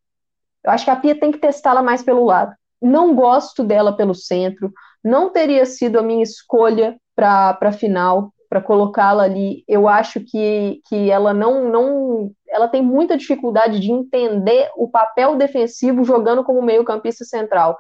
Eu 0.64 0.72
acho 0.72 0.84
que 0.86 0.92
a 0.92 0.96
Pia 0.96 1.20
tem 1.20 1.32
que 1.32 1.38
testá-la 1.38 1.82
mais 1.82 2.04
pelo 2.04 2.26
lado. 2.26 2.54
Não 2.82 3.16
gosto 3.16 3.64
dela 3.64 3.96
pelo 3.96 4.16
centro, 4.16 4.72
não 5.04 5.32
teria 5.32 5.66
sido 5.66 6.00
a 6.00 6.04
minha 6.04 6.24
escolha 6.24 6.98
para 7.16 7.58
a 7.62 7.72
final, 7.72 8.34
para 8.50 8.62
colocá-la 8.62 9.24
ali. 9.24 9.64
Eu 9.68 9.88
acho 9.88 10.20
que, 10.22 10.82
que 10.88 11.10
ela 11.10 11.34
não, 11.34 11.70
não. 11.70 12.32
Ela 12.48 12.68
tem 12.68 12.82
muita 12.82 13.18
dificuldade 13.18 13.80
de 13.80 13.92
entender 13.92 14.70
o 14.76 14.90
papel 14.90 15.36
defensivo 15.36 16.04
jogando 16.04 16.44
como 16.44 16.62
meio-campista 16.62 17.24
central. 17.26 17.78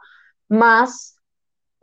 Mas 0.47 1.13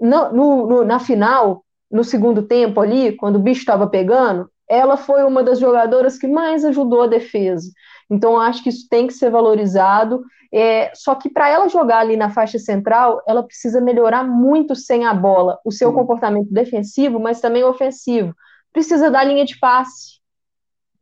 no, 0.00 0.32
no, 0.32 0.84
na 0.84 0.98
final, 0.98 1.64
no 1.90 2.04
segundo 2.04 2.42
tempo 2.42 2.80
ali, 2.80 3.16
quando 3.16 3.36
o 3.36 3.42
bicho 3.42 3.60
estava 3.60 3.86
pegando, 3.86 4.50
ela 4.68 4.96
foi 4.96 5.22
uma 5.24 5.42
das 5.42 5.58
jogadoras 5.58 6.18
que 6.18 6.26
mais 6.26 6.64
ajudou 6.64 7.02
a 7.02 7.06
defesa. 7.06 7.70
Então, 8.10 8.40
acho 8.40 8.62
que 8.62 8.68
isso 8.68 8.86
tem 8.88 9.06
que 9.06 9.12
ser 9.12 9.30
valorizado. 9.30 10.22
É, 10.52 10.92
só 10.94 11.14
que 11.14 11.28
para 11.28 11.48
ela 11.48 11.68
jogar 11.68 11.98
ali 11.98 12.16
na 12.16 12.30
faixa 12.30 12.58
central, 12.58 13.20
ela 13.26 13.42
precisa 13.42 13.80
melhorar 13.80 14.24
muito 14.24 14.74
sem 14.74 15.04
a 15.04 15.12
bola, 15.12 15.58
o 15.64 15.72
seu 15.72 15.92
comportamento 15.92 16.52
defensivo, 16.52 17.18
mas 17.18 17.40
também 17.40 17.64
ofensivo. 17.64 18.34
Precisa 18.72 19.10
da 19.10 19.24
linha 19.24 19.44
de 19.44 19.58
passe, 19.58 20.20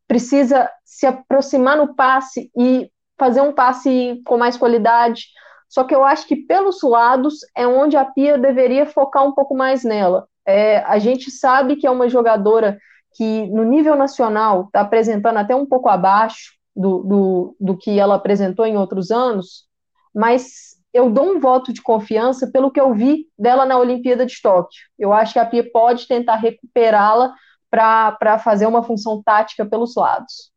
precisa 0.08 0.70
se 0.84 1.06
aproximar 1.06 1.76
no 1.76 1.94
passe 1.94 2.50
e 2.56 2.90
fazer 3.18 3.40
um 3.42 3.52
passe 3.52 4.22
com 4.24 4.38
mais 4.38 4.56
qualidade. 4.56 5.26
Só 5.68 5.84
que 5.84 5.94
eu 5.94 6.04
acho 6.04 6.26
que 6.26 6.36
pelos 6.36 6.82
lados 6.82 7.38
é 7.56 7.66
onde 7.66 7.96
a 7.96 8.04
Pia 8.04 8.38
deveria 8.38 8.86
focar 8.86 9.26
um 9.26 9.32
pouco 9.32 9.54
mais 9.54 9.84
nela. 9.84 10.26
É, 10.46 10.78
a 10.78 10.98
gente 10.98 11.30
sabe 11.30 11.76
que 11.76 11.86
é 11.86 11.90
uma 11.90 12.08
jogadora 12.08 12.78
que 13.14 13.46
no 13.48 13.64
nível 13.64 13.96
nacional 13.96 14.64
está 14.64 14.80
apresentando 14.80 15.38
até 15.38 15.54
um 15.54 15.66
pouco 15.66 15.88
abaixo 15.88 16.52
do, 16.74 17.02
do, 17.02 17.56
do 17.60 17.76
que 17.76 17.98
ela 17.98 18.16
apresentou 18.16 18.66
em 18.66 18.76
outros 18.76 19.10
anos, 19.10 19.66
mas 20.14 20.74
eu 20.92 21.10
dou 21.10 21.34
um 21.34 21.40
voto 21.40 21.72
de 21.72 21.82
confiança 21.82 22.50
pelo 22.50 22.70
que 22.70 22.80
eu 22.80 22.94
vi 22.94 23.28
dela 23.38 23.66
na 23.66 23.78
Olimpíada 23.78 24.24
de 24.24 24.40
Tóquio. 24.40 24.80
Eu 24.98 25.12
acho 25.12 25.32
que 25.32 25.38
a 25.38 25.46
Pia 25.46 25.68
pode 25.70 26.06
tentar 26.06 26.36
recuperá-la 26.36 27.34
para 27.70 28.38
fazer 28.38 28.66
uma 28.66 28.84
função 28.84 29.20
tática 29.20 29.66
pelos 29.66 29.96
lados. 29.96 30.52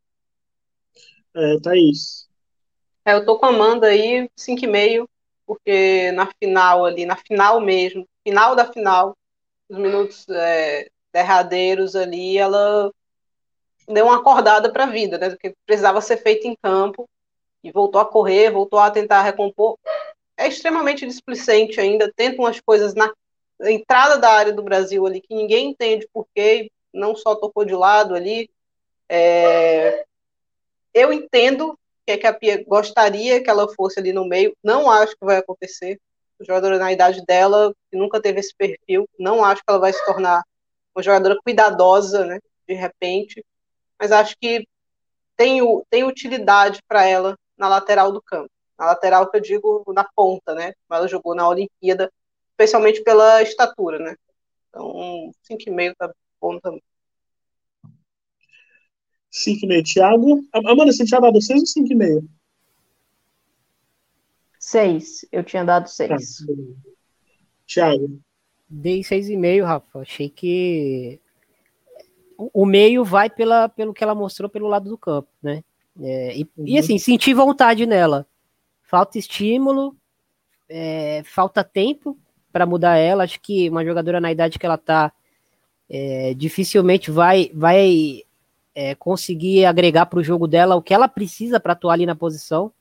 É, 1.35 1.59
Thaís. 1.59 2.27
É, 3.03 3.13
eu 3.13 3.25
tô 3.25 3.39
com 3.39 3.47
a 3.47 3.49
Amanda 3.49 3.87
aí, 3.87 4.29
5,5, 4.37 5.07
porque 5.45 6.11
na 6.11 6.27
final 6.39 6.85
ali, 6.85 7.05
na 7.05 7.15
final 7.15 7.59
mesmo, 7.59 8.07
final 8.23 8.55
da 8.55 8.71
final, 8.71 9.17
os 9.69 9.77
minutos 9.77 10.27
é, 10.29 10.87
derradeiros 11.11 11.95
ali, 11.95 12.37
ela 12.37 12.91
deu 13.87 14.05
uma 14.05 14.17
acordada 14.17 14.71
para 14.71 14.83
a 14.83 14.87
vida, 14.87 15.17
né? 15.17 15.35
Que 15.35 15.53
precisava 15.65 16.01
ser 16.01 16.17
feito 16.17 16.47
em 16.47 16.55
campo 16.61 17.07
e 17.63 17.71
voltou 17.71 18.01
a 18.01 18.05
correr, 18.05 18.51
voltou 18.51 18.79
a 18.79 18.91
tentar 18.91 19.21
recompor. 19.21 19.77
É 20.35 20.47
extremamente 20.47 21.05
displicente 21.05 21.79
ainda, 21.79 22.11
tenta 22.15 22.41
umas 22.41 22.59
coisas 22.59 22.93
na 22.93 23.11
entrada 23.61 24.17
da 24.17 24.29
área 24.29 24.53
do 24.53 24.61
Brasil 24.61 25.05
ali 25.05 25.21
que 25.21 25.33
ninguém 25.33 25.69
entende 25.69 26.07
por 26.13 26.27
quê, 26.35 26.69
não 26.93 27.15
só 27.15 27.35
tocou 27.35 27.65
de 27.65 27.73
lado 27.73 28.13
ali. 28.13 28.49
É... 29.09 30.05
Eu 30.93 31.11
entendo 31.13 31.77
que, 32.05 32.11
é 32.11 32.17
que 32.17 32.27
a 32.27 32.33
Pia 32.33 32.63
gostaria 32.65 33.41
que 33.41 33.49
ela 33.49 33.67
fosse 33.73 33.99
ali 33.99 34.13
no 34.13 34.25
meio, 34.25 34.55
não 34.63 34.89
acho 34.89 35.13
que 35.13 35.25
vai 35.25 35.37
acontecer. 35.37 35.99
O 36.39 36.45
jogador 36.45 36.77
na 36.77 36.93
idade 36.93 37.25
dela, 37.25 37.73
que 37.89 37.97
nunca 37.97 38.21
teve 38.21 38.39
esse 38.39 38.53
perfil, 38.55 39.09
não 39.17 39.43
acho 39.43 39.61
que 39.61 39.69
ela 39.69 39.79
vai 39.79 39.91
se 39.91 40.05
tornar 40.05 40.43
uma 40.95 41.03
jogadora 41.03 41.37
cuidadosa, 41.43 42.25
né, 42.25 42.39
de 42.67 42.73
repente, 42.73 43.43
mas 43.99 44.11
acho 44.11 44.35
que 44.39 44.67
tem, 45.35 45.59
tem 45.89 46.03
utilidade 46.03 46.79
para 46.87 47.05
ela 47.05 47.37
na 47.57 47.67
lateral 47.67 48.11
do 48.11 48.21
campo. 48.21 48.49
Na 48.77 48.87
lateral 48.87 49.29
que 49.29 49.37
eu 49.37 49.41
digo 49.41 49.83
na 49.93 50.03
ponta, 50.03 50.53
né, 50.53 50.73
como 50.87 50.99
ela 50.99 51.07
jogou 51.07 51.33
na 51.35 51.47
Olimpíada, 51.47 52.11
especialmente 52.51 53.03
pela 53.03 53.41
estatura, 53.41 53.99
né. 53.99 54.15
Então, 54.69 55.31
5,5 55.43 55.95
tá 55.97 56.13
bom 56.39 56.59
também. 56.59 56.83
5,5. 59.31 59.93
Thiago, 59.93 60.47
Amanda, 60.53 60.91
você 60.91 61.05
tinha 61.05 61.19
dado 61.19 61.41
6 61.41 61.59
ou 61.61 61.83
5,5? 61.83 62.27
6. 64.59 65.25
Eu 65.31 65.43
tinha 65.43 65.63
dado 65.63 65.87
6. 65.87 66.09
Tá, 66.09 66.53
Thiago. 67.65 68.19
Dei 68.69 69.01
6,5, 69.01 69.63
Rafa. 69.63 69.99
Achei 69.99 70.29
que 70.29 71.21
o 72.37 72.65
meio 72.65 73.03
vai 73.03 73.29
pela, 73.29 73.67
pelo 73.67 73.93
que 73.93 74.03
ela 74.03 74.13
mostrou 74.13 74.49
pelo 74.49 74.67
lado 74.67 74.89
do 74.89 74.97
campo, 74.97 75.27
né? 75.41 75.63
É, 75.99 76.37
e, 76.37 76.43
uhum. 76.55 76.67
e, 76.67 76.77
assim, 76.77 76.97
senti 76.97 77.33
vontade 77.33 77.85
nela. 77.85 78.27
Falta 78.83 79.17
estímulo, 79.17 79.95
é, 80.69 81.23
falta 81.25 81.63
tempo 81.63 82.17
para 82.51 82.65
mudar 82.65 82.97
ela. 82.97 83.23
Acho 83.23 83.39
que 83.41 83.69
uma 83.69 83.83
jogadora 83.83 84.21
na 84.21 84.31
idade 84.31 84.59
que 84.59 84.65
ela 84.65 84.77
tá 84.77 85.11
é, 85.89 86.33
dificilmente 86.35 87.09
vai, 87.09 87.51
vai 87.53 88.23
é, 88.75 88.93
conseguir 88.95 89.65
agregar 89.65 90.05
para 90.05 90.19
o 90.19 90.23
jogo 90.23 90.47
dela 90.47 90.75
o 90.75 90.81
que 90.81 90.93
ela 90.93 91.07
precisa 91.07 91.59
para 91.59 91.73
atuar 91.73 91.93
ali 91.93 92.05
na 92.05 92.15
posição. 92.15 92.71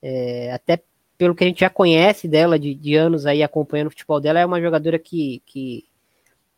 É, 0.00 0.52
até 0.52 0.80
pelo 1.16 1.34
que 1.34 1.42
a 1.42 1.46
gente 1.48 1.60
já 1.60 1.68
conhece 1.68 2.28
dela 2.28 2.56
de, 2.56 2.72
de 2.72 2.94
anos 2.94 3.26
aí 3.26 3.42
acompanhando 3.42 3.88
o 3.88 3.90
futebol 3.90 4.20
dela, 4.20 4.38
é 4.38 4.46
uma 4.46 4.60
jogadora 4.60 4.98
que, 4.98 5.42
que, 5.44 5.84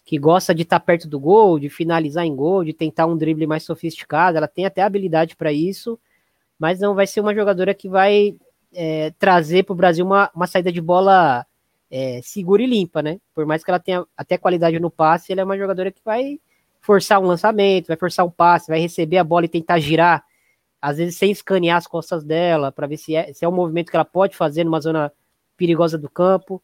que 0.04 0.18
gosta 0.18 0.54
de 0.54 0.62
estar 0.62 0.80
tá 0.80 0.84
perto 0.84 1.08
do 1.08 1.20
gol, 1.20 1.58
de 1.58 1.68
finalizar 1.68 2.24
em 2.24 2.34
gol, 2.34 2.64
de 2.64 2.72
tentar 2.72 3.06
um 3.06 3.16
drible 3.16 3.46
mais 3.46 3.62
sofisticado. 3.62 4.36
Ela 4.36 4.48
tem 4.48 4.64
até 4.66 4.82
habilidade 4.82 5.36
para 5.36 5.52
isso, 5.52 5.98
mas 6.58 6.80
não 6.80 6.94
vai 6.94 7.06
ser 7.06 7.20
uma 7.20 7.34
jogadora 7.34 7.74
que 7.74 7.88
vai 7.88 8.36
é, 8.72 9.10
trazer 9.18 9.64
para 9.64 9.72
o 9.72 9.76
Brasil 9.76 10.04
uma, 10.04 10.30
uma 10.34 10.46
saída 10.46 10.72
de 10.72 10.80
bola 10.80 11.46
é, 11.90 12.20
segura 12.22 12.62
e 12.62 12.66
limpa, 12.66 13.02
né? 13.02 13.20
Por 13.34 13.44
mais 13.46 13.64
que 13.64 13.70
ela 13.70 13.80
tenha 13.80 14.04
até 14.16 14.38
qualidade 14.38 14.78
no 14.78 14.90
passe, 14.90 15.32
ela 15.32 15.40
é 15.42 15.44
uma 15.44 15.58
jogadora 15.58 15.90
que 15.90 16.00
vai 16.04 16.40
forçar 16.80 17.20
um 17.20 17.26
lançamento, 17.26 17.88
vai 17.88 17.96
forçar 17.96 18.24
um 18.24 18.30
passe, 18.30 18.68
vai 18.68 18.80
receber 18.80 19.18
a 19.18 19.24
bola 19.24 19.44
e 19.44 19.48
tentar 19.48 19.78
girar 19.80 20.24
às 20.80 20.96
vezes 20.96 21.16
sem 21.16 21.30
escanear 21.30 21.76
as 21.76 21.86
costas 21.86 22.24
dela, 22.24 22.72
para 22.72 22.86
ver 22.86 22.96
se 22.96 23.14
é, 23.14 23.32
se 23.32 23.44
é 23.44 23.48
um 23.48 23.52
movimento 23.52 23.90
que 23.90 23.96
ela 23.96 24.04
pode 24.04 24.34
fazer 24.36 24.64
numa 24.64 24.80
zona 24.80 25.12
perigosa 25.56 25.98
do 25.98 26.08
campo. 26.08 26.62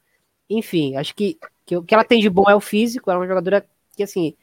enfim, 0.49 0.97
acho 0.97 1.15
que, 1.15 1.39
que 1.67 1.77
o 1.77 1.83
que 1.83 1.93
ela 1.93 2.05
tem 2.05 2.21
de 2.21 2.31
bom 2.31 2.49
é 2.49 2.55
o 2.55 2.61
físico, 2.61 3.11
ela 3.11 3.19
é 3.19 3.21
uma 3.21 3.29
jogadora 3.29 3.67
que, 3.97 4.03
assim, 4.03 4.35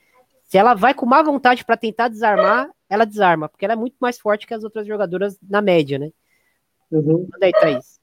se 0.44 0.58
ela 0.58 0.74
vai 0.74 0.94
com 0.94 1.06
má 1.06 1.24
vontade 1.24 1.66
para 1.66 1.78
tentar 1.78 2.10
desarmar, 2.10 2.70
ela 2.90 3.06
desarma, 3.06 3.50
porque 3.50 3.66
ela 3.66 3.74
é 3.74 3.78
muito 3.78 3.96
mais 4.00 4.20
forte 4.20 4.46
que 4.46 4.54
as 4.54 4.64
outras 4.64 4.86
jogadoras 4.86 5.38
na 5.42 5.62
média, 5.62 5.98
né? 5.98 6.12
Uhum. 6.92 7.28
Manda 7.32 7.46
aí, 7.46 7.52
Thaís. 7.54 8.00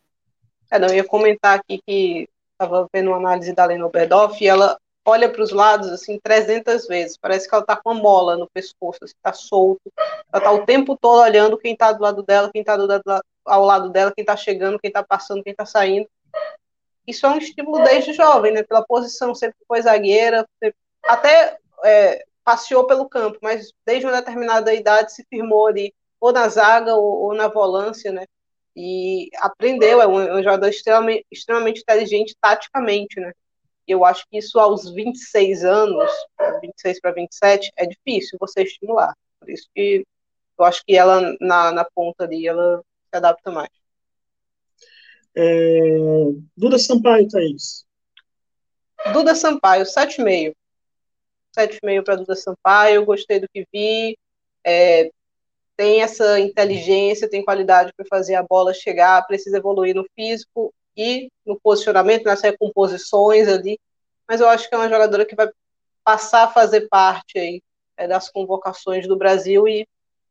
É, 0.71 0.79
não, 0.79 0.89
eu 0.89 0.97
ia 0.97 1.05
comentar 1.05 1.59
aqui 1.59 1.81
que 1.87 2.29
estava 2.53 2.89
vendo 2.93 3.09
uma 3.09 3.19
análise 3.19 3.53
da 3.53 3.65
Lena 3.65 3.87
Oberdoff 3.87 4.43
e 4.43 4.49
ela 4.49 4.79
olha 5.05 5.29
para 5.31 5.43
os 5.43 5.51
lados 5.51 5.89
assim 5.89 6.19
300 6.23 6.87
vezes. 6.87 7.17
Parece 7.17 7.49
que 7.49 7.55
ela 7.55 7.63
está 7.63 7.77
com 7.77 7.91
uma 7.91 8.01
mola 8.01 8.37
no 8.37 8.49
pescoço, 8.49 9.05
está 9.05 9.31
assim, 9.31 9.49
solto. 9.49 9.93
Ela 10.33 10.39
está 10.39 10.53
o 10.53 10.65
tempo 10.65 10.97
todo 11.01 11.23
olhando 11.23 11.59
quem 11.59 11.73
está 11.73 11.93
do 11.93 12.03
lado 12.03 12.23
dela, 12.23 12.51
quem 12.53 12.61
está 12.63 12.77
ao 13.45 13.65
lado 13.65 13.91
dela, 13.91 14.13
quem 14.15 14.23
está 14.23 14.37
chegando, 14.37 14.79
quem 14.79 14.89
está 14.89 15.03
passando, 15.03 15.43
quem 15.43 15.53
está 15.53 15.67
saindo. 15.67 16.09
Isso 17.07 17.27
é 17.27 17.31
um 17.31 17.39
estímulo 17.39 17.83
desde 17.85 18.13
jovem, 18.13 18.53
né? 18.53 18.63
Pela 18.63 18.85
posição, 18.85 19.35
sempre 19.35 19.57
foi 19.67 19.83
zagueira, 19.83 20.47
até 21.05 21.59
é, 21.85 22.25
passeou 22.45 22.87
pelo 22.87 23.09
campo, 23.09 23.39
mas 23.43 23.73
desde 23.85 24.07
uma 24.07 24.17
determinada 24.17 24.73
idade 24.75 25.13
se 25.13 25.25
firmou 25.29 25.67
ali, 25.67 25.95
ou 26.21 26.33
na 26.33 26.49
zaga 26.49 26.95
ou, 26.95 27.25
ou 27.25 27.35
na 27.35 27.49
volância, 27.49 28.13
né? 28.13 28.25
E 28.77 29.29
aprendeu, 29.39 30.01
é 30.01 30.07
um, 30.07 30.21
é 30.21 30.35
um 30.35 30.43
jogador 30.43 30.69
extremamente, 30.69 31.27
extremamente 31.31 31.81
inteligente 31.81 32.37
taticamente, 32.41 33.19
né? 33.19 33.33
eu 33.93 34.05
acho 34.05 34.25
que 34.29 34.39
isso 34.39 34.59
aos 34.59 34.91
26 34.91 35.65
anos, 35.65 36.11
26 36.61 37.01
para 37.01 37.13
27, 37.13 37.73
é 37.77 37.87
difícil 37.87 38.39
você 38.41 38.63
estimular. 38.63 39.15
Por 39.41 39.51
isso 39.51 39.69
que 39.75 40.07
eu 40.59 40.65
acho 40.65 40.85
que 40.85 40.97
ela, 40.97 41.37
na, 41.41 41.73
na 41.73 41.85
ponta 41.85 42.25
ali, 42.25 42.47
ela 42.47 42.79
se 42.79 43.17
adapta 43.17 43.51
mais. 43.51 43.71
É... 45.35 45.99
Duda 46.57 46.79
Sampaio, 46.79 47.29
Thaís. 47.29 47.85
Duda 49.13 49.35
Sampaio, 49.35 49.85
7,5. 49.85 50.55
7,5 51.57 52.05
para 52.05 52.17
Duda 52.17 52.37
Sampaio, 52.37 53.05
gostei 53.05 53.41
do 53.41 53.49
que 53.49 53.67
vi. 53.73 54.19
É, 54.65 55.11
tem 55.77 56.03
essa 56.03 56.39
inteligência, 56.39 57.29
tem 57.29 57.45
qualidade 57.45 57.93
para 57.97 58.07
fazer 58.07 58.35
a 58.35 58.43
bola 58.43 58.75
chegar, 58.75 59.27
precisa 59.27 59.57
evoluir 59.57 59.95
no 59.95 60.05
físico 60.15 60.73
e 60.97 61.31
no 61.47 61.59
posicionamento, 61.59 62.25
nas 62.25 62.43
recomposições 62.43 63.49
ali, 63.49 63.79
mas 64.29 64.41
eu 64.41 64.49
acho 64.49 64.69
que 64.69 64.75
é 64.75 64.79
uma 64.79 64.89
jogadora 64.89 65.25
que 65.25 65.35
vai 65.35 65.49
passar 66.05 66.45
a 66.45 66.53
fazer 66.53 66.87
parte 66.89 67.39
aí 67.39 67.63
é, 67.97 68.07
das 68.07 68.29
convocações 68.29 69.09
do 69.09 69.17
Brasil 69.17 69.67
e 69.67 69.89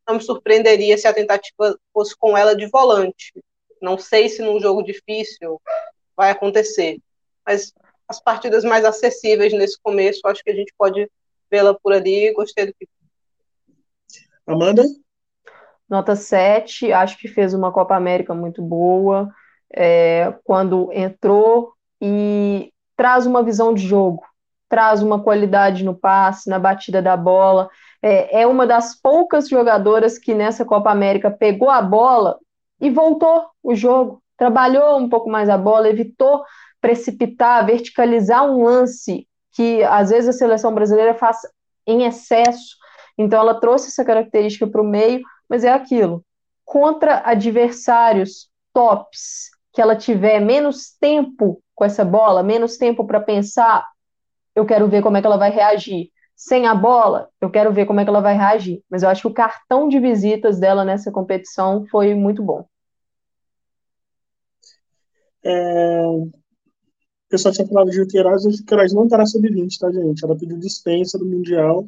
não 0.07 0.15
me 0.15 0.21
surpreenderia 0.21 0.97
se 0.97 1.07
a 1.07 1.13
tentativa 1.13 1.77
fosse 1.91 2.15
com 2.15 2.37
ela 2.37 2.55
de 2.55 2.67
volante. 2.67 3.33
Não 3.81 3.97
sei 3.97 4.29
se 4.29 4.41
num 4.41 4.59
jogo 4.59 4.83
difícil 4.83 5.61
vai 6.15 6.31
acontecer, 6.31 6.99
mas 7.45 7.73
as 8.07 8.19
partidas 8.19 8.63
mais 8.63 8.83
acessíveis 8.83 9.53
nesse 9.53 9.79
começo, 9.81 10.27
acho 10.27 10.43
que 10.43 10.49
a 10.49 10.55
gente 10.55 10.73
pode 10.77 11.09
vê-la 11.49 11.73
por 11.73 11.93
ali. 11.93 12.33
Gostei 12.33 12.65
do 12.65 12.73
que. 12.73 12.87
Amanda? 14.45 14.83
Nota 15.87 16.15
7, 16.15 16.91
acho 16.91 17.17
que 17.17 17.27
fez 17.27 17.53
uma 17.53 17.71
Copa 17.71 17.95
América 17.95 18.33
muito 18.33 18.61
boa 18.61 19.33
é, 19.73 20.33
quando 20.43 20.91
entrou 20.91 21.73
e 22.01 22.71
traz 22.95 23.25
uma 23.25 23.43
visão 23.43 23.73
de 23.73 23.85
jogo, 23.85 24.23
traz 24.67 25.01
uma 25.01 25.21
qualidade 25.21 25.83
no 25.83 25.95
passe, 25.95 26.49
na 26.49 26.59
batida 26.59 27.01
da 27.01 27.15
bola. 27.15 27.69
É, 28.01 28.41
é 28.41 28.47
uma 28.47 28.65
das 28.65 28.95
poucas 28.99 29.47
jogadoras 29.47 30.17
que 30.17 30.33
nessa 30.33 30.65
Copa 30.65 30.91
América 30.91 31.29
pegou 31.29 31.69
a 31.69 31.81
bola 31.81 32.37
e 32.79 32.89
voltou 32.89 33.47
o 33.63 33.75
jogo, 33.75 34.21
trabalhou 34.37 34.97
um 34.97 35.09
pouco 35.09 35.29
mais 35.29 35.49
a 35.49 35.57
bola, 35.57 35.89
evitou 35.89 36.43
precipitar, 36.81 37.65
verticalizar 37.65 38.45
um 38.45 38.63
lance 38.63 39.27
que 39.51 39.83
às 39.83 40.09
vezes 40.09 40.29
a 40.29 40.37
seleção 40.37 40.73
brasileira 40.73 41.13
faz 41.13 41.37
em 41.85 42.03
excesso. 42.05 42.77
Então 43.17 43.39
ela 43.39 43.59
trouxe 43.59 43.87
essa 43.87 44.05
característica 44.05 44.65
para 44.65 44.81
o 44.81 44.87
meio, 44.87 45.21
mas 45.49 45.63
é 45.63 45.71
aquilo. 45.71 46.23
Contra 46.63 47.21
adversários 47.25 48.49
tops, 48.73 49.49
que 49.73 49.81
ela 49.81 49.95
tiver 49.95 50.39
menos 50.39 50.91
tempo 50.99 51.61
com 51.75 51.83
essa 51.83 52.05
bola, 52.05 52.43
menos 52.43 52.77
tempo 52.77 53.05
para 53.05 53.19
pensar, 53.19 53.85
eu 54.55 54.65
quero 54.65 54.87
ver 54.87 55.01
como 55.01 55.17
é 55.17 55.21
que 55.21 55.27
ela 55.27 55.37
vai 55.37 55.49
reagir. 55.49 56.09
Sem 56.35 56.67
a 56.67 56.73
bola, 56.73 57.29
eu 57.41 57.49
quero 57.49 57.73
ver 57.73 57.85
como 57.85 57.99
é 57.99 58.03
que 58.03 58.09
ela 58.09 58.21
vai 58.21 58.35
reagir. 58.35 58.81
Mas 58.89 59.03
eu 59.03 59.09
acho 59.09 59.21
que 59.23 59.27
o 59.27 59.33
cartão 59.33 59.89
de 59.89 59.99
visitas 59.99 60.59
dela 60.59 60.85
nessa 60.85 61.11
competição 61.11 61.85
foi 61.91 62.13
muito 62.15 62.41
bom. 62.41 62.65
É... 65.43 66.05
O 66.05 66.31
pessoal 67.29 67.53
tinha 67.53 67.67
falado 67.67 67.91
de 67.91 68.05
Queiroz, 68.07 68.43
o 68.45 68.65
Queiroz 68.65 68.91
não 68.91 69.03
estará 69.03 69.25
sub-20, 69.25 69.77
tá, 69.77 69.91
gente? 69.91 70.25
Ela 70.25 70.37
pediu 70.37 70.57
dispensa 70.57 71.17
do 71.17 71.25
Mundial 71.25 71.87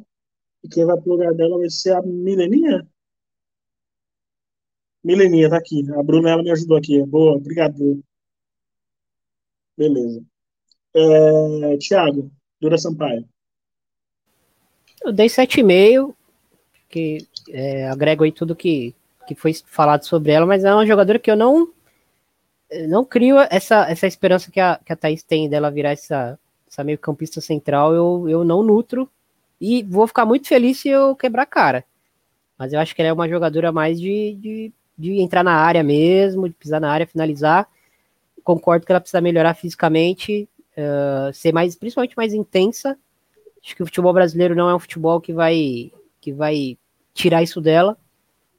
e 0.62 0.68
quem 0.68 0.84
vai 0.84 0.96
pro 1.00 1.12
lugar 1.12 1.34
dela 1.34 1.58
vai 1.58 1.68
ser 1.68 1.96
a 1.96 2.02
Mileninha? 2.02 2.86
Mileninha, 5.02 5.50
tá 5.50 5.56
aqui. 5.56 5.82
A 5.98 6.02
Bruna, 6.02 6.30
ela 6.30 6.42
me 6.42 6.50
ajudou 6.52 6.76
aqui. 6.76 7.04
Boa, 7.04 7.34
obrigado. 7.34 8.02
Beleza. 9.76 10.24
É, 10.94 11.76
Tiago, 11.78 12.30
Dura 12.60 12.78
Sampaio. 12.78 13.28
Eu 15.04 15.12
dei 15.12 15.26
7,5, 15.26 16.14
que 16.88 17.26
é, 17.48 17.88
agrego 17.88 18.22
aí 18.22 18.30
tudo 18.30 18.54
que, 18.54 18.94
que 19.26 19.34
foi 19.34 19.52
falado 19.54 20.04
sobre 20.04 20.30
ela, 20.30 20.46
mas 20.46 20.62
é 20.62 20.72
uma 20.72 20.86
jogadora 20.86 21.18
que 21.18 21.30
eu 21.30 21.36
não 21.36 21.72
não 22.88 23.04
crio 23.04 23.36
essa, 23.50 23.90
essa 23.90 24.06
esperança 24.06 24.50
que 24.50 24.60
a, 24.60 24.78
que 24.84 24.92
a 24.92 24.96
Thaís 24.96 25.22
tem 25.22 25.48
dela 25.48 25.70
virar 25.70 25.90
essa, 25.90 26.38
essa 26.70 26.82
meio 26.84 26.98
campista 26.98 27.40
central, 27.40 27.94
eu, 27.94 28.28
eu 28.28 28.44
não 28.44 28.62
nutro, 28.62 29.08
e 29.60 29.82
vou 29.82 30.06
ficar 30.06 30.24
muito 30.24 30.48
feliz 30.48 30.78
se 30.78 30.88
eu 30.88 31.14
quebrar 31.14 31.42
a 31.42 31.46
cara. 31.46 31.84
Mas 32.58 32.72
eu 32.72 32.80
acho 32.80 32.94
que 32.94 33.02
ela 33.02 33.08
é 33.10 33.12
uma 33.12 33.28
jogadora 33.28 33.72
mais 33.72 34.00
de, 34.00 34.34
de 34.34 34.72
de 34.96 35.20
entrar 35.20 35.42
na 35.42 35.54
área 35.54 35.82
mesmo, 35.82 36.48
de 36.48 36.54
pisar 36.54 36.80
na 36.80 36.90
área, 36.90 37.06
finalizar. 37.06 37.68
Concordo 38.44 38.84
que 38.84 38.92
ela 38.92 39.00
precisa 39.00 39.20
melhorar 39.20 39.54
fisicamente, 39.54 40.48
uh, 40.76 41.32
ser 41.32 41.52
mais, 41.52 41.74
principalmente 41.74 42.16
mais 42.16 42.32
intensa. 42.32 42.96
Acho 43.64 43.76
que 43.76 43.82
o 43.82 43.86
futebol 43.86 44.12
brasileiro 44.12 44.54
não 44.54 44.68
é 44.68 44.74
um 44.74 44.78
futebol 44.78 45.20
que 45.20 45.32
vai, 45.32 45.92
que 46.20 46.32
vai 46.32 46.76
tirar 47.14 47.42
isso 47.42 47.60
dela, 47.60 47.96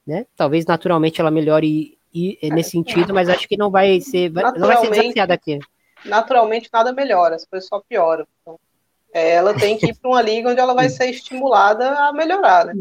né? 0.06 0.26
Talvez 0.36 0.64
naturalmente 0.66 1.20
ela 1.20 1.30
melhore 1.30 1.93
e, 2.14 2.38
e, 2.40 2.50
nesse 2.50 2.70
sentido, 2.70 3.12
mas 3.12 3.28
acho 3.28 3.48
que 3.48 3.56
não 3.56 3.70
vai 3.70 4.00
ser, 4.00 4.30
vai, 4.30 4.44
não 4.52 4.68
vai 4.68 4.76
ser 4.76 4.90
desafiada 4.90 5.34
aqui. 5.34 5.58
Naturalmente 6.04 6.70
nada 6.72 6.92
melhora, 6.92 7.34
as 7.34 7.44
coisas 7.44 7.68
só 7.68 7.80
pioram. 7.80 8.26
Então, 8.40 8.58
é, 9.12 9.32
ela 9.32 9.52
tem 9.54 9.76
que 9.76 9.86
ir 9.86 9.94
para 9.98 10.10
uma 10.10 10.22
liga 10.22 10.50
onde 10.50 10.60
ela 10.60 10.74
vai 10.74 10.88
ser 10.88 11.10
estimulada 11.10 11.90
a 11.90 12.12
melhorar, 12.12 12.66
né? 12.66 12.74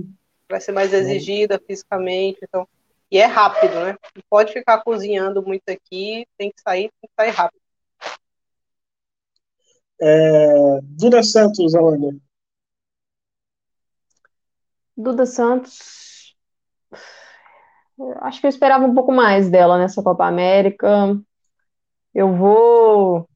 Vai 0.49 0.61
ser 0.61 0.72
mais 0.72 0.93
exigida 0.93 1.60
fisicamente, 1.65 2.39
então 2.43 2.68
e 3.14 3.19
é 3.19 3.26
rápido, 3.26 3.76
né? 3.76 3.95
Não 4.15 4.23
pode 4.27 4.51
ficar 4.51 4.84
cozinhando 4.84 5.43
muito 5.43 5.69
aqui, 5.69 6.26
tem 6.35 6.51
que 6.51 6.60
sair, 6.60 6.91
tem 6.99 7.07
que 7.07 7.14
sair 7.15 7.30
rápido. 7.30 7.61
É, 10.01 10.80
Duda 10.81 11.22
Santos, 11.22 11.76
Alana. 11.76 12.18
Duda 14.97 15.27
Santos. 15.27 16.35
Acho 18.21 18.41
que 18.41 18.47
eu 18.47 18.49
esperava 18.49 18.85
um 18.85 18.93
pouco 18.93 19.11
mais 19.11 19.49
dela 19.49 19.77
nessa 19.77 20.01
Copa 20.01 20.25
América. 20.25 21.17
Eu 22.13 22.33
vou. 22.33 23.27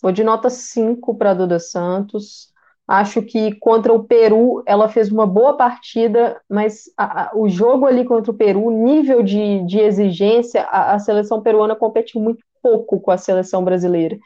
Vou 0.00 0.12
de 0.12 0.22
nota 0.22 0.50
5 0.50 1.16
para 1.16 1.34
Duda 1.34 1.58
Santos. 1.58 2.52
Acho 2.86 3.20
que 3.20 3.52
contra 3.56 3.92
o 3.92 4.04
Peru 4.04 4.62
ela 4.64 4.88
fez 4.88 5.10
uma 5.10 5.26
boa 5.26 5.56
partida, 5.56 6.40
mas 6.48 6.84
a, 6.96 7.22
a, 7.22 7.30
o 7.34 7.48
jogo 7.48 7.84
ali 7.84 8.04
contra 8.04 8.30
o 8.30 8.36
Peru, 8.36 8.70
nível 8.70 9.24
de, 9.24 9.64
de 9.66 9.80
exigência, 9.80 10.62
a, 10.64 10.94
a, 10.94 10.98
seleção 11.00 11.42
peruana 11.42 11.74
competiu 11.74 12.20
muito 12.20 12.44
pouco 12.62 13.00
com 13.00 13.10
a 13.10 13.18
seleção 13.18 13.64
brasileira. 13.64 14.16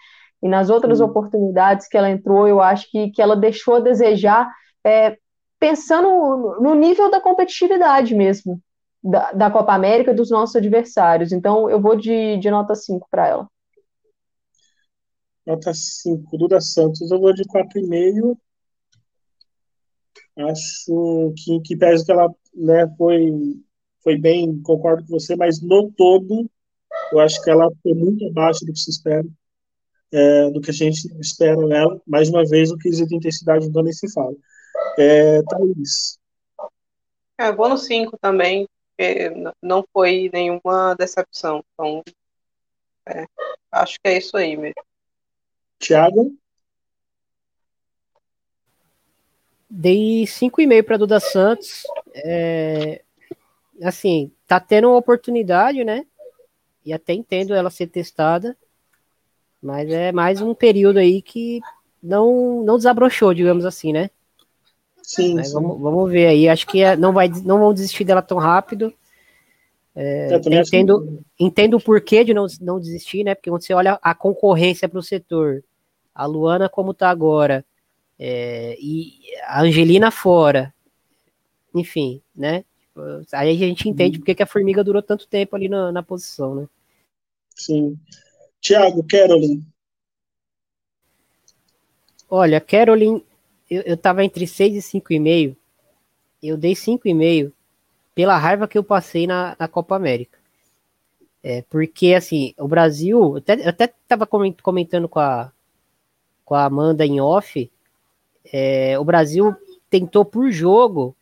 E 0.42 0.48
nas 0.48 0.68
outras 0.68 0.98
Sim. 0.98 1.04
oportunidades 1.04 1.88
que 1.88 1.96
ela 1.96 2.10
entrou, 2.10 2.46
eu 2.46 2.60
acho 2.60 2.90
que, 2.90 3.10
que 3.10 3.22
ela 3.22 3.34
deixou 3.34 3.76
a 3.76 3.80
desejar, 3.80 4.50
é, 4.84 5.16
pensando 5.58 6.08
no, 6.08 6.60
no 6.60 6.74
nível 6.74 7.10
da 7.10 7.20
competitividade 7.20 8.14
mesmo, 8.14 8.60
da, 9.02 9.32
da 9.32 9.51
Copa 9.51 9.72
América 9.72 10.14
dos 10.14 10.31
nossos 10.31 10.56
adversários. 10.56 11.32
Então, 11.32 11.68
eu 11.70 11.81
vou 11.81 11.97
de, 11.97 12.36
de 12.39 12.51
nota 12.51 12.74
5 12.74 13.06
para 13.10 13.28
ela. 13.28 13.48
Nota 15.47 15.72
5. 15.72 16.36
Duda 16.36 16.60
Santos, 16.60 17.10
eu 17.10 17.18
vou 17.18 17.32
de 17.32 17.44
4,5 17.44 18.36
Acho 20.36 21.35
que, 21.36 21.60
que 21.60 21.77
pese 21.77 22.05
que 22.05 22.12
ela 22.12 22.32
né, 22.55 22.86
foi, 22.97 23.31
foi 24.02 24.16
bem, 24.16 24.60
concordo 24.62 25.05
com 25.05 25.18
você, 25.18 25.36
mas 25.36 25.60
no 25.60 25.90
todo, 25.93 26.51
eu 27.12 27.20
acho 27.20 27.43
que 27.43 27.51
ela 27.51 27.68
foi 27.82 27.94
muito 27.94 28.27
abaixo 28.28 28.64
do 28.64 28.72
que 28.72 28.78
se 28.78 28.90
espera, 28.90 29.24
é, 30.12 30.51
do 30.51 30.60
que 30.60 30.70
a 30.70 30.74
gente 30.74 31.06
espera 31.20 31.56
nela. 31.66 32.01
Mais 32.06 32.28
uma 32.28 32.44
vez, 32.44 32.70
o 32.70 32.78
quesito 32.78 33.09
de 33.09 33.16
intensidade 33.16 33.66
então 33.66 33.82
nem 33.82 33.93
se 33.93 34.10
fala. 34.12 34.35
É, 34.98 35.43
Thaís. 35.43 36.18
É, 37.39 37.52
vou 37.52 37.68
no 37.68 37.77
5 37.77 38.18
também, 38.18 38.68
não 39.62 39.85
foi 39.93 40.31
nenhuma 40.32 40.94
decepção. 40.94 41.64
Então, 41.72 42.02
é, 43.06 43.27
acho 43.72 43.98
que 44.01 44.09
é 44.09 44.18
isso 44.18 44.36
aí 44.36 44.56
mesmo. 44.56 44.82
Tiago? 45.78 46.36
Dei 49.68 50.24
5,5 50.24 50.82
para 50.85 50.97
Duda 50.97 51.20
Santos. 51.20 51.82
É, 52.14 53.02
assim, 53.82 54.32
tá 54.47 54.59
tendo 54.60 54.89
uma 54.89 54.97
oportunidade, 54.98 55.85
né? 55.85 56.05
E 56.85 56.93
até 56.93 57.12
entendo 57.12 57.55
ela 57.55 57.70
ser 57.70 57.86
testada. 57.86 58.56
Mas 59.62 59.90
é 59.90 60.10
mais 60.10 60.40
um 60.40 60.55
período 60.55 60.98
aí 60.98 61.22
que 61.22 61.60
não, 62.02 62.62
não 62.64 62.77
desabrochou, 62.77 63.35
digamos 63.35 63.64
assim, 63.64 63.93
né? 63.93 64.10
Sim, 65.11 65.43
sim. 65.43 65.53
Vamos, 65.55 65.81
vamos 65.81 66.09
ver 66.09 66.28
aí. 66.28 66.49
Acho 66.49 66.65
que 66.69 66.82
é, 66.82 66.97
não, 66.97 67.12
vai, 67.12 67.28
não 67.28 67.59
vão 67.59 67.74
desistir 67.74 68.05
dela 68.05 68.23
tão 68.23 68.39
rápido. 68.39 68.95
É, 69.93 70.37
entendo, 70.37 71.20
entendo 71.39 71.77
o 71.77 71.81
porquê 71.81 72.23
de 72.23 72.32
não, 72.32 72.47
não 72.61 72.78
desistir, 72.78 73.24
né? 73.24 73.35
Porque 73.35 73.51
quando 73.51 73.62
você 73.62 73.74
olha 73.74 73.99
a 74.01 74.15
concorrência 74.15 74.89
para 74.89 75.01
o 75.01 75.03
setor, 75.03 75.65
a 76.15 76.24
Luana 76.27 76.69
como 76.69 76.95
tá 76.95 77.11
agora, 77.11 77.65
é, 78.16 78.77
e 78.78 79.19
a 79.47 79.62
Angelina 79.62 80.12
fora, 80.12 80.73
enfim, 81.74 82.23
né? 82.32 82.65
Aí 83.32 83.51
a 83.51 83.59
gente 83.59 83.89
entende 83.89 84.20
porque 84.20 84.37
que 84.37 84.45
a 84.45 84.47
formiga 84.47 84.85
durou 84.85 85.03
tanto 85.03 85.27
tempo 85.27 85.57
ali 85.57 85.69
na, 85.69 85.91
na 85.91 86.05
posição, 86.05 86.55
né? 86.55 86.69
Sim. 87.57 87.99
Tiago, 88.61 89.05
Carolyn. 89.09 89.61
Olha, 92.28 92.61
Carolyn, 92.61 93.20
eu, 93.70 93.82
eu 93.82 93.97
tava 93.97 94.24
entre 94.24 94.47
6 94.47 94.74
e 94.74 94.98
5,5. 94.98 95.56
Eu 96.42 96.56
dei 96.56 96.72
5,5 96.72 97.52
pela 98.14 98.36
raiva 98.36 98.66
que 98.66 98.76
eu 98.76 98.82
passei 98.84 99.26
na, 99.26 99.56
na 99.59 99.68
Copa 99.68 99.94
América. 99.94 100.38
É, 101.42 101.62
porque, 101.70 102.12
assim, 102.14 102.52
o 102.59 102.68
Brasil, 102.68 103.36
até, 103.36 103.55
eu 103.55 103.68
até 103.68 103.94
tava 104.06 104.26
comentando 104.26 105.09
com 105.09 105.20
a, 105.20 105.51
com 106.44 106.55
a 106.55 106.64
Amanda 106.64 107.06
em 107.06 107.20
off, 107.20 107.70
é, 108.52 108.98
o 108.98 109.05
Brasil 109.05 109.55
tentou 109.88 110.24
por 110.24 110.51
jogo, 110.51 111.16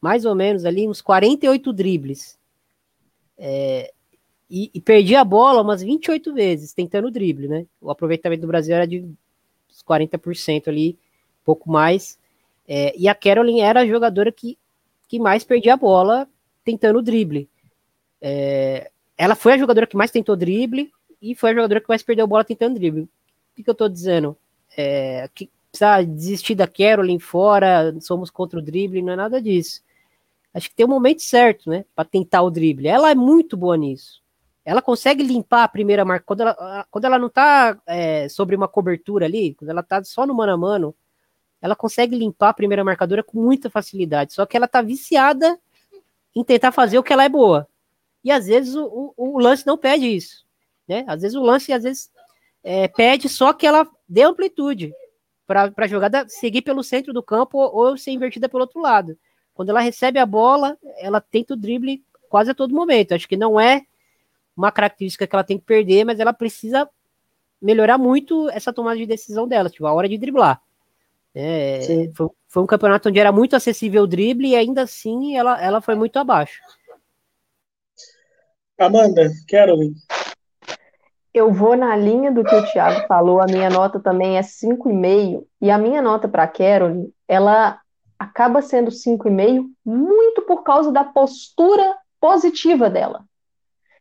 mais 0.00 0.24
ou 0.24 0.34
menos 0.34 0.64
ali, 0.64 0.88
uns 0.88 1.00
48 1.00 1.72
dribles. 1.72 2.38
É, 3.38 3.92
e, 4.50 4.70
e 4.74 4.80
perdi 4.80 5.14
a 5.14 5.24
bola 5.24 5.62
umas 5.62 5.82
28 5.82 6.34
vezes 6.34 6.72
tentando 6.72 7.10
drible, 7.10 7.48
né? 7.48 7.66
O 7.80 7.90
aproveitamento 7.90 8.42
do 8.42 8.48
Brasil 8.48 8.74
era 8.74 8.86
de 8.86 9.08
40% 9.86 10.68
ali, 10.68 10.98
pouco 11.44 11.70
mais. 11.70 12.18
É, 12.66 12.94
e 12.96 13.08
a 13.08 13.14
Carolyn 13.14 13.60
era 13.60 13.80
a 13.80 13.86
jogadora 13.86 14.30
que, 14.30 14.58
que 15.08 15.18
mais 15.18 15.44
perdia 15.44 15.74
a 15.74 15.76
bola 15.76 16.28
tentando 16.64 17.02
drible. 17.02 17.48
É, 18.20 18.90
ela 19.16 19.34
foi 19.34 19.54
a 19.54 19.58
jogadora 19.58 19.86
que 19.86 19.96
mais 19.96 20.10
tentou 20.10 20.36
drible 20.36 20.90
e 21.20 21.34
foi 21.34 21.50
a 21.50 21.54
jogadora 21.54 21.80
que 21.80 21.88
mais 21.88 22.02
perdeu 22.02 22.24
a 22.24 22.28
bola 22.28 22.44
tentando 22.44 22.74
drible. 22.74 23.02
O 23.02 23.08
que, 23.56 23.62
que 23.62 23.70
eu 23.70 23.74
tô 23.74 23.88
dizendo? 23.88 24.36
É, 24.76 25.28
que 25.34 25.50
precisa 25.70 26.02
desistir 26.02 26.54
da 26.54 26.66
Carolyn 26.66 27.18
fora, 27.18 27.94
somos 28.00 28.30
contra 28.30 28.58
o 28.58 28.62
drible, 28.62 29.02
não 29.02 29.12
é 29.12 29.16
nada 29.16 29.40
disso. 29.40 29.82
Acho 30.54 30.68
que 30.68 30.74
tem 30.74 30.84
o 30.84 30.88
um 30.88 30.92
momento 30.92 31.22
certo, 31.22 31.70
né, 31.70 31.84
para 31.94 32.04
tentar 32.04 32.42
o 32.42 32.50
drible. 32.50 32.86
Ela 32.86 33.10
é 33.10 33.14
muito 33.14 33.56
boa 33.56 33.76
nisso 33.76 34.22
ela 34.64 34.80
consegue 34.80 35.22
limpar 35.22 35.64
a 35.64 35.68
primeira 35.68 36.04
marca. 36.04 36.24
Quando 36.24 36.40
ela, 36.42 36.86
quando 36.90 37.04
ela 37.04 37.18
não 37.18 37.28
tá 37.28 37.76
é, 37.86 38.28
sobre 38.28 38.54
uma 38.54 38.68
cobertura 38.68 39.26
ali, 39.26 39.54
quando 39.54 39.70
ela 39.70 39.82
tá 39.82 40.02
só 40.04 40.26
no 40.26 40.34
mano 40.34 40.52
a 40.52 40.56
mano, 40.56 40.94
ela 41.62 41.76
consegue 41.76 42.16
limpar 42.16 42.48
a 42.48 42.54
primeira 42.54 42.82
marcadora 42.82 43.22
com 43.22 43.40
muita 43.40 43.70
facilidade. 43.70 44.34
Só 44.34 44.44
que 44.44 44.56
ela 44.56 44.66
tá 44.66 44.82
viciada 44.82 45.58
em 46.34 46.42
tentar 46.42 46.72
fazer 46.72 46.98
o 46.98 47.02
que 47.04 47.12
ela 47.12 47.24
é 47.24 47.28
boa. 47.28 47.68
E 48.24 48.32
às 48.32 48.46
vezes 48.46 48.74
o, 48.74 49.14
o, 49.16 49.38
lance 49.38 49.64
não 49.64 49.78
pede 49.78 50.06
isso. 50.06 50.44
Né? 50.88 51.04
Às 51.06 51.22
vezes 51.22 51.36
o 51.36 51.42
lance 51.42 51.72
às 51.72 51.84
vezes 51.84 52.10
é, 52.64 52.88
pede 52.88 53.28
só 53.28 53.52
que 53.52 53.66
ela 53.66 53.88
dê 54.08 54.22
amplitude 54.22 54.92
para 55.46 55.72
a 55.76 55.86
jogada 55.86 56.28
seguir 56.28 56.62
pelo 56.62 56.82
centro 56.82 57.12
do 57.12 57.22
campo 57.22 57.58
ou, 57.58 57.90
ou 57.90 57.96
ser 57.96 58.10
invertida 58.10 58.48
pelo 58.48 58.62
outro 58.62 58.80
lado. 58.80 59.16
Quando 59.54 59.68
ela 59.68 59.80
recebe 59.80 60.18
a 60.18 60.26
bola, 60.26 60.76
ela 60.98 61.20
tenta 61.20 61.54
o 61.54 61.56
drible 61.56 62.02
quase 62.28 62.50
a 62.50 62.54
todo 62.54 62.74
momento. 62.74 63.14
Acho 63.14 63.28
que 63.28 63.36
não 63.36 63.60
é 63.60 63.82
uma 64.56 64.72
característica 64.72 65.26
que 65.26 65.34
ela 65.34 65.44
tem 65.44 65.58
que 65.58 65.64
perder, 65.64 66.04
mas 66.04 66.18
ela 66.18 66.32
precisa 66.32 66.88
melhorar 67.60 67.98
muito 67.98 68.48
essa 68.50 68.72
tomada 68.72 68.96
de 68.96 69.06
decisão 69.06 69.46
dela, 69.46 69.70
tipo, 69.70 69.86
a 69.86 69.92
hora 69.92 70.08
de 70.08 70.18
driblar. 70.18 70.60
É, 71.34 72.10
foi, 72.14 72.28
foi, 72.48 72.62
um 72.62 72.66
campeonato 72.66 73.08
onde 73.08 73.18
era 73.18 73.32
muito 73.32 73.56
acessível 73.56 74.02
o 74.02 74.06
drible 74.06 74.48
e 74.48 74.56
ainda 74.56 74.82
assim 74.82 75.36
ela, 75.36 75.60
ela 75.62 75.80
foi 75.80 75.94
muito 75.94 76.18
abaixo. 76.18 76.60
Amanda, 78.78 79.30
Carolyn. 79.48 79.94
Eu 81.32 81.50
vou 81.50 81.76
na 81.76 81.96
linha 81.96 82.30
do 82.30 82.44
que 82.44 82.54
o 82.54 82.72
Thiago 82.72 83.06
falou, 83.06 83.40
a 83.40 83.46
minha 83.46 83.70
nota 83.70 83.98
também 83.98 84.36
é 84.36 84.42
5,5, 84.42 85.46
e 85.60 85.70
a 85.70 85.78
minha 85.78 86.02
nota 86.02 86.28
para 86.28 86.42
a 86.42 86.48
Carolyn, 86.48 87.10
ela 87.26 87.80
acaba 88.18 88.60
sendo 88.60 88.90
5,5 88.90 89.64
muito 89.84 90.42
por 90.42 90.62
causa 90.62 90.92
da 90.92 91.04
postura 91.04 91.96
positiva 92.20 92.90
dela. 92.90 93.24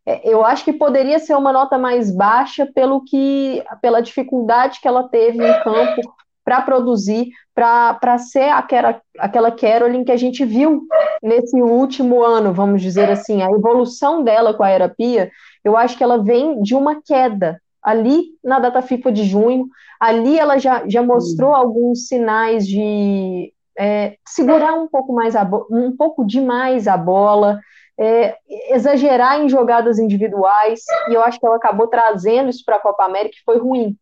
É, 0.06 0.28
eu 0.30 0.44
acho 0.44 0.66
que 0.66 0.74
poderia 0.74 1.20
ser 1.20 1.36
uma 1.36 1.54
nota 1.54 1.78
mais 1.78 2.14
baixa 2.14 2.66
pelo 2.66 3.04
que, 3.04 3.64
pela 3.82 4.02
dificuldade 4.02 4.80
que 4.82 4.88
ela 4.88 5.08
teve 5.08 5.38
em 5.38 5.64
campo 5.64 6.02
para 6.44 6.62
produzir, 6.62 7.30
para 7.54 8.18
ser 8.18 8.50
aquela, 8.50 9.02
aquela 9.20 9.52
Carolyn 9.52 10.04
que 10.04 10.12
a 10.12 10.18
gente 10.18 10.44
viu 10.44 10.84
nesse 11.22 11.62
último 11.62 12.24
ano, 12.24 12.54
vamos 12.54 12.82
dizer 12.82 13.10
assim, 13.10 13.42
a 13.42 13.52
evolução 13.52 14.24
dela 14.24 14.54
com 14.54 14.64
a 14.64 14.72
Erapia, 14.72 15.32
eu 15.64 15.78
acho 15.78 15.98
que 15.98 16.04
ela 16.04 16.22
vem 16.22 16.62
de 16.62 16.76
uma 16.76 17.02
queda. 17.02 17.62
Ali 17.84 18.26
na 18.44 18.60
data 18.60 18.82
FIFA 18.82 19.12
de 19.12 19.24
junho, 19.24 19.68
ali 20.00 20.38
ela 20.38 20.58
já, 20.58 20.84
já 20.88 21.02
mostrou 21.02 21.54
alguns 21.54 22.08
sinais 22.08 22.68
de 22.68 23.52
é, 23.78 24.18
segurar 24.28 24.74
um 24.74 24.88
pouco 24.88 25.14
mais 25.14 25.36
a 25.36 25.48
um 25.72 25.96
pouco 25.96 26.26
demais 26.26 26.88
a 26.88 26.96
bola, 26.96 27.60
é, 28.00 28.36
exagerar 28.70 29.42
em 29.42 29.50
jogadas 29.50 30.00
individuais, 30.00 30.82
e 31.10 31.14
eu 31.14 31.24
acho 31.24 31.40
que 31.40 31.46
ela 31.46 31.56
acabou 31.56 31.88
trazendo 31.88 32.50
isso 32.50 32.64
para 32.66 32.78
a 32.78 32.82
Copa 32.82 33.04
América, 33.04 33.36
que 33.36 33.44
foi 33.44 33.58
ruim. 33.58 33.96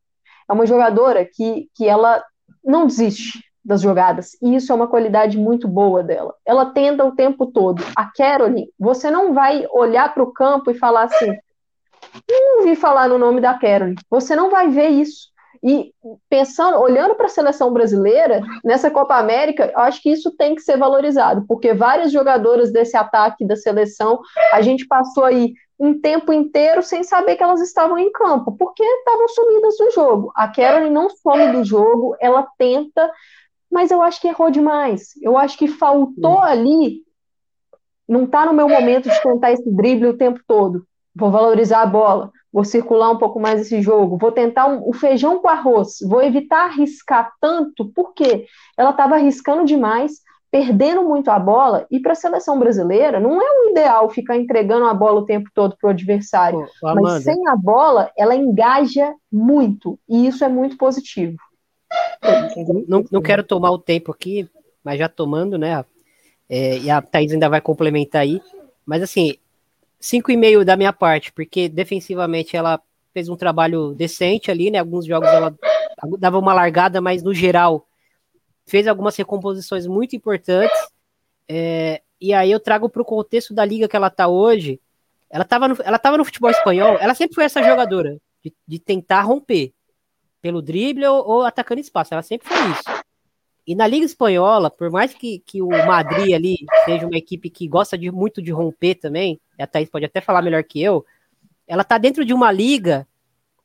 É 0.50 0.54
uma 0.54 0.66
jogadora 0.66 1.26
que, 1.26 1.70
que 1.76 1.88
ela 1.88 2.24
não 2.64 2.88
desiste 2.88 3.44
das 3.64 3.82
jogadas, 3.82 4.32
e 4.42 4.56
isso 4.56 4.72
é 4.72 4.76
uma 4.76 4.88
qualidade 4.88 5.38
muito 5.38 5.68
boa 5.68 6.02
dela. 6.02 6.34
Ela 6.46 6.68
tenta 6.68 7.06
o 7.06 7.16
tempo 7.16 7.46
todo. 7.46 7.84
A 7.96 8.06
Caroline, 8.06 8.72
você 8.80 9.12
não 9.12 9.34
vai 9.34 9.68
olhar 9.72 10.14
para 10.14 10.24
o 10.24 10.32
campo 10.34 10.72
e 10.72 10.74
falar 10.74 11.04
assim, 11.04 11.38
não 12.30 12.60
ouvi 12.60 12.76
falar 12.76 13.08
no 13.08 13.18
nome 13.18 13.42
da 13.42 13.54
Caroline. 13.54 13.98
Você 14.10 14.36
não 14.36 14.50
vai 14.50 14.70
ver 14.70 14.90
isso. 14.90 15.30
E 15.62 15.94
pensando, 16.30 16.80
olhando 16.80 17.16
para 17.16 17.26
a 17.26 17.30
seleção 17.30 17.72
brasileira, 17.72 18.42
nessa 18.64 18.90
Copa 18.90 19.18
América, 19.18 19.72
eu 19.72 19.80
acho 19.80 20.02
que 20.02 20.10
isso 20.10 20.32
tem 20.38 20.56
que 20.56 20.62
ser 20.62 20.78
valorizado, 20.78 21.44
porque 21.48 21.74
várias 21.74 22.12
jogadoras 22.12 22.72
desse 22.72 22.96
ataque 22.96 23.46
da 23.46 23.58
seleção, 23.58 24.20
a 24.54 24.62
gente 24.62 24.88
passou 24.88 25.26
aí 25.26 25.54
um 25.80 26.00
tempo 26.00 26.34
inteiro 26.34 26.84
sem 26.84 27.04
saber 27.04 27.36
que 27.36 27.44
elas 27.44 27.62
estavam 27.62 27.98
em 27.98 28.12
campo, 28.12 28.52
porque 28.58 28.84
estavam 28.84 29.28
sumidas 29.30 29.78
do 29.78 29.92
jogo. 29.92 30.32
A 30.36 30.48
Carolyn 30.48 30.92
não 30.92 31.10
some 31.10 31.52
do 31.54 31.64
jogo, 31.64 32.16
ela 32.20 32.48
tenta, 32.58 33.12
mas 33.72 33.90
eu 33.90 34.02
acho 34.02 34.20
que 34.20 34.28
errou 34.28 34.52
demais. 34.52 35.14
Eu 35.22 35.38
acho 35.38 35.58
que 35.58 35.68
faltou 35.68 36.40
ali. 36.40 37.04
Não 38.08 38.26
está 38.26 38.46
no 38.46 38.54
meu 38.54 38.68
momento 38.68 39.10
de 39.10 39.22
tentar 39.22 39.52
esse 39.52 39.72
drible 39.72 40.08
o 40.08 40.18
tempo 40.18 40.42
todo. 40.46 40.86
Vou 41.16 41.32
valorizar 41.32 41.82
a 41.82 41.86
bola 41.86 42.32
vou 42.52 42.64
circular 42.64 43.12
um 43.12 43.18
pouco 43.18 43.40
mais 43.40 43.62
esse 43.62 43.82
jogo, 43.82 44.18
vou 44.18 44.32
tentar 44.32 44.68
um, 44.68 44.88
o 44.88 44.94
feijão 44.94 45.40
com 45.40 45.48
arroz, 45.48 45.98
vou 46.02 46.22
evitar 46.22 46.66
arriscar 46.66 47.32
tanto, 47.40 47.92
porque 47.94 48.46
ela 48.78 48.90
estava 48.90 49.16
arriscando 49.16 49.66
demais, 49.66 50.14
perdendo 50.52 51.04
muito 51.04 51.30
a 51.30 51.38
bola, 51.38 51.86
e 51.92 52.00
para 52.00 52.14
a 52.14 52.16
seleção 52.16 52.58
brasileira 52.58 53.20
não 53.20 53.42
é 53.42 53.46
o 53.46 53.70
ideal 53.72 54.10
ficar 54.10 54.36
entregando 54.36 54.86
a 54.86 54.94
bola 54.94 55.22
o 55.22 55.26
tempo 55.26 55.50
todo 55.54 55.78
para 55.80 55.88
o 55.88 55.92
adversário, 55.92 56.66
mas 56.82 57.24
sem 57.24 57.48
a 57.48 57.56
bola 57.56 58.12
ela 58.18 58.36
engaja 58.36 59.14
muito, 59.32 60.00
e 60.08 60.28
isso 60.28 60.44
é 60.44 60.50
muito 60.50 60.78
positivo. 60.78 61.38
Não, 62.88 63.04
não 63.12 63.22
quero 63.22 63.44
tomar 63.44 63.72
o 63.72 63.80
tempo 63.80 64.12
aqui, 64.12 64.50
mas 64.84 65.00
já 65.00 65.08
tomando, 65.08 65.58
né? 65.58 65.84
É, 66.50 66.78
e 66.80 66.90
a 66.90 67.02
Thaís 67.02 67.32
ainda 67.32 67.50
vai 67.50 67.62
complementar 67.62 68.22
aí. 68.22 68.42
Mas 68.86 69.04
assim, 69.04 69.36
5,5 70.02 70.64
da 70.64 70.76
minha 70.76 70.94
parte, 70.94 71.32
porque 71.32 71.70
defensivamente 71.70 72.56
ela 72.56 72.82
fez 73.14 73.30
um 73.30 73.36
trabalho 73.36 73.94
decente 73.94 74.50
ali, 74.50 74.72
né? 74.72 74.80
Alguns 74.80 75.06
jogos 75.06 75.30
ela 75.30 75.54
dava 76.18 76.40
uma 76.40 76.54
largada, 76.54 77.02
mas 77.02 77.22
no 77.22 77.34
geral 77.34 77.86
fez 78.70 78.88
algumas 78.88 79.16
recomposições 79.16 79.86
muito 79.88 80.16
importantes. 80.16 80.78
É, 81.48 82.02
e 82.22 82.34
aí 82.34 82.52
eu 82.52 82.60
trago 82.60 82.90
para 82.90 83.02
o 83.02 83.06
contexto 83.06 83.54
da 83.54 83.66
liga 83.66 83.88
que 83.88 83.96
ela 83.96 84.10
tá 84.10 84.28
hoje. 84.28 84.80
Ela 85.30 85.44
estava 85.44 85.68
no, 85.68 85.78
ela 85.84 86.00
tava 86.00 86.18
no 86.18 86.26
futebol 86.26 86.50
espanhol, 86.50 86.98
ela 87.00 87.14
sempre 87.14 87.36
foi 87.36 87.44
essa 87.44 87.62
jogadora 87.62 88.18
de, 88.44 88.54
de 88.68 88.80
tentar 88.80 89.22
romper 89.22 89.74
pelo 90.42 90.62
drible 90.62 91.06
ou, 91.06 91.28
ou 91.28 91.42
atacando 91.44 91.82
espaço. 91.82 92.14
Ela 92.14 92.24
sempre 92.24 92.48
foi 92.48 92.58
isso. 92.72 93.04
E 93.68 93.76
na 93.76 93.86
Liga 93.86 94.06
Espanhola, 94.06 94.72
por 94.72 94.90
mais 94.90 95.14
que, 95.14 95.40
que 95.46 95.62
o 95.62 95.70
Madrid 95.70 96.34
ali 96.34 96.58
seja 96.86 97.06
uma 97.06 97.18
equipe 97.18 97.52
que 97.52 97.68
gosta 97.68 97.96
de, 97.96 98.10
muito 98.10 98.42
de 98.42 98.52
romper 98.52 98.96
também, 98.96 99.40
a 99.60 99.68
Thaís 99.68 99.90
pode 99.90 100.06
até 100.06 100.20
falar 100.20 100.42
melhor 100.42 100.64
que 100.64 100.82
eu, 100.82 101.06
ela 101.68 101.84
tá 101.84 102.00
dentro 102.00 102.26
de 102.26 102.34
uma 102.34 102.52
liga 102.52 103.08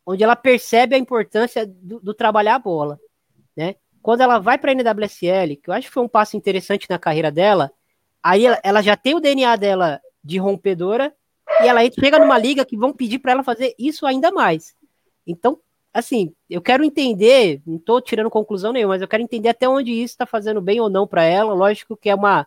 onde 0.05 0.23
ela 0.23 0.37
percebe 0.37 0.95
a 0.95 0.99
importância 0.99 1.67
do, 1.67 2.01
do 2.01 2.13
trabalhar 2.13 2.57
a 2.57 2.59
bola, 2.59 3.01
né? 3.57 3.77
Quando 4.05 4.21
ela 4.21 4.39
vai 4.39 4.59
para 4.59 4.71
a 4.71 4.75
NWSL, 4.75 5.57
que 5.57 5.71
eu 5.71 5.73
acho 5.73 5.89
que 5.89 5.95
foi 5.95 6.03
um 6.03 6.09
passo 6.09 6.37
interessante 6.37 6.87
na 6.91 6.99
carreira 6.99 7.31
dela, 7.33 7.73
aí 8.23 8.45
ela, 8.45 8.61
ela 8.63 8.83
já 8.83 8.99
tem 8.99 9.15
o 9.15 9.19
DNA 9.19 9.57
dela 9.57 9.99
de 10.23 10.37
rompedora 10.37 11.11
e 11.63 11.69
ela 11.69 11.81
chega 11.91 12.19
numa 12.19 12.37
liga 12.37 12.67
que 12.67 12.77
vão 12.77 12.93
pedir 12.93 13.19
para 13.19 13.33
ela 13.33 13.43
fazer 13.43 13.75
isso 13.79 14.05
ainda 14.05 14.31
mais. 14.31 14.75
Então, 15.27 15.59
assim, 15.91 16.35
eu 16.51 16.61
quero 16.61 16.85
entender, 16.85 17.63
não 17.67 17.77
estou 17.77 17.99
tirando 17.99 18.29
conclusão 18.29 18.75
nenhuma, 18.75 18.93
mas 18.93 19.01
eu 19.01 19.09
quero 19.09 19.23
entender 19.23 19.49
até 19.49 19.67
onde 19.67 19.91
isso 19.91 20.13
está 20.13 20.27
fazendo 20.27 20.61
bem 20.61 20.79
ou 20.83 20.91
não 20.91 21.07
para 21.07 21.25
ela. 21.25 21.55
Lógico 21.55 21.97
que 21.97 22.11
é 22.11 22.15
uma 22.15 22.47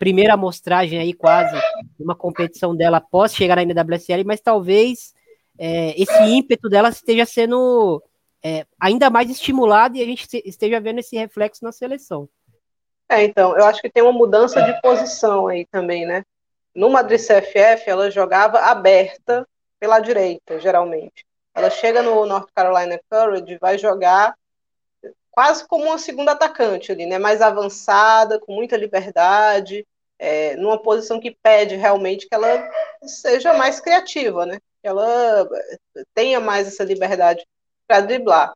primeira 0.00 0.34
amostragem 0.34 0.98
aí, 0.98 1.14
quase, 1.14 1.56
uma 1.96 2.16
competição 2.16 2.74
dela 2.74 2.96
após 2.96 3.32
chegar 3.32 3.54
na 3.54 3.62
NWSL, 3.62 4.24
mas 4.26 4.40
talvez 4.40 5.14
é, 5.56 5.94
esse 5.96 6.24
ímpeto 6.24 6.68
dela 6.68 6.88
esteja 6.88 7.24
sendo 7.24 8.02
é, 8.42 8.66
ainda 8.80 9.10
mais 9.10 9.30
estimulado 9.30 9.96
e 9.96 10.02
a 10.02 10.06
gente 10.06 10.26
esteja 10.44 10.80
vendo 10.80 11.00
esse 11.00 11.16
reflexo 11.16 11.64
na 11.64 11.72
seleção. 11.72 12.28
É, 13.08 13.24
então, 13.24 13.56
eu 13.56 13.64
acho 13.64 13.80
que 13.80 13.90
tem 13.90 14.02
uma 14.02 14.12
mudança 14.12 14.62
de 14.62 14.80
posição 14.82 15.48
aí 15.48 15.64
também, 15.66 16.06
né? 16.06 16.24
No 16.74 16.90
Madrid 16.90 17.18
CFF, 17.18 17.88
ela 17.88 18.10
jogava 18.10 18.58
aberta 18.60 19.48
pela 19.80 19.98
direita, 19.98 20.60
geralmente. 20.60 21.24
Ela 21.54 21.70
chega 21.70 22.02
no 22.02 22.26
North 22.26 22.50
Carolina 22.54 23.00
Courage, 23.10 23.58
vai 23.58 23.78
jogar 23.78 24.34
quase 25.30 25.66
como 25.66 25.84
uma 25.84 25.98
segunda 25.98 26.32
atacante 26.32 26.92
ali, 26.92 27.06
né? 27.06 27.18
Mais 27.18 27.40
avançada, 27.40 28.38
com 28.38 28.54
muita 28.54 28.76
liberdade, 28.76 29.86
é, 30.18 30.56
numa 30.56 30.80
posição 30.80 31.18
que 31.20 31.36
pede 31.42 31.76
realmente 31.76 32.28
que 32.28 32.34
ela 32.34 32.68
seja 33.02 33.54
mais 33.54 33.80
criativa, 33.80 34.44
né? 34.44 34.58
Que 34.82 34.88
ela 34.88 35.48
tenha 36.14 36.40
mais 36.40 36.66
essa 36.66 36.84
liberdade 36.84 37.46
para 37.88 38.02
driblar. 38.02 38.52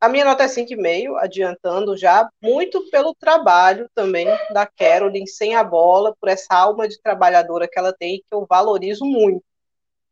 A 0.00 0.08
minha 0.08 0.24
nota 0.24 0.44
é 0.44 0.48
5,5, 0.48 1.16
adiantando 1.16 1.96
já, 1.96 2.28
muito 2.40 2.88
pelo 2.90 3.14
trabalho 3.14 3.90
também 3.94 4.26
da 4.52 4.66
Caroline 4.66 5.26
sem 5.26 5.56
a 5.56 5.64
bola, 5.64 6.14
por 6.20 6.28
essa 6.28 6.54
alma 6.54 6.86
de 6.86 7.00
trabalhadora 7.00 7.66
que 7.66 7.78
ela 7.78 7.92
tem, 7.92 8.18
que 8.18 8.32
eu 8.34 8.46
valorizo 8.48 9.04
muito. 9.04 9.44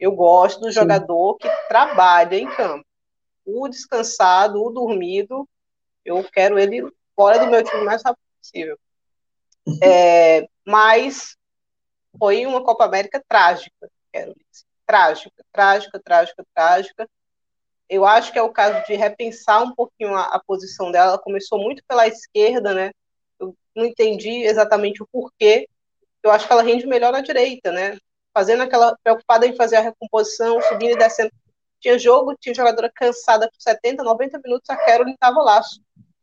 Eu 0.00 0.12
gosto 0.12 0.60
do 0.60 0.68
Sim. 0.68 0.72
jogador 0.72 1.36
que 1.36 1.48
trabalha 1.68 2.36
em 2.36 2.46
campo. 2.56 2.84
O 3.44 3.68
descansado, 3.68 4.62
o 4.62 4.70
dormido, 4.70 5.48
eu 6.04 6.24
quero 6.30 6.58
ele 6.58 6.90
fora 7.14 7.38
do 7.38 7.46
meu 7.46 7.62
time 7.62 7.82
o 7.82 7.84
mais 7.84 8.02
rápido 8.02 8.24
possível. 8.40 8.78
É, 9.82 10.48
mas 10.66 11.36
foi 12.18 12.46
uma 12.46 12.64
Copa 12.64 12.84
América 12.84 13.22
trágica, 13.28 13.88
quero 14.12 14.34
dizer. 14.34 14.64
Trágica, 14.86 15.44
trágica, 15.50 16.00
trágica, 16.02 16.44
trágica. 16.54 17.08
Eu 17.88 18.04
acho 18.04 18.32
que 18.32 18.38
é 18.38 18.42
o 18.42 18.52
caso 18.52 18.84
de 18.86 18.94
repensar 18.94 19.62
um 19.62 19.74
pouquinho 19.74 20.14
a, 20.14 20.24
a 20.24 20.42
posição 20.44 20.90
dela. 20.90 21.10
Ela 21.10 21.18
começou 21.18 21.58
muito 21.58 21.82
pela 21.86 22.06
esquerda, 22.06 22.74
né? 22.74 22.90
Eu 23.38 23.54
não 23.74 23.84
entendi 23.84 24.44
exatamente 24.44 25.02
o 25.02 25.08
porquê. 25.10 25.68
Eu 26.22 26.30
acho 26.30 26.46
que 26.46 26.52
ela 26.52 26.62
rende 26.62 26.86
melhor 26.86 27.12
na 27.12 27.20
direita, 27.20 27.70
né? 27.70 27.98
Fazendo 28.32 28.62
aquela 28.62 28.96
preocupada 29.02 29.46
em 29.46 29.56
fazer 29.56 29.76
a 29.76 29.80
recomposição, 29.80 30.60
subindo 30.62 30.92
e 30.92 30.98
descendo. 30.98 31.30
Tinha 31.80 31.98
jogo, 31.98 32.34
tinha 32.40 32.54
jogadora 32.54 32.90
cansada 32.94 33.48
por 33.50 33.60
70, 33.60 34.02
90 34.02 34.40
minutos, 34.42 34.70
a 34.70 34.76
Carolyn 34.76 35.12
estava 35.12 35.42
lá, 35.42 35.60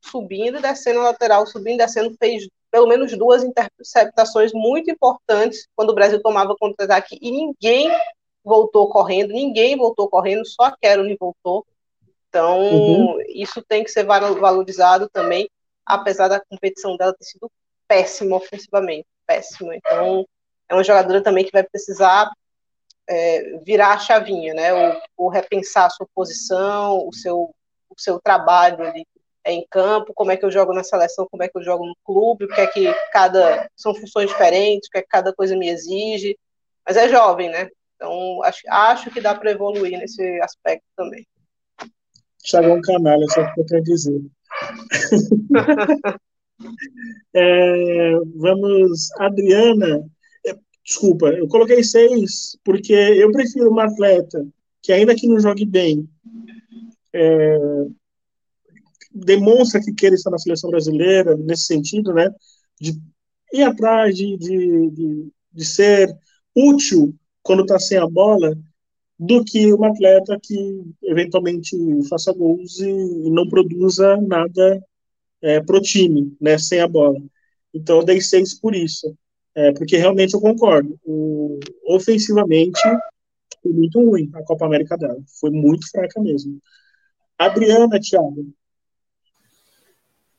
subindo 0.01 0.57
e 0.57 0.61
descendo 0.61 0.99
a 1.01 1.03
lateral, 1.03 1.45
subindo 1.45 1.75
e 1.75 1.85
descendo, 1.85 2.15
fez 2.17 2.47
pelo 2.71 2.87
menos 2.87 3.15
duas 3.15 3.43
interceptações 3.43 4.51
muito 4.53 4.89
importantes 4.89 5.67
quando 5.75 5.91
o 5.91 5.93
Brasil 5.93 6.21
tomava 6.21 6.55
contra-ataque 6.57 7.19
e 7.21 7.29
ninguém 7.29 7.91
voltou 8.43 8.89
correndo, 8.89 9.33
ninguém 9.33 9.77
voltou 9.77 10.09
correndo, 10.09 10.45
só 10.45 10.63
a 10.63 10.77
Carolyn 10.77 11.15
voltou. 11.19 11.65
Então, 12.29 12.61
uhum. 12.61 13.17
isso 13.27 13.61
tem 13.61 13.83
que 13.83 13.91
ser 13.91 14.03
valorizado 14.03 15.09
também, 15.09 15.49
apesar 15.85 16.27
da 16.27 16.39
competição 16.39 16.95
dela 16.95 17.13
ter 17.13 17.25
sido 17.25 17.51
péssima 17.87 18.37
ofensivamente, 18.37 19.05
péssima. 19.27 19.75
Então, 19.75 20.25
é 20.69 20.73
uma 20.73 20.83
jogadora 20.83 21.21
também 21.21 21.43
que 21.43 21.51
vai 21.51 21.63
precisar 21.63 22.31
é, 23.07 23.59
virar 23.65 23.93
a 23.93 23.99
chavinha, 23.99 24.53
né? 24.53 24.73
Ou, 24.73 25.01
ou, 25.17 25.29
repensar 25.29 25.87
a 25.87 25.89
sua 25.89 26.07
posição, 26.15 27.05
o 27.05 27.13
seu, 27.13 27.53
o 27.89 27.95
seu 27.97 28.19
trabalho 28.21 28.87
ali 28.87 29.05
em 29.45 29.65
campo, 29.69 30.13
como 30.13 30.31
é 30.31 30.37
que 30.37 30.45
eu 30.45 30.51
jogo 30.51 30.71
na 30.71 30.83
seleção, 30.83 31.27
como 31.29 31.43
é 31.43 31.49
que 31.49 31.57
eu 31.57 31.63
jogo 31.63 31.85
no 31.85 31.95
clube, 32.05 32.45
o 32.45 32.47
que 32.47 32.61
é 32.61 32.67
que 32.67 32.93
cada. 33.11 33.69
São 33.75 33.93
funções 33.93 34.29
diferentes, 34.29 34.87
o 34.87 34.91
que 34.91 34.99
é 34.99 35.01
que 35.01 35.09
cada 35.09 35.33
coisa 35.33 35.55
me 35.57 35.67
exige. 35.67 36.37
Mas 36.87 36.95
é 36.95 37.09
jovem, 37.09 37.49
né? 37.49 37.69
Então, 38.01 38.41
acho, 38.43 38.61
acho 38.67 39.11
que 39.11 39.21
dá 39.21 39.35
para 39.35 39.51
evoluir 39.51 39.99
nesse 39.99 40.23
aspecto 40.41 40.83
também. 40.97 41.23
Thiago 42.43 42.69
é 42.69 42.73
um 42.73 42.81
canalha, 42.81 43.27
só 43.29 43.41
eu 43.55 43.65
quero 43.65 43.83
dizer. 43.83 44.19
é, 47.35 48.13
vamos, 48.37 49.11
Adriana. 49.19 50.03
É, 50.47 50.55
desculpa, 50.83 51.27
eu 51.27 51.47
coloquei 51.47 51.83
seis 51.83 52.57
porque 52.63 52.91
eu 52.91 53.31
prefiro 53.31 53.69
uma 53.69 53.85
atleta 53.85 54.47
que, 54.81 54.91
ainda 54.91 55.13
que 55.13 55.27
não 55.27 55.39
jogue 55.39 55.67
bem, 55.67 56.09
é, 57.13 57.57
demonstra 59.13 59.79
que 59.79 59.93
quer 59.93 60.11
estar 60.13 60.31
na 60.31 60.39
seleção 60.39 60.71
brasileira, 60.71 61.37
nesse 61.37 61.65
sentido, 61.65 62.15
né? 62.15 62.33
De 62.79 62.99
ir 63.53 63.61
atrás, 63.61 64.15
de, 64.15 64.35
de, 64.37 64.89
de, 64.89 65.31
de 65.53 65.65
ser 65.65 66.11
útil 66.55 67.15
quando 67.43 67.61
está 67.63 67.79
sem 67.79 67.97
a 67.97 68.07
bola 68.07 68.55
do 69.17 69.43
que 69.43 69.71
um 69.71 69.83
atleta 69.83 70.39
que 70.41 70.81
eventualmente 71.03 71.77
faça 72.09 72.33
gols 72.33 72.79
e, 72.79 73.29
não 73.29 73.47
produza 73.47 74.17
nada 74.17 74.83
é, 75.41 75.61
pro 75.61 75.79
time, 75.79 76.35
né, 76.41 76.57
sem 76.57 76.79
a 76.79 76.87
bola. 76.87 77.21
Então 77.71 77.99
eu 77.99 78.03
dei 78.03 78.19
seis 78.19 78.59
por 78.59 78.73
isso, 78.73 79.15
é, 79.53 79.71
porque 79.73 79.95
realmente 79.95 80.33
eu 80.33 80.41
concordo. 80.41 80.99
O, 81.05 81.59
ofensivamente 81.85 82.81
foi 83.61 83.71
muito 83.71 83.99
ruim 84.03 84.29
a 84.33 84.43
Copa 84.43 84.65
América 84.65 84.97
dela, 84.97 85.21
foi 85.39 85.51
muito 85.51 85.87
fraca 85.91 86.19
mesmo. 86.19 86.59
Adriana, 87.37 87.99
Thiago. 87.99 88.51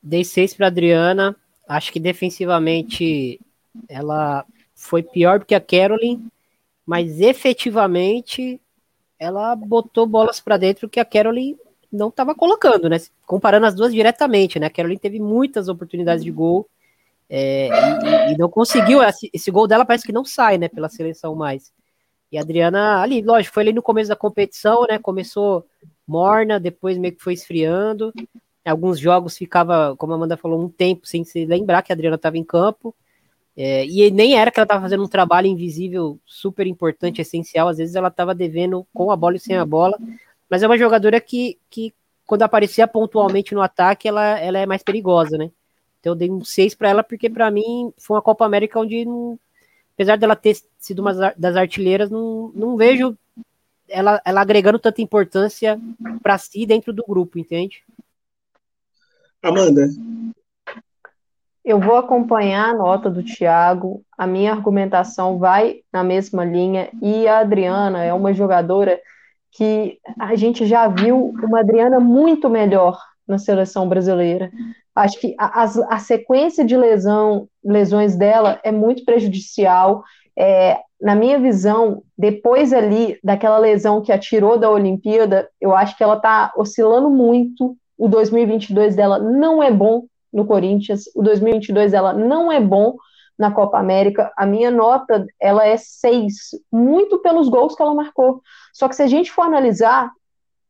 Dei 0.03 0.25
seis 0.25 0.55
para 0.55 0.67
Adriana. 0.67 1.37
Acho 1.69 1.93
que 1.93 2.01
defensivamente 2.01 3.41
ela 3.89 4.45
foi 4.75 5.05
pior 5.05 5.39
do 5.39 5.47
que 5.47 5.55
a 5.55 5.61
Caroline 5.61 6.32
mas 6.87 7.21
efetivamente 7.21 8.61
ela 9.19 9.55
botou 9.55 10.07
bolas 10.07 10.41
para 10.41 10.57
dentro 10.57 10.89
que 10.89 10.99
a 10.99 11.05
Caroline 11.05 11.57
não 11.93 12.09
estava 12.09 12.35
colocando, 12.35 12.89
né? 12.89 12.97
Comparando 13.27 13.67
as 13.67 13.75
duas 13.75 13.93
diretamente, 13.93 14.59
né? 14.59 14.67
A 14.67 14.71
Caroline 14.71 14.99
teve 14.99 15.21
muitas 15.21 15.69
oportunidades 15.69 16.25
de 16.25 16.31
gol 16.31 16.69
é, 17.29 17.69
e, 17.69 18.33
e, 18.33 18.39
não 18.39 18.49
conseguiu. 18.49 19.01
Esse 19.33 19.51
gol 19.51 19.67
dela 19.67 19.85
parece 19.85 20.05
que 20.05 20.13
não 20.13 20.25
sai, 20.25 20.59
né? 20.59 20.69
Pela 20.69 20.89
seleção 20.89 21.35
mais. 21.35 21.73
E 22.31 22.39
a 22.39 22.41
Adriana, 22.41 23.01
ali, 23.01 23.21
lógico, 23.23 23.55
foi 23.55 23.63
ali 23.63 23.73
no 23.73 23.83
começo 23.83 24.09
da 24.09 24.17
competição, 24.17 24.87
né? 24.89 24.99
Começou 24.99 25.67
morna, 26.07 26.59
depois 26.59 26.99
meio 26.99 27.15
que 27.15 27.23
foi 27.23 27.35
esfriando. 27.35 28.13
Alguns 28.65 28.99
jogos 28.99 29.37
ficava, 29.37 29.95
como 29.97 30.13
a 30.13 30.17
Amanda 30.17 30.37
falou, 30.37 30.63
um 30.63 30.69
tempo 30.69 31.07
sem 31.07 31.25
se 31.25 31.45
lembrar 31.45 31.83
que 31.83 31.93
a 31.93 31.95
Adriana 31.95 32.17
estava 32.17 32.39
em 32.39 32.45
campo. 32.45 32.95
É, 33.57 33.85
e 33.87 34.11
nem 34.11 34.35
era 34.37 34.51
que 34.51 34.59
ela 34.59 34.65
estava 34.65 34.83
fazendo 34.83 35.05
um 35.05 35.09
trabalho 35.09 35.47
invisível 35.47 36.19
super 36.25 36.67
importante, 36.67 37.21
essencial. 37.21 37.69
Às 37.69 37.79
vezes 37.79 37.95
ela 37.95 38.09
estava 38.09 38.35
devendo 38.35 38.87
com 38.95 39.11
a 39.11 39.17
bola 39.17 39.37
e 39.37 39.41
sem 39.41 39.57
a 39.57 39.65
bola. 39.65 39.99
Mas 40.49 40.63
é 40.63 40.67
uma 40.67 40.79
jogadora 40.79 41.21
que, 41.21 41.59
que 41.71 41.95
quando 42.27 42.43
aparecia 42.43 42.87
pontualmente 42.87 43.55
no 43.55 43.63
ataque, 43.63 44.09
ela, 44.09 44.39
ela 44.39 44.59
é 44.59 44.67
mais 44.67 44.83
perigosa, 44.83 45.37
né? 45.37 45.51
Então 46.01 46.13
eu 46.13 46.17
dei 46.17 46.31
um 46.31 46.45
6 46.45 46.75
para 46.75 46.89
ela, 46.89 47.05
porque 47.05 47.31
para 47.31 47.51
mim 47.51 47.93
foi 47.99 48.17
uma 48.17 48.23
Copa 48.23 48.45
América 48.45 48.81
onde, 48.81 49.05
não, 49.05 49.39
apesar 49.95 50.17
dela 50.17 50.35
ter 50.35 50.57
sido 50.79 50.99
uma 51.01 51.13
das 51.37 51.57
artilheiras, 51.57 52.11
não, 52.11 52.51
não 52.55 52.77
vejo 52.77 53.17
ela, 53.89 54.21
ela 54.25 54.41
agregando 54.41 54.79
tanta 54.79 55.03
importância 55.03 55.79
para 56.23 56.39
si 56.39 56.67
dentro 56.67 56.93
do 56.93 57.05
grupo, 57.07 57.39
entende? 57.39 57.85
Amanda, 59.43 59.89
eu 61.65 61.79
vou 61.79 61.97
acompanhar 61.97 62.71
a 62.71 62.75
nota 62.75 63.09
do 63.09 63.23
Thiago, 63.23 64.03
a 64.19 64.27
minha 64.27 64.53
argumentação 64.53 65.39
vai 65.39 65.77
na 65.93 66.03
mesma 66.03 66.45
linha, 66.45 66.89
e 67.01 67.29
a 67.29 67.39
Adriana 67.39 68.03
é 68.03 68.13
uma 68.13 68.33
jogadora 68.33 69.01
que 69.53 69.99
a 70.19 70.35
gente 70.35 70.67
já 70.67 70.89
viu 70.89 71.33
uma 71.43 71.61
Adriana 71.61 72.01
muito 72.01 72.49
melhor 72.49 72.99
na 73.29 73.39
seleção 73.39 73.89
brasileira. 73.89 74.51
Acho 74.95 75.21
que 75.21 75.35
a, 75.39 75.63
a, 75.63 75.99
sequência 75.99 76.65
de 76.65 76.77
lesão, 76.77 77.49
lesões 77.65 78.17
dela 78.17 78.59
é 78.65 78.73
muito 78.73 79.05
prejudicial. 79.05 80.03
É, 80.37 80.79
na 81.01 81.15
minha 81.15 81.39
visão, 81.39 82.03
depois 82.17 82.73
ali 82.73 83.19
daquela 83.23 83.59
lesão 83.59 84.03
que 84.03 84.13
a 84.13 84.19
tirou 84.19 84.59
da 84.59 84.71
Olimpíada, 84.71 85.49
eu 85.61 85.75
acho 85.75 85.97
que 85.97 86.03
ela 86.03 86.17
está 86.17 86.53
oscilando 86.57 87.11
muito. 87.11 87.77
O 87.97 88.09
2022 88.09 88.97
dela 88.97 89.19
não 89.19 89.63
é 89.63 89.71
bom 89.71 90.05
no 90.33 90.47
Corinthians. 90.47 91.05
O 91.15 91.23
2022 91.23 91.93
ela 91.93 92.13
não 92.13 92.51
é 92.51 92.61
bom 92.61 92.97
na 93.39 93.51
Copa 93.51 93.79
América. 93.79 94.33
A 94.37 94.47
minha 94.47 94.71
nota, 94.71 95.27
ela 95.41 95.67
é 95.67 95.77
6, 95.77 96.33
muito 96.71 97.19
pelos 97.19 97.49
gols 97.49 97.75
que 97.75 97.83
ela 97.83 97.95
marcou. 97.95 98.41
Só 98.73 98.89
que 98.89 98.97
se 98.97 99.03
a 99.03 99.07
gente 99.07 99.31
for 99.31 99.43
analisar 99.43 100.11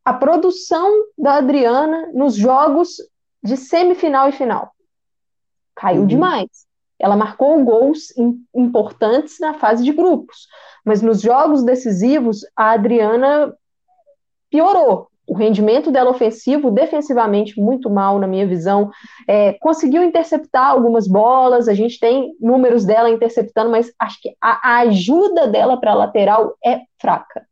a 0.05 0.12
produção 0.12 0.90
da 1.16 1.34
Adriana 1.34 2.10
nos 2.12 2.34
jogos 2.34 2.97
de 3.43 3.56
semifinal 3.56 4.28
e 4.28 4.32
final, 4.32 4.72
caiu 5.74 6.02
uhum. 6.02 6.06
demais. 6.06 6.48
Ela 6.98 7.16
marcou 7.16 7.62
gols 7.64 8.12
importantes 8.55 9.39
na 9.40 9.55
fase 9.55 9.82
de 9.82 9.93
grupos, 9.93 10.47
mas 10.84 11.02
nos 11.02 11.20
jogos 11.20 11.64
decisivos 11.64 12.40
a 12.56 12.70
Adriana 12.72 13.55
piorou. 14.48 15.09
O 15.26 15.34
rendimento 15.34 15.90
dela 15.90 16.10
ofensivo, 16.10 16.70
defensivamente, 16.70 17.60
muito 17.60 17.88
mal, 17.88 18.18
na 18.18 18.26
minha 18.26 18.46
visão. 18.46 18.90
É, 19.28 19.52
conseguiu 19.54 20.02
interceptar 20.02 20.70
algumas 20.70 21.06
bolas, 21.06 21.68
a 21.68 21.74
gente 21.74 21.98
tem 22.00 22.34
números 22.40 22.84
dela 22.84 23.08
interceptando, 23.08 23.70
mas 23.70 23.92
acho 23.98 24.20
que 24.20 24.34
a, 24.40 24.74
a 24.74 24.78
ajuda 24.80 25.46
dela 25.46 25.78
para 25.78 25.92
a 25.92 25.96
lateral 25.96 26.56
é 26.64 26.80
fraca. 27.00 27.46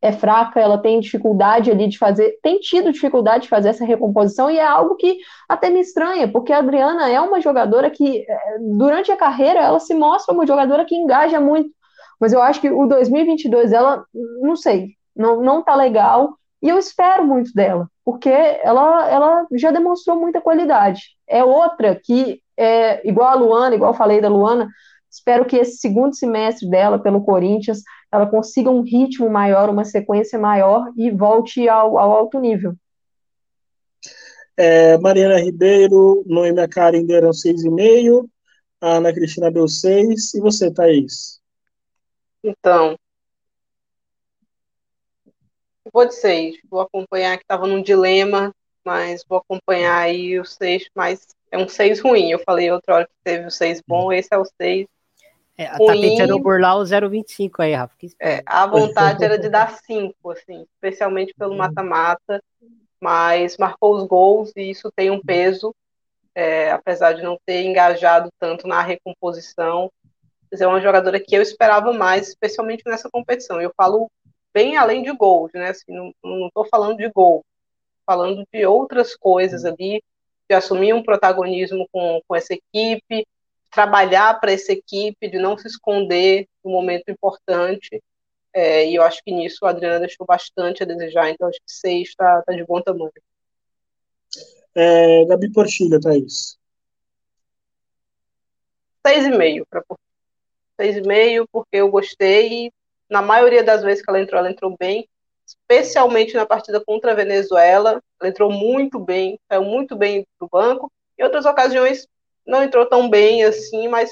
É 0.00 0.12
fraca, 0.12 0.60
ela 0.60 0.78
tem 0.78 1.00
dificuldade 1.00 1.72
ali 1.72 1.88
de 1.88 1.98
fazer, 1.98 2.38
tem 2.40 2.60
tido 2.60 2.92
dificuldade 2.92 3.44
de 3.44 3.48
fazer 3.48 3.70
essa 3.70 3.84
recomposição, 3.84 4.48
e 4.48 4.56
é 4.56 4.64
algo 4.64 4.94
que 4.94 5.18
até 5.48 5.70
me 5.70 5.80
estranha, 5.80 6.30
porque 6.30 6.52
a 6.52 6.58
Adriana 6.58 7.10
é 7.10 7.20
uma 7.20 7.40
jogadora 7.40 7.90
que, 7.90 8.20
é, 8.20 8.58
durante 8.60 9.10
a 9.10 9.16
carreira, 9.16 9.58
ela 9.58 9.80
se 9.80 9.94
mostra 9.94 10.32
uma 10.32 10.46
jogadora 10.46 10.84
que 10.84 10.94
engaja 10.94 11.40
muito. 11.40 11.70
Mas 12.20 12.32
eu 12.32 12.42
acho 12.42 12.60
que 12.60 12.70
o 12.70 12.86
2022 12.86 13.72
ela, 13.72 14.04
não 14.40 14.56
sei, 14.56 14.90
não, 15.16 15.42
não 15.42 15.62
tá 15.62 15.74
legal. 15.74 16.36
E 16.60 16.68
eu 16.68 16.78
espero 16.78 17.24
muito 17.24 17.52
dela, 17.52 17.88
porque 18.04 18.28
ela, 18.28 19.08
ela 19.08 19.46
já 19.52 19.70
demonstrou 19.70 20.18
muita 20.18 20.40
qualidade. 20.40 21.16
É 21.26 21.44
outra 21.44 21.94
que, 21.94 22.42
é, 22.56 23.06
igual 23.08 23.28
a 23.28 23.34
Luana, 23.34 23.74
igual 23.76 23.92
eu 23.92 23.96
falei 23.96 24.20
da 24.20 24.28
Luana, 24.28 24.68
espero 25.10 25.44
que 25.44 25.56
esse 25.56 25.78
segundo 25.78 26.16
semestre 26.16 26.68
dela 26.68 26.98
pelo 26.98 27.24
Corinthians, 27.24 27.82
ela 28.10 28.26
consiga 28.26 28.70
um 28.70 28.82
ritmo 28.82 29.30
maior, 29.30 29.70
uma 29.70 29.84
sequência 29.84 30.38
maior 30.38 30.90
e 30.96 31.10
volte 31.10 31.68
ao, 31.68 31.96
ao 31.96 32.12
alto 32.12 32.40
nível. 32.40 32.74
É, 34.56 34.98
Mariana 34.98 35.38
Ribeiro, 35.38 36.24
Noemi 36.26 36.66
Karen 36.66 37.04
deram 37.04 37.30
6,5, 37.30 38.28
a 38.80 38.96
Ana 38.96 39.12
Cristina 39.12 39.52
deu 39.52 39.68
6, 39.68 40.34
e 40.34 40.40
você, 40.40 40.72
Thaís? 40.72 41.40
Então, 42.42 42.96
vou 45.92 46.06
de 46.06 46.14
seis. 46.14 46.56
Vou 46.68 46.80
acompanhar 46.80 47.36
que 47.36 47.44
estava 47.44 47.66
num 47.66 47.82
dilema, 47.82 48.54
mas 48.84 49.24
vou 49.28 49.38
acompanhar 49.38 49.98
aí 49.98 50.38
o 50.38 50.44
seis, 50.44 50.88
mas 50.94 51.26
é 51.50 51.58
um 51.58 51.68
seis 51.68 52.00
ruim. 52.00 52.30
Eu 52.30 52.38
falei 52.38 52.70
outra 52.70 52.94
hora 52.94 53.06
que 53.06 53.12
teve 53.24 53.46
o 53.46 53.50
seis 53.50 53.82
bom, 53.86 54.12
esse 54.12 54.28
é 54.32 54.38
o 54.38 54.44
seis. 54.44 54.86
É, 55.58 55.66
tá 55.66 55.92
tentando 55.92 56.38
burlar 56.38 56.76
o 56.78 56.82
0,25 56.82 57.58
aí, 57.58 57.74
Rafa. 57.74 57.96
É, 58.22 58.40
a 58.46 58.64
vontade 58.64 59.24
era 59.24 59.36
de 59.36 59.48
dar 59.48 59.72
cinco, 59.72 60.30
assim, 60.30 60.64
especialmente 60.74 61.34
pelo 61.36 61.50
uhum. 61.50 61.58
mata-mata, 61.58 62.40
mas 63.00 63.56
marcou 63.56 63.96
os 63.96 64.06
gols 64.06 64.52
e 64.56 64.70
isso 64.70 64.88
tem 64.94 65.10
um 65.10 65.20
peso, 65.20 65.74
é, 66.32 66.70
apesar 66.70 67.12
de 67.14 67.22
não 67.22 67.36
ter 67.44 67.64
engajado 67.64 68.30
tanto 68.38 68.68
na 68.68 68.80
recomposição. 68.82 69.90
É 70.52 70.66
uma 70.66 70.80
jogadora 70.80 71.18
que 71.18 71.34
eu 71.36 71.42
esperava 71.42 71.92
mais, 71.92 72.28
especialmente 72.28 72.84
nessa 72.86 73.10
competição. 73.10 73.60
Eu 73.60 73.72
falo 73.76 74.08
bem 74.52 74.76
além 74.76 75.02
de 75.02 75.12
gols, 75.12 75.50
né? 75.54 75.70
Assim, 75.70 75.92
não 76.22 76.46
estou 76.46 76.66
falando 76.66 76.96
de 76.96 77.08
gol, 77.10 77.44
falando 78.06 78.44
de 78.52 78.66
outras 78.66 79.14
coisas 79.14 79.64
uhum. 79.64 79.70
ali, 79.70 80.02
de 80.48 80.54
assumir 80.54 80.94
um 80.94 81.02
protagonismo 81.02 81.86
com, 81.92 82.20
com 82.26 82.36
essa 82.36 82.54
equipe, 82.54 83.26
trabalhar 83.70 84.40
para 84.40 84.52
essa 84.52 84.72
equipe, 84.72 85.28
de 85.28 85.38
não 85.38 85.56
se 85.58 85.68
esconder 85.68 86.46
no 86.64 86.70
momento 86.70 87.10
importante. 87.10 88.02
É, 88.52 88.88
e 88.88 88.94
eu 88.94 89.02
acho 89.02 89.22
que 89.22 89.30
nisso 89.30 89.64
a 89.66 89.70
Adriana 89.70 90.00
deixou 90.00 90.26
bastante 90.26 90.82
a 90.82 90.86
desejar, 90.86 91.30
então 91.30 91.48
acho 91.48 91.58
que 91.58 91.70
seis 91.70 92.08
está 92.08 92.42
tá 92.42 92.52
de 92.52 92.64
bom 92.64 92.80
tamanho. 92.80 93.12
É, 94.74 95.24
Gabi 95.26 95.52
Portilha, 95.52 96.00
Thaís. 96.00 96.58
Seis 99.06 99.26
e 99.26 99.30
meio 99.30 99.66
para 99.68 99.82
Seis 100.80 100.96
e 100.96 101.00
meio, 101.00 101.46
porque 101.50 101.76
eu 101.76 101.90
gostei 101.90 102.70
na 103.08 103.22
maioria 103.22 103.62
das 103.62 103.82
vezes 103.82 104.04
que 104.04 104.10
ela 104.10 104.20
entrou, 104.20 104.38
ela 104.38 104.50
entrou 104.50 104.76
bem, 104.78 105.08
especialmente 105.46 106.34
na 106.34 106.44
partida 106.44 106.82
contra 106.84 107.12
a 107.12 107.14
Venezuela. 107.14 108.02
Ela 108.20 108.30
entrou 108.30 108.50
muito 108.50 108.98
bem, 108.98 109.38
saiu 109.48 109.64
muito 109.64 109.96
bem 109.96 110.26
do 110.40 110.48
banco. 110.48 110.92
Em 111.18 111.24
outras 111.24 111.46
ocasiões, 111.46 112.06
não 112.46 112.62
entrou 112.62 112.86
tão 112.86 113.08
bem 113.08 113.44
assim, 113.44 113.88
mas 113.88 114.10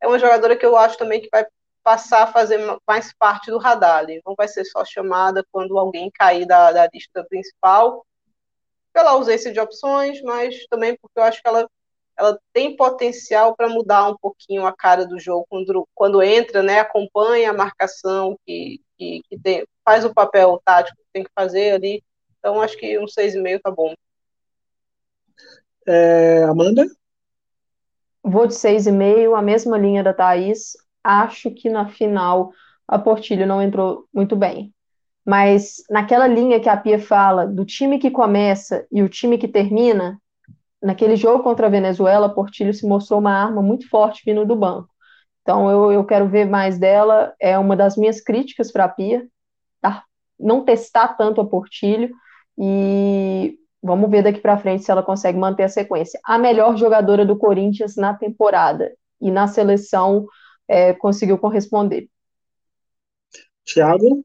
é 0.00 0.06
uma 0.06 0.18
jogadora 0.18 0.56
que 0.56 0.64
eu 0.64 0.76
acho 0.76 0.96
também 0.96 1.20
que 1.20 1.28
vai 1.30 1.46
passar 1.82 2.24
a 2.24 2.26
fazer 2.26 2.58
mais 2.86 3.12
parte 3.12 3.50
do 3.50 3.58
radar. 3.58 4.06
Não 4.24 4.34
vai 4.34 4.48
ser 4.48 4.64
só 4.64 4.84
chamada 4.84 5.44
quando 5.50 5.78
alguém 5.78 6.10
cair 6.10 6.46
da, 6.46 6.72
da 6.72 6.88
lista 6.92 7.24
principal, 7.24 8.04
pela 8.92 9.12
ausência 9.12 9.52
de 9.52 9.60
opções, 9.60 10.20
mas 10.22 10.66
também 10.66 10.96
porque 10.96 11.18
eu 11.18 11.22
acho 11.22 11.40
que 11.40 11.48
ela 11.48 11.68
ela 12.20 12.38
tem 12.52 12.76
potencial 12.76 13.56
para 13.56 13.68
mudar 13.68 14.06
um 14.10 14.16
pouquinho 14.16 14.66
a 14.66 14.76
cara 14.76 15.06
do 15.06 15.18
jogo 15.18 15.46
quando, 15.48 15.88
quando 15.94 16.22
entra, 16.22 16.62
né, 16.62 16.78
acompanha 16.78 17.50
a 17.50 17.54
marcação 17.54 18.38
que, 18.46 18.78
que, 18.98 19.22
que 19.26 19.38
tem, 19.38 19.66
faz 19.82 20.04
o 20.04 20.12
papel 20.12 20.60
tático 20.62 20.98
que 20.98 21.12
tem 21.14 21.24
que 21.24 21.30
fazer 21.34 21.72
ali. 21.72 22.04
Então 22.38 22.60
acho 22.60 22.76
que 22.76 22.98
um 22.98 23.06
6,5 23.06 23.60
tá 23.62 23.70
bom. 23.70 23.94
É, 25.86 26.44
Amanda? 26.44 26.86
Vou 28.22 28.46
de 28.46 28.54
6,5, 28.54 29.34
a 29.34 29.40
mesma 29.40 29.78
linha 29.78 30.04
da 30.04 30.12
Thaís. 30.12 30.76
Acho 31.02 31.50
que 31.50 31.70
na 31.70 31.88
final 31.88 32.52
a 32.86 32.98
Portilho 32.98 33.46
não 33.46 33.62
entrou 33.62 34.06
muito 34.12 34.36
bem. 34.36 34.74
Mas 35.24 35.82
naquela 35.88 36.26
linha 36.26 36.60
que 36.60 36.68
a 36.68 36.76
Pia 36.76 36.98
fala, 36.98 37.46
do 37.46 37.64
time 37.64 37.98
que 37.98 38.10
começa 38.10 38.86
e 38.92 39.02
o 39.02 39.08
time 39.08 39.38
que 39.38 39.48
termina, 39.48 40.20
naquele 40.82 41.16
jogo 41.16 41.42
contra 41.42 41.66
a 41.66 41.70
Venezuela, 41.70 42.32
Portilho 42.32 42.72
se 42.72 42.86
mostrou 42.86 43.20
uma 43.20 43.32
arma 43.32 43.62
muito 43.62 43.88
forte 43.88 44.22
vindo 44.24 44.44
do 44.46 44.56
banco. 44.56 44.88
Então 45.42 45.70
eu, 45.70 45.92
eu 45.92 46.04
quero 46.04 46.28
ver 46.28 46.46
mais 46.46 46.78
dela. 46.78 47.34
É 47.40 47.58
uma 47.58 47.76
das 47.76 47.96
minhas 47.96 48.20
críticas 48.20 48.72
para 48.72 48.84
a 48.84 48.88
Pia, 48.88 49.26
tá? 49.80 50.04
não 50.38 50.64
testar 50.64 51.08
tanto 51.16 51.40
a 51.40 51.46
Portilho 51.46 52.10
e 52.58 53.58
vamos 53.82 54.10
ver 54.10 54.22
daqui 54.22 54.40
para 54.40 54.58
frente 54.58 54.84
se 54.84 54.90
ela 54.90 55.02
consegue 55.02 55.38
manter 55.38 55.64
a 55.64 55.68
sequência. 55.68 56.18
A 56.24 56.38
melhor 56.38 56.76
jogadora 56.76 57.24
do 57.24 57.36
Corinthians 57.36 57.96
na 57.96 58.14
temporada 58.14 58.92
e 59.20 59.30
na 59.30 59.46
seleção 59.46 60.26
é, 60.66 60.92
conseguiu 60.94 61.38
corresponder. 61.38 62.08
Thiago? 63.64 64.24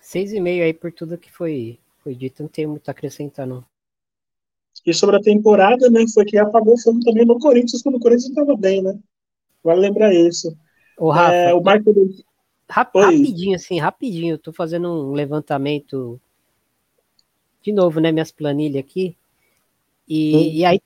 Seis 0.00 0.32
e 0.32 0.40
meio 0.40 0.64
aí 0.64 0.72
por 0.72 0.92
tudo 0.92 1.18
que 1.18 1.30
foi, 1.30 1.78
foi 1.98 2.14
dito, 2.14 2.42
não 2.42 2.48
tem 2.48 2.66
muito 2.66 2.88
a 2.88 2.92
acrescentar, 2.92 3.46
não. 3.46 3.64
E 4.86 4.94
sobre 4.94 5.16
a 5.16 5.20
temporada, 5.20 5.90
né, 5.90 6.04
foi 6.14 6.24
que 6.24 6.38
apagou 6.38 6.78
fogo 6.78 7.00
também 7.00 7.26
no 7.26 7.38
Corinthians, 7.38 7.82
quando 7.82 7.96
o 7.96 8.00
Corinthians 8.00 8.28
estava 8.28 8.56
bem, 8.56 8.82
né? 8.82 8.96
Vale 9.62 9.80
lembrar 9.80 10.14
isso. 10.14 10.56
O 10.96 11.10
Rafa, 11.10 11.34
é, 11.34 11.52
o 11.52 11.58
Michael... 11.58 12.08
Rap, 12.68 12.98
rapidinho, 12.98 13.56
assim, 13.56 13.78
rapidinho, 13.78 14.34
eu 14.34 14.38
tô 14.38 14.52
fazendo 14.52 14.88
um 14.88 15.12
levantamento 15.12 16.20
de 17.62 17.72
novo, 17.72 18.00
né, 18.00 18.12
minhas 18.12 18.30
planilhas 18.30 18.80
aqui, 18.80 19.16
e, 20.08 20.60
e 20.60 20.64
aí 20.64 20.80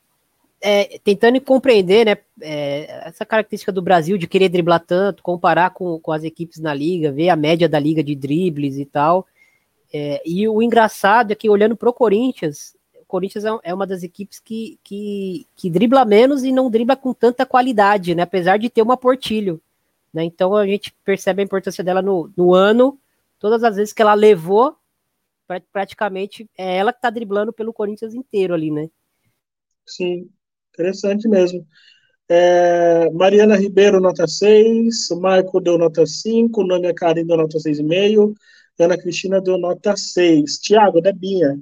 é, 0.63 0.99
tentando 1.03 1.41
compreender, 1.41 2.07
né, 2.07 2.17
é, 2.41 3.09
essa 3.09 3.25
característica 3.25 3.73
do 3.73 3.83
Brasil 3.83 4.19
de 4.19 4.27
querer 4.27 4.49
driblar 4.49 4.81
tanto, 4.81 5.23
comparar 5.23 5.71
com, 5.71 5.99
com 6.01 6.13
as 6.13 6.25
equipes 6.25 6.59
na 6.59 6.73
liga, 6.75 7.13
ver 7.13 7.31
a 7.31 7.37
média 7.37 7.69
da 7.69 7.79
liga 7.79 8.03
de 8.03 8.15
dribles 8.15 8.77
e 8.77 8.85
tal, 8.85 9.27
é, 9.93 10.23
e 10.25 10.47
o 10.49 10.63
engraçado 10.63 11.33
é 11.33 11.35
que 11.35 11.51
olhando 11.51 11.77
pro 11.77 11.93
Corinthians, 11.93 12.77
Corinthians 13.11 13.45
é, 13.45 13.51
é 13.65 13.75
uma 13.75 13.87
das 13.87 14.03
equipes 14.03 14.39
que, 14.39 14.79
que, 14.85 15.47
que 15.57 15.69
dribla 15.69 16.05
menos 16.05 16.45
e 16.45 16.53
não 16.53 16.71
dribla 16.71 16.95
com 16.95 17.13
tanta 17.13 17.45
qualidade, 17.45 18.15
né? 18.15 18.23
Apesar 18.23 18.57
de 18.57 18.71
ter 18.71 18.83
uma 18.83 18.97
Portilho. 18.97 19.61
Né? 20.15 20.25
Então 20.25 20.55
a 20.55 20.67
gente 20.67 20.95
percebe 21.05 21.43
a 21.43 21.45
importância 21.45 21.83
dela 21.83 22.01
no, 22.01 22.33
no 22.37 22.55
ano. 22.55 22.99
Todas 23.39 23.65
as 23.65 23.77
vezes 23.77 23.93
que 23.93 24.01
ela 24.01 24.15
levou, 24.15 24.77
praticamente 25.73 26.49
é 26.57 26.77
ela 26.77 26.93
que 26.93 26.99
está 26.99 27.11
driblando 27.11 27.53
pelo 27.53 27.73
Corinthians 27.73 28.15
inteiro 28.15 28.55
ali, 28.55 28.71
né? 28.71 28.89
Sim, 29.85 30.31
interessante 30.73 31.29
mesmo. 31.29 31.67
É, 32.29 33.11
Mariana 33.11 33.57
Ribeiro, 33.57 34.01
nota 34.01 34.29
6, 34.29 35.09
Marco 35.21 35.61
deu 35.61 35.77
nota 35.77 36.07
5, 36.07 36.65
Nânia 36.65 36.95
Karim 36.95 37.27
deu 37.27 37.37
nota 37.37 37.59
6,5, 37.59 38.35
Ana 38.79 38.97
Cristina 38.97 39.41
deu 39.41 39.59
nota 39.59 39.97
6. 39.97 40.59
Tiago, 40.59 41.01
Debinha. 41.01 41.61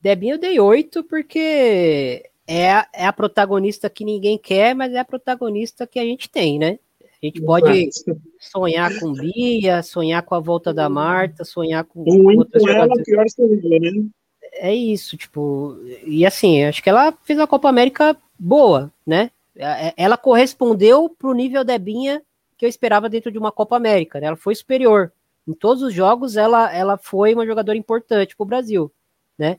Debinha 0.00 0.34
eu 0.34 0.38
dei 0.38 0.60
oito 0.60 1.02
porque 1.04 2.24
é 2.46 2.72
a, 2.72 2.88
é 2.92 3.06
a 3.06 3.12
protagonista 3.12 3.90
que 3.90 4.04
ninguém 4.04 4.38
quer, 4.38 4.74
mas 4.74 4.92
é 4.92 4.98
a 4.98 5.04
protagonista 5.04 5.86
que 5.86 5.98
a 5.98 6.04
gente 6.04 6.30
tem, 6.30 6.58
né? 6.58 6.78
A 7.20 7.26
gente 7.26 7.42
pode 7.42 7.90
sonhar 8.38 8.96
com 9.00 9.12
Bia, 9.12 9.82
sonhar 9.82 10.22
com 10.22 10.36
a 10.36 10.40
volta 10.40 10.72
da 10.72 10.88
Marta, 10.88 11.44
sonhar 11.44 11.84
com 11.84 12.04
Ruim 12.04 12.36
outras 12.36 12.62
com 12.62 12.68
ela, 12.68 12.94
pior 13.04 13.28
seria, 13.28 13.80
né? 13.80 14.06
É 14.54 14.74
isso, 14.74 15.16
tipo, 15.16 15.76
e 16.06 16.24
assim, 16.24 16.64
acho 16.64 16.82
que 16.82 16.88
ela 16.88 17.12
fez 17.24 17.38
uma 17.38 17.46
Copa 17.46 17.68
América 17.68 18.16
boa, 18.38 18.92
né? 19.06 19.30
É, 19.56 19.88
é, 19.88 19.94
ela 19.96 20.16
correspondeu 20.16 21.08
para 21.10 21.28
o 21.28 21.34
nível 21.34 21.64
Debinha 21.64 22.22
que 22.56 22.64
eu 22.64 22.68
esperava 22.68 23.08
dentro 23.08 23.30
de 23.30 23.38
uma 23.38 23.52
Copa 23.52 23.76
América. 23.76 24.20
Né? 24.20 24.28
Ela 24.28 24.36
foi 24.36 24.54
superior. 24.54 25.12
Em 25.46 25.54
todos 25.54 25.82
os 25.82 25.92
jogos, 25.92 26.36
ela, 26.36 26.72
ela 26.74 26.96
foi 26.96 27.34
uma 27.34 27.46
jogadora 27.46 27.76
importante 27.76 28.36
para 28.36 28.44
o 28.44 28.46
Brasil. 28.46 28.92
Né? 29.38 29.58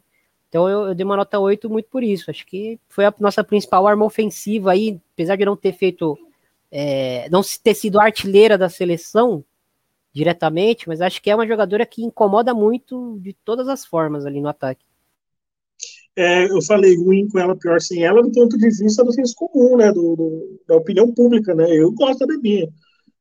Então 0.50 0.68
eu, 0.68 0.88
eu, 0.88 0.96
dei 0.96 1.06
uma 1.06 1.16
nota 1.16 1.40
8 1.40 1.70
muito 1.70 1.88
por 1.90 2.04
isso. 2.04 2.30
Acho 2.30 2.46
que 2.46 2.80
foi 2.90 3.06
a 3.06 3.14
nossa 3.20 3.44
principal 3.44 3.88
arma 3.88 4.06
ofensiva 4.06 4.72
aí, 4.72 5.00
apesar 5.14 5.36
de 5.36 5.46
não 5.46 5.56
ter 5.56 5.74
feito. 5.74 6.18
É, 6.72 7.28
não 7.30 7.42
ter 7.64 7.74
sido 7.74 8.00
artilheira 8.00 8.56
da 8.56 8.70
seleção 8.70 9.44
diretamente, 10.14 10.88
mas 10.88 11.02
acho 11.02 11.22
que 11.22 11.30
é 11.30 11.36
uma 11.36 11.48
jogadora 11.48 11.86
que 11.86 12.04
incomoda 12.04 12.54
muito 12.54 13.18
de 13.22 13.34
todas 13.34 13.68
as 13.68 13.84
formas 13.86 14.26
ali 14.26 14.40
no 14.40 14.50
ataque 14.50 14.86
é, 16.20 16.52
eu 16.52 16.62
falei 16.62 16.98
ruim 16.98 17.30
com 17.30 17.40
ela, 17.40 17.56
pior 17.56 17.80
sem 17.80 18.04
ela, 18.04 18.22
do 18.22 18.30
ponto 18.32 18.58
de 18.58 18.70
vista 18.70 19.06
do 19.06 19.14
senso 19.14 19.34
comum, 19.36 19.78
né, 19.78 19.90
do, 19.90 20.18
do, 20.18 20.62
da 20.68 20.76
opinião 20.76 21.14
pública, 21.14 21.56
né, 21.56 21.66
eu 21.72 21.92
gosto 21.94 22.20
da 22.20 22.34
Debinha. 22.36 22.68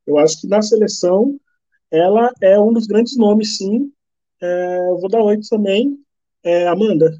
Eu 0.04 0.18
acho 0.18 0.40
que 0.40 0.48
na 0.48 0.60
seleção 0.60 1.38
ela 1.92 2.32
é 2.42 2.58
um 2.58 2.72
dos 2.72 2.88
grandes 2.88 3.16
nomes, 3.16 3.56
sim. 3.56 3.92
É, 4.42 4.88
eu 4.90 4.98
vou 4.98 5.08
dar 5.08 5.22
oito 5.22 5.48
também. 5.48 5.96
É, 6.44 6.68
Amanda. 6.68 7.10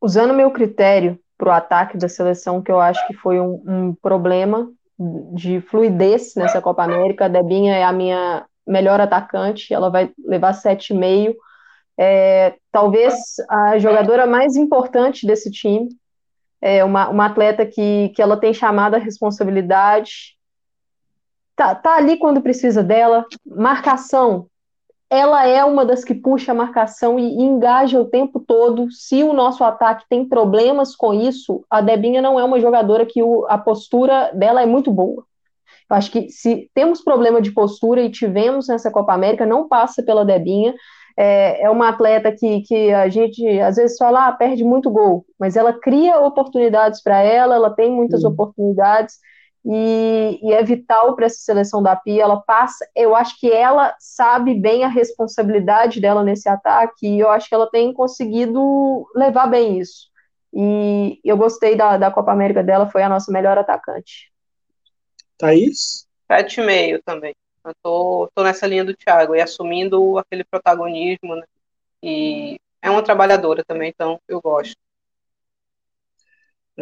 Usando 0.00 0.34
meu 0.34 0.50
critério 0.50 1.18
para 1.36 1.48
o 1.48 1.52
ataque 1.52 1.96
da 1.96 2.08
seleção, 2.08 2.62
que 2.62 2.70
eu 2.70 2.80
acho 2.80 3.06
que 3.06 3.14
foi 3.14 3.40
um, 3.40 3.62
um 3.66 3.94
problema 3.94 4.70
de 5.34 5.60
fluidez 5.62 6.34
nessa 6.34 6.60
Copa 6.60 6.84
América, 6.84 7.24
a 7.24 7.28
Debinha 7.28 7.74
é 7.74 7.82
a 7.82 7.92
minha 7.92 8.46
melhor 8.66 9.00
atacante, 9.00 9.72
ela 9.72 9.90
vai 9.90 10.12
levar 10.18 10.52
sete 10.52 10.92
e 10.92 10.96
meio. 10.96 11.34
É, 11.98 12.56
talvez 12.70 13.14
a 13.48 13.78
jogadora 13.78 14.26
mais 14.26 14.56
importante 14.56 15.26
desse 15.26 15.50
time, 15.50 15.88
é 16.60 16.84
uma, 16.84 17.08
uma 17.08 17.26
atleta 17.26 17.64
que, 17.64 18.10
que 18.10 18.20
ela 18.20 18.36
tem 18.36 18.52
chamada 18.52 18.98
a 18.98 19.00
responsabilidade, 19.00 20.36
tá, 21.56 21.74
tá 21.74 21.96
ali 21.96 22.18
quando 22.18 22.42
precisa 22.42 22.82
dela, 22.82 23.24
marcação, 23.46 24.49
ela 25.10 25.46
é 25.46 25.64
uma 25.64 25.84
das 25.84 26.04
que 26.04 26.14
puxa 26.14 26.52
a 26.52 26.54
marcação 26.54 27.18
e, 27.18 27.34
engaja 27.42 28.00
o 28.00 28.04
tempo 28.04 28.38
todo. 28.38 28.90
Se 28.92 29.22
o 29.24 29.32
nosso 29.32 29.64
ataque 29.64 30.04
tem 30.08 30.24
problemas 30.24 30.94
com 30.94 31.12
isso, 31.12 31.64
a 31.68 31.80
Debinha 31.80 32.22
não 32.22 32.38
é 32.38 32.44
uma 32.44 32.60
jogadora 32.60 33.04
que 33.04 33.22
o, 33.22 33.44
a 33.48 33.58
postura 33.58 34.30
dela 34.32 34.62
é 34.62 34.66
muito 34.66 34.92
boa. 34.92 35.24
Eu 35.90 35.96
acho 35.96 36.10
que 36.12 36.28
se 36.30 36.70
temos 36.72 37.02
problema 37.02 37.42
de 37.42 37.50
postura 37.50 38.00
e 38.00 38.10
tivemos 38.10 38.68
nessa 38.68 38.90
Copa 38.90 39.12
América, 39.12 39.44
não 39.44 39.68
passa 39.68 40.02
pela 40.02 40.24
Debinha 40.24 40.74
é, 41.20 41.64
é 41.64 41.70
uma 41.70 41.90
atleta 41.90 42.32
que, 42.32 42.62
que 42.62 42.92
a 42.92 43.08
gente 43.10 43.46
às 43.60 43.76
vezes 43.76 43.98
fala, 43.98 44.28
ah, 44.28 44.32
perde 44.32 44.64
muito 44.64 44.90
gol, 44.90 45.26
mas 45.38 45.54
ela 45.54 45.72
cria 45.72 46.18
oportunidades 46.18 47.02
para 47.02 47.20
ela, 47.20 47.54
ela 47.54 47.70
tem 47.70 47.90
muitas 47.90 48.24
uhum. 48.24 48.30
oportunidades 48.30 49.16
e, 49.64 50.40
e, 50.42 50.52
é 50.52 50.62
vital 50.62 51.14
para 51.14 51.26
essa 51.26 51.40
seleção 51.40 51.82
da 51.82 51.94
Pia. 51.94 52.22
Ela 52.22 52.40
passa, 52.40 52.88
eu 52.96 53.14
acho 53.14 53.38
que 53.38 53.50
ela 53.50 53.94
sabe 53.98 54.54
bem 54.54 54.84
a 54.84 54.88
responsabilidade 54.88 56.00
dela 56.00 56.24
nesse 56.24 56.48
ataque 56.48 57.06
e 57.06 57.20
eu 57.20 57.28
acho 57.28 57.48
que 57.48 57.54
ela 57.54 57.70
tem 57.70 57.92
conseguido 57.92 59.06
levar 59.14 59.46
bem 59.46 59.78
isso. 59.78 60.08
E 60.52 61.20
eu 61.24 61.36
gostei 61.36 61.76
da, 61.76 61.96
da 61.96 62.10
Copa 62.10 62.32
América 62.32 62.62
dela, 62.62 62.90
foi 62.90 63.02
a 63.02 63.08
nossa 63.08 63.30
melhor 63.30 63.58
atacante. 63.58 64.32
Thaís? 65.38 66.06
Sete 66.26 66.60
e 66.60 66.64
meio 66.64 67.02
também. 67.02 67.34
Eu 67.64 67.72
tô, 67.82 68.30
tô 68.34 68.42
nessa 68.42 68.66
linha 68.66 68.84
do 68.84 68.96
Thiago 68.96 69.34
e 69.34 69.40
assumindo 69.40 70.18
aquele 70.18 70.44
protagonismo, 70.44 71.36
né? 71.36 71.44
E 72.02 72.58
é 72.80 72.90
uma 72.90 73.02
trabalhadora 73.02 73.62
também, 73.64 73.90
então 73.90 74.18
eu 74.26 74.40
gosto. 74.40 74.74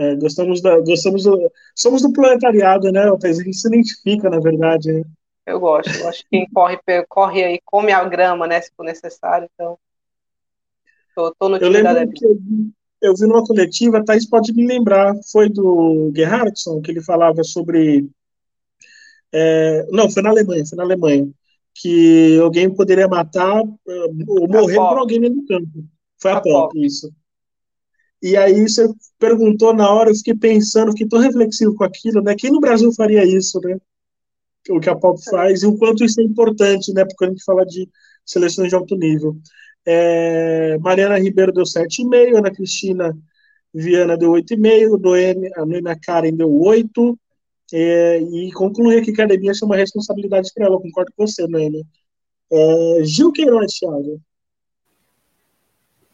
É, 0.01 0.15
gostamos 0.15 0.61
da, 0.61 0.79
gostamos 0.79 1.25
do, 1.25 1.51
somos 1.75 2.03
do 2.03 2.13
proletariado, 2.13 2.93
né, 2.93 3.03
A 3.11 3.33
gente 3.33 3.57
se 3.57 3.67
identifica, 3.67 4.31
na 4.31 4.39
verdade. 4.39 4.93
Né? 4.93 5.03
Eu 5.45 5.59
gosto. 5.59 5.91
Eu 5.91 6.09
acho 6.09 6.25
que 6.31 6.47
corre, 6.55 6.79
corre 7.09 7.43
aí, 7.43 7.61
come 7.65 7.91
a 7.91 8.05
grama, 8.05 8.47
né, 8.47 8.61
se 8.61 8.71
for 8.77 8.85
necessário. 8.85 9.49
Então, 9.53 9.77
tô, 11.17 11.35
tô 11.35 11.49
no 11.49 11.57
eu 11.57 11.69
lembro 11.69 12.13
que 12.13 12.25
eu 12.25 12.35
vi, 12.37 12.71
eu 13.03 13.15
vi 13.15 13.27
numa 13.27 13.45
coletiva, 13.45 13.99
a 13.99 14.05
Thaís 14.05 14.25
pode 14.29 14.53
me 14.53 14.67
lembrar, 14.67 15.15
foi 15.33 15.49
do 15.49 16.13
Gerhardson, 16.15 16.81
que 16.81 16.93
ele 16.93 17.03
falava 17.03 17.43
sobre 17.43 18.09
é, 19.33 19.87
não, 19.91 20.11
foi 20.11 20.23
na 20.23 20.31
Alemanha, 20.31 20.65
foi 20.67 20.77
na 20.77 20.85
Alemanha. 20.85 21.29
Que 21.75 22.39
alguém 22.41 22.73
poderia 22.75 23.07
matar 23.07 23.61
eh, 23.61 24.07
ou 24.27 24.49
morrer 24.49 24.77
por 24.77 24.99
alguém 24.99 25.21
no 25.21 25.47
campo. 25.47 25.85
Foi 26.21 26.33
a, 26.33 26.39
a 26.39 26.41
Pop, 26.41 26.75
Pop, 26.75 26.87
isso. 26.87 27.13
E 28.23 28.37
aí 28.37 28.63
você 28.69 28.89
perguntou 29.19 29.73
na 29.73 29.91
hora, 29.93 30.11
eu 30.11 30.15
fiquei 30.15 30.35
pensando, 30.35 30.93
fiquei 30.93 31.09
tão 31.09 31.21
reflexivo 31.21 31.75
com 31.75 31.85
aquilo, 31.85 32.21
né? 32.23 32.35
Quem 32.37 32.51
no 32.51 32.61
Brasil 32.61 32.93
faria 32.93 33.25
isso, 33.25 33.61
né? 33.61 33.77
O 34.71 34.81
que 34.81 34.91
a 34.91 34.97
Pop 34.97 35.21
é. 35.27 35.31
faz 35.31 35.63
e 35.63 35.67
o 35.67 35.77
quanto 35.79 36.05
isso 36.05 36.21
é 36.21 36.25
importante, 36.25 36.93
né? 36.93 37.05
Porque 37.05 37.25
a 37.25 37.29
gente 37.29 37.45
fala 37.45 37.65
de 37.65 37.89
seleções 38.25 38.69
de 38.69 38.75
alto 38.75 38.97
nível. 38.97 39.37
É, 39.87 40.77
Mariana 40.79 41.19
Ribeiro 41.19 41.53
deu 41.53 41.65
7,5, 41.65 42.37
Ana 42.37 42.51
Cristina 42.51 43.17
Viana 43.73 44.17
deu 44.17 44.33
8,5, 44.33 45.51
a 45.57 45.65
Noemi 45.65 46.01
Karen 46.01 46.35
deu 46.35 46.53
8, 46.53 47.19
é, 47.73 48.21
e 48.21 48.53
concluir 48.53 49.05
que 49.05 49.11
a 49.11 49.15
academia 49.15 49.53
é 49.53 49.65
uma 49.65 49.77
responsabilidade 49.77 50.51
para 50.55 50.67
ela, 50.67 50.81
concordo 50.81 51.13
com 51.17 51.27
você, 51.27 51.47
né? 51.47 51.69
É, 52.51 53.05
Gil 53.05 53.33
Queiroz, 53.33 53.73
Thiago. 53.75 54.21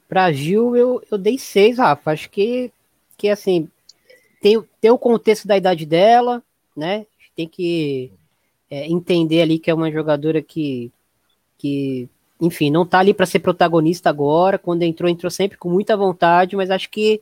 Para 0.09 0.33
Gil, 0.33 0.77
eu, 0.77 1.03
eu 1.11 1.19
dei 1.19 1.39
seis, 1.39 1.79
Rafa. 1.79 2.13
Acho 2.13 2.31
que, 2.31 2.71
que 3.17 3.29
assim, 3.29 3.69
tem, 4.41 4.63
tem 4.81 4.91
o 4.91 4.99
contexto 4.99 5.47
da 5.49 5.57
idade 5.57 5.87
dela, 5.87 6.43
né? 6.77 7.07
Tem 7.35 7.49
que 7.49 8.13
é, 8.71 8.87
entender 8.87 9.43
ali 9.43 9.59
que 9.59 9.71
é 9.71 9.75
uma 9.75 9.91
jogadora 9.91 10.41
que, 10.43 10.93
que 11.59 12.09
enfim, 12.41 12.71
não 12.71 12.87
tá 12.87 12.99
ali 12.99 13.15
para 13.15 13.27
ser 13.27 13.41
protagonista 13.41 14.11
agora. 14.11 14.59
Quando 14.59 14.83
entrou, 14.83 15.11
entrou 15.11 15.31
sempre 15.31 15.59
com 15.59 15.71
muita 15.71 15.97
vontade, 15.97 16.57
mas 16.57 16.71
acho 16.71 16.91
que 16.91 17.21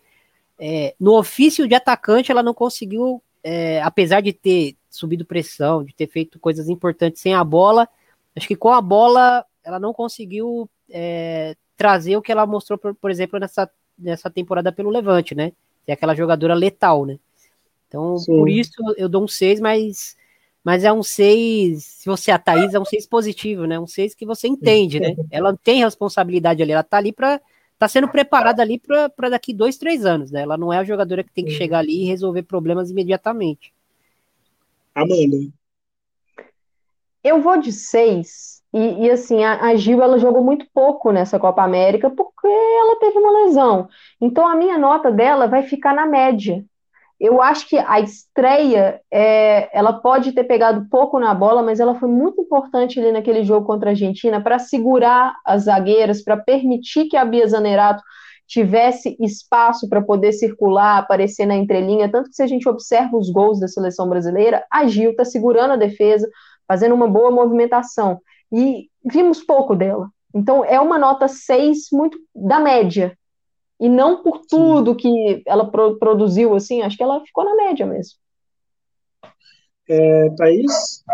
é, 0.58 0.94
no 0.98 1.16
ofício 1.16 1.66
de 1.66 1.74
atacante 1.74 2.30
ela 2.30 2.42
não 2.42 2.54
conseguiu 2.54 3.22
é, 3.42 3.82
apesar 3.82 4.20
de 4.20 4.32
ter 4.32 4.76
subido 4.88 5.24
pressão, 5.24 5.82
de 5.82 5.94
ter 5.94 6.06
feito 6.06 6.38
coisas 6.38 6.68
importantes 6.68 7.20
sem 7.20 7.34
a 7.34 7.42
bola, 7.42 7.88
acho 8.36 8.46
que 8.46 8.56
com 8.56 8.70
a 8.70 8.80
bola 8.80 9.44
ela 9.64 9.78
não 9.78 9.92
conseguiu 9.92 10.68
é, 10.90 11.56
trazer 11.76 12.16
o 12.16 12.22
que 12.22 12.32
ela 12.32 12.46
mostrou, 12.46 12.78
por, 12.78 12.94
por, 12.94 13.10
exemplo, 13.10 13.38
nessa, 13.38 13.70
nessa 13.98 14.30
temporada 14.30 14.72
pelo 14.72 14.90
Levante, 14.90 15.34
né? 15.34 15.52
Que 15.84 15.90
é 15.90 15.94
aquela 15.94 16.14
jogadora 16.14 16.54
letal, 16.54 17.04
né? 17.04 17.18
Então, 17.88 18.16
Sim. 18.16 18.36
por 18.36 18.48
isso 18.48 18.72
eu 18.96 19.08
dou 19.08 19.24
um 19.24 19.28
6, 19.28 19.60
mas, 19.60 20.16
mas 20.64 20.84
é 20.84 20.92
um 20.92 21.02
6, 21.02 21.84
se 21.84 22.06
você 22.06 22.30
é 22.30 22.34
a 22.34 22.38
Thaís, 22.38 22.72
é 22.72 22.80
um 22.80 22.84
6 22.84 23.06
positivo, 23.06 23.66
né? 23.66 23.78
Um 23.78 23.86
6 23.86 24.14
que 24.14 24.24
você 24.24 24.48
entende, 24.48 24.98
né? 24.98 25.14
Ela 25.30 25.56
tem 25.62 25.84
responsabilidade 25.84 26.62
ali, 26.62 26.72
ela 26.72 26.82
tá 26.82 26.96
ali 26.96 27.12
para 27.12 27.40
tá 27.78 27.88
sendo 27.88 28.06
preparada 28.06 28.62
ali 28.62 28.78
para 28.78 29.28
daqui 29.28 29.52
dois, 29.52 29.76
três 29.76 30.06
anos, 30.06 30.30
né? 30.30 30.42
Ela 30.42 30.56
não 30.56 30.72
é 30.72 30.78
a 30.78 30.84
jogadora 30.84 31.24
que 31.24 31.32
tem 31.32 31.44
que 31.44 31.50
chegar 31.50 31.80
ali 31.80 32.02
e 32.02 32.04
resolver 32.04 32.44
problemas 32.44 32.90
imediatamente. 32.92 33.74
Amanda. 34.94 35.52
Eu 37.22 37.40
vou 37.40 37.56
de 37.58 37.72
seis. 37.72 38.62
E, 38.72 39.06
e 39.06 39.10
assim, 39.10 39.44
a, 39.44 39.66
a, 39.66 39.76
Gil 39.76 40.02
ela 40.02 40.18
jogou 40.18 40.42
muito 40.42 40.66
pouco 40.72 41.12
nessa 41.12 41.38
Copa 41.38 41.62
América 41.62 42.08
porque 42.10 42.48
ela 42.48 42.98
teve 42.98 43.18
uma 43.18 43.44
lesão. 43.44 43.88
Então 44.20 44.46
a 44.46 44.56
minha 44.56 44.78
nota 44.78 45.10
dela 45.10 45.46
vai 45.46 45.62
ficar 45.62 45.94
na 45.94 46.06
média 46.06 46.64
eu 47.22 47.40
acho 47.40 47.68
que 47.68 47.78
a 47.78 48.00
estreia, 48.00 49.00
é, 49.08 49.70
ela 49.72 49.92
pode 49.92 50.32
ter 50.32 50.42
pegado 50.42 50.88
pouco 50.90 51.20
na 51.20 51.32
bola, 51.32 51.62
mas 51.62 51.78
ela 51.78 51.94
foi 51.94 52.08
muito 52.08 52.40
importante 52.40 52.98
ali 52.98 53.12
naquele 53.12 53.44
jogo 53.44 53.64
contra 53.64 53.90
a 53.90 53.92
Argentina 53.92 54.40
para 54.40 54.58
segurar 54.58 55.36
as 55.44 55.62
zagueiras, 55.62 56.20
para 56.20 56.36
permitir 56.36 57.04
que 57.04 57.16
a 57.16 57.24
Bia 57.24 57.46
Zanerato 57.46 58.02
tivesse 58.44 59.16
espaço 59.20 59.88
para 59.88 60.02
poder 60.02 60.32
circular, 60.32 60.98
aparecer 60.98 61.46
na 61.46 61.54
entrelinha. 61.54 62.10
Tanto 62.10 62.28
que 62.28 62.34
se 62.34 62.42
a 62.42 62.46
gente 62.48 62.68
observa 62.68 63.16
os 63.16 63.30
gols 63.30 63.60
da 63.60 63.68
seleção 63.68 64.08
brasileira, 64.08 64.66
a 64.68 64.84
Gil 64.88 65.12
está 65.12 65.24
segurando 65.24 65.74
a 65.74 65.76
defesa, 65.76 66.28
fazendo 66.72 66.94
uma 66.94 67.06
boa 67.06 67.30
movimentação. 67.30 68.18
E 68.50 68.88
vimos 69.04 69.44
pouco 69.44 69.76
dela. 69.76 70.08
Então 70.34 70.64
é 70.64 70.80
uma 70.80 70.98
nota 70.98 71.28
6 71.28 71.90
muito 71.92 72.18
da 72.34 72.58
média, 72.58 73.14
e 73.78 73.90
não 73.90 74.22
por 74.22 74.40
tudo 74.46 74.92
Sim. 74.92 74.96
que 74.96 75.42
ela 75.44 75.70
pro, 75.70 75.98
produziu, 75.98 76.54
assim, 76.54 76.80
acho 76.80 76.96
que 76.96 77.02
ela 77.02 77.20
ficou 77.20 77.44
na 77.44 77.54
média 77.54 77.84
mesmo. 77.84 78.16
É, 79.86 80.30
Thaís? 80.30 81.04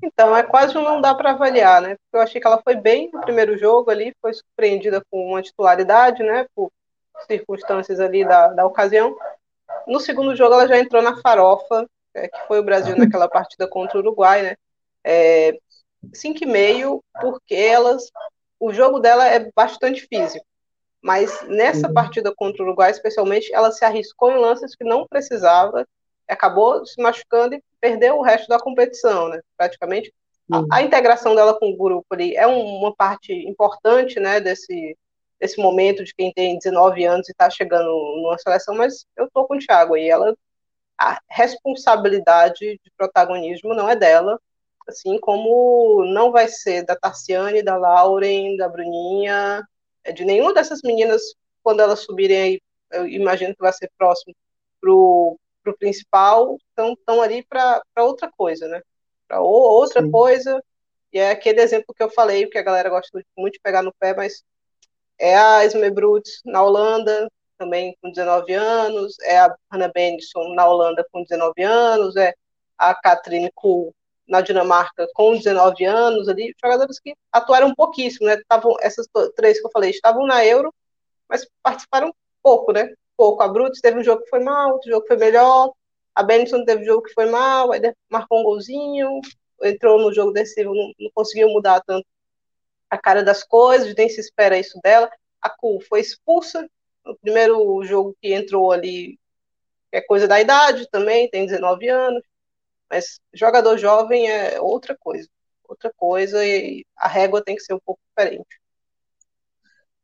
Então, 0.00 0.36
é 0.36 0.44
quase 0.44 0.78
um 0.78 0.82
não 0.82 1.00
dá 1.00 1.12
para 1.14 1.32
avaliar, 1.32 1.82
né? 1.82 1.96
Porque 1.96 2.16
eu 2.16 2.20
achei 2.20 2.40
que 2.40 2.46
ela 2.46 2.62
foi 2.62 2.76
bem 2.76 3.10
no 3.12 3.20
primeiro 3.20 3.58
jogo 3.58 3.90
ali, 3.90 4.14
foi 4.22 4.32
surpreendida 4.32 5.02
com 5.10 5.30
uma 5.30 5.42
titularidade, 5.42 6.22
né? 6.22 6.46
Por 6.54 6.70
circunstâncias 7.26 7.98
ali 7.98 8.24
da, 8.24 8.48
da 8.48 8.64
ocasião. 8.64 9.16
No 9.86 9.98
segundo 9.98 10.36
jogo, 10.36 10.54
ela 10.54 10.68
já 10.68 10.78
entrou 10.78 11.02
na 11.02 11.20
farofa, 11.20 11.86
é, 12.14 12.28
que 12.28 12.38
foi 12.46 12.60
o 12.60 12.64
Brasil 12.64 12.96
naquela 12.96 13.28
partida 13.28 13.66
contra 13.66 13.96
o 13.96 14.00
Uruguai, 14.00 14.42
né? 14.42 14.56
É, 15.10 15.58
5,5, 16.12 17.02
porque 17.18 17.54
elas, 17.54 18.10
o 18.60 18.72
jogo 18.72 19.00
dela 19.00 19.26
é 19.26 19.50
bastante 19.54 20.06
físico. 20.06 20.44
mas 21.00 21.42
nessa 21.48 21.88
uhum. 21.88 21.94
partida 21.94 22.34
contra 22.34 22.62
o 22.62 22.66
Uruguai, 22.66 22.90
especialmente, 22.90 23.52
ela 23.54 23.70
se 23.70 23.84
arriscou 23.84 24.30
em 24.32 24.38
lances 24.38 24.74
que 24.74 24.84
não 24.84 25.06
precisava, 25.06 25.86
acabou 26.28 26.84
se 26.84 27.00
machucando 27.00 27.54
e 27.54 27.62
perdeu 27.80 28.18
o 28.18 28.22
resto 28.22 28.48
da 28.48 28.58
competição, 28.58 29.28
né? 29.28 29.40
Praticamente. 29.56 30.12
Uhum. 30.50 30.66
A, 30.70 30.78
a, 30.78 30.82
integração 30.82 31.34
dela 31.34 31.58
com 31.58 31.70
o 31.70 31.76
grupo 31.76 32.06
ali 32.10 32.36
é 32.36 32.46
um, 32.46 32.80
uma 32.80 32.94
parte 32.94 33.32
importante, 33.32 34.18
né, 34.20 34.40
desse, 34.40 34.96
desse 35.40 35.60
momento 35.60 36.04
de 36.04 36.12
quem 36.14 36.32
tem 36.32 36.58
19 36.58 37.04
anos 37.04 37.28
e 37.28 37.32
está 37.32 37.48
chegando 37.48 37.88
numa 38.22 38.38
seleção, 38.38 38.74
mas 38.74 39.06
eu 39.16 39.26
estou 39.26 39.46
com 39.46 39.56
o 39.56 39.58
Thiago 39.58 39.94
aí, 39.94 40.08
ela 40.08 40.34
a 40.98 41.20
responsabilidade 41.30 42.58
de 42.58 42.90
protagonismo 42.96 43.72
não 43.72 43.88
é 43.88 43.94
dela, 43.94 44.38
assim 44.88 45.18
como 45.20 46.04
não 46.06 46.32
vai 46.32 46.48
ser 46.48 46.84
da 46.84 46.96
Tarciane, 46.96 47.62
da 47.62 47.76
Lauren, 47.76 48.56
da 48.56 48.68
Bruninha, 48.68 49.62
é 50.02 50.12
de 50.12 50.24
nenhuma 50.24 50.54
dessas 50.54 50.80
meninas, 50.82 51.22
quando 51.62 51.80
elas 51.80 52.00
subirem 52.00 52.40
aí, 52.40 52.60
eu 52.90 53.06
imagino 53.06 53.54
que 53.54 53.60
vai 53.60 53.72
ser 53.72 53.90
próximo 53.98 54.34
pro, 54.80 55.38
pro 55.62 55.76
principal, 55.76 56.56
então 56.72 56.94
estão 56.94 57.20
ali 57.20 57.44
para 57.44 57.82
outra 57.98 58.30
coisa, 58.34 58.66
né? 58.66 58.80
Para 59.26 59.42
outra 59.42 60.02
Sim. 60.02 60.10
coisa, 60.10 60.62
e 61.12 61.18
é 61.18 61.30
aquele 61.30 61.60
exemplo 61.60 61.94
que 61.94 62.02
eu 62.02 62.10
falei, 62.10 62.46
que 62.46 62.56
a 62.56 62.62
galera 62.62 62.88
gosta 62.88 63.22
muito 63.36 63.54
de 63.54 63.60
pegar 63.60 63.82
no 63.82 63.92
pé, 63.92 64.14
mas 64.14 64.42
é 65.18 65.36
a 65.36 65.64
Esme 65.66 65.90
Brutes 65.90 66.40
na 66.46 66.62
Holanda, 66.62 67.30
também 67.58 67.94
com 68.00 68.10
19 68.10 68.54
anos, 68.54 69.16
é 69.20 69.38
a 69.38 69.54
Hannah 69.70 69.92
Benson 69.92 70.54
na 70.54 70.66
Holanda 70.66 71.04
com 71.12 71.22
19 71.22 71.62
anos, 71.62 72.16
é 72.16 72.32
a 72.78 72.94
Catherine 72.94 73.50
Kuhl 73.54 73.92
na 74.28 74.40
Dinamarca 74.40 75.08
com 75.14 75.36
19 75.36 75.84
anos 75.84 76.28
ali, 76.28 76.54
jogadores 76.62 77.00
que 77.00 77.14
atuaram 77.32 77.74
pouquíssimo, 77.74 78.26
né? 78.26 78.40
Tavam, 78.48 78.76
essas 78.80 79.06
três 79.34 79.60
que 79.60 79.66
eu 79.66 79.70
falei 79.70 79.90
estavam 79.90 80.26
na 80.26 80.44
Euro, 80.44 80.72
mas 81.28 81.48
participaram 81.62 82.14
pouco, 82.42 82.72
né? 82.72 82.92
Pouco. 83.16 83.42
A 83.42 83.48
Brutus 83.48 83.80
teve 83.80 83.98
um 83.98 84.04
jogo 84.04 84.22
que 84.22 84.30
foi 84.30 84.40
mal, 84.40 84.72
outro 84.72 84.90
jogo 84.90 85.02
que 85.02 85.08
foi 85.08 85.16
melhor. 85.16 85.72
A 86.14 86.22
Benson 86.22 86.64
teve 86.64 86.82
um 86.82 86.86
jogo 86.86 87.02
que 87.02 87.14
foi 87.14 87.26
mal, 87.26 87.72
aí 87.72 87.80
marcou 88.10 88.40
um 88.40 88.44
golzinho, 88.44 89.20
entrou 89.62 90.00
no 90.00 90.12
jogo 90.12 90.32
decisivo, 90.32 90.74
não, 90.74 90.92
não 90.98 91.10
conseguiu 91.14 91.48
mudar 91.48 91.80
tanto 91.86 92.06
a 92.90 92.98
cara 92.98 93.22
das 93.22 93.44
coisas, 93.44 93.94
nem 93.94 94.08
se 94.08 94.20
espera 94.20 94.58
isso 94.58 94.78
dela. 94.82 95.10
A 95.40 95.50
Kuhl 95.50 95.80
foi 95.80 96.00
expulsa 96.00 96.68
no 97.04 97.16
primeiro 97.16 97.82
jogo 97.84 98.16
que 98.20 98.32
entrou 98.34 98.72
ali, 98.72 99.18
é 99.92 100.00
coisa 100.00 100.28
da 100.28 100.40
idade 100.40 100.88
também, 100.90 101.28
tem 101.30 101.46
19 101.46 101.88
anos. 101.88 102.22
Mas 102.90 103.20
jogador 103.32 103.76
jovem 103.78 104.28
é 104.28 104.60
outra 104.60 104.96
coisa. 104.98 105.28
Outra 105.68 105.92
coisa 105.96 106.44
e 106.44 106.84
a 106.96 107.08
régua 107.08 107.42
tem 107.44 107.54
que 107.54 107.62
ser 107.62 107.74
um 107.74 107.80
pouco 107.84 108.00
diferente. 108.08 108.46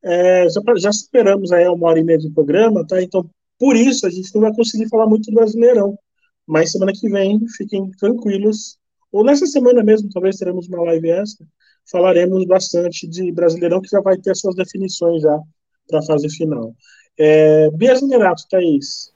É, 0.02 0.46
já, 0.50 0.60
já 0.76 0.90
esperamos 0.90 1.50
aí 1.50 1.66
uma 1.66 1.88
hora 1.88 1.98
e 1.98 2.04
meia 2.04 2.18
de 2.18 2.30
programa, 2.30 2.86
tá? 2.86 3.02
Então, 3.02 3.28
por 3.58 3.74
isso, 3.74 4.06
a 4.06 4.10
gente 4.10 4.34
não 4.34 4.42
vai 4.42 4.54
conseguir 4.54 4.88
falar 4.88 5.06
muito 5.06 5.30
do 5.30 5.34
Brasileirão. 5.34 5.98
Mas 6.46 6.72
semana 6.72 6.92
que 6.92 7.08
vem, 7.08 7.40
fiquem 7.56 7.90
tranquilos. 7.92 8.78
Ou 9.10 9.24
nessa 9.24 9.46
semana 9.46 9.82
mesmo, 9.82 10.10
talvez 10.12 10.36
teremos 10.36 10.68
uma 10.68 10.82
live 10.82 11.10
extra. 11.10 11.46
Falaremos 11.90 12.46
bastante 12.46 13.06
de 13.06 13.32
Brasileirão, 13.32 13.80
que 13.80 13.88
já 13.88 14.00
vai 14.00 14.18
ter 14.18 14.32
as 14.32 14.40
suas 14.40 14.54
definições 14.54 15.22
já 15.22 15.40
para 15.88 16.00
a 16.00 16.02
fase 16.02 16.28
final. 16.28 16.74
É, 17.18 17.70
Bia 17.70 17.94
Zenerato, 17.94 18.42
Thaís. 18.50 19.12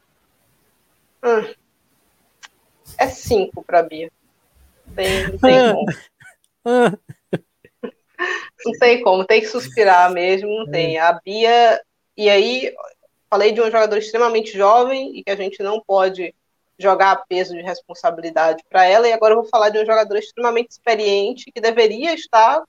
Hum, 1.23 1.53
é 2.99 3.09
cinco 3.09 3.62
para 3.62 3.83
Bia. 3.83 4.11
Tem, 4.95 5.29
não 5.29 5.39
tem 5.39 5.73
como. 5.73 5.87
não 8.65 8.79
tem 8.81 9.03
como, 9.03 9.25
tem 9.25 9.41
que 9.41 9.47
suspirar 9.47 10.11
mesmo, 10.12 10.49
não 10.49 10.70
tem. 10.70 10.99
A 10.99 11.12
Bia, 11.12 11.81
e 12.16 12.29
aí, 12.29 12.75
falei 13.31 13.53
de 13.53 13.61
um 13.61 13.66
jogador 13.66 13.97
extremamente 13.97 14.57
jovem 14.57 15.16
e 15.16 15.23
que 15.23 15.31
a 15.31 15.37
gente 15.37 15.62
não 15.62 15.81
pode 15.81 16.35
jogar 16.79 17.25
peso 17.29 17.55
de 17.55 17.62
responsabilidade 17.62 18.62
para 18.69 18.85
ela, 18.85 19.09
e 19.09 19.12
agora 19.12 19.35
eu 19.35 19.41
vou 19.43 19.51
falar 19.51 19.69
de 19.69 19.79
um 19.79 19.87
jogador 19.87 20.16
extremamente 20.16 20.70
experiente 20.70 21.51
que 21.51 21.61
deveria 21.61 22.15
estar 22.15 22.62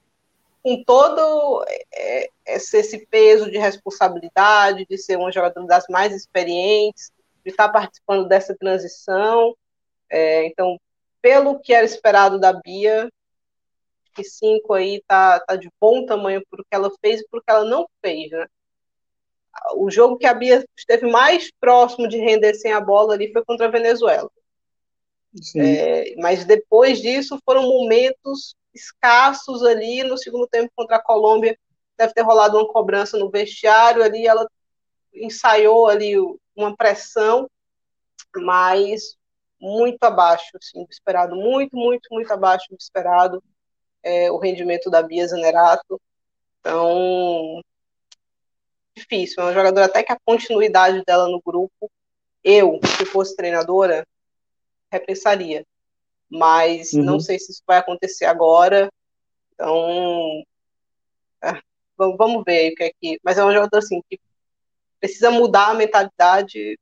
com 0.64 0.84
todo 0.84 1.64
é, 1.94 2.30
esse 2.48 3.06
peso 3.06 3.50
de 3.50 3.58
responsabilidade, 3.58 4.86
de 4.90 4.98
ser 4.98 5.18
um 5.18 5.32
jogador 5.32 5.66
das 5.66 5.86
mais 5.90 6.14
experientes, 6.14 7.12
de 7.46 7.52
estar 7.52 7.70
participando 7.70 8.28
dessa 8.28 8.56
transição, 8.56 9.56
é, 10.10 10.46
então, 10.46 10.80
pelo 11.22 11.60
que 11.60 11.74
era 11.74 11.86
esperado 11.86 12.40
da 12.40 12.54
Bia, 12.54 13.10
que 14.16 14.24
cinco 14.24 14.74
aí 14.74 15.04
tá, 15.08 15.40
tá 15.40 15.56
de 15.56 15.70
bom 15.80 16.06
tamanho 16.06 16.44
por 16.50 16.60
que 16.60 16.76
ela 16.76 16.92
fez 17.02 17.22
e 17.22 17.28
por 17.30 17.44
que 17.44 17.52
ela 17.52 17.64
não 17.64 17.88
fez, 18.02 18.32
né? 18.32 18.48
O 19.76 19.90
jogo 19.90 20.18
que 20.18 20.26
a 20.26 20.34
Bia 20.34 20.66
esteve 20.78 21.10
mais 21.10 21.52
próximo 21.60 22.08
de 22.08 22.18
render 22.18 22.54
sem 22.56 22.72
a 22.72 22.80
bola 22.80 23.14
ali 23.14 23.32
foi 23.32 23.44
contra 23.44 23.68
a 23.68 23.72
Venezuela. 23.72 24.30
É, 25.56 26.16
mas 26.18 26.46
depois 26.46 27.02
disso 27.02 27.40
foram 27.46 27.64
momentos 27.64 28.56
escassos 28.74 29.64
ali 29.64 30.04
no 30.04 30.18
segundo 30.18 30.48
tempo 30.48 30.72
contra 30.76 30.98
a 30.98 31.04
Colômbia. 31.04 31.58
Deve 31.98 32.14
ter 32.14 32.22
rolado 32.22 32.58
uma 32.58 32.68
cobrança 32.68 33.18
no 33.18 33.30
vestiário 33.30 34.04
ali, 34.04 34.26
ela 34.26 34.48
ensaiou 35.14 35.88
ali 35.88 36.16
uma 36.56 36.76
pressão, 36.76 37.50
mas 38.36 39.18
muito 39.60 40.04
abaixo 40.04 40.58
assim, 40.58 40.84
do 40.84 40.90
esperado, 40.90 41.36
muito, 41.36 41.76
muito, 41.76 42.08
muito 42.12 42.32
abaixo 42.32 42.66
do 42.70 42.78
esperado 42.80 43.44
é, 44.04 44.32
o 44.32 44.38
rendimento 44.38 44.90
da 44.90 45.02
Bia 45.02 45.28
Zanerato. 45.28 46.02
Então, 46.60 47.62
difícil. 48.96 49.42
É 49.42 49.46
uma 49.46 49.54
jogadora 49.54 49.86
até 49.86 50.04
que 50.04 50.12
a 50.12 50.20
continuidade 50.26 51.04
dela 51.06 51.28
no 51.28 51.42
grupo, 51.42 51.92
eu, 52.44 52.80
se 52.98 53.06
fosse 53.06 53.36
treinadora, 53.36 54.06
repensaria. 54.92 55.66
Mas 56.30 56.94
uhum. 56.94 57.04
não 57.04 57.20
sei 57.20 57.40
se 57.40 57.52
isso 57.52 57.64
vai 57.66 57.78
acontecer 57.78 58.26
agora. 58.26 58.92
Então, 59.54 60.44
é, 61.44 61.60
vamos 61.98 62.44
ver 62.46 62.72
o 62.72 62.76
que 62.76 62.84
é 62.84 62.92
que. 63.02 63.20
Mas 63.24 63.38
é 63.38 63.44
um 63.44 63.52
jogador 63.52 63.78
assim 63.78 64.02
que 64.10 64.20
precisa 65.00 65.32
mudar 65.32 65.70
a 65.70 65.74
mentalidade 65.74 66.54
de 66.54 66.80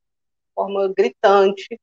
forma 0.54 0.92
gritante 0.94 1.80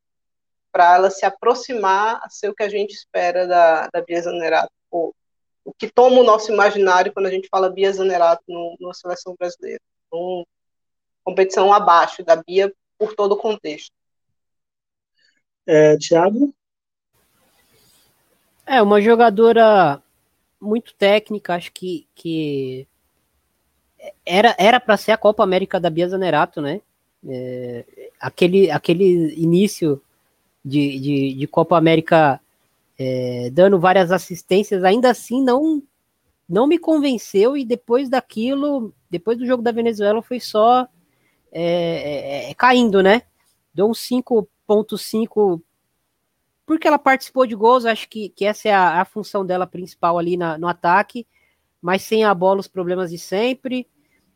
para 0.76 0.93
ela 0.93 1.10
se 1.10 1.26
aproximar 1.26 2.19
a 2.22 2.30
ser 2.30 2.49
o 2.49 2.53
que 2.53 2.61
a 2.61 2.68
gente 2.68 2.91
espera 2.91 3.47
da, 3.47 3.88
da 3.93 4.02
Bia 4.02 4.22
Zanerato, 4.22 4.69
o, 4.91 5.14
o 5.64 5.73
que 5.73 5.88
toma 5.88 6.19
o 6.19 6.23
nosso 6.26 6.52
imaginário 6.52 7.14
quando 7.14 7.27
a 7.27 7.31
gente 7.31 7.47
fala 7.47 7.69
Bia 7.69 7.93
Zanerato 7.93 8.43
no, 8.45 8.76
na 8.81 8.93
seleção 8.93 9.34
brasileira. 9.39 9.80
Então, 10.06 10.45
competição 11.23 11.73
abaixo 11.73 12.26
da 12.26 12.35
Bia 12.35 12.73
por 12.97 13.15
todo 13.15 13.31
o 13.31 13.38
contexto. 13.38 13.93
É, 15.65 15.97
Tiago? 15.97 16.53
É, 18.65 18.81
uma 18.81 18.99
jogadora 18.99 20.03
muito 20.60 20.93
técnica, 20.93 21.56
acho 21.56 21.72
que, 21.72 22.06
que 22.14 22.85
era 24.26 24.77
para 24.81 24.97
ser 24.97 25.14
a 25.14 25.18
Copa 25.18 25.41
América 25.41 25.80
da 25.80 25.89
Bia 25.89 26.10
Zanerato, 26.10 26.60
né? 26.60 26.81
É, 27.26 28.10
aquele, 28.19 28.69
aquele 28.69 29.34
início 29.41 30.02
de, 30.66 31.00
de, 31.00 31.34
de 31.36 31.48
Copa 31.48 31.78
América 31.78 32.42
é, 32.98 33.52
dando 33.54 33.80
várias 33.80 34.12
assistências, 34.12 34.84
ainda 34.84 35.12
assim 35.12 35.44
não 35.44 35.84
não 36.48 36.68
me 36.68 36.78
convenceu 36.78 37.58
e 37.58 37.66
depois 37.66 38.08
daquilo, 38.08 38.94
depois 39.10 39.36
do 39.36 39.48
jogo 39.48 39.64
da 39.64 39.72
Venezuela 39.72 40.22
foi 40.22 40.40
só 40.40 40.88
é, 41.52 42.48
é, 42.48 42.52
é 42.52 42.54
caindo, 42.54 43.02
né? 43.02 43.24
Deu 43.74 43.88
um 43.88 43.94
5.5 43.94 45.62
porque 46.66 46.88
ela 46.88 47.00
participou 47.00 47.46
de 47.46 47.56
gols, 47.56 47.86
acho 47.86 48.08
que, 48.10 48.30
que 48.30 48.46
essa 48.46 48.70
é 48.70 48.74
a, 48.74 49.02
a 49.02 49.06
função 49.06 49.46
dela 49.46 49.68
principal 49.68 50.18
ali 50.18 50.36
na, 50.36 50.58
no 50.58 50.68
ataque, 50.68 51.28
mas 51.82 52.02
sem 52.02 52.24
a 52.24 52.34
bola 52.34 52.60
os 52.60 52.68
problemas 52.68 53.12
de 53.12 53.20
sempre, 53.20 53.88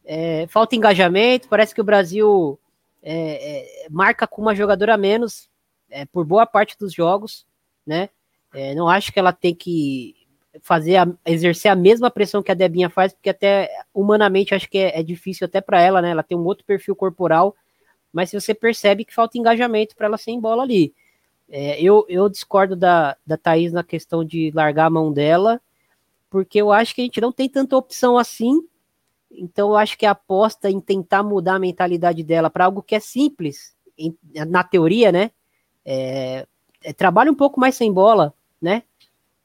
é, 0.06 0.46
falta 0.48 0.76
engajamento, 0.76 1.48
parece 1.48 1.74
que 1.74 1.82
o 1.82 1.84
Brasil 1.84 2.60
é, 3.02 3.88
marca 3.90 4.28
com 4.28 4.42
uma 4.42 4.56
jogadora 4.56 4.94
a 4.94 4.98
menos, 4.98 5.49
é, 5.90 6.06
por 6.06 6.26
boa 6.26 6.46
parte 6.46 6.78
dos 6.78 6.94
jogos, 6.94 7.46
né? 7.86 8.10
É, 8.54 8.74
não 8.74 8.88
acho 8.88 9.12
que 9.12 9.20
ela 9.20 9.32
tem 9.32 9.54
que 9.54 10.16
fazer 10.62 10.98
a, 10.98 11.08
exercer 11.26 11.72
a 11.72 11.76
mesma 11.76 12.10
pressão 12.10 12.42
que 12.42 12.52
a 12.52 12.56
Debinha 12.56 12.90
faz, 12.90 13.14
porque 13.14 13.30
até 13.30 13.70
humanamente 13.94 14.56
acho 14.56 14.70
que 14.70 14.78
é, 14.78 15.00
é 15.00 15.04
difícil 15.04 15.46
até 15.46 15.62
para 15.62 15.82
ela, 15.82 16.02
né? 16.02 16.12
Ela 16.12 16.24
tem 16.24 16.38
um 16.38 16.46
outro 16.46 16.66
perfil 16.66 16.96
corporal, 16.96 17.56
mas 18.12 18.32
você 18.32 18.54
percebe 18.54 19.06
que 19.06 19.14
falta 19.14 19.38
engajamento 19.38 19.96
para 19.96 20.08
ela 20.08 20.18
sem 20.18 20.40
bola 20.40 20.64
ali. 20.64 20.94
É, 21.48 21.82
eu, 21.82 22.06
eu 22.08 22.30
discordo 22.30 22.76
da, 22.76 23.18
da 23.26 23.38
Thaís 23.38 23.72
na 23.72 23.84
questão 23.84 24.24
de 24.24 24.52
largar 24.54 24.86
a 24.86 24.90
mão 24.90 25.12
dela, 25.12 25.62
porque 26.30 26.62
eu 26.62 26.72
acho 26.72 26.94
que 26.94 27.02
a 27.02 27.04
gente 27.04 27.22
não 27.22 27.32
tem 27.32 27.50
tanta 27.50 27.76
opção 27.76 28.18
assim. 28.18 28.62
Então 29.32 29.70
eu 29.70 29.78
acho 29.78 29.98
que 29.98 30.06
a 30.06 30.12
aposta 30.12 30.70
em 30.70 30.80
tentar 30.80 31.24
mudar 31.24 31.56
a 31.56 31.60
mentalidade 31.60 32.24
dela 32.24 32.50
para 32.50 32.66
algo 32.66 32.84
que 32.84 32.96
é 32.96 33.00
simples, 33.00 33.76
em, 33.98 34.16
na 34.48 34.64
teoria, 34.64 35.12
né? 35.12 35.32
É, 35.86 36.46
é, 36.84 36.94
trabalha 36.94 37.32
um 37.32 37.36
pouco 37.36 37.60
mais 37.60 37.76
sem 37.76 37.92
bola, 37.92 38.34
né? 38.62 38.84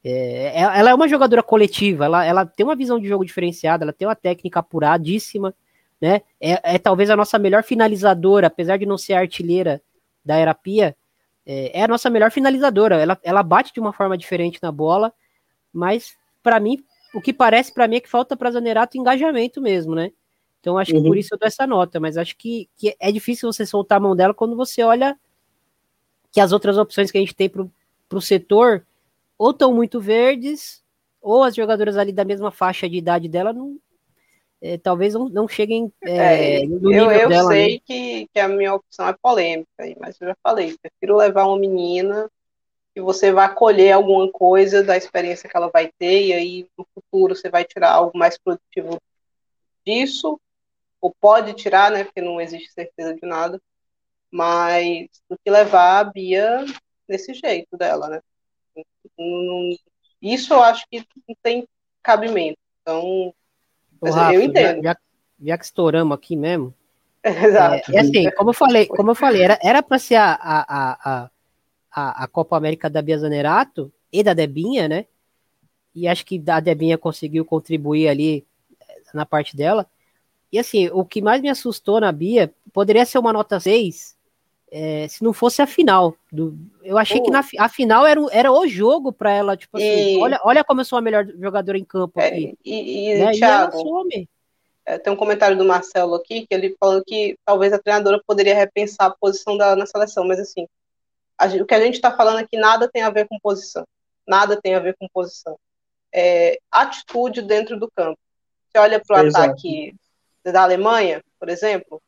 É, 0.03 0.51
ela 0.55 0.91
é 0.91 0.93
uma 0.93 1.07
jogadora 1.07 1.41
coletiva, 1.41 2.05
ela, 2.05 2.23
ela 2.23 2.45
tem 2.45 2.63
uma 2.63 2.75
visão 2.75 2.99
de 2.99 3.07
jogo 3.07 3.25
diferenciada, 3.25 3.83
ela 3.83 3.93
tem 3.93 4.07
uma 4.07 4.15
técnica 4.15 4.59
apuradíssima, 4.59 5.53
né? 5.99 6.21
É, 6.39 6.75
é, 6.75 6.77
talvez 6.77 7.09
a 7.09 7.15
nossa 7.15 7.39
melhor 7.39 7.63
finalizadora, 7.63 8.47
apesar 8.47 8.77
de 8.77 8.85
não 8.85 8.97
ser 8.97 9.13
artilheira 9.13 9.81
da 10.23 10.39
Erapia, 10.39 10.95
é, 11.45 11.79
é 11.79 11.83
a 11.83 11.87
nossa 11.87 12.09
melhor 12.09 12.31
finalizadora. 12.31 13.01
Ela, 13.01 13.17
ela 13.23 13.43
bate 13.43 13.73
de 13.73 13.79
uma 13.79 13.93
forma 13.93 14.17
diferente 14.17 14.59
na 14.61 14.71
bola, 14.71 15.11
mas 15.73 16.15
para 16.43 16.59
mim, 16.59 16.83
o 17.13 17.21
que 17.21 17.33
parece 17.33 17.73
para 17.73 17.87
mim 17.87 17.95
é 17.95 17.99
que 17.99 18.09
falta 18.09 18.37
para 18.37 18.51
Zanerato 18.51 18.97
engajamento 18.97 19.61
mesmo, 19.61 19.95
né? 19.95 20.11
Então 20.59 20.77
acho 20.77 20.91
que 20.91 21.01
por 21.01 21.11
uhum. 21.11 21.15
isso 21.15 21.33
eu 21.33 21.37
dou 21.37 21.47
essa 21.47 21.65
nota, 21.67 21.99
mas 21.99 22.17
acho 22.17 22.35
que, 22.35 22.67
que 22.75 22.95
é 22.99 23.11
difícil 23.11 23.51
você 23.51 23.65
soltar 23.65 23.97
a 23.97 24.01
mão 24.01 24.15
dela 24.15 24.33
quando 24.33 24.55
você 24.55 24.83
olha 24.83 25.15
que 26.35 26.41
as 26.41 26.51
outras 26.51 26.77
opções 26.77 27.09
que 27.09 27.17
a 27.17 27.21
gente 27.21 27.33
tem 27.33 27.47
para 27.47 27.63
o 28.11 28.21
setor 28.21 28.85
ou 29.37 29.51
estão 29.51 29.73
muito 29.73 30.01
verdes, 30.01 30.83
ou 31.21 31.43
as 31.43 31.55
jogadoras 31.55 31.95
ali 31.95 32.11
da 32.11 32.25
mesma 32.25 32.51
faixa 32.51 32.89
de 32.89 32.97
idade 32.97 33.29
dela 33.29 33.53
não, 33.53 33.79
é, 34.61 34.77
talvez 34.77 35.13
não, 35.13 35.29
não 35.29 35.47
cheguem 35.47 35.89
é, 36.03 36.63
é, 36.63 36.65
no 36.65 36.75
nível 36.89 37.09
eu, 37.09 37.21
eu 37.21 37.29
dela. 37.29 37.53
Eu 37.53 37.57
sei 37.57 37.75
né? 37.75 37.79
que, 37.85 38.27
que 38.33 38.39
a 38.41 38.49
minha 38.49 38.73
opção 38.73 39.07
é 39.07 39.13
polêmica, 39.13 39.69
mas 39.97 40.19
eu 40.19 40.27
já 40.27 40.35
falei, 40.43 40.75
prefiro 40.77 41.15
levar 41.15 41.45
uma 41.45 41.57
menina 41.57 42.29
que 42.93 42.99
você 42.99 43.31
vai 43.31 43.55
colher 43.55 43.93
alguma 43.93 44.29
coisa 44.29 44.83
da 44.83 44.97
experiência 44.97 45.49
que 45.49 45.55
ela 45.55 45.69
vai 45.71 45.89
ter, 45.97 46.27
e 46.27 46.33
aí 46.33 46.67
no 46.77 46.85
futuro 46.93 47.33
você 47.33 47.49
vai 47.49 47.63
tirar 47.63 47.93
algo 47.93 48.11
mais 48.13 48.37
produtivo 48.37 49.01
disso, 49.85 50.37
ou 50.99 51.15
pode 51.17 51.53
tirar, 51.53 51.91
né, 51.91 52.03
porque 52.03 52.19
não 52.19 52.41
existe 52.41 52.73
certeza 52.73 53.15
de 53.15 53.25
nada, 53.25 53.57
mas 54.35 55.07
do 55.29 55.37
que 55.41 55.49
levar 55.49 55.99
a 55.99 56.03
Bia 56.03 56.65
desse 57.07 57.33
jeito 57.33 57.77
dela, 57.77 58.09
né? 58.09 58.21
Isso 60.21 60.53
eu 60.53 60.61
acho 60.61 60.85
que 60.91 60.99
não 61.25 61.35
tem 61.41 61.65
cabimento. 62.03 62.57
Então, 62.81 63.33
Rafa, 64.03 64.33
eu 64.33 64.41
entendo. 64.41 64.83
Já, 64.83 64.97
já, 65.41 65.57
que 65.57 65.63
estouramos 65.63 66.13
aqui 66.13 66.35
mesmo. 66.35 66.73
Exato. 67.23 67.91
É, 67.91 67.95
é, 67.95 67.99
assim, 67.99 68.29
como 68.31 68.49
eu 68.49 68.53
falei, 68.53 68.87
como 68.87 69.11
eu 69.11 69.15
falei, 69.15 69.43
era 69.63 69.81
para 69.81 69.97
ser 69.97 70.15
a, 70.15 70.33
a, 70.33 71.29
a, 71.91 72.23
a, 72.23 72.27
Copa 72.27 72.57
América 72.57 72.89
da 72.89 73.01
Bia 73.01 73.17
Zanerato 73.17 73.89
e 74.11 74.21
da 74.21 74.33
Debinha, 74.33 74.89
né? 74.89 75.05
E 75.93 76.09
acho 76.09 76.25
que 76.25 76.43
a 76.45 76.59
Debinha 76.59 76.97
conseguiu 76.97 77.45
contribuir 77.45 78.09
ali 78.09 78.45
eh, 78.81 79.01
na 79.13 79.25
parte 79.25 79.55
dela. 79.55 79.87
E 80.51 80.59
assim, 80.59 80.89
o 80.89 81.05
que 81.05 81.21
mais 81.21 81.41
me 81.41 81.47
assustou 81.47 82.01
na 82.01 82.11
Bia 82.11 82.53
poderia 82.73 83.05
ser 83.05 83.17
uma 83.17 83.31
nota 83.31 83.61
6 83.61 84.14
é, 84.77 85.07
se 85.07 85.23
não 85.23 85.31
fosse 85.31 85.61
a 85.61 85.67
final. 85.67 86.17
Do, 86.29 86.53
eu 86.83 86.97
achei 86.97 87.21
que 87.21 87.31
na, 87.31 87.41
a 87.59 87.69
final 87.69 88.05
era, 88.05 88.19
era 88.29 88.51
o 88.51 88.67
jogo 88.67 89.13
para 89.13 89.31
ela, 89.31 89.55
tipo 89.55 89.77
assim, 89.77 90.17
e... 90.17 90.21
olha, 90.21 90.37
olha 90.43 90.65
como 90.65 90.81
eu 90.81 90.85
sou 90.85 90.99
a 90.99 91.01
melhor 91.01 91.25
jogadora 91.39 91.77
em 91.77 91.85
campo 91.85 92.19
é, 92.19 92.27
aqui. 92.27 92.57
E, 92.65 93.11
e, 93.11 93.17
né? 93.17 93.31
Thiago, 93.31 94.09
e 94.11 94.27
é, 94.85 94.97
tem 94.97 95.13
um 95.13 95.15
comentário 95.15 95.57
do 95.57 95.63
Marcelo 95.63 96.15
aqui, 96.15 96.45
que 96.45 96.53
ele 96.53 96.75
falando 96.77 97.05
que 97.05 97.37
talvez 97.45 97.71
a 97.71 97.79
treinadora 97.79 98.21
poderia 98.27 98.53
repensar 98.53 99.05
a 99.05 99.15
posição 99.17 99.57
dela 99.57 99.77
na 99.77 99.85
seleção, 99.85 100.27
mas 100.27 100.41
assim, 100.41 100.67
a, 101.37 101.47
o 101.47 101.65
que 101.65 101.73
a 101.73 101.79
gente 101.79 101.95
está 101.95 102.11
falando 102.11 102.39
aqui 102.39 102.57
nada 102.57 102.89
tem 102.89 103.01
a 103.01 103.09
ver 103.09 103.29
com 103.29 103.39
posição. 103.39 103.87
Nada 104.27 104.59
tem 104.61 104.75
a 104.75 104.79
ver 104.79 104.97
com 104.99 105.07
posição. 105.07 105.57
É, 106.13 106.59
atitude 106.69 107.41
dentro 107.41 107.79
do 107.79 107.89
campo. 107.89 108.19
Você 108.67 108.77
olha 108.77 109.01
para 109.01 109.23
o 109.23 109.27
ataque 109.29 109.95
da 110.43 110.63
Alemanha, 110.63 111.23
por 111.39 111.47
exemplo, 111.47 112.01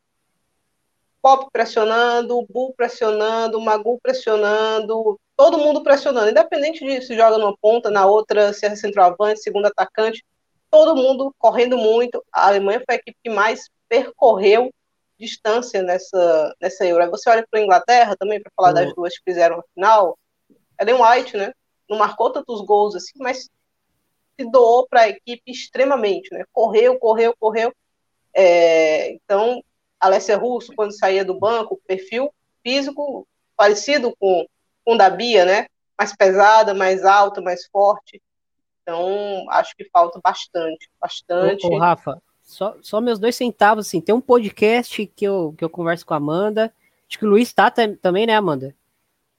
Pop 1.28 1.52
pressionando, 1.52 2.48
Bull 2.49 2.74
pressionando, 2.74 3.60
Magu 3.60 3.99
pressionando, 4.02 5.20
todo 5.36 5.58
mundo 5.58 5.84
pressionando, 5.84 6.30
independente 6.30 6.86
de 6.86 7.02
se 7.02 7.18
joga 7.18 7.38
numa 7.38 7.54
ponta, 7.58 7.91
na 7.91 8.06
outra, 8.06 8.54
se 8.54 8.66
é 8.66 8.74
centroavante, 8.78 9.41
segundo 9.41 9.66
atacante, 9.66 10.24
todo 10.72 10.95
mundo 10.95 11.36
correndo 11.38 11.78
muito. 11.78 12.24
A 12.32 12.48
Alemanha 12.48 12.82
foi 12.86 12.95
a 12.95 12.98
equipe 12.98 13.18
que 13.22 13.30
mais 13.30 13.70
percorreu 13.90 14.74
distância 15.20 15.84
nessa, 15.84 16.56
nessa 16.62 16.86
Euro. 16.86 17.04
Aí 17.04 17.10
você 17.10 17.30
olha 17.30 17.45
para 17.52 17.60
a 17.60 17.64
Inglaterra 17.64 18.16
também, 18.18 18.41
para 18.41 18.52
falar 18.56 18.70
uhum. 18.70 18.76
das 18.76 18.95
duas 18.95 19.18
que 19.18 19.24
fizeram 19.26 19.60
a 19.60 19.64
final, 19.74 20.18
Ellen 20.80 20.95
White, 20.95 21.36
né? 21.36 21.52
Não 21.90 21.98
marcou 21.98 22.32
tantos 22.32 22.62
gols 22.62 22.95
assim, 22.95 23.20
mas 23.20 23.49
se 24.40 24.49
doou 24.49 24.88
para 24.88 25.02
a 25.02 25.10
equipe 25.10 25.52
extremamente, 25.52 26.34
né? 26.34 26.45
Correu, 26.54 26.98
correu, 26.98 27.36
correu. 27.38 27.74
É, 28.34 29.12
então, 29.12 29.62
Alessia 29.99 30.38
Russo, 30.38 30.74
quando 30.76 30.98
saía 30.98 31.26
do 31.26 31.40
banco, 31.40 31.80
perfil 31.88 32.30
físico 32.64 33.28
parecido 33.56 34.15
com, 34.19 34.45
com 34.86 34.94
o 34.94 34.98
da 34.98 35.10
Bia, 35.10 35.45
né? 35.45 35.68
Mais 35.98 36.15
pesada, 36.15 36.74
mais 36.74 37.03
alta, 37.03 37.41
mais 37.41 37.65
forte. 37.68 38.22
Então, 38.84 39.45
acho 39.49 39.76
que 39.76 39.90
falta 39.90 40.19
bastante, 40.24 40.90
bastante. 41.02 41.65
Ô, 41.65 41.72
ô, 41.72 41.78
Rafa, 41.78 42.22
só, 42.41 42.76
só 42.82 43.02
meus 43.02 43.19
dois 43.19 43.36
centavos, 43.36 43.88
assim, 43.88 43.99
tem 43.99 44.14
um 44.14 44.22
podcast 44.22 45.06
que 45.07 45.26
eu, 45.26 45.53
que 45.57 45.64
eu 45.65 45.69
converso 45.69 46.06
com 46.06 46.14
a 46.14 46.18
Amanda, 46.18 46.74
acho 47.07 47.18
que 47.18 47.26
o 47.26 47.30
Luiz 47.30 47.52
tá 47.52 47.69
também, 47.69 48.26
né, 48.26 48.36
Amanda? 48.36 48.76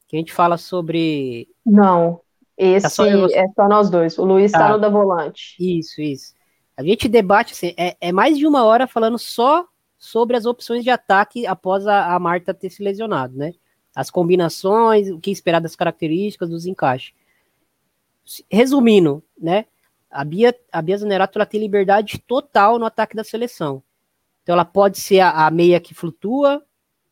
Que 0.06 0.16
a 0.16 0.18
gente 0.18 0.32
fala 0.32 0.58
sobre... 0.58 1.48
Não, 1.64 2.20
esse 2.56 2.82
tá 2.84 2.90
só 2.90 3.06
é 3.06 3.46
só 3.54 3.68
nós 3.68 3.88
dois, 3.88 4.18
o 4.18 4.24
Luiz 4.24 4.52
tá, 4.52 4.58
tá 4.58 4.68
no 4.70 4.78
da 4.78 4.88
Volante. 4.88 5.54
Isso, 5.58 6.02
isso. 6.02 6.34
A 6.76 6.82
gente 6.82 7.08
debate, 7.08 7.54
assim, 7.54 7.72
é, 7.76 7.96
é 8.00 8.12
mais 8.12 8.36
de 8.36 8.46
uma 8.46 8.64
hora 8.64 8.86
falando 8.86 9.18
só 9.18 9.66
sobre 9.98 10.36
as 10.36 10.46
opções 10.46 10.84
de 10.84 10.90
ataque 10.90 11.46
após 11.46 11.86
a, 11.86 12.14
a 12.14 12.18
Marta 12.18 12.54
ter 12.54 12.70
se 12.70 12.82
lesionado, 12.82 13.36
né? 13.36 13.52
As 13.94 14.10
combinações, 14.10 15.10
o 15.10 15.18
que 15.18 15.30
esperar 15.30 15.60
das 15.60 15.74
características, 15.74 16.48
dos 16.48 16.66
encaixes. 16.66 17.12
Resumindo, 18.48 19.24
né? 19.36 19.66
A 20.10 20.24
Bia, 20.24 20.54
a 20.72 20.80
Bia 20.80 20.96
Zanerato 20.96 21.36
ela 21.36 21.44
tem 21.44 21.60
liberdade 21.60 22.18
total 22.20 22.78
no 22.78 22.86
ataque 22.86 23.16
da 23.16 23.24
seleção. 23.24 23.82
Então 24.42 24.54
ela 24.54 24.64
pode 24.64 25.00
ser 25.00 25.20
a, 25.20 25.46
a 25.46 25.50
meia 25.50 25.80
que 25.80 25.92
flutua, 25.92 26.64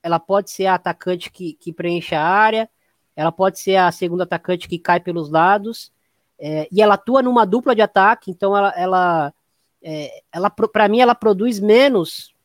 ela 0.02 0.20
pode 0.20 0.50
ser 0.50 0.66
a 0.66 0.74
atacante 0.74 1.30
que, 1.30 1.54
que 1.54 1.72
preenche 1.72 2.14
a 2.14 2.22
área, 2.22 2.70
ela 3.16 3.32
pode 3.32 3.58
ser 3.58 3.76
a 3.76 3.90
segunda 3.90 4.22
atacante 4.22 4.68
que 4.68 4.78
cai 4.78 5.00
pelos 5.00 5.28
lados, 5.28 5.92
é, 6.38 6.68
e 6.70 6.80
ela 6.80 6.94
atua 6.94 7.22
numa 7.22 7.44
dupla 7.44 7.74
de 7.74 7.82
ataque, 7.82 8.30
então 8.30 8.56
ela, 8.56 8.72
ela, 8.76 9.34
é, 9.82 10.22
ela 10.30 10.50
para 10.50 10.88
mim, 10.88 11.00
ela 11.00 11.14
produz 11.14 11.58
menos 11.58 12.35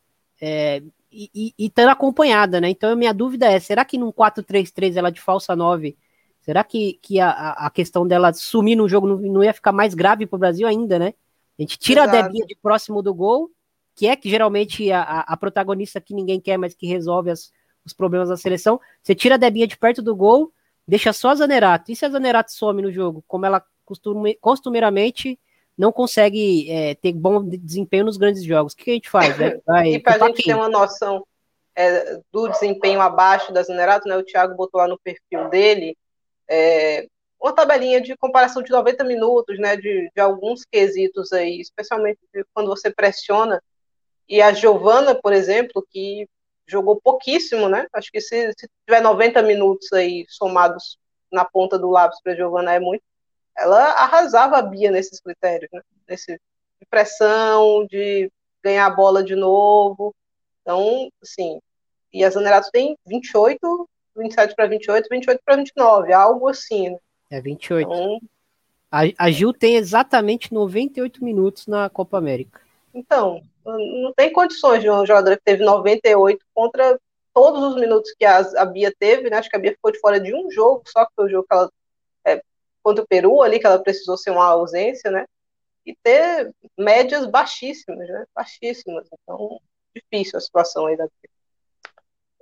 é, 0.42 0.82
e, 1.12 1.54
estando 1.58 1.90
acompanhada, 1.90 2.60
né? 2.60 2.70
Então 2.70 2.92
a 2.92 2.96
minha 2.96 3.14
dúvida 3.14 3.46
é, 3.46 3.60
será 3.60 3.86
que 3.86 3.98
num 3.98 4.12
4-3-3 4.12 4.96
ela 4.96 5.12
de 5.12 5.22
falsa 5.22 5.56
9, 5.56 5.96
será 6.42 6.64
que, 6.64 7.00
que 7.02 7.20
a, 7.20 7.52
a 7.52 7.70
questão 7.70 8.08
dela 8.08 8.34
sumir 8.34 8.76
no 8.76 8.90
jogo 8.90 9.08
não, 9.08 9.18
não 9.18 9.44
ia 9.44 9.54
ficar 9.54 9.72
mais 9.72 9.94
grave 9.94 10.26
para 10.26 10.36
o 10.38 10.40
Brasil 10.40 10.68
ainda, 10.68 10.98
né? 10.98 11.14
A 11.60 11.62
gente 11.62 11.78
tira 11.78 12.04
Exato. 12.04 12.18
a 12.18 12.22
Debinha 12.24 12.46
de 12.48 12.56
próximo 12.56 13.04
do 13.04 13.14
gol, 13.14 13.52
que 13.96 14.08
é 14.08 14.16
que 14.16 14.30
geralmente 14.30 14.92
a, 14.92 15.02
a, 15.20 15.38
protagonista 15.38 16.02
que 16.02 16.14
ninguém 16.14 16.40
quer, 16.40 16.58
mas 16.58 16.74
que 16.74 16.88
resolve 16.88 17.30
as, 17.30 17.52
os 17.86 17.94
problemas 17.94 18.30
da 18.30 18.38
seleção. 18.38 18.80
Você 19.04 19.14
tira 19.14 19.36
a 19.36 19.38
Debinha 19.38 19.68
de 19.68 19.78
perto 19.78 20.02
do 20.02 20.16
gol, 20.16 20.52
deixa 20.88 21.14
só 21.14 21.30
a 21.30 21.36
Zanerato. 21.36 21.92
E 21.92 21.96
se 21.96 22.06
a 22.06 22.10
Zanerato 22.10 22.52
some 22.52 22.82
no 22.82 22.92
jogo, 22.92 23.24
como 23.28 23.46
ela 23.46 23.64
costume, 23.86 24.36
costumeiramente 24.36 25.38
não 25.78 25.92
consegue 25.92 26.70
é, 26.70 26.96
ter 26.96 27.14
bom 27.14 27.44
desempenho 27.44 28.06
nos 28.06 28.18
grandes 28.18 28.44
jogos. 28.44 28.74
O 28.74 28.78
que 28.78 28.92
a 28.92 28.94
gente 28.94 29.10
faz? 29.10 29.38
Né? 29.38 29.60
Vai, 29.66 29.94
e 29.94 30.00
para 30.00 30.24
a 30.24 30.28
gente 30.28 30.44
ter 30.44 30.56
uma 30.56 30.70
noção 30.70 31.26
é, 31.76 32.20
do 32.32 32.48
desempenho 32.48 33.02
abaixo 33.02 33.52
da 33.52 33.64
Zenerato, 33.64 34.08
né, 34.08 34.18
o 34.18 34.24
Thiago 34.24 34.56
botou 34.56 34.80
lá 34.80 34.88
no 34.88 35.00
perfil 35.00 35.50
dele 35.50 35.98
é, 36.48 37.08
uma 37.40 37.54
tabelinha 37.54 38.02
de 38.02 38.16
comparação 38.18 38.62
de 38.62 38.70
90 38.70 39.04
minutos, 39.04 39.58
né, 39.58 39.76
de, 39.76 40.12
de 40.14 40.22
alguns 40.22 40.64
quesitos 40.64 41.32
aí, 41.32 41.60
especialmente 41.60 42.20
quando 42.54 42.68
você 42.68 42.92
pressiona. 42.92 43.62
E 44.30 44.42
a 44.42 44.54
Giovana, 44.54 45.16
por 45.16 45.34
exemplo, 45.34 45.86
que 45.90 46.28
jogou 46.68 47.02
pouquíssimo, 47.02 47.68
né? 47.68 47.88
Acho 47.92 48.12
que 48.12 48.22
se, 48.22 48.54
se 48.58 48.70
tiver 48.86 49.02
90 49.02 49.42
minutos 49.42 49.92
aí 49.92 50.26
somados 50.30 50.98
na 51.32 51.44
ponta 51.44 51.80
do 51.80 51.90
lápis 51.90 52.22
para 52.22 52.36
Giovana 52.36 52.74
é 52.74 52.80
muito 52.80 53.04
ela 53.58 53.92
arrasava 53.94 54.58
a 54.58 54.62
Bia 54.62 54.92
nesses 54.92 55.20
critérios, 55.20 55.70
né? 55.72 55.82
Nesse, 56.08 56.34
de 56.34 56.86
pressão, 56.90 57.86
de 57.88 58.32
ganhar 58.64 58.86
a 58.86 58.96
bola 58.96 59.24
de 59.24 59.36
novo. 59.36 60.14
Então, 60.62 61.10
assim, 61.22 61.60
e 62.14 62.24
a 62.24 62.30
Zanerato 62.30 62.70
tem 62.72 62.98
28, 63.06 63.90
27 64.16 64.56
para 64.56 64.68
28, 64.68 65.08
28 65.10 65.42
para 65.46 65.56
29, 65.56 66.14
algo 66.14 66.50
assim, 66.50 66.90
né? 66.90 66.98
É 67.30 67.42
28. 67.42 67.88
Então, 67.90 68.20
a, 68.92 69.02
a 69.18 69.32
Gil 69.32 69.54
tem 69.54 69.78
exatamente 69.78 70.54
98 70.54 71.24
minutos 71.24 71.66
na 71.68 71.90
Copa 71.90 72.18
América. 72.18 72.62
Então, 72.94 73.42
não 73.66 74.14
tem 74.14 74.34
condições 74.34 74.82
de 74.82 74.90
um 74.90 75.06
jogador 75.06 75.38
que 75.38 75.44
teve 75.44 75.64
98 75.64 76.46
contra 76.54 77.00
todos 77.34 77.64
os 77.64 77.76
minutos 77.76 78.14
que 78.18 78.26
a, 78.26 78.40
a 78.58 78.66
Bia 78.66 78.94
teve, 79.00 79.30
né? 79.30 79.38
Acho 79.38 79.50
que 79.50 79.56
a 79.56 79.60
Bia 79.60 79.72
ficou 79.72 79.92
de 79.92 80.00
fora 80.00 80.20
de 80.20 80.36
um 80.36 80.52
jogo, 80.52 80.84
só 80.86 81.06
que 81.06 81.14
foi 81.16 81.26
o 81.26 81.30
jogo 81.30 81.48
que 81.48 81.56
ela 81.56 81.72
contra 82.84 83.04
o 83.04 83.08
Peru 83.08 83.42
ali, 83.42 83.60
que 83.60 83.66
ela 83.66 83.80
precisou 83.80 84.18
ser 84.18 84.32
uma 84.32 84.46
ausência, 84.46 85.10
né? 85.12 85.26
E 85.86 85.96
ter 86.04 86.54
médias 86.78 87.26
baixíssimas, 87.26 88.08
né? 88.08 88.26
Baixíssimas. 88.36 89.08
Então, 89.12 89.60
difícil 89.96 90.38
a 90.38 90.42
situação 90.42 90.86
aí 90.86 90.98
da 90.98 91.08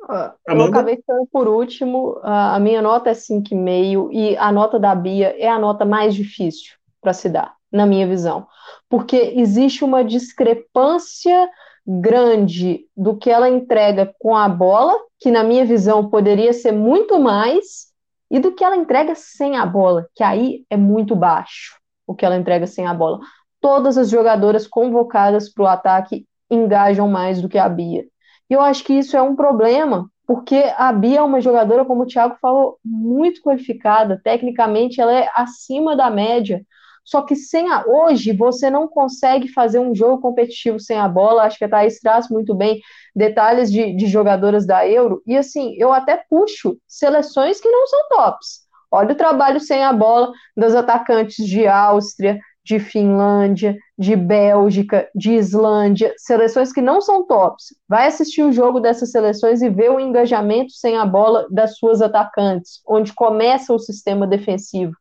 ah, 0.07 0.33
eu 0.47 0.63
acabei 0.63 0.95
ficando 0.95 1.27
por 1.31 1.47
último, 1.47 2.19
a 2.23 2.57
minha 2.59 2.81
nota 2.81 3.09
é 3.09 3.13
5,5 3.13 4.09
e 4.11 4.35
a 4.37 4.51
nota 4.51 4.79
da 4.79 4.95
Bia 4.95 5.35
é 5.37 5.47
a 5.47 5.59
nota 5.59 5.85
mais 5.85 6.15
difícil 6.15 6.75
para 7.01 7.13
se 7.13 7.29
dar, 7.29 7.53
na 7.71 7.85
minha 7.85 8.07
visão, 8.07 8.47
porque 8.89 9.33
existe 9.35 9.83
uma 9.83 10.03
discrepância 10.03 11.49
grande 11.85 12.85
do 12.95 13.17
que 13.17 13.29
ela 13.29 13.49
entrega 13.49 14.13
com 14.19 14.35
a 14.35 14.47
bola, 14.47 14.95
que 15.19 15.29
na 15.29 15.43
minha 15.43 15.65
visão 15.65 16.09
poderia 16.09 16.53
ser 16.53 16.71
muito 16.71 17.19
mais, 17.19 17.88
e 18.29 18.39
do 18.39 18.53
que 18.53 18.63
ela 18.63 18.77
entrega 18.77 19.15
sem 19.15 19.57
a 19.57 19.65
bola, 19.65 20.07
que 20.15 20.23
aí 20.23 20.65
é 20.69 20.77
muito 20.77 21.15
baixo 21.15 21.79
o 22.05 22.15
que 22.15 22.25
ela 22.25 22.37
entrega 22.37 22.67
sem 22.67 22.85
a 22.85 22.93
bola. 22.93 23.19
Todas 23.61 23.97
as 23.97 24.09
jogadoras 24.09 24.67
convocadas 24.67 25.51
para 25.51 25.63
o 25.63 25.67
ataque 25.67 26.25
engajam 26.49 27.07
mais 27.07 27.41
do 27.41 27.49
que 27.49 27.57
a 27.57 27.67
Bia. 27.67 28.05
E 28.49 28.53
eu 28.53 28.61
acho 28.61 28.83
que 28.83 28.93
isso 28.93 29.15
é 29.15 29.21
um 29.21 29.35
problema, 29.35 30.09
porque 30.25 30.63
a 30.77 30.91
Bia 30.91 31.19
é 31.19 31.21
uma 31.21 31.41
jogadora, 31.41 31.85
como 31.85 32.03
o 32.03 32.05
Thiago 32.05 32.37
falou, 32.41 32.77
muito 32.83 33.41
qualificada, 33.41 34.19
tecnicamente 34.23 34.99
ela 34.99 35.13
é 35.13 35.29
acima 35.35 35.95
da 35.95 36.09
média. 36.09 36.63
Só 37.03 37.21
que 37.21 37.35
sem 37.35 37.71
a, 37.71 37.83
hoje 37.87 38.33
você 38.33 38.69
não 38.69 38.87
consegue 38.87 39.47
fazer 39.47 39.79
um 39.79 39.95
jogo 39.95 40.21
competitivo 40.21 40.79
sem 40.79 40.97
a 40.97 41.07
bola. 41.07 41.43
Acho 41.43 41.57
que 41.57 41.65
a 41.65 41.69
Thaís 41.69 41.99
traz 41.99 42.29
muito 42.29 42.53
bem 42.53 42.79
detalhes 43.15 43.71
de, 43.71 43.95
de 43.95 44.07
jogadoras 44.07 44.65
da 44.65 44.87
Euro. 44.87 45.21
E 45.25 45.37
assim, 45.37 45.75
eu 45.77 45.91
até 45.91 46.23
puxo 46.29 46.77
seleções 46.87 47.59
que 47.59 47.69
não 47.69 47.87
são 47.87 48.09
tops. 48.09 48.67
Olha 48.91 49.13
o 49.13 49.17
trabalho 49.17 49.59
sem 49.59 49.83
a 49.83 49.93
bola 49.93 50.31
das 50.57 50.73
atacantes 50.73 51.45
de 51.45 51.67
Áustria, 51.67 52.39
de 52.69 52.79
Finlândia, 52.79 53.75
de 53.97 54.15
Bélgica, 54.15 55.09
de 55.15 55.31
Islândia, 55.31 56.13
seleções 56.17 56.71
que 56.71 56.81
não 56.81 57.01
são 57.01 57.25
tops. 57.25 57.73
Vai 57.87 58.05
assistir 58.07 58.43
o 58.43 58.51
jogo 58.51 58.79
dessas 58.79 59.11
seleções 59.11 59.61
e 59.61 59.69
ver 59.69 59.89
o 59.89 59.99
engajamento 59.99 60.71
sem 60.73 60.95
a 60.95 61.05
bola 61.05 61.47
das 61.49 61.77
suas 61.77 61.99
atacantes, 62.01 62.79
onde 62.87 63.11
começa 63.13 63.73
o 63.73 63.79
sistema 63.79 64.27
defensivo. 64.27 64.93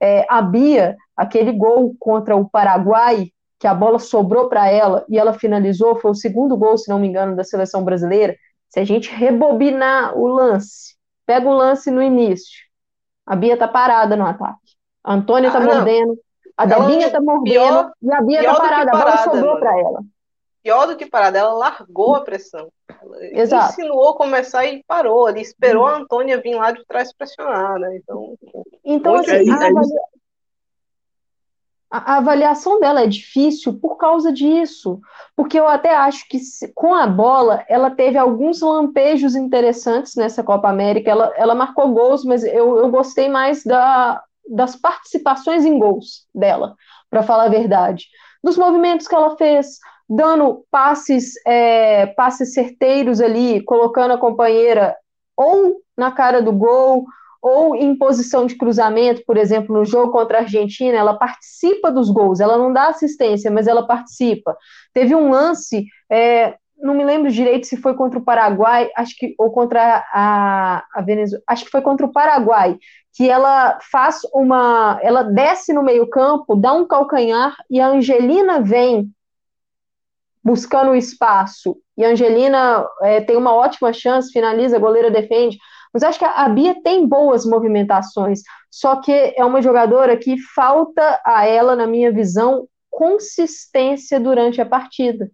É, 0.00 0.26
a 0.28 0.42
Bia, 0.42 0.96
aquele 1.16 1.52
gol 1.52 1.94
contra 1.98 2.36
o 2.36 2.48
Paraguai, 2.48 3.30
que 3.58 3.66
a 3.66 3.74
bola 3.74 3.98
sobrou 3.98 4.48
para 4.48 4.70
ela 4.70 5.04
e 5.08 5.18
ela 5.18 5.32
finalizou, 5.32 5.96
foi 5.96 6.10
o 6.10 6.14
segundo 6.14 6.56
gol, 6.56 6.76
se 6.76 6.90
não 6.90 6.98
me 6.98 7.08
engano, 7.08 7.34
da 7.34 7.44
seleção 7.44 7.82
brasileira. 7.82 8.36
Se 8.68 8.80
a 8.80 8.84
gente 8.84 9.10
rebobinar 9.10 10.16
o 10.16 10.26
lance, 10.26 10.94
pega 11.24 11.48
o 11.48 11.54
lance 11.54 11.90
no 11.90 12.02
início, 12.02 12.60
a 13.24 13.34
Bia 13.34 13.56
tá 13.56 13.66
parada 13.66 14.16
no 14.16 14.26
ataque. 14.26 14.76
A 15.02 15.14
Antônia 15.14 15.50
tá 15.50 15.58
ah, 15.58 15.60
mordendo, 15.60 16.18
a 16.56 16.66
Debinha 16.66 17.10
tá 17.10 17.20
mordendo 17.20 17.44
pior, 17.44 17.92
e 18.02 18.12
a 18.12 18.22
Bia 18.22 18.44
tá 18.44 18.54
parada, 18.54 18.90
parada, 18.90 18.90
a 18.90 19.24
bola 19.24 19.36
sobrou 19.36 19.58
para 19.58 19.78
ela. 19.78 20.00
Pior 20.66 20.88
do 20.88 20.96
que 20.96 21.06
parada, 21.06 21.38
ela 21.38 21.52
largou 21.52 22.16
a 22.16 22.22
pressão. 22.22 22.68
Ela 22.88 23.40
Exato. 23.40 23.74
insinuou 23.74 24.16
começar 24.16 24.66
e 24.66 24.82
parou. 24.82 25.28
Ele 25.28 25.40
esperou 25.40 25.86
a 25.86 25.98
Antônia 25.98 26.40
vir 26.40 26.56
lá 26.56 26.72
de 26.72 26.84
trás 26.86 27.12
pressionar, 27.12 27.78
né? 27.78 27.96
Então, 27.98 28.34
então 28.84 29.14
assim, 29.14 29.48
a, 29.48 29.54
avalia... 29.54 30.00
a, 31.88 32.16
avaliação 32.16 32.80
dela 32.80 33.02
é 33.02 33.06
difícil 33.06 33.78
por 33.78 33.96
causa 33.96 34.32
disso. 34.32 35.00
Porque 35.36 35.56
eu 35.56 35.68
até 35.68 35.94
acho 35.94 36.28
que 36.28 36.40
com 36.74 36.92
a 36.92 37.06
bola, 37.06 37.64
ela 37.68 37.92
teve 37.92 38.18
alguns 38.18 38.60
lampejos 38.60 39.36
interessantes 39.36 40.16
nessa 40.16 40.42
Copa 40.42 40.68
América. 40.68 41.08
Ela, 41.08 41.32
ela 41.36 41.54
marcou 41.54 41.92
gols, 41.92 42.24
mas 42.24 42.42
eu, 42.42 42.76
eu 42.76 42.90
gostei 42.90 43.28
mais 43.28 43.62
da, 43.62 44.20
das 44.50 44.74
participações 44.74 45.64
em 45.64 45.78
gols 45.78 46.26
dela, 46.34 46.74
para 47.08 47.22
falar 47.22 47.44
a 47.44 47.50
verdade. 47.50 48.08
Dos 48.42 48.58
movimentos 48.58 49.06
que 49.06 49.14
ela 49.14 49.36
fez, 49.36 49.78
dando 50.08 50.64
passes, 50.70 51.32
é, 51.46 52.06
passes 52.06 52.52
certeiros 52.52 53.20
ali, 53.20 53.62
colocando 53.64 54.12
a 54.12 54.18
companheira 54.18 54.96
ou 55.36 55.80
na 55.96 56.10
cara 56.10 56.40
do 56.40 56.52
gol, 56.52 57.04
ou 57.42 57.76
em 57.76 57.96
posição 57.96 58.44
de 58.44 58.56
cruzamento, 58.56 59.22
por 59.24 59.36
exemplo, 59.36 59.76
no 59.76 59.84
jogo 59.84 60.10
contra 60.10 60.38
a 60.38 60.40
Argentina, 60.40 60.96
ela 60.96 61.14
participa 61.14 61.92
dos 61.92 62.10
gols, 62.10 62.40
ela 62.40 62.58
não 62.58 62.72
dá 62.72 62.88
assistência, 62.88 63.50
mas 63.50 63.68
ela 63.68 63.86
participa. 63.86 64.56
Teve 64.92 65.14
um 65.14 65.30
lance, 65.30 65.86
é, 66.10 66.56
não 66.76 66.92
me 66.94 67.04
lembro 67.04 67.30
direito 67.30 67.66
se 67.66 67.76
foi 67.76 67.94
contra 67.94 68.18
o 68.18 68.24
Paraguai, 68.24 68.90
acho 68.96 69.14
que, 69.16 69.34
ou 69.38 69.50
contra 69.52 70.04
a, 70.12 70.84
a 70.92 71.02
Venezuela, 71.02 71.42
acho 71.46 71.64
que 71.64 71.70
foi 71.70 71.82
contra 71.82 72.04
o 72.04 72.12
Paraguai, 72.12 72.76
que 73.14 73.30
ela 73.30 73.78
faz 73.90 74.20
uma, 74.34 74.98
ela 75.00 75.22
desce 75.22 75.72
no 75.72 75.82
meio 75.82 76.08
campo, 76.08 76.56
dá 76.56 76.72
um 76.72 76.86
calcanhar, 76.86 77.54
e 77.70 77.80
a 77.80 77.88
Angelina 77.88 78.60
vem 78.60 79.10
buscando 80.46 80.92
o 80.92 80.94
espaço. 80.94 81.76
E 81.98 82.04
a 82.04 82.10
Angelina 82.10 82.86
é, 83.02 83.20
tem 83.20 83.36
uma 83.36 83.52
ótima 83.52 83.92
chance, 83.92 84.30
finaliza, 84.32 84.76
a 84.76 84.80
goleira 84.80 85.10
defende. 85.10 85.58
Mas 85.92 86.04
acho 86.04 86.20
que 86.20 86.24
a 86.24 86.48
Bia 86.48 86.80
tem 86.84 87.04
boas 87.04 87.44
movimentações, 87.44 88.42
só 88.70 89.00
que 89.00 89.10
é 89.10 89.44
uma 89.44 89.60
jogadora 89.60 90.16
que 90.16 90.36
falta 90.54 91.20
a 91.24 91.44
ela, 91.44 91.74
na 91.74 91.84
minha 91.84 92.12
visão, 92.12 92.68
consistência 92.88 94.20
durante 94.20 94.60
a 94.60 94.66
partida. 94.66 95.28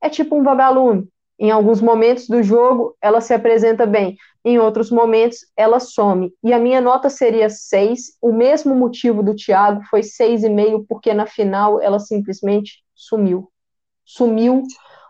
É 0.00 0.08
tipo 0.08 0.34
um 0.34 0.42
vagalume. 0.42 1.06
Em 1.38 1.50
alguns 1.50 1.82
momentos 1.82 2.26
do 2.26 2.42
jogo, 2.42 2.96
ela 3.02 3.20
se 3.20 3.34
apresenta 3.34 3.84
bem, 3.84 4.16
em 4.44 4.58
outros 4.58 4.90
momentos, 4.90 5.40
ela 5.56 5.78
some. 5.78 6.32
E 6.42 6.54
a 6.54 6.58
minha 6.58 6.80
nota 6.80 7.10
seria 7.10 7.50
6. 7.50 8.16
O 8.22 8.32
mesmo 8.32 8.74
motivo 8.74 9.22
do 9.22 9.34
Thiago 9.34 9.82
foi 9.90 10.00
6,5, 10.00 10.86
porque 10.88 11.12
na 11.12 11.26
final 11.26 11.82
ela 11.82 11.98
simplesmente 11.98 12.82
sumiu 12.94 13.50
sumiu. 14.04 14.62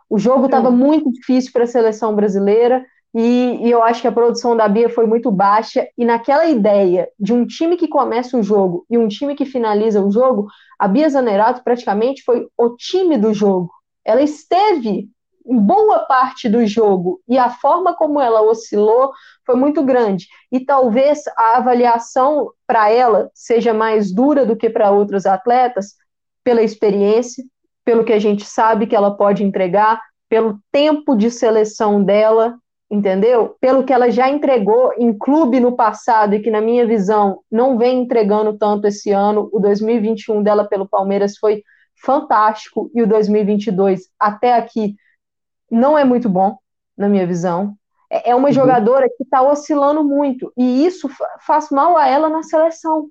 O 0.09 0.19
jogo 0.19 0.47
estava 0.47 0.71
muito 0.71 1.11
difícil 1.13 1.51
para 1.53 1.65
a 1.65 1.67
seleção 1.67 2.15
brasileira 2.15 2.85
e, 3.15 3.61
e, 3.63 3.71
eu 3.71 3.81
acho 3.81 4.03
que 4.03 4.09
a 4.09 4.13
produção 4.13 4.57
da 4.57 4.67
Bia 4.67 4.91
foi 4.91 5.07
muito 5.07 5.31
baixa. 5.31 5.87
E 5.97 6.05
naquela 6.05 6.47
ideia 6.47 7.09
de 7.19 7.33
um 7.33 7.47
time 7.47 7.77
que 7.77 7.87
começa 7.87 8.37
o 8.37 8.43
jogo 8.43 8.85
e 8.91 8.99
um 8.99 9.07
time 9.07 9.37
que 9.37 9.45
finaliza 9.45 10.05
o 10.05 10.11
jogo, 10.11 10.49
a 10.79 10.89
Bia 10.89 11.09
Zanerato 11.09 11.63
praticamente 11.63 12.25
foi 12.25 12.49
o 12.59 12.71
time 12.71 13.17
do 13.17 13.33
jogo. 13.33 13.71
Ela 14.05 14.21
esteve 14.21 15.09
em 15.47 15.59
boa 15.59 16.01
parte 16.01 16.49
do 16.49 16.67
jogo 16.67 17.21
e 17.29 17.39
a 17.39 17.51
forma 17.51 17.95
como 17.95 18.21
ela 18.21 18.43
oscilou 18.43 19.13
foi 19.47 19.55
muito 19.55 19.83
grande. 19.85 20.27
E 20.51 20.59
talvez 20.59 21.23
a 21.37 21.59
avaliação 21.59 22.51
para 22.67 22.91
ela 22.91 23.31
seja 23.33 23.73
mais 23.73 24.13
dura 24.13 24.45
do 24.45 24.57
que 24.57 24.69
para 24.69 24.91
outros 24.91 25.25
atletas, 25.25 25.95
pela 26.43 26.63
experiência, 26.63 27.45
pelo 27.85 28.05
que 28.05 28.13
a 28.13 28.19
gente 28.19 28.45
sabe 28.45 28.87
que 28.87 28.97
ela 28.97 29.17
pode 29.17 29.45
entregar, 29.45 30.01
pelo 30.29 30.59
tempo 30.73 31.15
de 31.15 31.31
seleção 31.31 32.03
dela, 32.03 32.57
entendeu? 32.91 33.57
Pelo 33.61 33.85
que 33.85 33.93
ela 33.93 34.11
já 34.11 34.29
entregou 34.29 34.93
em 34.99 35.17
clube 35.17 35.61
no 35.61 35.77
passado 35.77 36.35
e 36.35 36.41
que, 36.41 36.51
na 36.51 36.61
minha 36.61 36.87
visão, 36.87 37.41
não 37.51 37.77
vem 37.79 38.03
entregando 38.03 38.57
tanto 38.57 38.87
esse 38.87 39.11
ano. 39.11 39.49
O 39.53 39.61
2021 39.61 40.43
dela 40.43 40.65
pelo 40.65 40.89
Palmeiras 40.89 41.37
foi 41.37 41.63
fantástico 41.97 42.91
e 42.95 43.03
o 43.03 43.07
2022 43.07 44.09
até 44.19 44.55
aqui 44.55 44.97
não 45.71 45.97
é 45.97 46.05
muito 46.05 46.29
bom, 46.29 46.59
na 46.97 47.09
minha 47.09 47.27
visão. 47.27 47.75
É, 48.11 48.31
é 48.31 48.35
uma 48.35 48.49
uhum. 48.49 48.55
jogadora 48.55 49.09
que 49.09 49.23
está 49.25 49.43
oscilando 49.43 50.05
muito 50.05 50.53
e 50.57 50.87
isso 50.87 51.09
faz 51.41 51.71
mal 51.71 51.97
a 51.97 52.07
ela 52.07 52.29
na 52.29 52.43
seleção. 52.43 53.09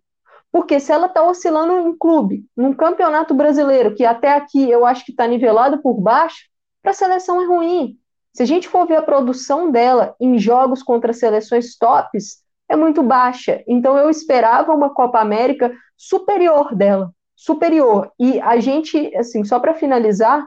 Porque 0.53 0.80
se 0.80 0.91
ela 0.91 1.07
está 1.07 1.23
oscilando 1.23 1.80
em 1.80 1.97
clube, 1.97 2.45
num 2.55 2.75
campeonato 2.75 3.34
brasileiro, 3.34 3.95
que 3.95 4.05
até 4.05 4.34
aqui 4.34 4.69
eu 4.69 4.85
acho 4.85 5.03
que 5.03 5.09
está 5.09 5.25
nivelado 5.25 5.81
por 5.81 5.95
baixo, 5.99 6.45
para 6.80 6.91
a 6.91 6.93
seleção 6.93 7.41
é 7.41 7.45
ruim. 7.45 7.97
Se 8.31 8.43
a 8.43 8.45
gente 8.45 8.69
for 8.69 8.85
ver 8.85 8.97
a 8.97 9.01
produção 9.01 9.71
dela 9.71 10.15
em 10.21 10.38
jogos 10.38 10.84
contra 10.84 11.11
seleções 11.11 11.75
tops, 11.75 12.43
é 12.69 12.75
muito 12.75 13.01
baixa. 13.01 13.63
Então 13.67 13.97
eu 13.97 14.11
esperava 14.11 14.75
uma 14.75 14.93
Copa 14.93 15.19
América 15.19 15.73
superior 15.97 16.75
dela, 16.75 17.11
superior. 17.35 18.11
E 18.19 18.39
a 18.39 18.59
gente, 18.59 19.11
assim, 19.15 19.43
só 19.43 19.59
para 19.59 19.73
finalizar, 19.73 20.45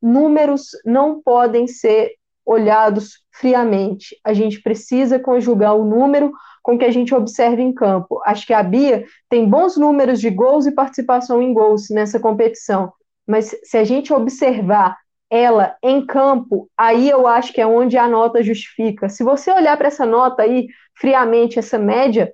números 0.00 0.72
não 0.84 1.22
podem 1.22 1.66
ser 1.66 2.17
olhados 2.48 3.20
friamente. 3.30 4.18
A 4.24 4.32
gente 4.32 4.62
precisa 4.62 5.18
conjugar 5.18 5.76
o 5.76 5.84
número 5.84 6.32
com 6.62 6.78
que 6.78 6.84
a 6.84 6.90
gente 6.90 7.14
observe 7.14 7.62
em 7.62 7.72
campo. 7.72 8.20
Acho 8.24 8.46
que 8.46 8.54
a 8.54 8.62
Bia 8.62 9.04
tem 9.28 9.48
bons 9.48 9.76
números 9.76 10.18
de 10.18 10.30
gols 10.30 10.66
e 10.66 10.72
participação 10.72 11.42
em 11.42 11.52
gols 11.52 11.90
nessa 11.90 12.18
competição, 12.18 12.92
mas 13.26 13.54
se 13.62 13.76
a 13.76 13.84
gente 13.84 14.12
observar 14.12 14.96
ela 15.30 15.76
em 15.82 16.04
campo, 16.06 16.70
aí 16.76 17.10
eu 17.10 17.26
acho 17.26 17.52
que 17.52 17.60
é 17.60 17.66
onde 17.66 17.98
a 17.98 18.08
nota 18.08 18.42
justifica. 18.42 19.10
Se 19.10 19.22
você 19.22 19.52
olhar 19.52 19.76
para 19.76 19.88
essa 19.88 20.06
nota 20.06 20.42
aí 20.42 20.68
friamente, 20.94 21.58
essa 21.58 21.78
média 21.78 22.32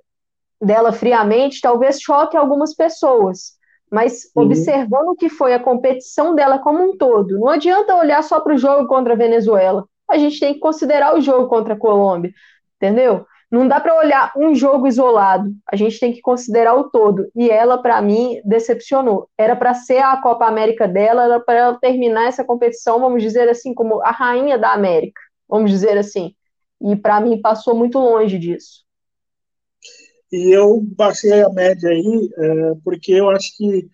dela 0.61 0.93
friamente, 0.93 1.59
talvez 1.59 2.01
choque 2.01 2.37
algumas 2.37 2.73
pessoas. 2.73 3.55
Mas 3.91 4.31
uhum. 4.33 4.45
observando 4.45 5.09
o 5.09 5.15
que 5.15 5.27
foi 5.27 5.53
a 5.53 5.59
competição 5.59 6.33
dela 6.33 6.57
como 6.57 6.81
um 6.81 6.95
todo, 6.97 7.37
não 7.37 7.49
adianta 7.49 7.95
olhar 7.95 8.23
só 8.23 8.39
para 8.39 8.55
o 8.55 8.57
jogo 8.57 8.87
contra 8.87 9.13
a 9.13 9.17
Venezuela. 9.17 9.85
A 10.09 10.17
gente 10.17 10.39
tem 10.39 10.53
que 10.53 10.59
considerar 10.59 11.15
o 11.15 11.21
jogo 11.21 11.47
contra 11.47 11.73
a 11.73 11.77
Colômbia, 11.77 12.31
entendeu? 12.77 13.25
Não 13.51 13.67
dá 13.67 13.79
para 13.79 13.95
olhar 13.95 14.33
um 14.35 14.53
jogo 14.53 14.87
isolado, 14.87 15.53
a 15.71 15.75
gente 15.75 15.99
tem 15.99 16.11
que 16.11 16.19
considerar 16.19 16.75
o 16.75 16.89
todo. 16.89 17.29
E 17.35 17.49
ela, 17.49 17.77
para 17.77 18.01
mim, 18.01 18.41
decepcionou. 18.43 19.29
Era 19.37 19.55
para 19.55 19.73
ser 19.73 19.99
a 19.99 20.17
Copa 20.17 20.45
América 20.45 20.87
dela, 20.87 21.23
era 21.25 21.39
para 21.39 21.55
ela 21.55 21.79
terminar 21.79 22.27
essa 22.27 22.43
competição, 22.43 22.99
vamos 22.99 23.21
dizer 23.21 23.47
assim, 23.47 23.73
como 23.73 24.01
a 24.01 24.11
rainha 24.11 24.57
da 24.57 24.73
América, 24.73 25.21
vamos 25.47 25.71
dizer 25.71 25.97
assim. 25.97 26.33
E 26.81 26.95
para 26.95 27.21
mim 27.21 27.41
passou 27.41 27.75
muito 27.75 27.99
longe 27.99 28.37
disso. 28.37 28.83
E 30.31 30.51
eu 30.53 30.81
baixei 30.97 31.41
a 31.41 31.49
média 31.49 31.89
aí, 31.89 32.29
é, 32.37 32.71
porque 32.83 33.13
eu 33.13 33.29
acho 33.29 33.55
que 33.55 33.87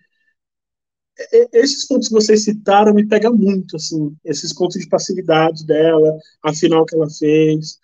esses 1.52 1.86
pontos 1.86 2.08
que 2.08 2.14
vocês 2.14 2.44
citaram 2.44 2.94
me 2.94 3.06
pegam 3.06 3.34
muito, 3.34 3.76
assim, 3.76 4.16
esses 4.24 4.52
pontos 4.52 4.80
de 4.80 4.88
passividade 4.88 5.66
dela, 5.66 6.16
a 6.42 6.54
final 6.54 6.84
que 6.84 6.94
ela 6.94 7.08
fez. 7.10 7.78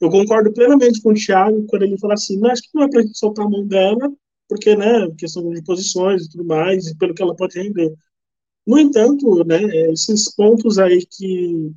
Eu 0.00 0.10
concordo 0.10 0.52
plenamente 0.52 1.00
com 1.02 1.10
o 1.10 1.14
Thiago 1.14 1.64
quando 1.66 1.82
ele 1.82 1.98
fala 1.98 2.14
assim, 2.14 2.38
mas 2.38 2.52
acho 2.52 2.62
que 2.62 2.70
não 2.74 2.84
é 2.84 2.90
para 2.90 3.02
gente 3.02 3.18
soltar 3.18 3.46
a 3.46 3.48
mão 3.48 3.66
dela, 3.66 4.12
porque, 4.48 4.76
né, 4.76 5.10
questão 5.16 5.48
de 5.50 5.62
posições 5.62 6.24
e 6.24 6.30
tudo 6.30 6.44
mais, 6.44 6.86
e 6.86 6.96
pelo 6.96 7.14
que 7.14 7.22
ela 7.22 7.34
pode 7.36 7.58
render. 7.58 7.94
No 8.66 8.78
entanto, 8.78 9.44
né, 9.44 9.60
esses 9.90 10.32
pontos 10.34 10.78
aí 10.78 11.04
que, 11.06 11.72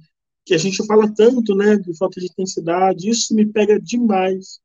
que 0.45 0.53
a 0.53 0.57
gente 0.57 0.85
fala 0.85 1.11
tanto, 1.13 1.55
né, 1.55 1.77
de 1.77 1.95
falta 1.97 2.19
de 2.19 2.27
intensidade, 2.27 3.09
isso 3.09 3.33
me 3.33 3.45
pega 3.45 3.79
demais. 3.79 4.59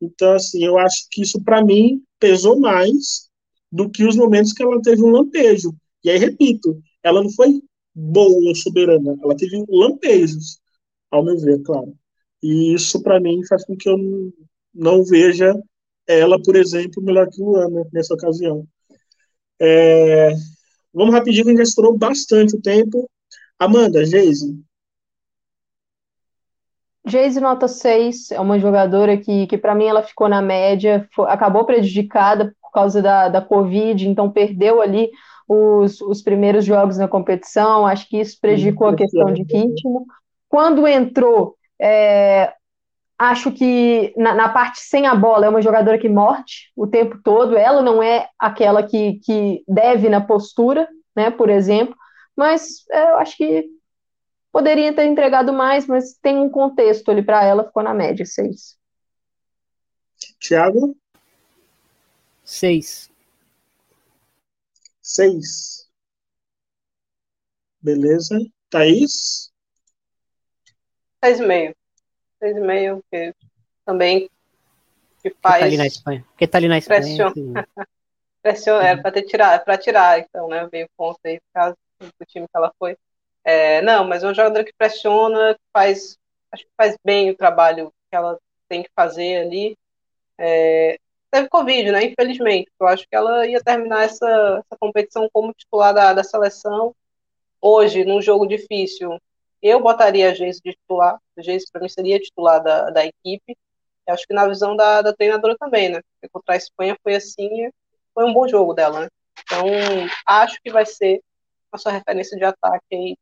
Então, 0.00 0.32
assim, 0.34 0.64
eu 0.64 0.78
acho 0.78 1.06
que 1.10 1.22
isso, 1.22 1.40
para 1.42 1.64
mim, 1.64 2.02
pesou 2.18 2.58
mais 2.58 3.30
do 3.72 3.88
que 3.88 4.04
os 4.04 4.14
momentos 4.14 4.52
que 4.52 4.62
ela 4.62 4.80
teve 4.82 5.02
um 5.02 5.10
lampejo. 5.10 5.74
E 6.04 6.10
aí, 6.10 6.18
repito, 6.18 6.80
ela 7.02 7.22
não 7.22 7.30
foi 7.30 7.62
boa 7.94 8.48
ou 8.48 8.54
soberana, 8.54 9.16
ela 9.22 9.36
teve 9.36 9.64
lampejos, 9.68 10.60
ao 11.10 11.24
meu 11.24 11.38
ver, 11.38 11.62
claro. 11.62 11.94
E 12.42 12.74
isso, 12.74 13.02
para 13.02 13.18
mim, 13.18 13.44
faz 13.46 13.64
com 13.64 13.76
que 13.76 13.88
eu 13.88 13.96
não 14.74 15.04
veja 15.04 15.54
ela, 16.06 16.40
por 16.42 16.56
exemplo, 16.56 17.02
melhor 17.02 17.28
que 17.28 17.40
o 17.40 17.56
Ana 17.56 17.86
nessa 17.92 18.14
ocasião. 18.14 18.66
É... 19.60 20.32
Vamos 20.92 21.14
rapidinho, 21.14 21.46
que 21.46 21.56
já 21.56 21.62
estourou 21.62 21.96
bastante 21.96 22.56
o 22.56 22.60
tempo. 22.60 23.08
Amanda, 23.58 24.04
Geise. 24.04 24.60
Geise 27.06 27.40
nota 27.40 27.66
6, 27.66 28.30
é 28.32 28.40
uma 28.40 28.58
jogadora 28.58 29.16
que, 29.16 29.46
que 29.46 29.58
para 29.58 29.74
mim, 29.74 29.86
ela 29.86 30.02
ficou 30.02 30.28
na 30.28 30.42
média, 30.42 31.08
foi, 31.14 31.28
acabou 31.28 31.64
prejudicada 31.64 32.54
causa 32.72 33.02
da, 33.02 33.28
da 33.28 33.40
Covid, 33.40 34.08
então 34.08 34.30
perdeu 34.30 34.80
ali 34.80 35.10
os, 35.48 36.00
os 36.00 36.22
primeiros 36.22 36.64
jogos 36.64 36.96
na 36.96 37.08
competição, 37.08 37.86
acho 37.86 38.08
que 38.08 38.20
isso 38.20 38.38
prejudicou 38.40 38.88
a 38.88 38.96
questão 38.96 39.32
de 39.32 39.42
ritmo. 39.42 40.06
Quando 40.48 40.86
entrou, 40.86 41.56
é, 41.80 42.52
acho 43.18 43.52
que 43.52 44.12
na, 44.16 44.34
na, 44.34 44.48
parte 44.48 44.80
sem 44.80 45.06
a 45.06 45.14
bola 45.14 45.46
é 45.46 45.48
uma 45.48 45.62
jogadora 45.62 45.98
que 45.98 46.08
morte 46.08 46.72
o 46.76 46.86
tempo 46.86 47.18
todo, 47.22 47.56
ela 47.56 47.82
não 47.82 48.02
é 48.02 48.28
aquela 48.38 48.82
que, 48.82 49.20
que 49.24 49.62
deve 49.68 50.08
na 50.08 50.20
postura, 50.20 50.88
né, 51.14 51.30
por 51.30 51.48
exemplo, 51.48 51.94
mas 52.36 52.84
é, 52.90 53.10
eu 53.10 53.16
acho 53.18 53.36
que 53.36 53.66
poderia 54.50 54.92
ter 54.92 55.04
entregado 55.04 55.52
mais, 55.52 55.86
mas 55.86 56.14
tem 56.14 56.38
um 56.38 56.48
contexto 56.48 57.10
ali 57.10 57.22
para 57.22 57.44
ela, 57.44 57.64
ficou 57.64 57.82
na 57.82 57.94
média, 57.94 58.24
seis. 58.24 58.76
Tiago? 60.38 60.96
Seis. 62.44 63.10
Seis. 65.00 65.88
Beleza. 67.80 68.38
Thaís? 68.70 69.52
Seis 71.22 71.40
e 71.40 71.46
meio. 71.46 71.76
Seis 72.38 72.56
e 72.56 72.60
meio, 72.60 73.04
que 73.10 73.34
também 73.84 74.28
que 75.22 75.30
faz... 75.30 75.54
Que 75.54 75.60
tá 75.60 75.66
ali 75.66 75.76
na 75.76 75.86
Espanha. 75.86 76.24
Porque 76.28 76.46
tá 76.46 76.58
ali 76.58 76.68
na 76.68 76.78
Espanha. 76.78 77.00
Pressiona. 77.00 77.34
Pressiona, 78.42 78.88
era 78.88 79.00
para 79.00 79.12
ter 79.12 79.22
tirar, 79.22 79.54
é 79.54 79.58
para 79.60 79.78
tirar, 79.78 80.18
então, 80.18 80.48
né? 80.48 80.68
Veio 80.70 80.88
ponto 80.96 81.20
aí, 81.24 81.38
por 81.38 81.52
causa 81.54 81.76
do 82.00 82.26
time 82.26 82.46
que 82.48 82.56
ela 82.56 82.72
foi. 82.76 82.96
É, 83.44 83.80
não, 83.82 84.04
mas 84.04 84.24
é 84.24 84.26
uma 84.26 84.34
jogadora 84.34 84.64
que 84.64 84.72
pressiona, 84.76 85.54
que 85.54 85.60
faz, 85.72 86.18
acho 86.50 86.64
que 86.64 86.70
faz 86.76 86.96
bem 87.04 87.30
o 87.30 87.36
trabalho 87.36 87.92
que 88.10 88.16
ela 88.16 88.36
tem 88.68 88.82
que 88.82 88.90
fazer 88.96 89.42
ali. 89.42 89.78
É, 90.38 90.98
teve 91.32 91.48
Covid, 91.48 91.90
né? 91.90 92.04
Infelizmente. 92.04 92.70
Eu 92.78 92.86
acho 92.86 93.08
que 93.08 93.16
ela 93.16 93.46
ia 93.46 93.62
terminar 93.62 94.04
essa, 94.04 94.26
essa 94.26 94.78
competição 94.78 95.28
como 95.32 95.54
titular 95.54 95.94
da, 95.94 96.12
da 96.12 96.22
seleção. 96.22 96.94
Hoje, 97.60 98.04
num 98.04 98.20
jogo 98.20 98.46
difícil, 98.46 99.18
eu 99.62 99.80
botaria 99.80 100.30
a 100.30 100.34
Geise 100.34 100.60
de 100.62 100.72
titular. 100.72 101.18
A 101.36 101.42
Geise, 101.42 101.66
para 101.72 101.80
mim, 101.80 101.88
seria 101.88 102.20
titular 102.20 102.62
da, 102.62 102.90
da 102.90 103.06
equipe. 103.06 103.56
Eu 104.06 104.14
acho 104.14 104.26
que 104.26 104.34
na 104.34 104.46
visão 104.46 104.76
da, 104.76 105.00
da 105.00 105.12
treinadora 105.14 105.56
também, 105.58 105.88
né? 105.88 106.00
Porque 106.14 106.30
contra 106.32 106.54
a 106.54 106.56
Espanha 106.56 106.96
foi 107.02 107.14
assim, 107.14 107.70
foi 108.14 108.24
um 108.24 108.32
bom 108.32 108.46
jogo 108.46 108.74
dela, 108.74 109.00
né? 109.02 109.08
Então, 109.44 109.66
acho 110.26 110.58
que 110.62 110.70
vai 110.70 110.84
ser 110.84 111.20
a 111.72 111.78
sua 111.78 111.92
referência 111.92 112.36
de 112.36 112.44
ataque 112.44 112.84
aí 112.92 113.16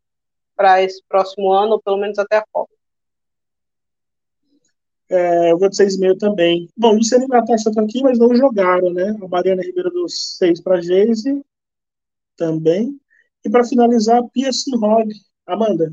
para 0.57 0.83
esse 0.83 1.03
próximo 1.09 1.53
ano, 1.53 1.75
ou 1.75 1.83
pelo 1.83 1.97
menos 1.97 2.19
até 2.19 2.39
a 2.39 2.45
Copa. 2.51 2.73
É, 5.11 5.51
eu 5.51 5.59
vou 5.59 5.69
de 5.69 5.77
6,5 5.77 6.19
também. 6.19 6.69
Bom, 6.77 6.93
Luciano 6.93 7.25
e 7.25 7.29
Natasha 7.29 7.69
estão 7.69 7.85
aqui, 7.85 8.01
mas 8.01 8.19
não 8.19 8.33
jogaram, 8.35 8.93
né? 8.93 9.17
A 9.21 9.27
Mariana 9.27 9.63
Ribeiro 9.63 9.91
deu 9.91 10.09
6 10.09 10.61
para 10.61 10.77
a 10.77 10.81
Geise 10.81 11.45
também. 12.37 12.97
E 13.45 13.51
para 13.51 13.65
finalizar, 13.65 14.19
a 14.19 14.29
Pia 14.29 14.53
Sinhog. 14.53 15.13
Amanda. 15.47 15.93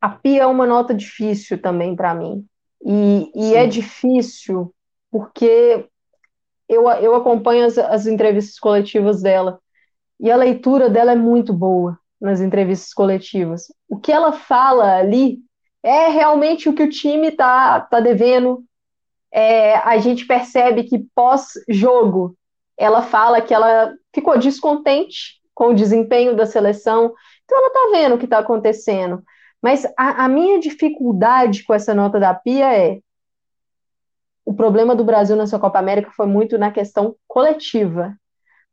A 0.00 0.08
Pia 0.08 0.42
é 0.42 0.46
uma 0.46 0.66
nota 0.66 0.92
difícil 0.92 1.60
também 1.60 1.94
para 1.94 2.14
mim. 2.14 2.44
E, 2.84 3.30
e 3.34 3.54
é 3.54 3.66
difícil 3.66 4.74
porque 5.10 5.88
eu, 6.68 6.88
eu 6.90 7.14
acompanho 7.14 7.64
as, 7.64 7.78
as 7.78 8.06
entrevistas 8.06 8.58
coletivas 8.58 9.22
dela. 9.22 9.60
E 10.18 10.30
a 10.30 10.36
leitura 10.36 10.90
dela 10.90 11.12
é 11.12 11.16
muito 11.16 11.52
boa 11.52 11.96
nas 12.20 12.40
entrevistas 12.40 12.92
coletivas. 12.92 13.66
O 13.88 13.98
que 13.98 14.10
ela 14.10 14.32
fala 14.32 14.96
ali 14.96 15.45
é 15.86 16.08
realmente 16.08 16.68
o 16.68 16.74
que 16.74 16.82
o 16.82 16.90
time 16.90 17.28
está 17.28 17.80
tá 17.80 18.00
devendo. 18.00 18.64
É, 19.32 19.76
a 19.76 19.98
gente 19.98 20.26
percebe 20.26 20.82
que 20.82 20.98
pós-jogo 21.14 22.36
ela 22.76 23.02
fala 23.02 23.40
que 23.40 23.54
ela 23.54 23.94
ficou 24.12 24.36
descontente 24.36 25.40
com 25.54 25.68
o 25.68 25.74
desempenho 25.74 26.34
da 26.34 26.44
seleção, 26.44 27.14
então 27.44 27.58
ela 27.58 27.68
está 27.68 27.80
vendo 27.92 28.16
o 28.16 28.18
que 28.18 28.24
está 28.24 28.38
acontecendo. 28.38 29.22
Mas 29.62 29.86
a, 29.96 30.24
a 30.24 30.28
minha 30.28 30.58
dificuldade 30.58 31.62
com 31.62 31.72
essa 31.72 31.94
nota 31.94 32.18
da 32.18 32.34
Pia 32.34 32.76
é 32.76 32.98
o 34.44 34.52
problema 34.52 34.94
do 34.94 35.04
Brasil 35.04 35.36
nessa 35.36 35.58
Copa 35.58 35.78
América 35.78 36.10
foi 36.16 36.26
muito 36.26 36.58
na 36.58 36.70
questão 36.72 37.14
coletiva. 37.28 38.14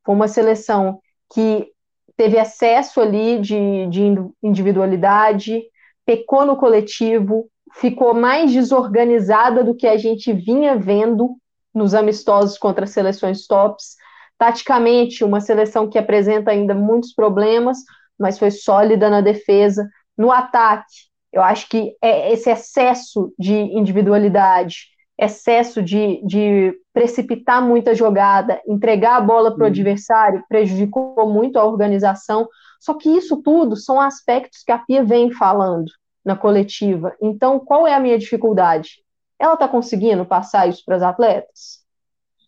Foi 0.04 0.16
uma 0.16 0.28
seleção 0.28 1.00
que 1.32 1.72
teve 2.18 2.38
excesso 2.38 3.00
ali 3.00 3.40
de, 3.40 3.88
de 3.88 4.02
individualidade, 4.42 5.64
pecou 6.06 6.46
no 6.46 6.58
coletivo, 6.58 7.48
ficou 7.76 8.14
mais 8.14 8.52
desorganizada 8.52 9.64
do 9.64 9.76
que 9.76 9.88
a 9.88 9.98
gente 9.98 10.32
vinha 10.32 10.76
vendo 10.76 11.36
nos 11.74 11.94
amistosos 11.94 12.58
contra 12.58 12.86
seleções 12.86 13.48
tops. 13.48 13.96
Taticamente, 14.38 15.24
uma 15.24 15.42
seleção 15.42 15.90
que 15.90 15.98
apresenta 15.98 16.52
ainda 16.52 16.76
muitos 16.76 17.14
problemas, 17.14 17.78
mas 18.20 18.38
foi 18.38 18.52
sólida 18.52 19.10
na 19.10 19.22
defesa. 19.22 19.88
No 20.18 20.32
ataque, 20.32 21.08
eu 21.32 21.42
acho 21.42 21.68
que 21.68 21.96
é 22.02 22.32
esse 22.32 22.50
excesso 22.50 23.34
de 23.40 23.54
individualidade, 23.54 24.94
excesso 25.18 25.82
de, 25.82 26.22
de 26.26 26.74
precipitar 26.94 27.62
muita 27.62 27.96
jogada, 27.96 28.62
entregar 28.68 29.18
a 29.18 29.22
bola 29.22 29.52
para 29.52 29.64
o 29.64 29.66
uhum. 29.66 29.72
adversário, 29.72 30.44
prejudicou 30.48 31.28
muito 31.32 31.58
a 31.58 31.66
organização. 31.66 32.48
Só 32.84 32.94
que 32.94 33.10
isso 33.10 33.42
tudo 33.42 33.78
são 33.78 33.98
aspectos 33.98 34.62
que 34.62 34.70
a 34.70 34.78
Pia 34.78 35.06
vem 35.06 35.32
falando 35.32 35.90
na 36.24 36.36
coletiva. 36.36 37.16
Então, 37.22 37.58
qual 37.58 37.88
é 37.88 37.94
a 37.94 38.00
minha 38.00 38.20
dificuldade? 38.20 39.02
Ela 39.40 39.54
está 39.54 39.70
conseguindo 39.70 40.26
passar 40.26 40.68
isso 40.68 40.84
para 40.86 40.98
as 40.98 41.02
atletas? 41.02 41.80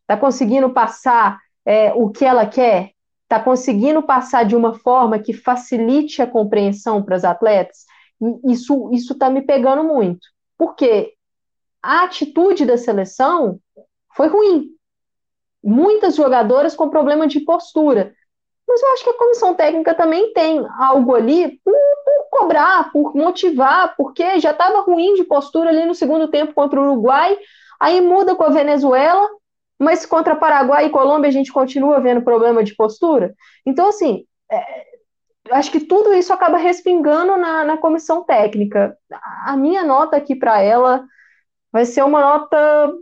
Está 0.02 0.18
conseguindo 0.18 0.70
passar 0.72 1.40
é, 1.66 1.94
o 1.94 2.10
que 2.10 2.26
ela 2.26 2.46
quer? 2.46 2.92
Está 3.24 3.42
conseguindo 3.42 4.04
passar 4.04 4.44
de 4.44 4.58
uma 4.58 4.74
forma 4.74 5.20
que 5.20 5.32
facilite 5.32 6.22
a 6.22 6.28
compreensão 6.28 7.02
para 7.02 7.16
as 7.16 7.24
atletas? 7.24 7.86
Isso 8.44 8.90
está 8.92 9.30
me 9.30 9.42
pegando 9.42 9.86
muito. 9.86 10.28
Porque 10.58 11.14
a 11.82 12.04
atitude 12.04 12.66
da 12.66 12.78
seleção 12.78 13.58
foi 14.14 14.28
ruim. 14.28 14.68
Muitas 15.64 16.18
jogadoras 16.18 16.76
com 16.76 16.90
problema 16.90 17.26
de 17.26 17.40
postura. 17.40 18.14
Mas 18.68 18.82
eu 18.82 18.94
acho 18.94 19.04
que 19.04 19.10
a 19.10 19.18
comissão 19.18 19.54
técnica 19.54 19.94
também 19.94 20.34
tem 20.34 20.66
algo 20.80 21.16
ali 21.16 21.60
por, 21.64 21.74
por 21.74 22.30
cobrar, 22.30 22.92
por 22.92 23.16
motivar, 23.16 23.96
porque 23.96 24.40
já 24.40 24.52
estava 24.52 24.82
ruim 24.82 25.14
de 25.14 25.24
postura 25.24 25.70
ali 25.70 25.86
no 25.86 25.94
segundo 25.94 26.28
tempo 26.28 26.54
contra 26.54 26.80
o 26.80 26.84
Uruguai, 26.84 27.38
aí 27.80 28.02
muda 28.02 28.36
com 28.36 28.44
a 28.44 28.50
Venezuela, 28.50 29.30
mas 29.78 30.06
contra 30.06 30.36
Paraguai 30.36 30.86
e 30.86 30.90
Colômbia 30.90 31.30
a 31.30 31.34
gente 31.34 31.52
continua 31.52 32.00
vendo 32.00 32.24
problema 32.24 32.64
de 32.64 32.76
postura. 32.76 33.36
Então, 33.66 33.88
assim, 33.90 34.26
é, 34.52 34.86
acho 35.52 35.72
que 35.72 35.82
tudo 35.82 36.14
isso 36.14 36.34
acaba 36.34 36.58
respingando 36.58 37.38
na, 37.38 37.64
na 37.64 37.78
comissão 37.78 38.24
técnica. 38.24 38.98
A 39.46 39.56
minha 39.56 39.84
nota 39.84 40.18
aqui 40.18 40.36
para 40.36 40.62
ela 40.62 41.06
vai 41.72 41.86
ser 41.86 42.04
uma 42.04 42.22
nota 42.22 42.94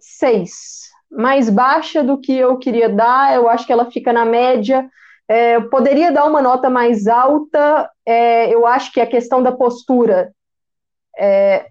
6 0.00 0.88
mais 1.10 1.48
baixa 1.50 2.02
do 2.02 2.18
que 2.20 2.32
eu 2.36 2.58
queria 2.58 2.88
dar, 2.88 3.34
eu 3.34 3.48
acho 3.48 3.66
que 3.66 3.72
ela 3.72 3.90
fica 3.90 4.12
na 4.12 4.24
média. 4.24 4.88
É, 5.28 5.56
eu 5.56 5.68
poderia 5.68 6.10
dar 6.12 6.24
uma 6.24 6.40
nota 6.42 6.70
mais 6.70 7.06
alta, 7.06 7.90
é, 8.06 8.52
eu 8.52 8.66
acho 8.66 8.92
que 8.92 9.00
a 9.00 9.06
questão 9.06 9.42
da 9.42 9.52
postura 9.52 10.32
é, 11.18 11.68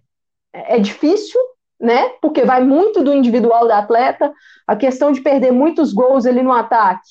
é 0.53 0.80
difícil, 0.80 1.39
né? 1.80 2.09
Porque 2.22 2.43
vai 2.43 2.64
muito 2.64 3.03
do 3.03 3.14
individual 3.14 3.68
da 3.68 3.80
atleta, 3.80 4.34
a 4.68 4.76
questão 4.76 5.11
de 5.11 5.22
perder 5.22 5.51
muitos 5.51 5.93
gols 5.93 6.26
ali 6.26 6.41
no 6.43 6.51
ataque. 6.53 7.07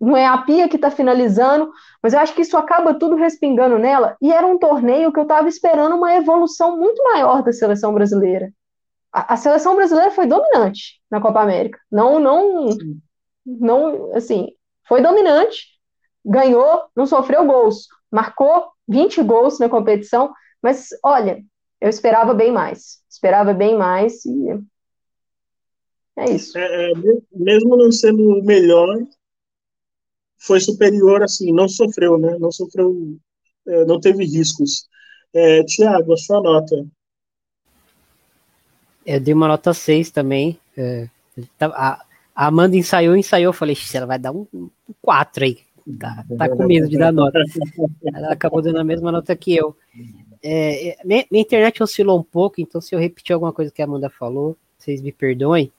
não 0.00 0.16
é 0.16 0.26
a 0.26 0.38
Pia 0.38 0.68
que 0.68 0.76
está 0.76 0.90
finalizando, 0.90 1.70
mas 2.02 2.12
eu 2.12 2.20
acho 2.20 2.34
que 2.34 2.42
isso 2.42 2.56
acaba 2.56 2.94
tudo 2.98 3.16
respingando 3.16 3.78
nela. 3.78 4.16
E 4.22 4.32
era 4.32 4.46
um 4.46 4.58
torneio 4.58 5.12
que 5.12 5.18
eu 5.18 5.24
estava 5.24 5.48
esperando 5.48 5.96
uma 5.96 6.14
evolução 6.14 6.76
muito 6.78 7.02
maior 7.04 7.42
da 7.42 7.52
seleção 7.52 7.92
brasileira. 7.94 8.52
A, 9.12 9.34
a, 9.34 9.36
seleção 9.36 9.74
brasileira 9.74 10.10
foi 10.10 10.26
dominante 10.26 11.00
na 11.10 11.20
Copa 11.20 11.40
América. 11.40 11.78
Não, 11.90 12.18
não, 12.18 12.68
não, 13.44 14.14
assim, 14.14 14.48
foi 14.86 15.02
dominante, 15.02 15.66
ganhou, 16.24 16.84
não 16.94 17.06
sofreu 17.06 17.46
gols, 17.46 17.86
marcou 18.10 18.70
20 18.86 19.22
gols 19.22 19.58
na 19.58 19.68
competição, 19.68 20.32
mas 20.62 20.88
olha, 21.04 21.42
eu 21.80 21.88
esperava 21.88 22.34
bem 22.34 22.52
mais. 22.52 22.98
Esperava 23.08 23.52
bem 23.54 23.76
mais 23.76 24.24
e 24.24 24.58
é 26.16 26.34
isso. 26.34 26.58
É, 26.58 26.90
é, 26.90 26.92
mesmo 27.32 27.76
não 27.76 27.92
sendo 27.92 28.22
o 28.22 28.44
melhor, 28.44 28.88
foi 30.36 30.60
superior, 30.60 31.22
assim, 31.22 31.52
não 31.52 31.68
sofreu, 31.68 32.18
né? 32.18 32.36
Não 32.40 32.50
sofreu, 32.50 33.16
é, 33.66 33.84
não 33.84 34.00
teve 34.00 34.24
riscos. 34.24 34.88
É, 35.32 35.62
Tiago, 35.64 36.12
a 36.12 36.16
sua 36.16 36.42
nota. 36.42 36.84
Eu 39.08 39.18
dei 39.18 39.32
uma 39.32 39.48
nota 39.48 39.72
6 39.72 40.10
também. 40.10 40.60
É, 40.76 41.08
a, 41.62 42.04
Amanda 42.36 42.76
ensaiou, 42.76 43.16
ensaiou. 43.16 43.54
Falei, 43.54 43.74
ela 43.94 44.04
vai 44.04 44.18
dar 44.18 44.32
um, 44.32 44.46
um 44.52 44.68
4 45.00 45.44
aí. 45.44 45.58
Tá, 45.98 46.22
tá 46.36 46.48
com 46.50 46.66
medo 46.66 46.86
de 46.86 46.98
dar 46.98 47.10
nota. 47.10 47.42
Ela 48.14 48.34
acabou 48.34 48.60
dando 48.60 48.78
a 48.78 48.84
mesma 48.84 49.10
nota 49.10 49.34
que 49.34 49.56
eu. 49.56 49.74
É, 50.42 50.90
é 50.90 50.96
minha, 51.06 51.24
minha, 51.30 51.40
internet 51.40 51.82
oscilou 51.82 52.18
um 52.18 52.22
pouco, 52.22 52.60
então 52.60 52.82
se 52.82 52.94
eu 52.94 52.98
repetir 52.98 53.32
alguma 53.32 53.50
coisa 53.52 53.72
que 53.72 53.80
a 53.80 53.86
Amanda 53.86 54.10
falou, 54.10 54.54
vocês 54.76 55.00
me 55.00 55.10
perdoem. 55.10 55.72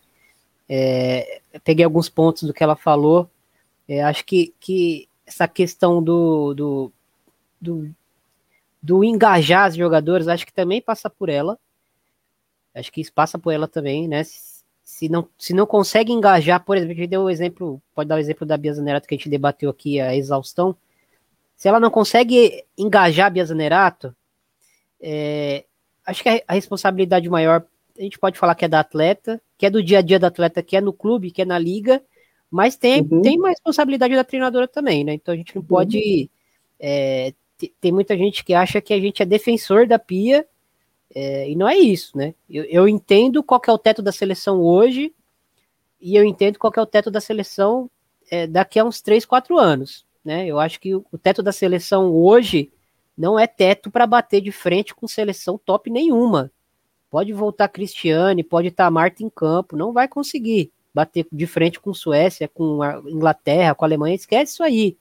É, 0.67 1.39
peguei 1.63 1.85
alguns 1.85 2.09
pontos 2.09 2.43
do 2.43 2.53
que 2.53 2.63
ela 2.63 2.75
falou. 2.75 3.29
É, 3.87 4.01
acho 4.01 4.25
que, 4.25 4.55
que 4.59 5.07
essa 5.23 5.47
questão 5.47 6.01
do, 6.01 6.55
do, 6.55 6.91
do, 7.61 7.89
do 8.81 9.03
engajar 9.03 9.69
os 9.69 9.75
jogadores, 9.75 10.27
acho 10.27 10.47
que 10.47 10.53
também 10.53 10.81
passa 10.81 11.11
por 11.11 11.29
ela. 11.29 11.59
Acho 12.73 12.91
que 12.91 13.01
isso 13.01 13.13
passa 13.13 13.37
por 13.37 13.51
ela 13.51 13.67
também, 13.67 14.07
né? 14.07 14.23
Se 14.83 15.07
não, 15.07 15.27
se 15.37 15.53
não 15.53 15.65
consegue 15.65 16.11
engajar, 16.11 16.63
por 16.63 16.77
exemplo, 16.77 16.93
a 16.93 16.95
gente 16.95 17.09
deu 17.09 17.21
o 17.21 17.29
exemplo, 17.29 17.81
pode 17.93 18.09
dar 18.09 18.15
o 18.15 18.19
exemplo 18.19 18.45
da 18.45 18.57
Bia 18.57 18.73
Zanerato 18.73 19.07
que 19.07 19.15
a 19.15 19.17
gente 19.17 19.29
debateu 19.29 19.69
aqui, 19.69 19.99
a 19.99 20.15
exaustão. 20.15 20.75
Se 21.55 21.67
ela 21.67 21.79
não 21.79 21.89
consegue 21.89 22.63
engajar 22.77 23.27
a 23.27 23.29
Bia 23.29 23.45
Zanerato, 23.45 24.15
é, 25.01 25.65
acho 26.05 26.23
que 26.23 26.29
a, 26.29 26.41
a 26.47 26.53
responsabilidade 26.53 27.29
maior, 27.29 27.65
a 27.97 28.01
gente 28.01 28.19
pode 28.19 28.37
falar 28.37 28.55
que 28.55 28.65
é 28.65 28.67
da 28.67 28.79
atleta, 28.79 29.41
que 29.57 29.65
é 29.65 29.69
do 29.69 29.83
dia 29.83 29.99
a 29.99 30.01
dia 30.01 30.19
do 30.19 30.25
atleta, 30.25 30.63
que 30.63 30.75
é 30.75 30.81
no 30.81 30.93
clube, 30.93 31.31
que 31.31 31.41
é 31.41 31.45
na 31.45 31.59
liga, 31.59 32.01
mas 32.49 32.75
tem, 32.75 33.01
uhum. 33.01 33.21
tem 33.21 33.37
uma 33.37 33.49
responsabilidade 33.49 34.15
da 34.15 34.23
treinadora 34.23 34.67
também, 34.67 35.03
né? 35.03 35.13
Então 35.13 35.33
a 35.33 35.37
gente 35.37 35.55
não 35.55 35.63
pode. 35.63 35.97
Uhum. 35.97 36.29
É, 36.79 37.33
tem 37.79 37.91
muita 37.91 38.17
gente 38.17 38.43
que 38.43 38.53
acha 38.53 38.81
que 38.81 38.93
a 38.93 38.99
gente 38.99 39.21
é 39.21 39.25
defensor 39.25 39.85
da 39.85 39.99
Pia, 39.99 40.47
é, 41.13 41.49
e 41.49 41.55
não 41.55 41.67
é 41.67 41.77
isso, 41.77 42.17
né? 42.17 42.35
Eu, 42.49 42.63
eu, 42.65 42.87
entendo 42.87 43.41
qual 43.43 43.61
é 43.67 43.71
o 43.71 43.77
teto 43.77 44.01
da 44.01 44.11
seleção 44.11 44.61
hoje, 44.61 45.13
e 45.99 46.15
eu 46.15 46.23
entendo 46.23 46.59
qual 46.59 46.71
é 46.75 46.81
o 46.81 46.85
teto 46.85 47.09
da 47.09 47.19
seleção 47.19 47.89
é, 48.29 48.45
daqui 48.45 48.79
a 48.79 48.85
uns 48.85 49.01
3, 49.01 49.25
4 49.25 49.57
anos, 49.57 50.05
né? 50.23 50.45
Eu 50.45 50.59
acho 50.59 50.79
que 50.79 50.95
o, 50.95 51.03
teto 51.21 51.41
da 51.41 51.51
seleção 51.51 52.13
hoje 52.13 52.71
não 53.17 53.39
é 53.39 53.47
teto 53.47 53.89
para 53.89 54.05
bater 54.05 54.41
de 54.41 54.51
frente 54.51 54.93
com 54.93 55.07
seleção 55.07 55.57
top 55.57 55.89
nenhuma. 55.89 56.51
Pode 57.09 57.33
voltar 57.33 57.67
Cristiane, 57.69 58.43
pode 58.43 58.67
estar 58.67 58.89
Marta 58.91 59.23
em 59.23 59.29
campo, 59.29 59.75
não 59.75 59.91
vai 59.91 60.07
conseguir 60.07 60.71
bater 60.93 61.25
de 61.31 61.47
frente 61.47 61.79
com 61.79 61.93
Suécia, 61.93 62.47
com 62.47 62.83
a 62.83 62.99
Inglaterra, 63.07 63.73
com 63.73 63.83
a 63.83 63.87
Alemanha, 63.87 64.15
esquece 64.15 64.53
isso 64.53 64.63
aí. 64.63 64.95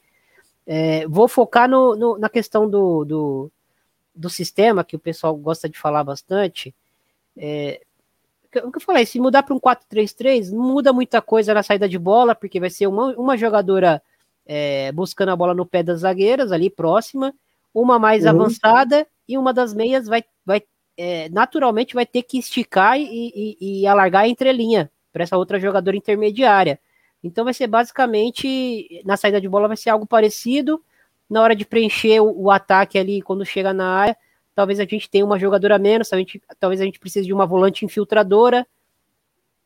É, 0.66 1.06
vou 1.06 1.28
focar 1.28 1.68
no, 1.68 1.96
no, 1.96 2.18
na 2.18 2.28
questão 2.28 2.68
do, 2.68 3.04
do, 3.04 3.52
do, 4.18 4.30
sistema, 4.30 4.84
que 4.84 4.96
o 4.96 4.98
pessoal 4.98 5.34
gosta 5.36 5.68
de 5.68 5.78
falar 5.78 6.02
bastante. 6.04 6.74
É, 7.36 7.80
o 8.64 8.70
que 8.70 8.78
eu 8.78 8.80
falei, 8.80 9.06
se 9.06 9.20
mudar 9.20 9.42
para 9.42 9.54
um 9.54 9.60
4-3-3, 9.60 10.50
não 10.50 10.62
muda 10.62 10.92
muita 10.92 11.20
coisa 11.22 11.54
na 11.54 11.62
saída 11.62 11.88
de 11.88 11.98
bola, 11.98 12.34
porque 12.34 12.58
vai 12.58 12.70
ser 12.70 12.86
uma, 12.86 13.14
uma 13.16 13.36
jogadora 13.36 14.02
é, 14.46 14.90
buscando 14.92 15.30
a 15.30 15.36
bola 15.36 15.54
no 15.54 15.66
pé 15.66 15.82
das 15.82 16.00
zagueiras, 16.00 16.50
ali 16.50 16.70
próxima, 16.70 17.34
uma 17.72 17.98
mais 17.98 18.24
uhum. 18.24 18.30
avançada, 18.30 19.06
e 19.28 19.36
uma 19.36 19.52
das 19.52 19.74
meias 19.74 20.06
vai, 20.06 20.24
vai 20.44 20.62
é, 20.96 21.28
naturalmente 21.28 21.94
vai 21.94 22.06
ter 22.06 22.22
que 22.22 22.38
esticar 22.38 22.98
e, 22.98 23.04
e, 23.60 23.82
e 23.82 23.86
alargar 23.86 24.22
a 24.22 24.28
entrelinha 24.28 24.90
para 25.12 25.22
essa 25.22 25.36
outra 25.36 25.60
jogadora 25.60 25.96
intermediária. 25.96 26.80
Então 27.22 27.44
vai 27.44 27.54
ser 27.54 27.66
basicamente, 27.66 29.02
na 29.04 29.16
saída 29.16 29.40
de 29.40 29.48
bola 29.48 29.68
vai 29.68 29.76
ser 29.76 29.90
algo 29.90 30.06
parecido, 30.06 30.82
na 31.28 31.42
hora 31.42 31.54
de 31.54 31.64
preencher 31.64 32.20
o, 32.20 32.44
o 32.44 32.50
ataque 32.50 32.98
ali, 32.98 33.20
quando 33.22 33.44
chega 33.44 33.72
na 33.72 33.88
área, 33.88 34.16
talvez 34.54 34.80
a 34.80 34.84
gente 34.84 35.08
tenha 35.08 35.24
uma 35.24 35.38
jogadora 35.38 35.78
menos, 35.78 36.12
a 36.12 36.16
gente, 36.16 36.42
talvez 36.58 36.80
a 36.80 36.84
gente 36.84 36.98
precise 36.98 37.26
de 37.26 37.32
uma 37.32 37.46
volante 37.46 37.84
infiltradora, 37.84 38.66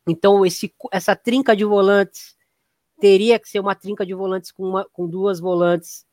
então 0.06 0.44
esse, 0.44 0.74
essa 0.90 1.14
trinca 1.14 1.54
de 1.54 1.64
volantes 1.64 2.36
teria 3.00 3.38
que 3.38 3.48
ser 3.48 3.60
uma 3.60 3.74
trinca 3.74 4.04
de 4.04 4.14
volantes 4.14 4.50
com, 4.52 4.64
uma, 4.64 4.86
com 4.92 5.08
duas 5.08 5.40
volantes 5.40 6.04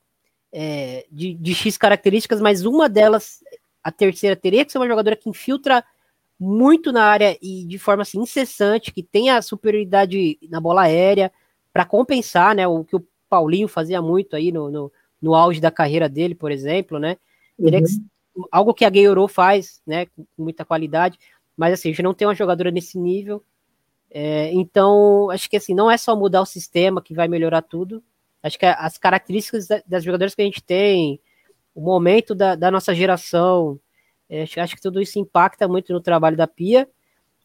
é, 0.51 1.05
de, 1.11 1.33
de 1.33 1.53
X 1.53 1.77
características, 1.77 2.41
mas 2.41 2.65
uma 2.65 2.87
delas, 2.87 3.43
a 3.83 3.91
terceira, 3.91 4.35
teria 4.35 4.65
que 4.65 4.71
ser 4.71 4.77
uma 4.77 4.87
jogadora 4.87 5.15
que 5.15 5.29
infiltra 5.29 5.83
muito 6.39 6.91
na 6.91 7.03
área 7.03 7.37
e 7.41 7.65
de 7.65 7.77
forma 7.77 8.03
assim, 8.03 8.21
incessante, 8.21 8.93
que 8.93 9.03
tenha 9.03 9.41
superioridade 9.41 10.39
na 10.49 10.61
bola 10.61 10.83
aérea 10.83 11.31
para 11.73 11.85
compensar, 11.85 12.55
né, 12.55 12.67
o 12.67 12.83
que 12.83 12.95
o 12.95 13.05
Paulinho 13.29 13.67
fazia 13.67 14.01
muito 14.01 14.35
aí 14.35 14.51
no, 14.51 14.71
no, 14.71 14.91
no 15.21 15.35
auge 15.35 15.59
da 15.59 15.71
carreira 15.71 16.07
dele, 16.07 16.35
por 16.35 16.51
exemplo, 16.51 16.99
né, 16.99 17.17
uhum. 17.57 17.71
que, 17.71 17.83
algo 18.51 18.73
que 18.73 18.85
a 18.85 18.89
Gayorô 18.89 19.27
faz, 19.27 19.81
né, 19.85 20.05
com 20.05 20.25
muita 20.37 20.63
qualidade, 20.63 21.17
mas 21.55 21.73
assim, 21.73 21.89
a 21.89 21.91
gente 21.91 22.03
não 22.03 22.13
tem 22.13 22.27
uma 22.27 22.35
jogadora 22.35 22.71
nesse 22.71 22.97
nível, 22.97 23.43
é, 24.09 24.51
então 24.53 25.29
acho 25.29 25.49
que 25.49 25.57
assim, 25.57 25.73
não 25.73 25.89
é 25.89 25.97
só 25.97 26.15
mudar 26.15 26.41
o 26.41 26.45
sistema 26.45 27.01
que 27.01 27.13
vai 27.13 27.27
melhorar 27.27 27.61
tudo, 27.61 28.03
acho 28.41 28.57
que 28.57 28.65
as 28.65 28.97
características 28.97 29.67
das 29.85 30.03
jogadoras 30.03 30.33
que 30.33 30.41
a 30.41 30.45
gente 30.45 30.63
tem, 30.63 31.19
o 31.75 31.81
momento 31.81 32.33
da, 32.33 32.55
da 32.55 32.71
nossa 32.71 32.93
geração, 32.93 33.79
é, 34.29 34.43
acho 34.43 34.75
que 34.75 34.81
tudo 34.81 35.01
isso 35.01 35.17
impacta 35.17 35.67
muito 35.67 35.91
no 35.91 35.99
trabalho 35.99 36.37
da 36.37 36.45
Pia. 36.45 36.87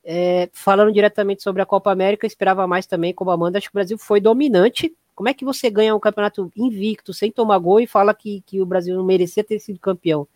É, 0.06 0.50
falando 0.52 0.92
diretamente 0.92 1.42
sobre 1.42 1.62
a 1.62 1.66
Copa 1.66 1.90
América, 1.90 2.26
esperava 2.26 2.66
mais 2.66 2.86
também, 2.86 3.14
como 3.14 3.30
a 3.30 3.34
Amanda, 3.34 3.56
acho 3.56 3.68
que 3.68 3.74
o 3.74 3.80
Brasil 3.80 3.96
foi 3.96 4.20
dominante. 4.20 4.94
Como 5.14 5.28
é 5.28 5.34
que 5.34 5.44
você 5.44 5.70
ganha 5.70 5.94
um 5.94 6.00
campeonato 6.00 6.50
invicto, 6.56 7.14
sem 7.14 7.30
tomar 7.30 7.58
gol, 7.58 7.80
e 7.80 7.86
fala 7.86 8.12
que, 8.12 8.42
que 8.46 8.60
o 8.60 8.66
Brasil 8.66 8.96
não 8.96 9.04
merecia 9.04 9.44
ter 9.44 9.60
sido 9.60 9.78
campeão? 9.78 10.26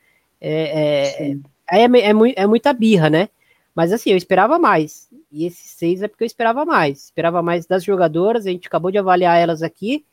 É, 0.41 1.33
é, 1.71 1.81
é, 1.83 1.85
é, 1.85 2.11
é, 2.37 2.47
muita 2.47 2.73
birra, 2.73 3.11
né? 3.11 3.29
Mas 3.75 3.93
assim, 3.93 4.11
eu 4.11 4.17
esperava 4.17 4.59
mais. 4.59 5.09
E 5.31 5.47
esses 5.47 5.71
seis 5.73 6.03
é 6.03 6.09
porque 6.09 6.25
eu 6.25 6.27
esperava 6.27 6.65
mais. 6.65 7.05
Esperava 7.05 7.43
mais 7.43 7.67
das 7.67 7.85
jogadoras, 7.85 8.47
a 8.47 8.51
gente 8.51 8.67
acabou 8.67 8.91
de 8.91 8.99
avaliar 8.99 9.39
elas 9.39 9.63
aqui. 9.63 10.05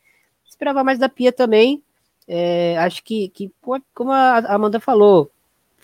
Esperava 0.44 0.84
mais 0.84 0.98
da 0.98 1.08
Pia 1.08 1.32
também. 1.32 1.82
É, 2.28 2.76
acho 2.78 3.02
que, 3.04 3.28
que, 3.28 3.52
como 3.94 4.12
a 4.12 4.38
Amanda 4.52 4.80
falou, 4.80 5.30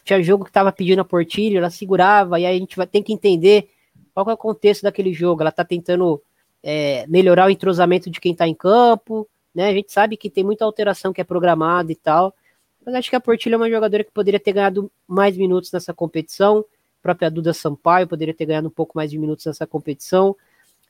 tinha 0.05 0.23
jogo 0.23 0.45
que 0.45 0.51
estava 0.51 0.73
pedindo 0.73 1.01
a 1.01 1.05
Portilho, 1.05 1.59
ela 1.59 1.71
segurava, 1.71 2.41
e 2.41 2.47
aí 2.47 2.57
a 2.57 2.59
gente 2.59 2.77
vai 2.77 2.87
ter 2.87 3.03
que 3.03 3.13
entender 3.13 3.69
qual 4.13 4.29
é 4.29 4.33
o 4.33 4.37
contexto 4.37 4.83
daquele 4.83 5.13
jogo. 5.13 5.43
Ela 5.43 5.51
está 5.51 5.65
tentando 5.65 6.21
é, 6.63 7.07
melhorar 7.09 7.47
o 7.47 7.51
entrosamento 7.51 8.11
de 8.11 8.21
quem 8.21 8.33
está 8.33 8.47
em 8.47 8.55
campo, 8.55 9.29
né? 9.55 9.69
A 9.69 9.73
gente 9.73 9.93
sabe 9.93 10.17
que 10.17 10.31
tem 10.31 10.45
muita 10.45 10.65
alteração 10.65 11.13
que 11.13 11.21
é 11.21 11.25
programada 11.25 11.91
e 11.91 11.97
tal. 11.97 12.35
Mas 12.85 12.95
acho 12.95 13.11
que 13.11 13.17
a 13.17 13.21
Portilho 13.21 13.55
é 13.55 13.57
uma 13.57 13.71
jogadora 13.71 14.03
que 14.03 14.11
poderia 14.11 14.41
ter 14.41 14.53
ganhado 14.53 14.91
mais 15.07 15.37
minutos 15.37 15.71
nessa 15.73 15.95
competição. 15.95 16.65
A 17.01 17.03
própria 17.03 17.31
Duda 17.31 17.53
Sampaio 17.53 18.09
poderia 18.09 18.35
ter 18.35 18.47
ganhado 18.47 18.69
um 18.69 18.73
pouco 18.73 18.93
mais 18.97 19.11
de 19.11 19.19
minutos 19.19 19.47
nessa 19.47 19.67
competição. 19.67 20.37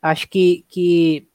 Acho 0.01 0.28
que, 0.28 0.65
que 0.69 1.27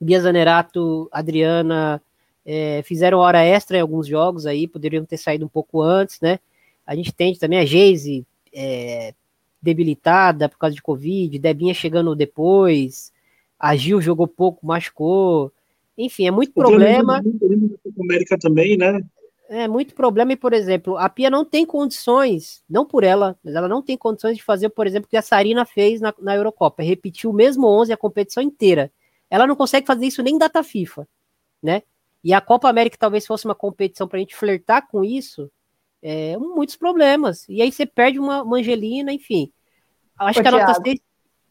Bia 0.00 0.20
Zanerato, 0.20 1.08
Adriana 1.10 2.02
é, 2.44 2.82
fizeram 2.82 3.18
hora 3.18 3.42
extra 3.42 3.76
em 3.76 3.80
alguns 3.80 4.06
jogos 4.06 4.46
aí, 4.46 4.68
poderiam 4.68 5.04
ter 5.04 5.16
saído 5.16 5.44
um 5.44 5.48
pouco 5.48 5.82
antes, 5.82 6.20
né? 6.20 6.38
A 6.86 6.94
gente 6.94 7.12
tem 7.12 7.34
também 7.34 7.58
a 7.58 7.64
Geise 7.64 8.26
é, 8.52 9.14
debilitada 9.60 10.48
por 10.48 10.58
causa 10.58 10.74
de 10.74 10.82
Covid, 10.82 11.38
Debinha 11.38 11.74
chegando 11.74 12.14
depois, 12.14 13.12
a 13.58 13.74
Gil 13.74 14.00
jogou 14.00 14.28
pouco, 14.28 14.64
machucou. 14.64 15.52
Enfim, 15.96 16.26
é 16.26 16.30
muito 16.30 16.50
o 16.50 16.54
problema. 16.54 17.20
América 18.00 18.38
também, 18.38 18.76
né? 18.76 19.02
É 19.48 19.66
muito 19.66 19.94
problema, 19.94 20.34
e, 20.34 20.36
por 20.36 20.52
exemplo, 20.52 20.98
a 20.98 21.08
Pia 21.08 21.30
não 21.30 21.42
tem 21.42 21.64
condições, 21.64 22.62
não 22.68 22.84
por 22.84 23.02
ela, 23.02 23.34
mas 23.42 23.54
ela 23.54 23.66
não 23.66 23.80
tem 23.80 23.96
condições 23.96 24.36
de 24.36 24.42
fazer, 24.42 24.68
por 24.68 24.86
exemplo, 24.86 25.06
o 25.06 25.08
que 25.08 25.16
a 25.16 25.22
Sarina 25.22 25.64
fez 25.64 26.02
na, 26.02 26.12
na 26.20 26.36
Eurocopa, 26.36 26.82
repetir 26.82 27.28
o 27.30 27.32
mesmo 27.32 27.66
11 27.66 27.90
a 27.90 27.96
competição 27.96 28.42
inteira. 28.42 28.92
Ela 29.30 29.46
não 29.46 29.56
consegue 29.56 29.86
fazer 29.86 30.04
isso 30.04 30.22
nem 30.22 30.36
data 30.36 30.62
FIFA, 30.62 31.08
né? 31.62 31.82
E 32.22 32.34
a 32.34 32.42
Copa 32.42 32.68
América 32.68 32.98
talvez 32.98 33.26
fosse 33.26 33.46
uma 33.46 33.54
competição 33.54 34.06
para 34.06 34.18
a 34.18 34.20
gente 34.20 34.36
flertar 34.36 34.86
com 34.86 35.02
isso, 35.02 35.50
é, 36.02 36.36
muitos 36.36 36.76
problemas. 36.76 37.48
E 37.48 37.62
aí 37.62 37.72
você 37.72 37.86
perde 37.86 38.18
uma, 38.18 38.42
uma 38.42 38.58
Angelina, 38.58 39.14
enfim. 39.14 39.50
Acho 40.18 40.40
Ô, 40.40 40.42
que 40.42 40.48
a 40.48 40.52
nota 40.52 40.74
6. 40.74 41.00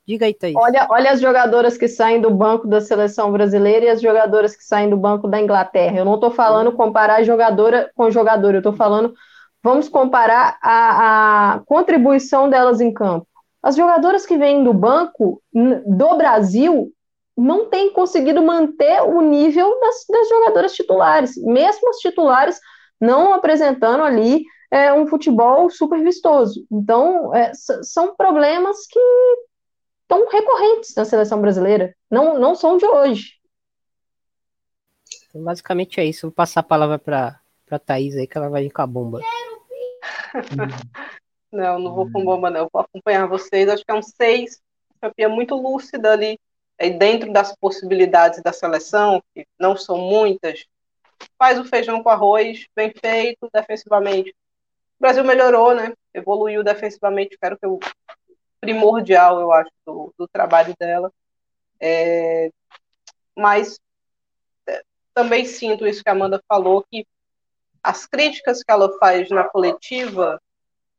Diga 0.07 0.25
aí, 0.25 0.33
Thaís. 0.33 0.55
Olha, 0.55 0.87
olha 0.89 1.11
as 1.11 1.19
jogadoras 1.19 1.77
que 1.77 1.87
saem 1.87 2.21
do 2.21 2.31
banco 2.31 2.65
da 2.65 2.79
seleção 2.79 3.29
brasileira 3.29 3.85
e 3.85 3.89
as 3.89 4.01
jogadoras 4.01 4.55
que 4.55 4.63
saem 4.63 4.89
do 4.89 4.95
banco 4.95 5.27
da 5.27 5.41
Inglaterra. 5.41 5.97
Eu 5.97 6.05
não 6.05 6.15
estou 6.15 6.31
falando 6.31 6.71
comparar 6.71 7.23
jogadora 7.23 7.91
com 7.93 8.09
jogadora, 8.09 8.55
eu 8.55 8.59
estou 8.59 8.71
falando, 8.71 9.13
vamos 9.61 9.89
comparar 9.89 10.57
a, 10.63 11.55
a 11.55 11.59
contribuição 11.65 12.49
delas 12.49 12.79
em 12.79 12.93
campo. 12.93 13.27
As 13.61 13.75
jogadoras 13.75 14.25
que 14.25 14.37
vêm 14.37 14.63
do 14.63 14.73
banco 14.73 15.41
do 15.53 16.15
Brasil 16.15 16.89
não 17.35 17.65
têm 17.65 17.91
conseguido 17.91 18.41
manter 18.41 19.01
o 19.01 19.19
nível 19.19 19.77
das, 19.81 20.05
das 20.09 20.29
jogadoras 20.29 20.73
titulares, 20.73 21.35
mesmo 21.43 21.89
as 21.89 21.97
titulares 21.97 22.61
não 22.99 23.33
apresentando 23.33 24.03
ali 24.03 24.45
é, 24.71 24.93
um 24.93 25.05
futebol 25.05 25.69
super 25.69 26.01
vistoso. 26.01 26.65
Então, 26.71 27.35
é, 27.35 27.51
são 27.53 28.15
problemas 28.15 28.87
que 28.87 28.99
estão 30.07 30.25
recorrentes 30.29 30.95
na 30.95 31.03
seleção 31.03 31.41
brasileira, 31.41 31.93
não, 32.09 32.39
não 32.39 32.55
são 32.55 32.77
de 32.77 32.85
hoje. 32.85 33.33
Então, 35.27 35.43
basicamente 35.43 35.99
é 35.99 36.05
isso. 36.05 36.27
Vou 36.27 36.31
passar 36.31 36.61
a 36.61 36.63
palavra 36.63 36.97
para 36.97 37.41
a 37.69 37.79
Thaís 37.79 38.15
aí, 38.15 38.25
que 38.25 38.37
ela 38.37 38.49
vai 38.49 38.63
vir 38.63 38.71
com 38.71 38.81
a 38.81 38.87
bomba. 38.87 39.19
não, 41.51 41.77
não 41.77 41.93
vou 41.93 42.09
com 42.09 42.23
bomba, 42.23 42.49
não. 42.49 42.61
Eu 42.61 42.69
vou 42.71 42.81
acompanhar 42.81 43.27
vocês. 43.27 43.67
Acho 43.67 43.83
que 43.83 43.91
é 43.91 43.95
um 43.95 44.01
seis. 44.01 44.61
Campeã 45.01 45.27
muito 45.27 45.53
lúcida 45.55 46.13
ali, 46.13 46.39
aí 46.79 46.97
dentro 46.97 47.31
das 47.31 47.55
possibilidades 47.55 48.41
da 48.41 48.51
seleção, 48.51 49.21
que 49.35 49.45
não 49.59 49.75
são 49.75 49.97
muitas. 49.97 50.65
Faz 51.37 51.59
o 51.59 51.65
feijão 51.65 52.01
com 52.01 52.09
arroz, 52.09 52.65
bem 52.75 52.91
feito, 52.99 53.47
defensivamente. 53.53 54.31
O 54.31 55.01
Brasil 55.01 55.23
melhorou, 55.23 55.75
né? 55.75 55.93
Evoluiu 56.13 56.63
defensivamente. 56.63 57.37
Quero 57.39 57.57
que 57.57 57.65
eu 57.65 57.79
primordial, 58.59 59.39
eu 59.39 59.51
acho, 59.51 59.71
do, 59.85 60.13
do 60.17 60.27
trabalho 60.27 60.73
dela. 60.79 61.11
É, 61.79 62.49
mas 63.35 63.79
é, 64.67 64.81
também 65.13 65.45
sinto 65.45 65.85
isso 65.85 66.03
que 66.03 66.09
a 66.09 66.13
Amanda 66.13 66.41
falou, 66.47 66.85
que 66.89 67.05
as 67.83 68.05
críticas 68.05 68.63
que 68.63 68.71
ela 68.71 68.97
faz 68.99 69.29
na 69.29 69.43
coletiva, 69.43 70.41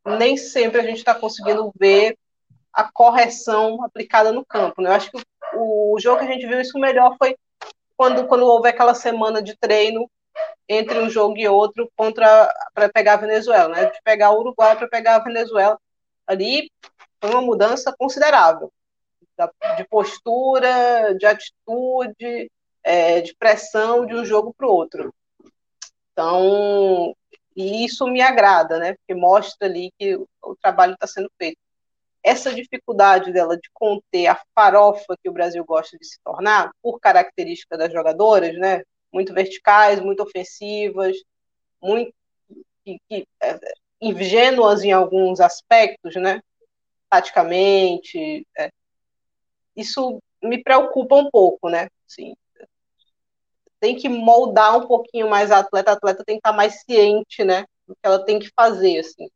nem 0.05 0.37
sempre 0.37 0.81
a 0.81 0.85
gente 0.85 0.99
está 0.99 1.15
conseguindo 1.15 1.73
ver 1.79 2.17
a 2.73 2.91
correção 2.91 3.83
aplicada 3.85 4.33
no 4.33 4.45
campo. 4.45 4.81
Né? 4.81 4.91
Eu 4.91 4.95
acho 4.95 5.11
que 5.11 5.19
o, 5.55 5.95
o 5.95 6.01
jogo 6.01 6.21
que 6.21 6.25
a 6.25 6.33
gente 6.33 6.47
viu 6.47 6.61
isso 6.61 6.79
melhor 6.79 7.17
foi 7.19 7.37
quando, 7.97 8.27
quando 8.29 8.47
houve 8.47 8.69
aquela 8.69 8.95
semana 8.95 9.43
de 9.43 9.57
treino 9.57 10.09
entre 10.69 10.99
um 11.01 11.11
jogo 11.11 11.37
e 11.37 11.49
outro 11.49 11.91
contra 11.97 12.49
para 12.73 12.89
pegar 12.89 13.15
a 13.15 13.17
Venezuela, 13.17 13.69
né? 13.69 13.87
De 13.87 14.01
pegar 14.05 14.31
o 14.31 14.39
Uruguai 14.39 14.77
para 14.77 14.87
pegar 14.87 15.17
a 15.17 15.25
Venezuela. 15.25 15.79
Ali 16.27 16.71
foi 17.21 17.31
uma 17.31 17.43
mudança 17.43 17.95
considerável 17.97 18.73
de 19.77 19.85
postura, 19.89 21.15
de 21.17 21.25
atitude, 21.25 22.51
é, 22.83 23.21
de 23.21 23.35
pressão 23.37 24.05
de 24.05 24.15
um 24.15 24.25
jogo 24.25 24.53
para 24.53 24.67
o 24.67 24.73
outro. 24.73 25.15
Então, 26.13 27.15
isso 27.55 28.07
me 28.09 28.21
agrada, 28.21 28.79
né? 28.79 28.95
Porque 28.95 29.15
mostra 29.15 29.69
ali 29.69 29.93
que 29.99 30.17
o, 30.17 30.29
o 30.43 30.57
trabalho 30.57 30.95
está 30.95 31.07
sendo 31.07 31.31
feito. 31.39 31.59
Essa 32.23 32.53
dificuldade 32.53 33.33
dela 33.33 33.57
de 33.57 33.71
conter 33.73 34.27
a 34.27 34.41
farofa 34.55 35.17
que 35.23 35.29
o 35.29 35.33
Brasil 35.33 35.65
gosta 35.65 35.97
de 35.97 36.05
se 36.05 36.19
tornar, 36.25 36.73
por 36.83 36.99
característica 36.99 37.77
das 37.77 37.93
jogadoras, 37.93 38.57
né? 38.59 38.83
Muito 39.13 39.33
verticais, 39.33 40.01
muito 40.01 40.23
ofensivas, 40.23 41.17
muito 41.81 42.13
que, 42.85 42.99
que, 43.09 43.27
é, 43.41 43.59
ingênuas 44.01 44.83
em 44.83 44.93
alguns 44.93 45.41
aspectos, 45.41 46.15
né? 46.17 46.41
Taticamente. 47.09 48.47
É. 48.57 48.71
Isso 49.77 50.21
me 50.43 50.63
preocupa 50.63 51.17
um 51.17 51.31
pouco, 51.31 51.69
né? 51.69 51.89
Assim, 52.07 52.35
tem 53.81 53.97
que 53.97 54.09
moldar 54.09 54.77
um 54.77 54.87
pouquinho 54.87 55.29
mais 55.29 55.51
a 55.51 55.59
atleta, 55.59 55.91
a 55.91 55.95
atleta 55.95 56.25
tem 56.25 56.37
que 56.37 56.41
estar 56.41 56.53
mais 56.53 56.83
ciente, 56.83 57.45
né? 57.45 57.65
Do 57.87 57.95
que 57.95 58.01
ela 58.03 58.25
tem 58.25 58.39
que 58.39 58.51
fazer, 58.55 58.99
assim. 58.99 59.29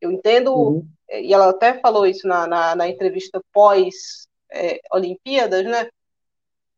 Eu 0.00 0.12
entendo, 0.12 0.54
uhum. 0.54 0.88
e 1.10 1.34
ela 1.34 1.50
até 1.50 1.78
falou 1.80 2.06
isso 2.06 2.26
na, 2.26 2.46
na, 2.46 2.74
na 2.74 2.88
entrevista 2.88 3.42
pós-Olimpíadas, 3.52 5.60
é, 5.60 5.68
né? 5.68 5.90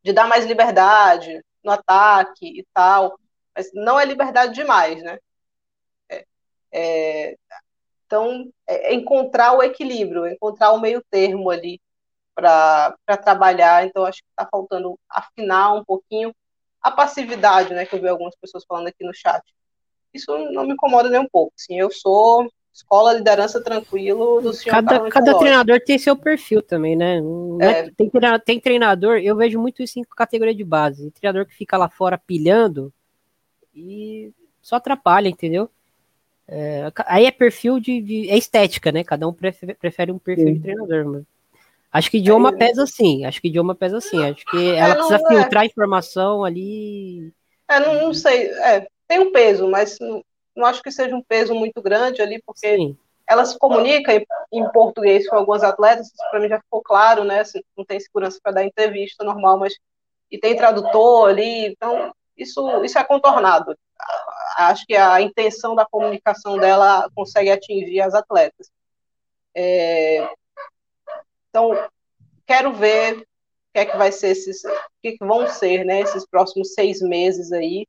De 0.02 0.12
dar 0.12 0.26
mais 0.26 0.44
liberdade 0.44 1.40
no 1.62 1.70
ataque 1.70 2.60
e 2.60 2.66
tal, 2.74 3.16
mas 3.54 3.70
não 3.72 4.00
é 4.00 4.04
liberdade 4.04 4.54
demais, 4.54 5.00
né? 5.02 5.18
É, 6.08 6.26
é, 6.72 7.36
então, 8.12 8.46
é, 8.68 8.92
é 8.92 8.94
encontrar 8.94 9.54
o 9.54 9.62
equilíbrio, 9.62 10.26
encontrar 10.26 10.72
o 10.72 10.80
meio 10.80 11.02
termo 11.10 11.48
ali 11.48 11.80
para 12.34 12.94
trabalhar. 13.22 13.86
Então, 13.86 14.04
acho 14.04 14.22
que 14.22 14.28
está 14.28 14.46
faltando 14.46 14.98
afinar 15.08 15.72
um 15.72 15.82
pouquinho 15.82 16.34
a 16.82 16.90
passividade, 16.90 17.72
né, 17.72 17.86
que 17.86 17.94
eu 17.94 18.00
vi 18.00 18.08
algumas 18.08 18.36
pessoas 18.36 18.64
falando 18.68 18.88
aqui 18.88 19.02
no 19.02 19.14
chat. 19.14 19.42
Isso 20.12 20.36
não 20.50 20.66
me 20.66 20.74
incomoda 20.74 21.08
nem 21.08 21.20
um 21.20 21.28
pouco. 21.28 21.54
Sim, 21.56 21.78
eu 21.78 21.90
sou 21.90 22.46
escola 22.70 23.14
liderança 23.14 23.62
tranquilo 23.62 24.40
do 24.42 24.52
senhor 24.52 24.74
Cada, 24.74 25.08
cada 25.08 25.38
treinador 25.38 25.80
tem 25.80 25.98
seu 25.98 26.16
perfil 26.16 26.60
também, 26.62 26.96
né? 26.96 27.18
É. 27.60 27.90
Tem, 27.92 28.10
tem 28.44 28.60
treinador, 28.60 29.18
eu 29.18 29.36
vejo 29.36 29.58
muito 29.58 29.82
isso 29.82 29.98
em 29.98 30.04
categoria 30.04 30.54
de 30.54 30.64
base. 30.64 31.10
Treinador 31.12 31.46
que 31.46 31.54
fica 31.54 31.78
lá 31.78 31.88
fora 31.88 32.18
pilhando 32.18 32.92
e 33.74 34.32
só 34.60 34.76
atrapalha, 34.76 35.28
entendeu? 35.28 35.70
É, 36.54 36.92
aí 37.06 37.24
é 37.24 37.30
perfil 37.30 37.80
de, 37.80 38.02
de, 38.02 38.30
É 38.30 38.36
estética, 38.36 38.92
né? 38.92 39.02
Cada 39.02 39.26
um 39.26 39.32
prefere, 39.32 39.72
prefere 39.72 40.12
um 40.12 40.18
perfil 40.18 40.48
sim. 40.48 40.54
de 40.54 40.60
treinador, 40.60 41.04
mano. 41.06 41.26
Acho 41.90 42.10
que 42.10 42.18
idioma 42.18 42.50
é, 42.50 42.56
pesa 42.56 42.86
sim. 42.86 43.24
Acho 43.24 43.40
que 43.40 43.48
idioma 43.48 43.74
pesa 43.74 44.02
sim. 44.02 44.22
Acho 44.22 44.44
que 44.44 44.70
é, 44.70 44.76
ela 44.76 44.94
precisa 44.96 45.16
é. 45.16 45.26
filtrar 45.26 45.64
informação 45.64 46.44
ali. 46.44 47.32
É, 47.68 47.80
não, 47.80 48.02
não 48.02 48.14
sei. 48.14 48.50
É, 48.50 48.86
tem 49.08 49.18
um 49.18 49.32
peso, 49.32 49.66
mas 49.66 49.98
não, 49.98 50.22
não, 50.54 50.66
acho 50.66 50.82
que 50.82 50.90
seja 50.90 51.16
um 51.16 51.22
peso 51.22 51.54
muito 51.54 51.80
grande 51.80 52.20
ali, 52.20 52.42
porque 52.44 52.76
sim. 52.76 52.96
ela 53.26 53.46
se 53.46 53.58
comunica 53.58 54.14
em, 54.14 54.26
em, 54.52 54.68
português 54.72 55.26
com 55.26 55.36
alguns 55.36 55.62
atletas, 55.62 56.08
isso 56.08 56.30
para 56.30 56.40
mim 56.40 56.48
já 56.48 56.60
ficou 56.60 56.82
claro, 56.82 57.24
né? 57.24 57.40
Assim, 57.40 57.62
não 57.74 57.84
tem 57.84 57.98
segurança 57.98 58.38
para 58.42 58.52
dar 58.52 58.64
entrevista 58.64 59.24
normal, 59.24 59.58
mas. 59.58 59.74
E 60.30 60.38
tem 60.38 60.56
tradutor 60.56 61.30
ali, 61.30 61.66
então 61.66 62.10
isso, 62.36 62.84
isso 62.84 62.98
é 62.98 63.04
contornado 63.04 63.76
acho 64.56 64.84
que 64.86 64.96
a 64.96 65.20
intenção 65.20 65.74
da 65.74 65.86
comunicação 65.86 66.56
dela 66.56 67.08
consegue 67.14 67.50
atingir 67.50 68.00
as 68.00 68.14
atletas. 68.14 68.70
É, 69.54 70.28
então, 71.48 71.70
quero 72.46 72.72
ver 72.72 73.18
o 73.18 73.26
que 73.74 73.78
é 73.80 73.86
que 73.86 73.96
vai 73.96 74.10
ser 74.10 74.28
esses, 74.28 74.64
o 74.64 74.70
que, 75.02 75.12
que 75.12 75.24
vão 75.24 75.46
ser, 75.48 75.84
né, 75.84 76.00
esses 76.00 76.26
próximos 76.26 76.74
seis 76.74 77.00
meses 77.00 77.52
aí. 77.52 77.86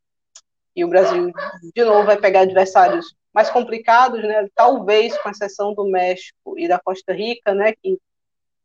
E 0.75 0.83
o 0.83 0.87
Brasil, 0.87 1.31
de 1.73 1.83
novo, 1.83 2.05
vai 2.05 2.17
pegar 2.17 2.41
adversários 2.41 3.15
mais 3.33 3.49
complicados, 3.49 4.21
né, 4.21 4.47
talvez 4.55 5.17
com 5.19 5.29
exceção 5.29 5.73
do 5.73 5.85
México 5.85 6.57
e 6.57 6.67
da 6.67 6.79
Costa 6.79 7.13
Rica, 7.13 7.53
né, 7.53 7.73
que, 7.81 7.97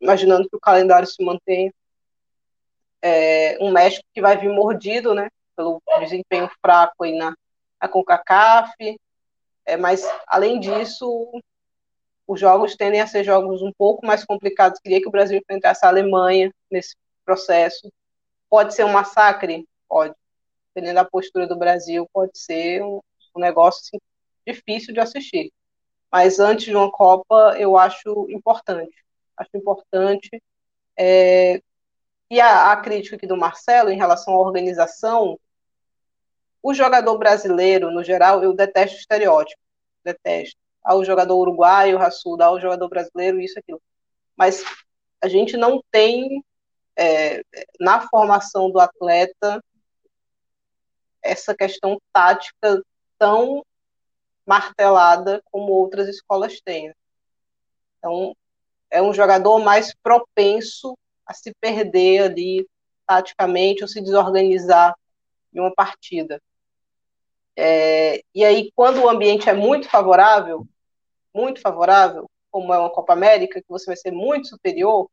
imaginando 0.00 0.48
que 0.48 0.56
o 0.56 0.60
calendário 0.60 1.06
se 1.06 1.22
mantenha, 1.24 1.72
é, 3.00 3.56
um 3.60 3.70
México 3.70 4.04
que 4.12 4.20
vai 4.20 4.36
vir 4.36 4.50
mordido, 4.50 5.14
né, 5.14 5.28
pelo 5.56 5.80
desempenho 6.00 6.50
fraco 6.60 7.04
aí 7.04 7.16
na, 7.16 7.34
a 7.80 7.88
CONCACAF, 7.88 8.98
é, 9.64 9.76
mas, 9.76 10.02
além 10.26 10.58
disso, 10.58 11.30
os 12.26 12.40
jogos 12.40 12.74
tendem 12.76 13.00
a 13.00 13.06
ser 13.06 13.24
jogos 13.24 13.62
um 13.62 13.72
pouco 13.76 14.06
mais 14.06 14.24
complicados. 14.24 14.80
Queria 14.80 15.00
que 15.00 15.08
o 15.08 15.10
Brasil 15.10 15.38
enfrentasse 15.38 15.84
a 15.84 15.88
Alemanha 15.88 16.52
nesse 16.70 16.96
processo. 17.24 17.92
Pode 18.48 18.74
ser 18.74 18.84
um 18.84 18.92
massacre? 18.92 19.68
Pode. 19.88 20.14
Dependendo 20.74 20.96
da 20.96 21.04
postura 21.04 21.46
do 21.46 21.58
Brasil, 21.58 22.08
pode 22.12 22.38
ser 22.38 22.82
um, 22.82 23.00
um 23.36 23.40
negócio 23.40 23.80
assim, 23.80 23.98
difícil 24.46 24.94
de 24.94 25.00
assistir. 25.00 25.52
Mas 26.10 26.38
antes 26.38 26.64
de 26.64 26.76
uma 26.76 26.90
Copa, 26.90 27.54
eu 27.58 27.76
acho 27.76 28.26
importante. 28.30 28.94
Acho 29.36 29.50
importante. 29.54 30.42
É... 30.96 31.60
E 32.30 32.40
a, 32.40 32.72
a 32.72 32.76
crítica 32.76 33.16
aqui 33.16 33.26
do 33.26 33.36
Marcelo 33.36 33.90
em 33.90 33.96
relação 33.96 34.34
à 34.34 34.38
organização, 34.38 35.38
o 36.62 36.74
jogador 36.74 37.16
brasileiro, 37.18 37.90
no 37.90 38.02
geral, 38.02 38.42
eu 38.42 38.52
detesto 38.52 38.98
estereótipo, 38.98 39.60
detesto. 40.04 40.58
Ao 40.82 41.04
jogador 41.04 41.36
uruguaio, 41.36 41.98
raçudo, 41.98 42.42
ao 42.42 42.60
jogador 42.60 42.88
brasileiro, 42.88 43.40
isso, 43.40 43.58
aquilo. 43.58 43.80
Mas 44.36 44.64
a 45.20 45.28
gente 45.28 45.56
não 45.56 45.82
tem, 45.90 46.44
é, 46.96 47.42
na 47.80 48.00
formação 48.08 48.70
do 48.70 48.78
atleta, 48.78 49.62
essa 51.22 51.54
questão 51.54 52.00
tática 52.12 52.82
tão 53.18 53.64
martelada 54.46 55.42
como 55.50 55.72
outras 55.72 56.08
escolas 56.08 56.60
têm. 56.60 56.94
Então, 57.98 58.34
é 58.90 59.02
um 59.02 59.12
jogador 59.12 59.58
mais 59.58 59.94
propenso 60.02 60.96
a 61.26 61.34
se 61.34 61.52
perder 61.60 62.22
ali 62.22 62.66
taticamente 63.06 63.82
ou 63.82 63.88
se 63.88 64.00
desorganizar 64.00 64.94
em 65.52 65.60
uma 65.60 65.74
partida. 65.74 66.40
É, 67.60 68.22
e 68.32 68.44
aí, 68.44 68.70
quando 68.72 69.02
o 69.02 69.08
ambiente 69.08 69.48
é 69.48 69.52
muito 69.52 69.88
favorável, 69.88 70.64
muito 71.34 71.60
favorável, 71.60 72.30
como 72.52 72.72
é 72.72 72.78
uma 72.78 72.88
Copa 72.90 73.14
América, 73.14 73.60
que 73.60 73.68
você 73.68 73.86
vai 73.86 73.96
ser 73.96 74.12
muito 74.12 74.46
superior, 74.46 75.10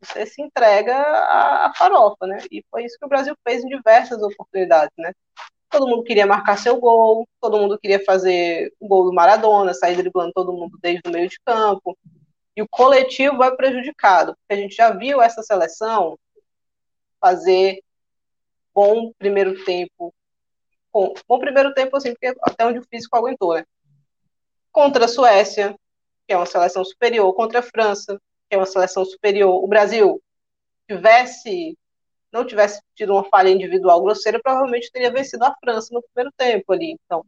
você 0.00 0.24
se 0.24 0.40
entrega 0.40 0.94
à, 0.94 1.66
à 1.66 1.74
farofa, 1.74 2.28
né? 2.28 2.38
E 2.48 2.64
foi 2.70 2.84
isso 2.84 2.96
que 2.96 3.04
o 3.04 3.08
Brasil 3.08 3.36
fez 3.42 3.64
em 3.64 3.68
diversas 3.68 4.22
oportunidades, 4.22 4.92
né? 4.96 5.12
Todo 5.68 5.88
mundo 5.88 6.04
queria 6.04 6.26
marcar 6.26 6.56
seu 6.58 6.78
gol, 6.78 7.26
todo 7.40 7.58
mundo 7.58 7.76
queria 7.76 8.04
fazer 8.04 8.72
o 8.78 8.86
gol 8.86 9.06
do 9.06 9.12
Maradona, 9.12 9.74
sair 9.74 9.96
driblando 9.96 10.32
todo 10.32 10.52
mundo 10.52 10.78
desde 10.80 11.02
o 11.08 11.12
meio 11.12 11.28
de 11.28 11.40
campo. 11.44 11.98
E 12.56 12.62
o 12.62 12.68
coletivo 12.68 13.38
vai 13.38 13.54
prejudicado, 13.56 14.36
porque 14.36 14.54
a 14.54 14.62
gente 14.62 14.76
já 14.76 14.90
viu 14.90 15.20
essa 15.20 15.42
seleção 15.42 16.16
fazer 17.20 17.80
bom 18.72 19.12
primeiro 19.18 19.64
tempo. 19.64 20.14
Bom, 20.96 21.12
bom 21.28 21.38
primeiro 21.38 21.74
tempo, 21.74 21.94
assim, 21.94 22.14
porque 22.14 22.34
até 22.40 22.64
onde 22.64 22.78
o 22.78 22.82
físico 22.82 23.14
aguentou, 23.14 23.54
né? 23.54 23.66
Contra 24.72 25.04
a 25.04 25.08
Suécia, 25.08 25.76
que 26.26 26.32
é 26.32 26.36
uma 26.38 26.46
seleção 26.46 26.82
superior, 26.86 27.34
contra 27.34 27.58
a 27.58 27.62
França, 27.62 28.18
que 28.48 28.54
é 28.54 28.56
uma 28.56 28.64
seleção 28.64 29.04
superior. 29.04 29.62
O 29.62 29.66
Brasil 29.66 30.22
tivesse 30.88 31.76
não 32.32 32.46
tivesse 32.46 32.80
tido 32.94 33.12
uma 33.12 33.24
falha 33.24 33.50
individual 33.50 34.02
grosseira, 34.02 34.40
provavelmente 34.42 34.90
teria 34.90 35.10
vencido 35.10 35.44
a 35.44 35.54
França 35.62 35.88
no 35.92 36.02
primeiro 36.02 36.34
tempo 36.34 36.72
ali. 36.72 36.96
Então, 37.04 37.26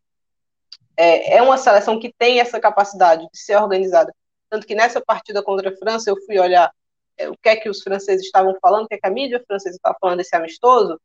é, 0.97 1.37
é 1.37 1.43
uma 1.43 1.59
seleção 1.59 2.01
que 2.01 2.11
tem 2.11 2.41
essa 2.41 2.59
capacidade 2.59 3.29
de 3.31 3.39
ser 3.39 3.57
organizada. 3.57 4.15
Tanto 4.49 4.67
que 4.67 4.75
nessa 4.75 4.99
partida 4.99 5.43
contra 5.43 5.69
a 5.69 5.77
França, 5.77 6.09
eu 6.09 6.17
fui 6.25 6.39
olhar 6.39 6.73
é, 7.19 7.29
o 7.29 7.37
que 7.37 7.51
é 7.51 7.57
que 7.57 7.69
os 7.69 7.83
franceses 7.83 8.25
estavam 8.25 8.57
falando, 8.63 8.87
o 8.87 8.89
que, 8.89 8.95
é 8.95 8.99
que 8.99 9.07
a 9.07 9.11
mídia 9.11 9.45
francesa 9.47 9.77
estava 9.77 9.95
falando 10.01 10.19
desse 10.19 10.35
amistoso, 10.35 10.99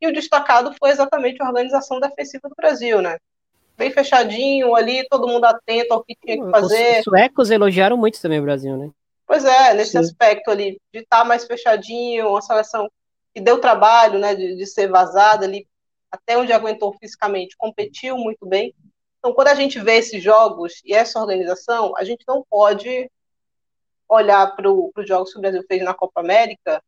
e 0.00 0.06
o 0.06 0.12
destacado 0.12 0.74
foi 0.78 0.90
exatamente 0.90 1.42
a 1.42 1.46
organização 1.46 2.00
defensiva 2.00 2.48
do 2.48 2.54
Brasil, 2.54 3.00
né? 3.00 3.18
Bem 3.76 3.90
fechadinho 3.90 4.74
ali, 4.74 5.06
todo 5.08 5.28
mundo 5.28 5.44
atento 5.44 5.92
ao 5.92 6.02
que 6.02 6.16
tinha 6.16 6.42
que 6.42 6.50
fazer. 6.50 6.98
Os 6.98 7.04
suecos 7.04 7.50
elogiaram 7.50 7.96
muito 7.96 8.20
também 8.20 8.38
o 8.38 8.42
Brasil, 8.42 8.76
né? 8.76 8.90
Pois 9.26 9.44
é, 9.44 9.74
nesse 9.74 9.92
Sim. 9.92 9.98
aspecto 9.98 10.50
ali, 10.50 10.80
de 10.92 11.00
estar 11.00 11.18
tá 11.18 11.24
mais 11.24 11.44
fechadinho, 11.44 12.28
uma 12.28 12.40
seleção 12.40 12.88
que 13.34 13.40
deu 13.40 13.60
trabalho, 13.60 14.18
né, 14.18 14.34
de, 14.34 14.56
de 14.56 14.66
ser 14.66 14.88
vazada 14.88 15.44
ali, 15.44 15.66
até 16.10 16.38
onde 16.38 16.52
aguentou 16.52 16.94
fisicamente, 16.98 17.56
competiu 17.56 18.16
muito 18.16 18.46
bem. 18.46 18.74
Então, 19.18 19.34
quando 19.34 19.48
a 19.48 19.54
gente 19.54 19.80
vê 19.80 19.96
esses 19.96 20.22
jogos 20.22 20.80
e 20.84 20.94
essa 20.94 21.20
organização, 21.20 21.92
a 21.96 22.04
gente 22.04 22.24
não 22.26 22.44
pode 22.48 23.10
olhar 24.08 24.54
para 24.54 24.70
os 24.70 25.06
jogos 25.06 25.32
que 25.32 25.38
o 25.38 25.40
Brasil 25.40 25.64
fez 25.66 25.82
na 25.82 25.92
Copa 25.92 26.20
América 26.20 26.82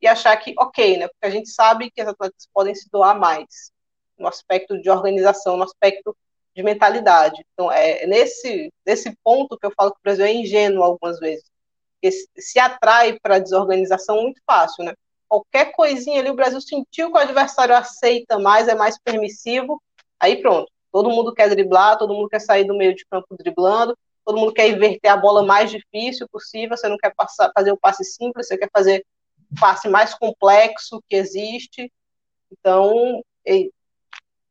e 0.00 0.06
achar 0.06 0.36
que, 0.36 0.54
ok, 0.58 0.98
né? 0.98 1.08
Porque 1.08 1.26
a 1.26 1.30
gente 1.30 1.50
sabe 1.50 1.90
que 1.90 2.00
as 2.00 2.08
atletas 2.08 2.48
podem 2.52 2.74
se 2.74 2.88
doar 2.90 3.18
mais 3.18 3.72
no 4.18 4.28
aspecto 4.28 4.80
de 4.80 4.90
organização, 4.90 5.56
no 5.56 5.64
aspecto 5.64 6.16
de 6.54 6.62
mentalidade. 6.62 7.44
Então, 7.52 7.70
é 7.70 8.06
nesse, 8.06 8.72
nesse 8.86 9.16
ponto 9.22 9.58
que 9.58 9.66
eu 9.66 9.72
falo 9.76 9.92
que 9.92 9.98
o 9.98 10.02
Brasil 10.02 10.24
é 10.24 10.32
ingênuo 10.32 10.82
algumas 10.82 11.18
vezes. 11.18 11.44
Porque 12.00 12.16
se 12.38 12.58
atrai 12.58 13.18
para 13.20 13.36
a 13.36 13.38
desorganização 13.38 14.22
muito 14.22 14.40
fácil, 14.46 14.84
né? 14.84 14.94
qualquer 15.30 15.72
coisinha 15.72 16.18
ali, 16.18 16.28
o 16.28 16.34
Brasil 16.34 16.60
sentiu 16.60 17.12
que 17.12 17.16
o 17.16 17.20
adversário 17.20 17.76
aceita 17.76 18.36
mais, 18.36 18.66
é 18.66 18.74
mais 18.74 18.98
permissivo, 18.98 19.80
aí 20.18 20.42
pronto. 20.42 20.68
Todo 20.90 21.08
mundo 21.08 21.32
quer 21.32 21.48
driblar, 21.48 21.96
todo 21.96 22.12
mundo 22.12 22.28
quer 22.28 22.40
sair 22.40 22.64
do 22.64 22.76
meio 22.76 22.96
de 22.96 23.06
campo 23.06 23.36
driblando, 23.38 23.96
todo 24.26 24.36
mundo 24.36 24.52
quer 24.52 24.68
inverter 24.68 25.12
a 25.12 25.16
bola 25.16 25.46
mais 25.46 25.70
difícil 25.70 26.26
possível, 26.28 26.76
você 26.76 26.88
não 26.88 26.98
quer 26.98 27.14
passar, 27.14 27.52
fazer 27.54 27.70
o 27.70 27.78
passe 27.78 28.04
simples, 28.04 28.48
você 28.48 28.58
quer 28.58 28.68
fazer 28.72 29.06
passe 29.58 29.88
mais 29.88 30.14
complexo 30.14 31.02
que 31.08 31.16
existe. 31.16 31.92
Então, 32.50 33.22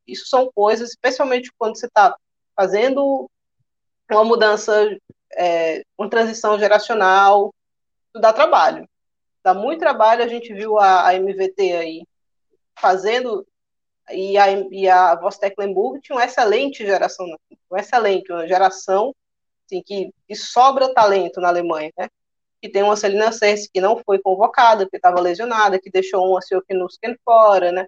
isso 0.06 0.26
são 0.26 0.50
coisas, 0.52 0.90
especialmente 0.90 1.52
quando 1.58 1.78
você 1.78 1.86
está 1.86 2.16
fazendo 2.56 3.30
uma 4.10 4.24
mudança, 4.24 4.96
é, 5.36 5.82
uma 5.96 6.10
transição 6.10 6.58
geracional, 6.58 7.54
dá 8.14 8.32
trabalho 8.32 8.88
dá 9.42 9.54
muito 9.54 9.80
trabalho, 9.80 10.22
a 10.22 10.28
gente 10.28 10.52
viu 10.52 10.78
a, 10.78 11.08
a 11.08 11.14
MVT 11.14 11.72
aí 11.72 12.02
fazendo, 12.78 13.46
e 14.10 14.38
a, 14.38 14.50
e 14.70 14.88
a 14.88 15.14
Vosteklenburg 15.16 16.00
tinha 16.00 16.16
uma 16.16 16.24
excelente 16.24 16.84
geração, 16.84 17.26
uma 17.70 17.80
excelente, 17.80 18.32
uma 18.32 18.46
geração 18.46 19.14
assim, 19.66 19.82
que, 19.82 20.10
que 20.26 20.34
sobra 20.34 20.92
talento 20.94 21.40
na 21.40 21.48
Alemanha, 21.48 21.90
né? 21.96 22.08
Que 22.60 22.68
tem 22.68 22.82
uma 22.82 22.96
Celina 22.96 23.32
Sense 23.32 23.70
que 23.72 23.80
não 23.80 23.96
foi 24.04 24.18
convocada, 24.18 24.84
porque 24.84 24.96
estava 24.96 25.20
lesionada, 25.20 25.80
que 25.80 25.90
deixou 25.90 26.26
uma 26.28 26.42
Siokinusken 26.42 27.16
fora, 27.24 27.72
né? 27.72 27.86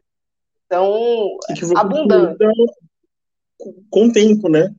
Então, 0.66 1.38
abundante. 1.76 2.38
Com 3.90 4.10
tempo, 4.10 4.48
né? 4.48 4.74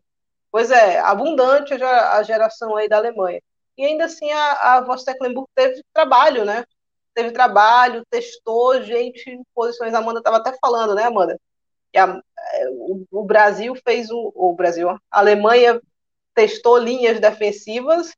Pois 0.52 0.70
é, 0.72 1.00
abundante 1.00 1.74
a 1.74 2.22
geração 2.24 2.76
aí 2.76 2.88
da 2.88 2.98
Alemanha. 2.98 3.42
E 3.78 3.86
ainda 3.86 4.06
assim 4.06 4.32
a, 4.32 4.52
a 4.52 4.82
Voss 4.82 5.04
Tecklenburg 5.04 5.48
teve 5.56 5.84
trabalho, 5.94 6.46
né? 6.46 6.64
Teve 7.14 7.32
trabalho, 7.32 8.04
testou 8.10 8.82
gente 8.84 9.30
em 9.30 9.44
posições. 9.54 9.94
A 9.94 10.00
Amanda 10.00 10.20
estava 10.20 10.38
até 10.38 10.56
falando, 10.60 10.96
né, 10.96 11.06
Amanda? 11.06 11.40
Que 11.92 11.98
a, 11.98 12.20
é, 12.54 12.70
o, 12.70 13.06
o, 13.12 13.24
Brasil 13.24 13.76
fez 13.84 14.10
o, 14.10 14.32
o 14.36 14.54
Brasil, 14.54 14.90
a 14.90 15.00
Alemanha 15.12 15.82
testou 16.36 16.78
linhas 16.78 17.20
defensivas 17.20 18.14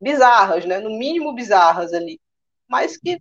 bizarras, 0.00 0.64
né? 0.64 0.78
No 0.78 0.90
mínimo 0.90 1.32
bizarras 1.32 1.92
ali, 1.92 2.20
mas 2.66 2.96
que 2.96 3.20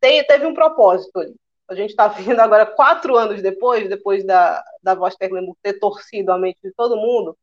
tem, 0.00 0.24
teve 0.24 0.46
um 0.46 0.54
propósito 0.54 1.18
ali. 1.18 1.34
A 1.68 1.74
gente 1.74 1.90
está 1.90 2.08
vendo 2.08 2.40
agora, 2.40 2.66
quatro 2.66 3.16
anos 3.16 3.42
depois, 3.42 3.88
depois 3.88 4.24
da, 4.24 4.62
da 4.82 4.94
Voz 4.94 5.16
Tecklenburg 5.16 5.58
ter 5.62 5.78
torcido 5.78 6.32
a 6.32 6.38
mente 6.38 6.58
de 6.62 6.72
todo 6.72 6.96
mundo, 6.96 7.36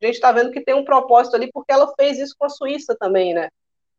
a 0.00 0.06
gente 0.06 0.14
está 0.14 0.30
vendo 0.30 0.52
que 0.52 0.60
tem 0.60 0.74
um 0.74 0.84
propósito 0.84 1.34
ali, 1.34 1.50
porque 1.52 1.72
ela 1.72 1.92
fez 1.98 2.18
isso 2.18 2.34
com 2.38 2.46
a 2.46 2.50
Suíça 2.50 2.96
também, 2.98 3.34
né? 3.34 3.48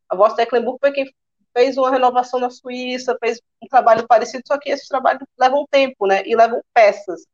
A 0.08 0.16
Voz 0.16 0.34
Tecklenburg 0.34 0.80
foi 0.80 0.92
quem 0.92 1.14
fez 1.54 1.78
uma 1.78 1.92
renovação 1.92 2.40
na 2.40 2.50
Suíça, 2.50 3.18
fez 3.20 3.42
um 3.62 3.68
trabalho 3.68 4.08
parecido, 4.08 4.44
só 4.48 4.58
que 4.58 4.70
esses 4.70 4.88
trabalhos 4.88 5.24
levam 5.38 5.66
tempo, 5.70 6.08
né? 6.08 6.24
E 6.26 6.36
levam 6.36 6.64
peças. 6.74 7.26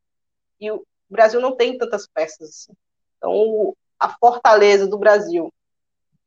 E 0.60 0.72
o 0.72 0.84
Brasil 1.10 1.40
não 1.40 1.56
tem 1.56 1.78
tantas 1.78 2.08
peças. 2.08 2.50
Assim. 2.50 2.74
Então, 3.18 3.76
a 4.00 4.10
fortaleza 4.10 4.88
do 4.88 4.98
Brasil 4.98 5.54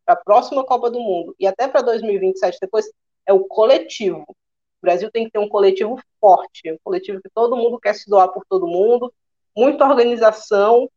para 0.08 0.14
a 0.14 0.24
próxima 0.24 0.64
Copa 0.64 0.90
do 0.90 0.98
Mundo 0.98 1.36
e 1.38 1.46
até 1.46 1.68
para 1.68 1.82
2027 1.82 2.56
depois 2.62 2.90
é 3.26 3.32
o 3.32 3.44
coletivo. 3.44 4.22
O 4.22 4.80
Brasil 4.80 5.10
tem 5.12 5.26
que 5.26 5.32
ter 5.32 5.38
um 5.38 5.48
coletivo 5.48 6.00
forte, 6.18 6.72
um 6.72 6.78
coletivo 6.82 7.20
que 7.20 7.28
todo 7.34 7.56
mundo 7.56 7.78
quer 7.78 7.94
se 7.94 8.08
doar 8.08 8.28
por 8.28 8.42
todo 8.48 8.66
mundo, 8.66 9.12
muita 9.54 9.84
organização 9.84 10.88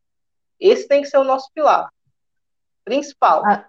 esse 0.58 0.88
tem 0.88 1.02
que 1.02 1.10
ser 1.10 1.18
o 1.18 1.26
nosso 1.26 1.50
pilar 1.54 1.90
principal. 2.86 3.44
A, 3.46 3.66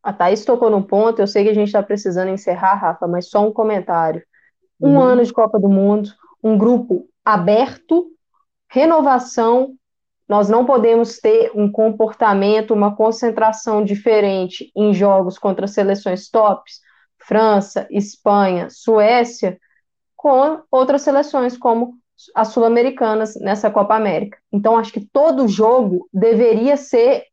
a 0.00 0.12
Thaís 0.12 0.44
tocou 0.44 0.70
num 0.70 0.82
ponto, 0.82 1.20
eu 1.20 1.26
sei 1.26 1.42
que 1.42 1.50
a 1.50 1.54
gente 1.54 1.68
está 1.68 1.82
precisando 1.82 2.28
encerrar, 2.28 2.74
Rafa, 2.74 3.08
mas 3.08 3.28
só 3.28 3.44
um 3.44 3.52
comentário. 3.52 4.22
Um 4.80 4.94
uhum. 4.94 5.00
ano 5.00 5.24
de 5.24 5.32
Copa 5.32 5.58
do 5.58 5.68
Mundo, 5.68 6.10
um 6.42 6.56
grupo 6.56 7.08
aberto, 7.24 8.12
renovação. 8.68 9.74
Nós 10.32 10.48
não 10.48 10.64
podemos 10.64 11.18
ter 11.18 11.52
um 11.54 11.70
comportamento, 11.70 12.72
uma 12.72 12.96
concentração 12.96 13.84
diferente 13.84 14.72
em 14.74 14.94
jogos 14.94 15.36
contra 15.36 15.66
seleções 15.66 16.30
tops, 16.30 16.80
França, 17.18 17.86
Espanha, 17.90 18.68
Suécia, 18.70 19.58
com 20.16 20.62
outras 20.70 21.02
seleções 21.02 21.58
como 21.58 21.98
as 22.34 22.48
sul-americanas 22.48 23.34
nessa 23.42 23.70
Copa 23.70 23.94
América. 23.94 24.38
Então, 24.50 24.78
acho 24.78 24.90
que 24.90 25.04
todo 25.04 25.46
jogo 25.46 26.08
deveria 26.10 26.78
ser 26.78 27.24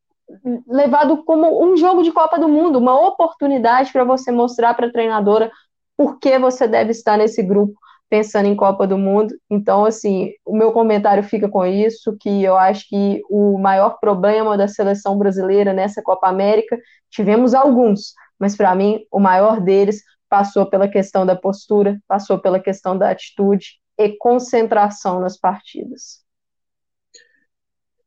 levado 0.68 1.24
como 1.24 1.64
um 1.64 1.78
jogo 1.78 2.04
de 2.04 2.12
Copa 2.12 2.38
do 2.38 2.50
Mundo, 2.50 2.80
uma 2.80 3.00
oportunidade 3.08 3.94
para 3.94 4.04
você 4.04 4.30
mostrar 4.30 4.74
para 4.74 4.88
a 4.88 4.92
treinadora 4.92 5.50
por 5.96 6.20
que 6.20 6.38
você 6.38 6.68
deve 6.68 6.92
estar 6.92 7.18
nesse 7.18 7.42
grupo 7.42 7.80
pensando 8.10 8.48
em 8.48 8.56
Copa 8.56 8.88
do 8.88 8.98
Mundo. 8.98 9.34
Então, 9.50 9.86
assim, 9.86 10.32
o 10.46 10.56
meu 10.56 10.72
comentário 10.72 11.24
fica 11.24 11.48
com 11.48 11.66
isso, 11.66 12.18
que 12.20 12.44
eu 12.44 12.58
acho 12.58 12.88
que 12.90 13.22
o 13.30 13.58
maior 13.60 14.00
problema 14.00 14.58
da 14.58 14.68
seleção 14.68 15.18
brasileira 15.18 15.72
nessa 15.72 16.02
Copa 16.02 16.28
América, 16.28 16.78
tivemos 17.10 17.54
alguns, 17.54 18.14
mas 18.40 18.56
para 18.56 18.74
mim 18.76 19.06
o 19.12 19.20
maior 19.20 19.62
deles 19.62 20.04
passou 20.28 20.66
pela 20.66 20.88
questão 20.88 21.26
da 21.26 21.36
postura, 21.36 22.00
passou 22.08 22.40
pela 22.40 22.60
questão 22.60 22.98
da 22.98 23.10
atitude 23.12 23.80
e 23.98 24.10
concentração 24.18 25.20
nas 25.20 25.38
partidas. 25.38 26.24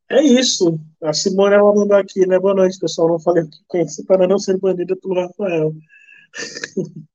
É 0.08 0.22
isso. 0.22 0.78
A 1.02 1.12
Simone 1.12 1.54
ela 1.54 1.74
mandou 1.74 1.96
aqui, 1.96 2.26
né? 2.26 2.38
Boa 2.38 2.54
noite, 2.54 2.78
pessoal. 2.78 3.08
Não 3.08 3.18
falei 3.18 3.44
que 3.44 3.56
conheci 3.66 4.04
para 4.04 4.28
não 4.28 4.38
ser 4.38 4.58
banida 4.58 4.94
pelo 4.96 5.14
Rafael. 5.14 5.72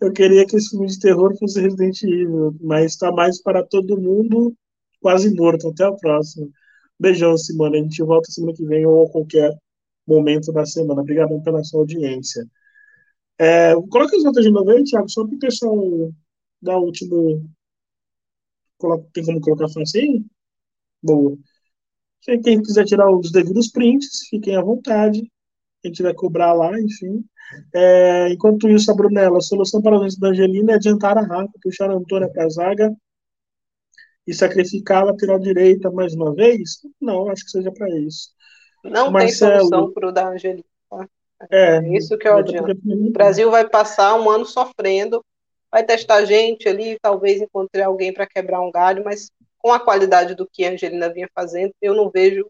Eu 0.00 0.12
queria 0.12 0.46
que 0.46 0.56
esse 0.56 0.70
filme 0.70 0.86
de 0.86 0.98
terror 0.98 1.36
fosse 1.38 1.60
Resident 1.60 2.02
Evil, 2.02 2.56
mas 2.60 2.92
está 2.92 3.12
mais 3.12 3.40
para 3.42 3.64
todo 3.64 4.00
mundo 4.00 4.54
quase 5.00 5.34
morto. 5.34 5.68
Até 5.68 5.84
a 5.84 5.92
próxima. 5.92 6.48
Beijão, 6.98 7.36
Simone. 7.36 7.78
A 7.78 7.82
gente 7.82 8.02
volta 8.02 8.30
semana 8.30 8.54
que 8.54 8.64
vem 8.64 8.86
ou 8.86 9.06
a 9.06 9.10
qualquer 9.10 9.56
momento 10.06 10.52
da 10.52 10.66
semana. 10.66 11.02
Obrigado 11.02 11.40
pela 11.42 11.62
sua 11.64 11.80
audiência. 11.80 12.44
É, 13.38 13.74
coloca 13.90 14.16
as 14.16 14.22
notas 14.24 14.44
de 14.44 14.50
novo 14.50 14.70
aí, 14.70 14.84
Thiago, 14.84 15.08
só 15.08 15.26
para 15.26 15.36
o 15.36 15.38
pessoal 15.38 16.12
dar 16.60 16.78
o 16.78 16.84
último 16.84 17.48
tem 19.12 19.24
como 19.24 19.40
colocar 19.40 19.66
assim? 19.80 20.24
Boa. 21.02 21.36
Quem 22.22 22.62
quiser 22.62 22.84
tirar 22.84 23.10
os 23.10 23.30
devidos 23.32 23.70
prints, 23.70 24.28
fiquem 24.28 24.56
à 24.56 24.62
vontade. 24.62 25.30
A 25.84 25.88
gente 25.88 26.02
vai 26.02 26.14
cobrar 26.14 26.52
lá, 26.52 26.78
enfim. 26.78 27.24
É, 27.74 28.28
enquanto 28.28 28.68
isso, 28.68 28.90
a 28.90 28.94
Brunella, 28.94 29.38
a 29.38 29.42
solução 29.42 29.82
para 29.82 29.96
a 29.96 29.98
doença 29.98 30.18
da 30.20 30.28
Angelina 30.28 30.72
é 30.72 30.74
adiantar 30.76 31.18
a 31.18 31.22
Rafa, 31.22 31.52
puxar 31.62 31.90
a 31.90 31.94
Antônia 31.94 32.28
para 32.28 32.44
a 32.44 32.48
zaga 32.48 32.94
e 34.26 34.34
sacrificar 34.34 35.02
a 35.02 35.06
lateral 35.06 35.38
direita 35.38 35.90
mais 35.90 36.14
uma 36.14 36.34
vez? 36.34 36.80
Não, 37.00 37.28
acho 37.28 37.44
que 37.44 37.50
seja 37.50 37.72
para 37.72 37.88
isso. 37.98 38.30
Não 38.84 39.10
Marcelo, 39.10 39.50
tem 39.50 39.60
solução 39.60 39.92
para 39.92 40.08
o 40.08 40.12
da 40.12 40.28
Angelina. 40.28 40.64
É, 41.50 41.76
é 41.78 41.96
isso 41.96 42.16
que 42.18 42.28
eu 42.28 42.36
adianto. 42.36 42.78
O 42.84 43.10
Brasil 43.10 43.50
vai 43.50 43.68
passar 43.68 44.14
um 44.14 44.28
ano 44.28 44.44
sofrendo, 44.44 45.24
vai 45.70 45.82
testar 45.84 46.24
gente 46.24 46.68
ali, 46.68 46.98
talvez 47.00 47.40
encontre 47.40 47.82
alguém 47.82 48.12
para 48.12 48.26
quebrar 48.26 48.60
um 48.60 48.70
galho, 48.70 49.02
mas 49.04 49.30
com 49.58 49.72
a 49.72 49.80
qualidade 49.80 50.34
do 50.34 50.46
que 50.46 50.64
a 50.64 50.70
Angelina 50.70 51.12
vinha 51.12 51.28
fazendo, 51.34 51.72
eu 51.80 51.94
não 51.94 52.10
vejo 52.10 52.46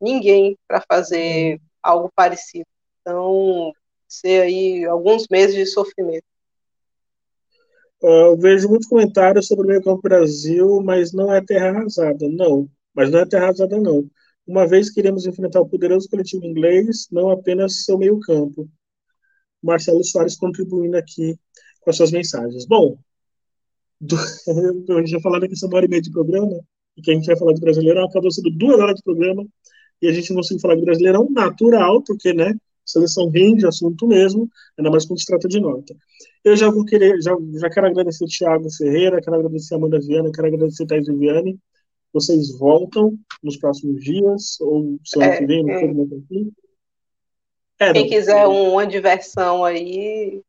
ninguém 0.00 0.56
para 0.66 0.82
fazer 0.86 1.56
hum. 1.56 1.60
algo 1.82 2.10
parecido. 2.14 2.66
Então, 3.00 3.72
ser 4.08 4.42
aí 4.42 4.84
alguns 4.84 5.26
meses 5.28 5.54
de 5.54 5.66
sofrimento. 5.66 6.24
Uh, 8.02 8.32
eu 8.32 8.36
vejo 8.36 8.68
muitos 8.68 8.88
comentários 8.88 9.46
sobre 9.46 9.64
o 9.64 9.68
meio 9.68 9.82
campo 9.82 10.02
Brasil, 10.02 10.82
mas 10.82 11.12
não 11.12 11.32
é 11.32 11.40
terra 11.42 11.70
arrasada. 11.70 12.28
Não, 12.28 12.68
mas 12.94 13.10
não 13.10 13.20
é 13.20 13.26
terra 13.26 13.44
arrasada, 13.44 13.80
não. 13.80 14.08
Uma 14.46 14.66
vez 14.66 14.90
queremos 14.90 15.26
enfrentar 15.26 15.60
o 15.60 15.68
poderoso 15.68 16.08
coletivo 16.08 16.44
inglês, 16.44 17.08
não 17.10 17.30
apenas 17.30 17.84
seu 17.84 17.96
meio 17.96 18.20
campo. 18.20 18.68
Marcelo 19.62 20.04
Soares 20.04 20.36
contribuindo 20.36 20.96
aqui 20.96 21.38
com 21.80 21.90
as 21.90 21.96
suas 21.96 22.10
mensagens. 22.10 22.66
Bom, 22.66 22.98
do, 24.00 24.16
a 24.96 24.98
gente 25.00 25.10
já 25.10 25.20
falou 25.20 25.40
da 25.40 25.48
questão 25.48 25.68
da 25.68 25.76
hora 25.76 25.86
e 25.86 25.88
meia 25.88 26.02
de 26.02 26.10
programa, 26.10 26.60
e 26.96 27.02
que 27.02 27.10
a 27.10 27.14
gente 27.14 27.26
vai 27.26 27.36
falar 27.36 27.54
de 27.54 27.60
Brasileirão, 27.60 28.04
acabou 28.04 28.30
sendo 28.30 28.50
duas 28.50 28.78
horas 28.78 28.96
de 28.96 29.02
programa, 29.02 29.46
e 30.02 30.08
a 30.08 30.12
gente 30.12 30.30
não 30.30 30.36
conseguiu 30.36 30.60
falar 30.60 30.76
de 30.76 30.84
Brasileirão 30.84 31.28
natural, 31.30 32.02
porque, 32.02 32.32
né, 32.34 32.54
seleção 32.84 33.28
rende 33.30 33.66
assunto 33.66 34.06
mesmo, 34.06 34.48
ainda 34.78 34.90
mais 34.90 35.06
quando 35.06 35.20
se 35.20 35.26
trata 35.26 35.48
de 35.48 35.60
nota. 35.60 35.94
Eu 36.44 36.56
já 36.56 36.70
vou 36.70 36.84
querer, 36.84 37.20
já, 37.22 37.34
já 37.54 37.70
quero 37.70 37.86
agradecer 37.86 38.24
o 38.24 38.28
Thiago 38.28 38.70
Ferreira, 38.70 39.20
quero 39.20 39.36
agradecer 39.36 39.74
a 39.74 39.76
Amanda 39.78 39.98
Viana, 40.00 40.30
quero 40.32 40.48
agradecer 40.48 40.86
Thais 40.86 41.06
Viviane. 41.06 41.58
Vocês 42.12 42.56
voltam 42.58 43.18
nos 43.42 43.56
próximos 43.56 44.02
dias, 44.02 44.60
ou 44.60 44.98
semana 45.04 45.34
é, 45.34 45.38
que 45.38 45.46
vem, 45.46 45.68
é. 45.68 45.86
no 45.92 46.08
é, 47.78 47.92
Quem 47.92 48.08
quiser 48.08 48.46
uma 48.46 48.86
diversão 48.86 49.64
aí, 49.64 50.40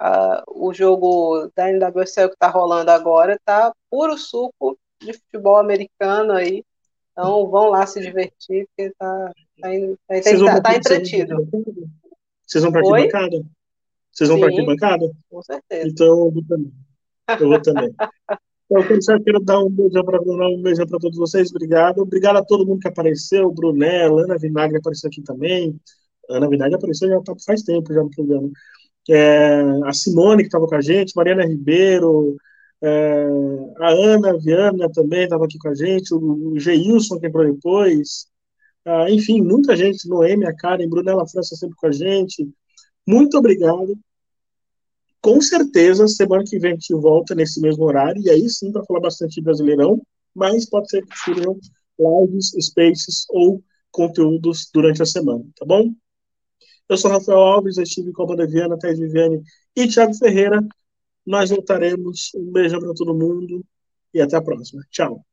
uh, 0.00 0.42
o 0.48 0.74
jogo 0.74 1.48
da 1.54 1.70
NWSL 1.70 2.28
que 2.28 2.34
está 2.34 2.48
rolando 2.48 2.90
agora 2.90 3.38
tá 3.44 3.72
puro 3.88 4.18
suco 4.18 4.76
de 5.00 5.12
futebol 5.12 5.58
americano 5.58 6.32
aí. 6.32 6.64
Então 7.12 7.48
vão 7.48 7.68
lá 7.68 7.86
se 7.86 8.00
divertir, 8.00 8.66
porque 8.68 8.92
tá, 8.98 9.32
tá, 9.62 10.22
tá, 10.22 10.54
tá, 10.54 10.60
tá 10.60 10.76
entretido. 10.76 11.48
Vocês 12.46 12.62
vão 12.62 12.72
para 12.72 12.82
bancada? 12.82 13.42
Vocês 14.10 14.28
vão 14.28 14.40
para 14.40 14.64
bancada? 14.64 15.10
Com 15.30 15.42
certeza. 15.42 15.88
Então 15.88 16.06
eu 16.06 16.30
vou 16.30 16.44
também. 16.44 16.72
Eu 17.40 17.48
vou 17.48 17.60
também. 17.60 17.94
Então, 18.74 19.16
eu 19.16 19.22
quero 19.22 19.40
dar 19.40 19.62
um 19.62 19.68
beijão 19.68 20.02
para 20.02 20.18
um 20.18 20.62
beijão 20.62 20.86
para 20.86 20.98
todos 20.98 21.18
vocês. 21.18 21.50
Obrigado. 21.50 21.98
Obrigado 21.98 22.38
a 22.38 22.44
todo 22.44 22.64
mundo 22.64 22.80
que 22.80 22.88
apareceu. 22.88 23.52
Brunella, 23.52 24.22
Ana 24.22 24.38
Vinagre 24.38 24.78
apareceu 24.78 25.08
aqui 25.08 25.20
também. 25.20 25.78
Ana 26.30 26.48
Vinagre 26.48 26.76
apareceu 26.76 27.06
já 27.06 27.20
tá, 27.20 27.34
faz 27.44 27.62
tempo 27.62 27.92
já 27.92 28.02
no 28.02 28.08
programa. 28.08 28.50
É, 29.10 29.60
a 29.84 29.92
Simone, 29.92 30.42
que 30.42 30.46
estava 30.46 30.66
com 30.66 30.74
a 30.74 30.80
gente, 30.80 31.14
Mariana 31.14 31.44
Ribeiro, 31.44 32.36
é, 32.80 33.26
a 33.78 33.90
Ana 33.90 34.38
Viana 34.38 34.90
também 34.90 35.24
estava 35.24 35.44
aqui 35.44 35.58
com 35.58 35.68
a 35.68 35.74
gente, 35.74 36.14
o, 36.14 36.52
o 36.52 36.58
Geilson 36.58 37.18
que 37.18 37.26
entrou 37.26 37.44
depois, 37.44 38.26
ah, 38.84 39.10
enfim, 39.10 39.40
muita 39.42 39.76
gente, 39.76 40.08
Noemi, 40.08 40.46
a 40.46 40.54
Karen, 40.54 40.88
Brunella 40.88 41.26
França 41.26 41.56
sempre 41.56 41.76
com 41.76 41.86
a 41.86 41.92
gente. 41.92 42.48
Muito 43.06 43.38
obrigado. 43.38 43.96
Com 45.20 45.40
certeza, 45.40 46.08
semana 46.08 46.42
que 46.44 46.58
vem 46.58 46.72
a 46.72 46.74
gente 46.74 46.92
volta 46.94 47.34
nesse 47.34 47.60
mesmo 47.60 47.84
horário, 47.84 48.20
e 48.22 48.28
aí 48.28 48.48
sim 48.50 48.72
para 48.72 48.84
falar 48.84 49.00
bastante 49.00 49.40
Brasileirão, 49.40 50.02
mas 50.34 50.68
pode 50.68 50.90
ser 50.90 51.06
que 51.06 51.16
surjam 51.16 51.58
lives, 51.98 52.52
spaces 52.60 53.24
ou 53.30 53.62
conteúdos 53.90 54.68
durante 54.72 55.02
a 55.02 55.06
semana, 55.06 55.44
tá 55.56 55.64
bom? 55.64 55.94
Eu 56.88 56.96
sou 56.96 57.10
Rafael 57.10 57.38
Alves, 57.38 57.76
eu 57.76 57.84
estive 57.84 58.12
com 58.12 58.24
a 58.24 58.26
Banda 58.26 58.46
Viana, 58.46 58.78
Thais 58.78 58.98
Viviane 58.98 59.42
e 59.76 59.86
Thiago 59.88 60.14
Ferreira. 60.14 60.60
Nós 61.24 61.50
voltaremos. 61.50 62.32
Um 62.34 62.52
beijo 62.52 62.78
para 62.80 62.94
todo 62.94 63.14
mundo 63.14 63.64
e 64.12 64.20
até 64.20 64.36
a 64.36 64.42
próxima. 64.42 64.82
Tchau. 64.90 65.24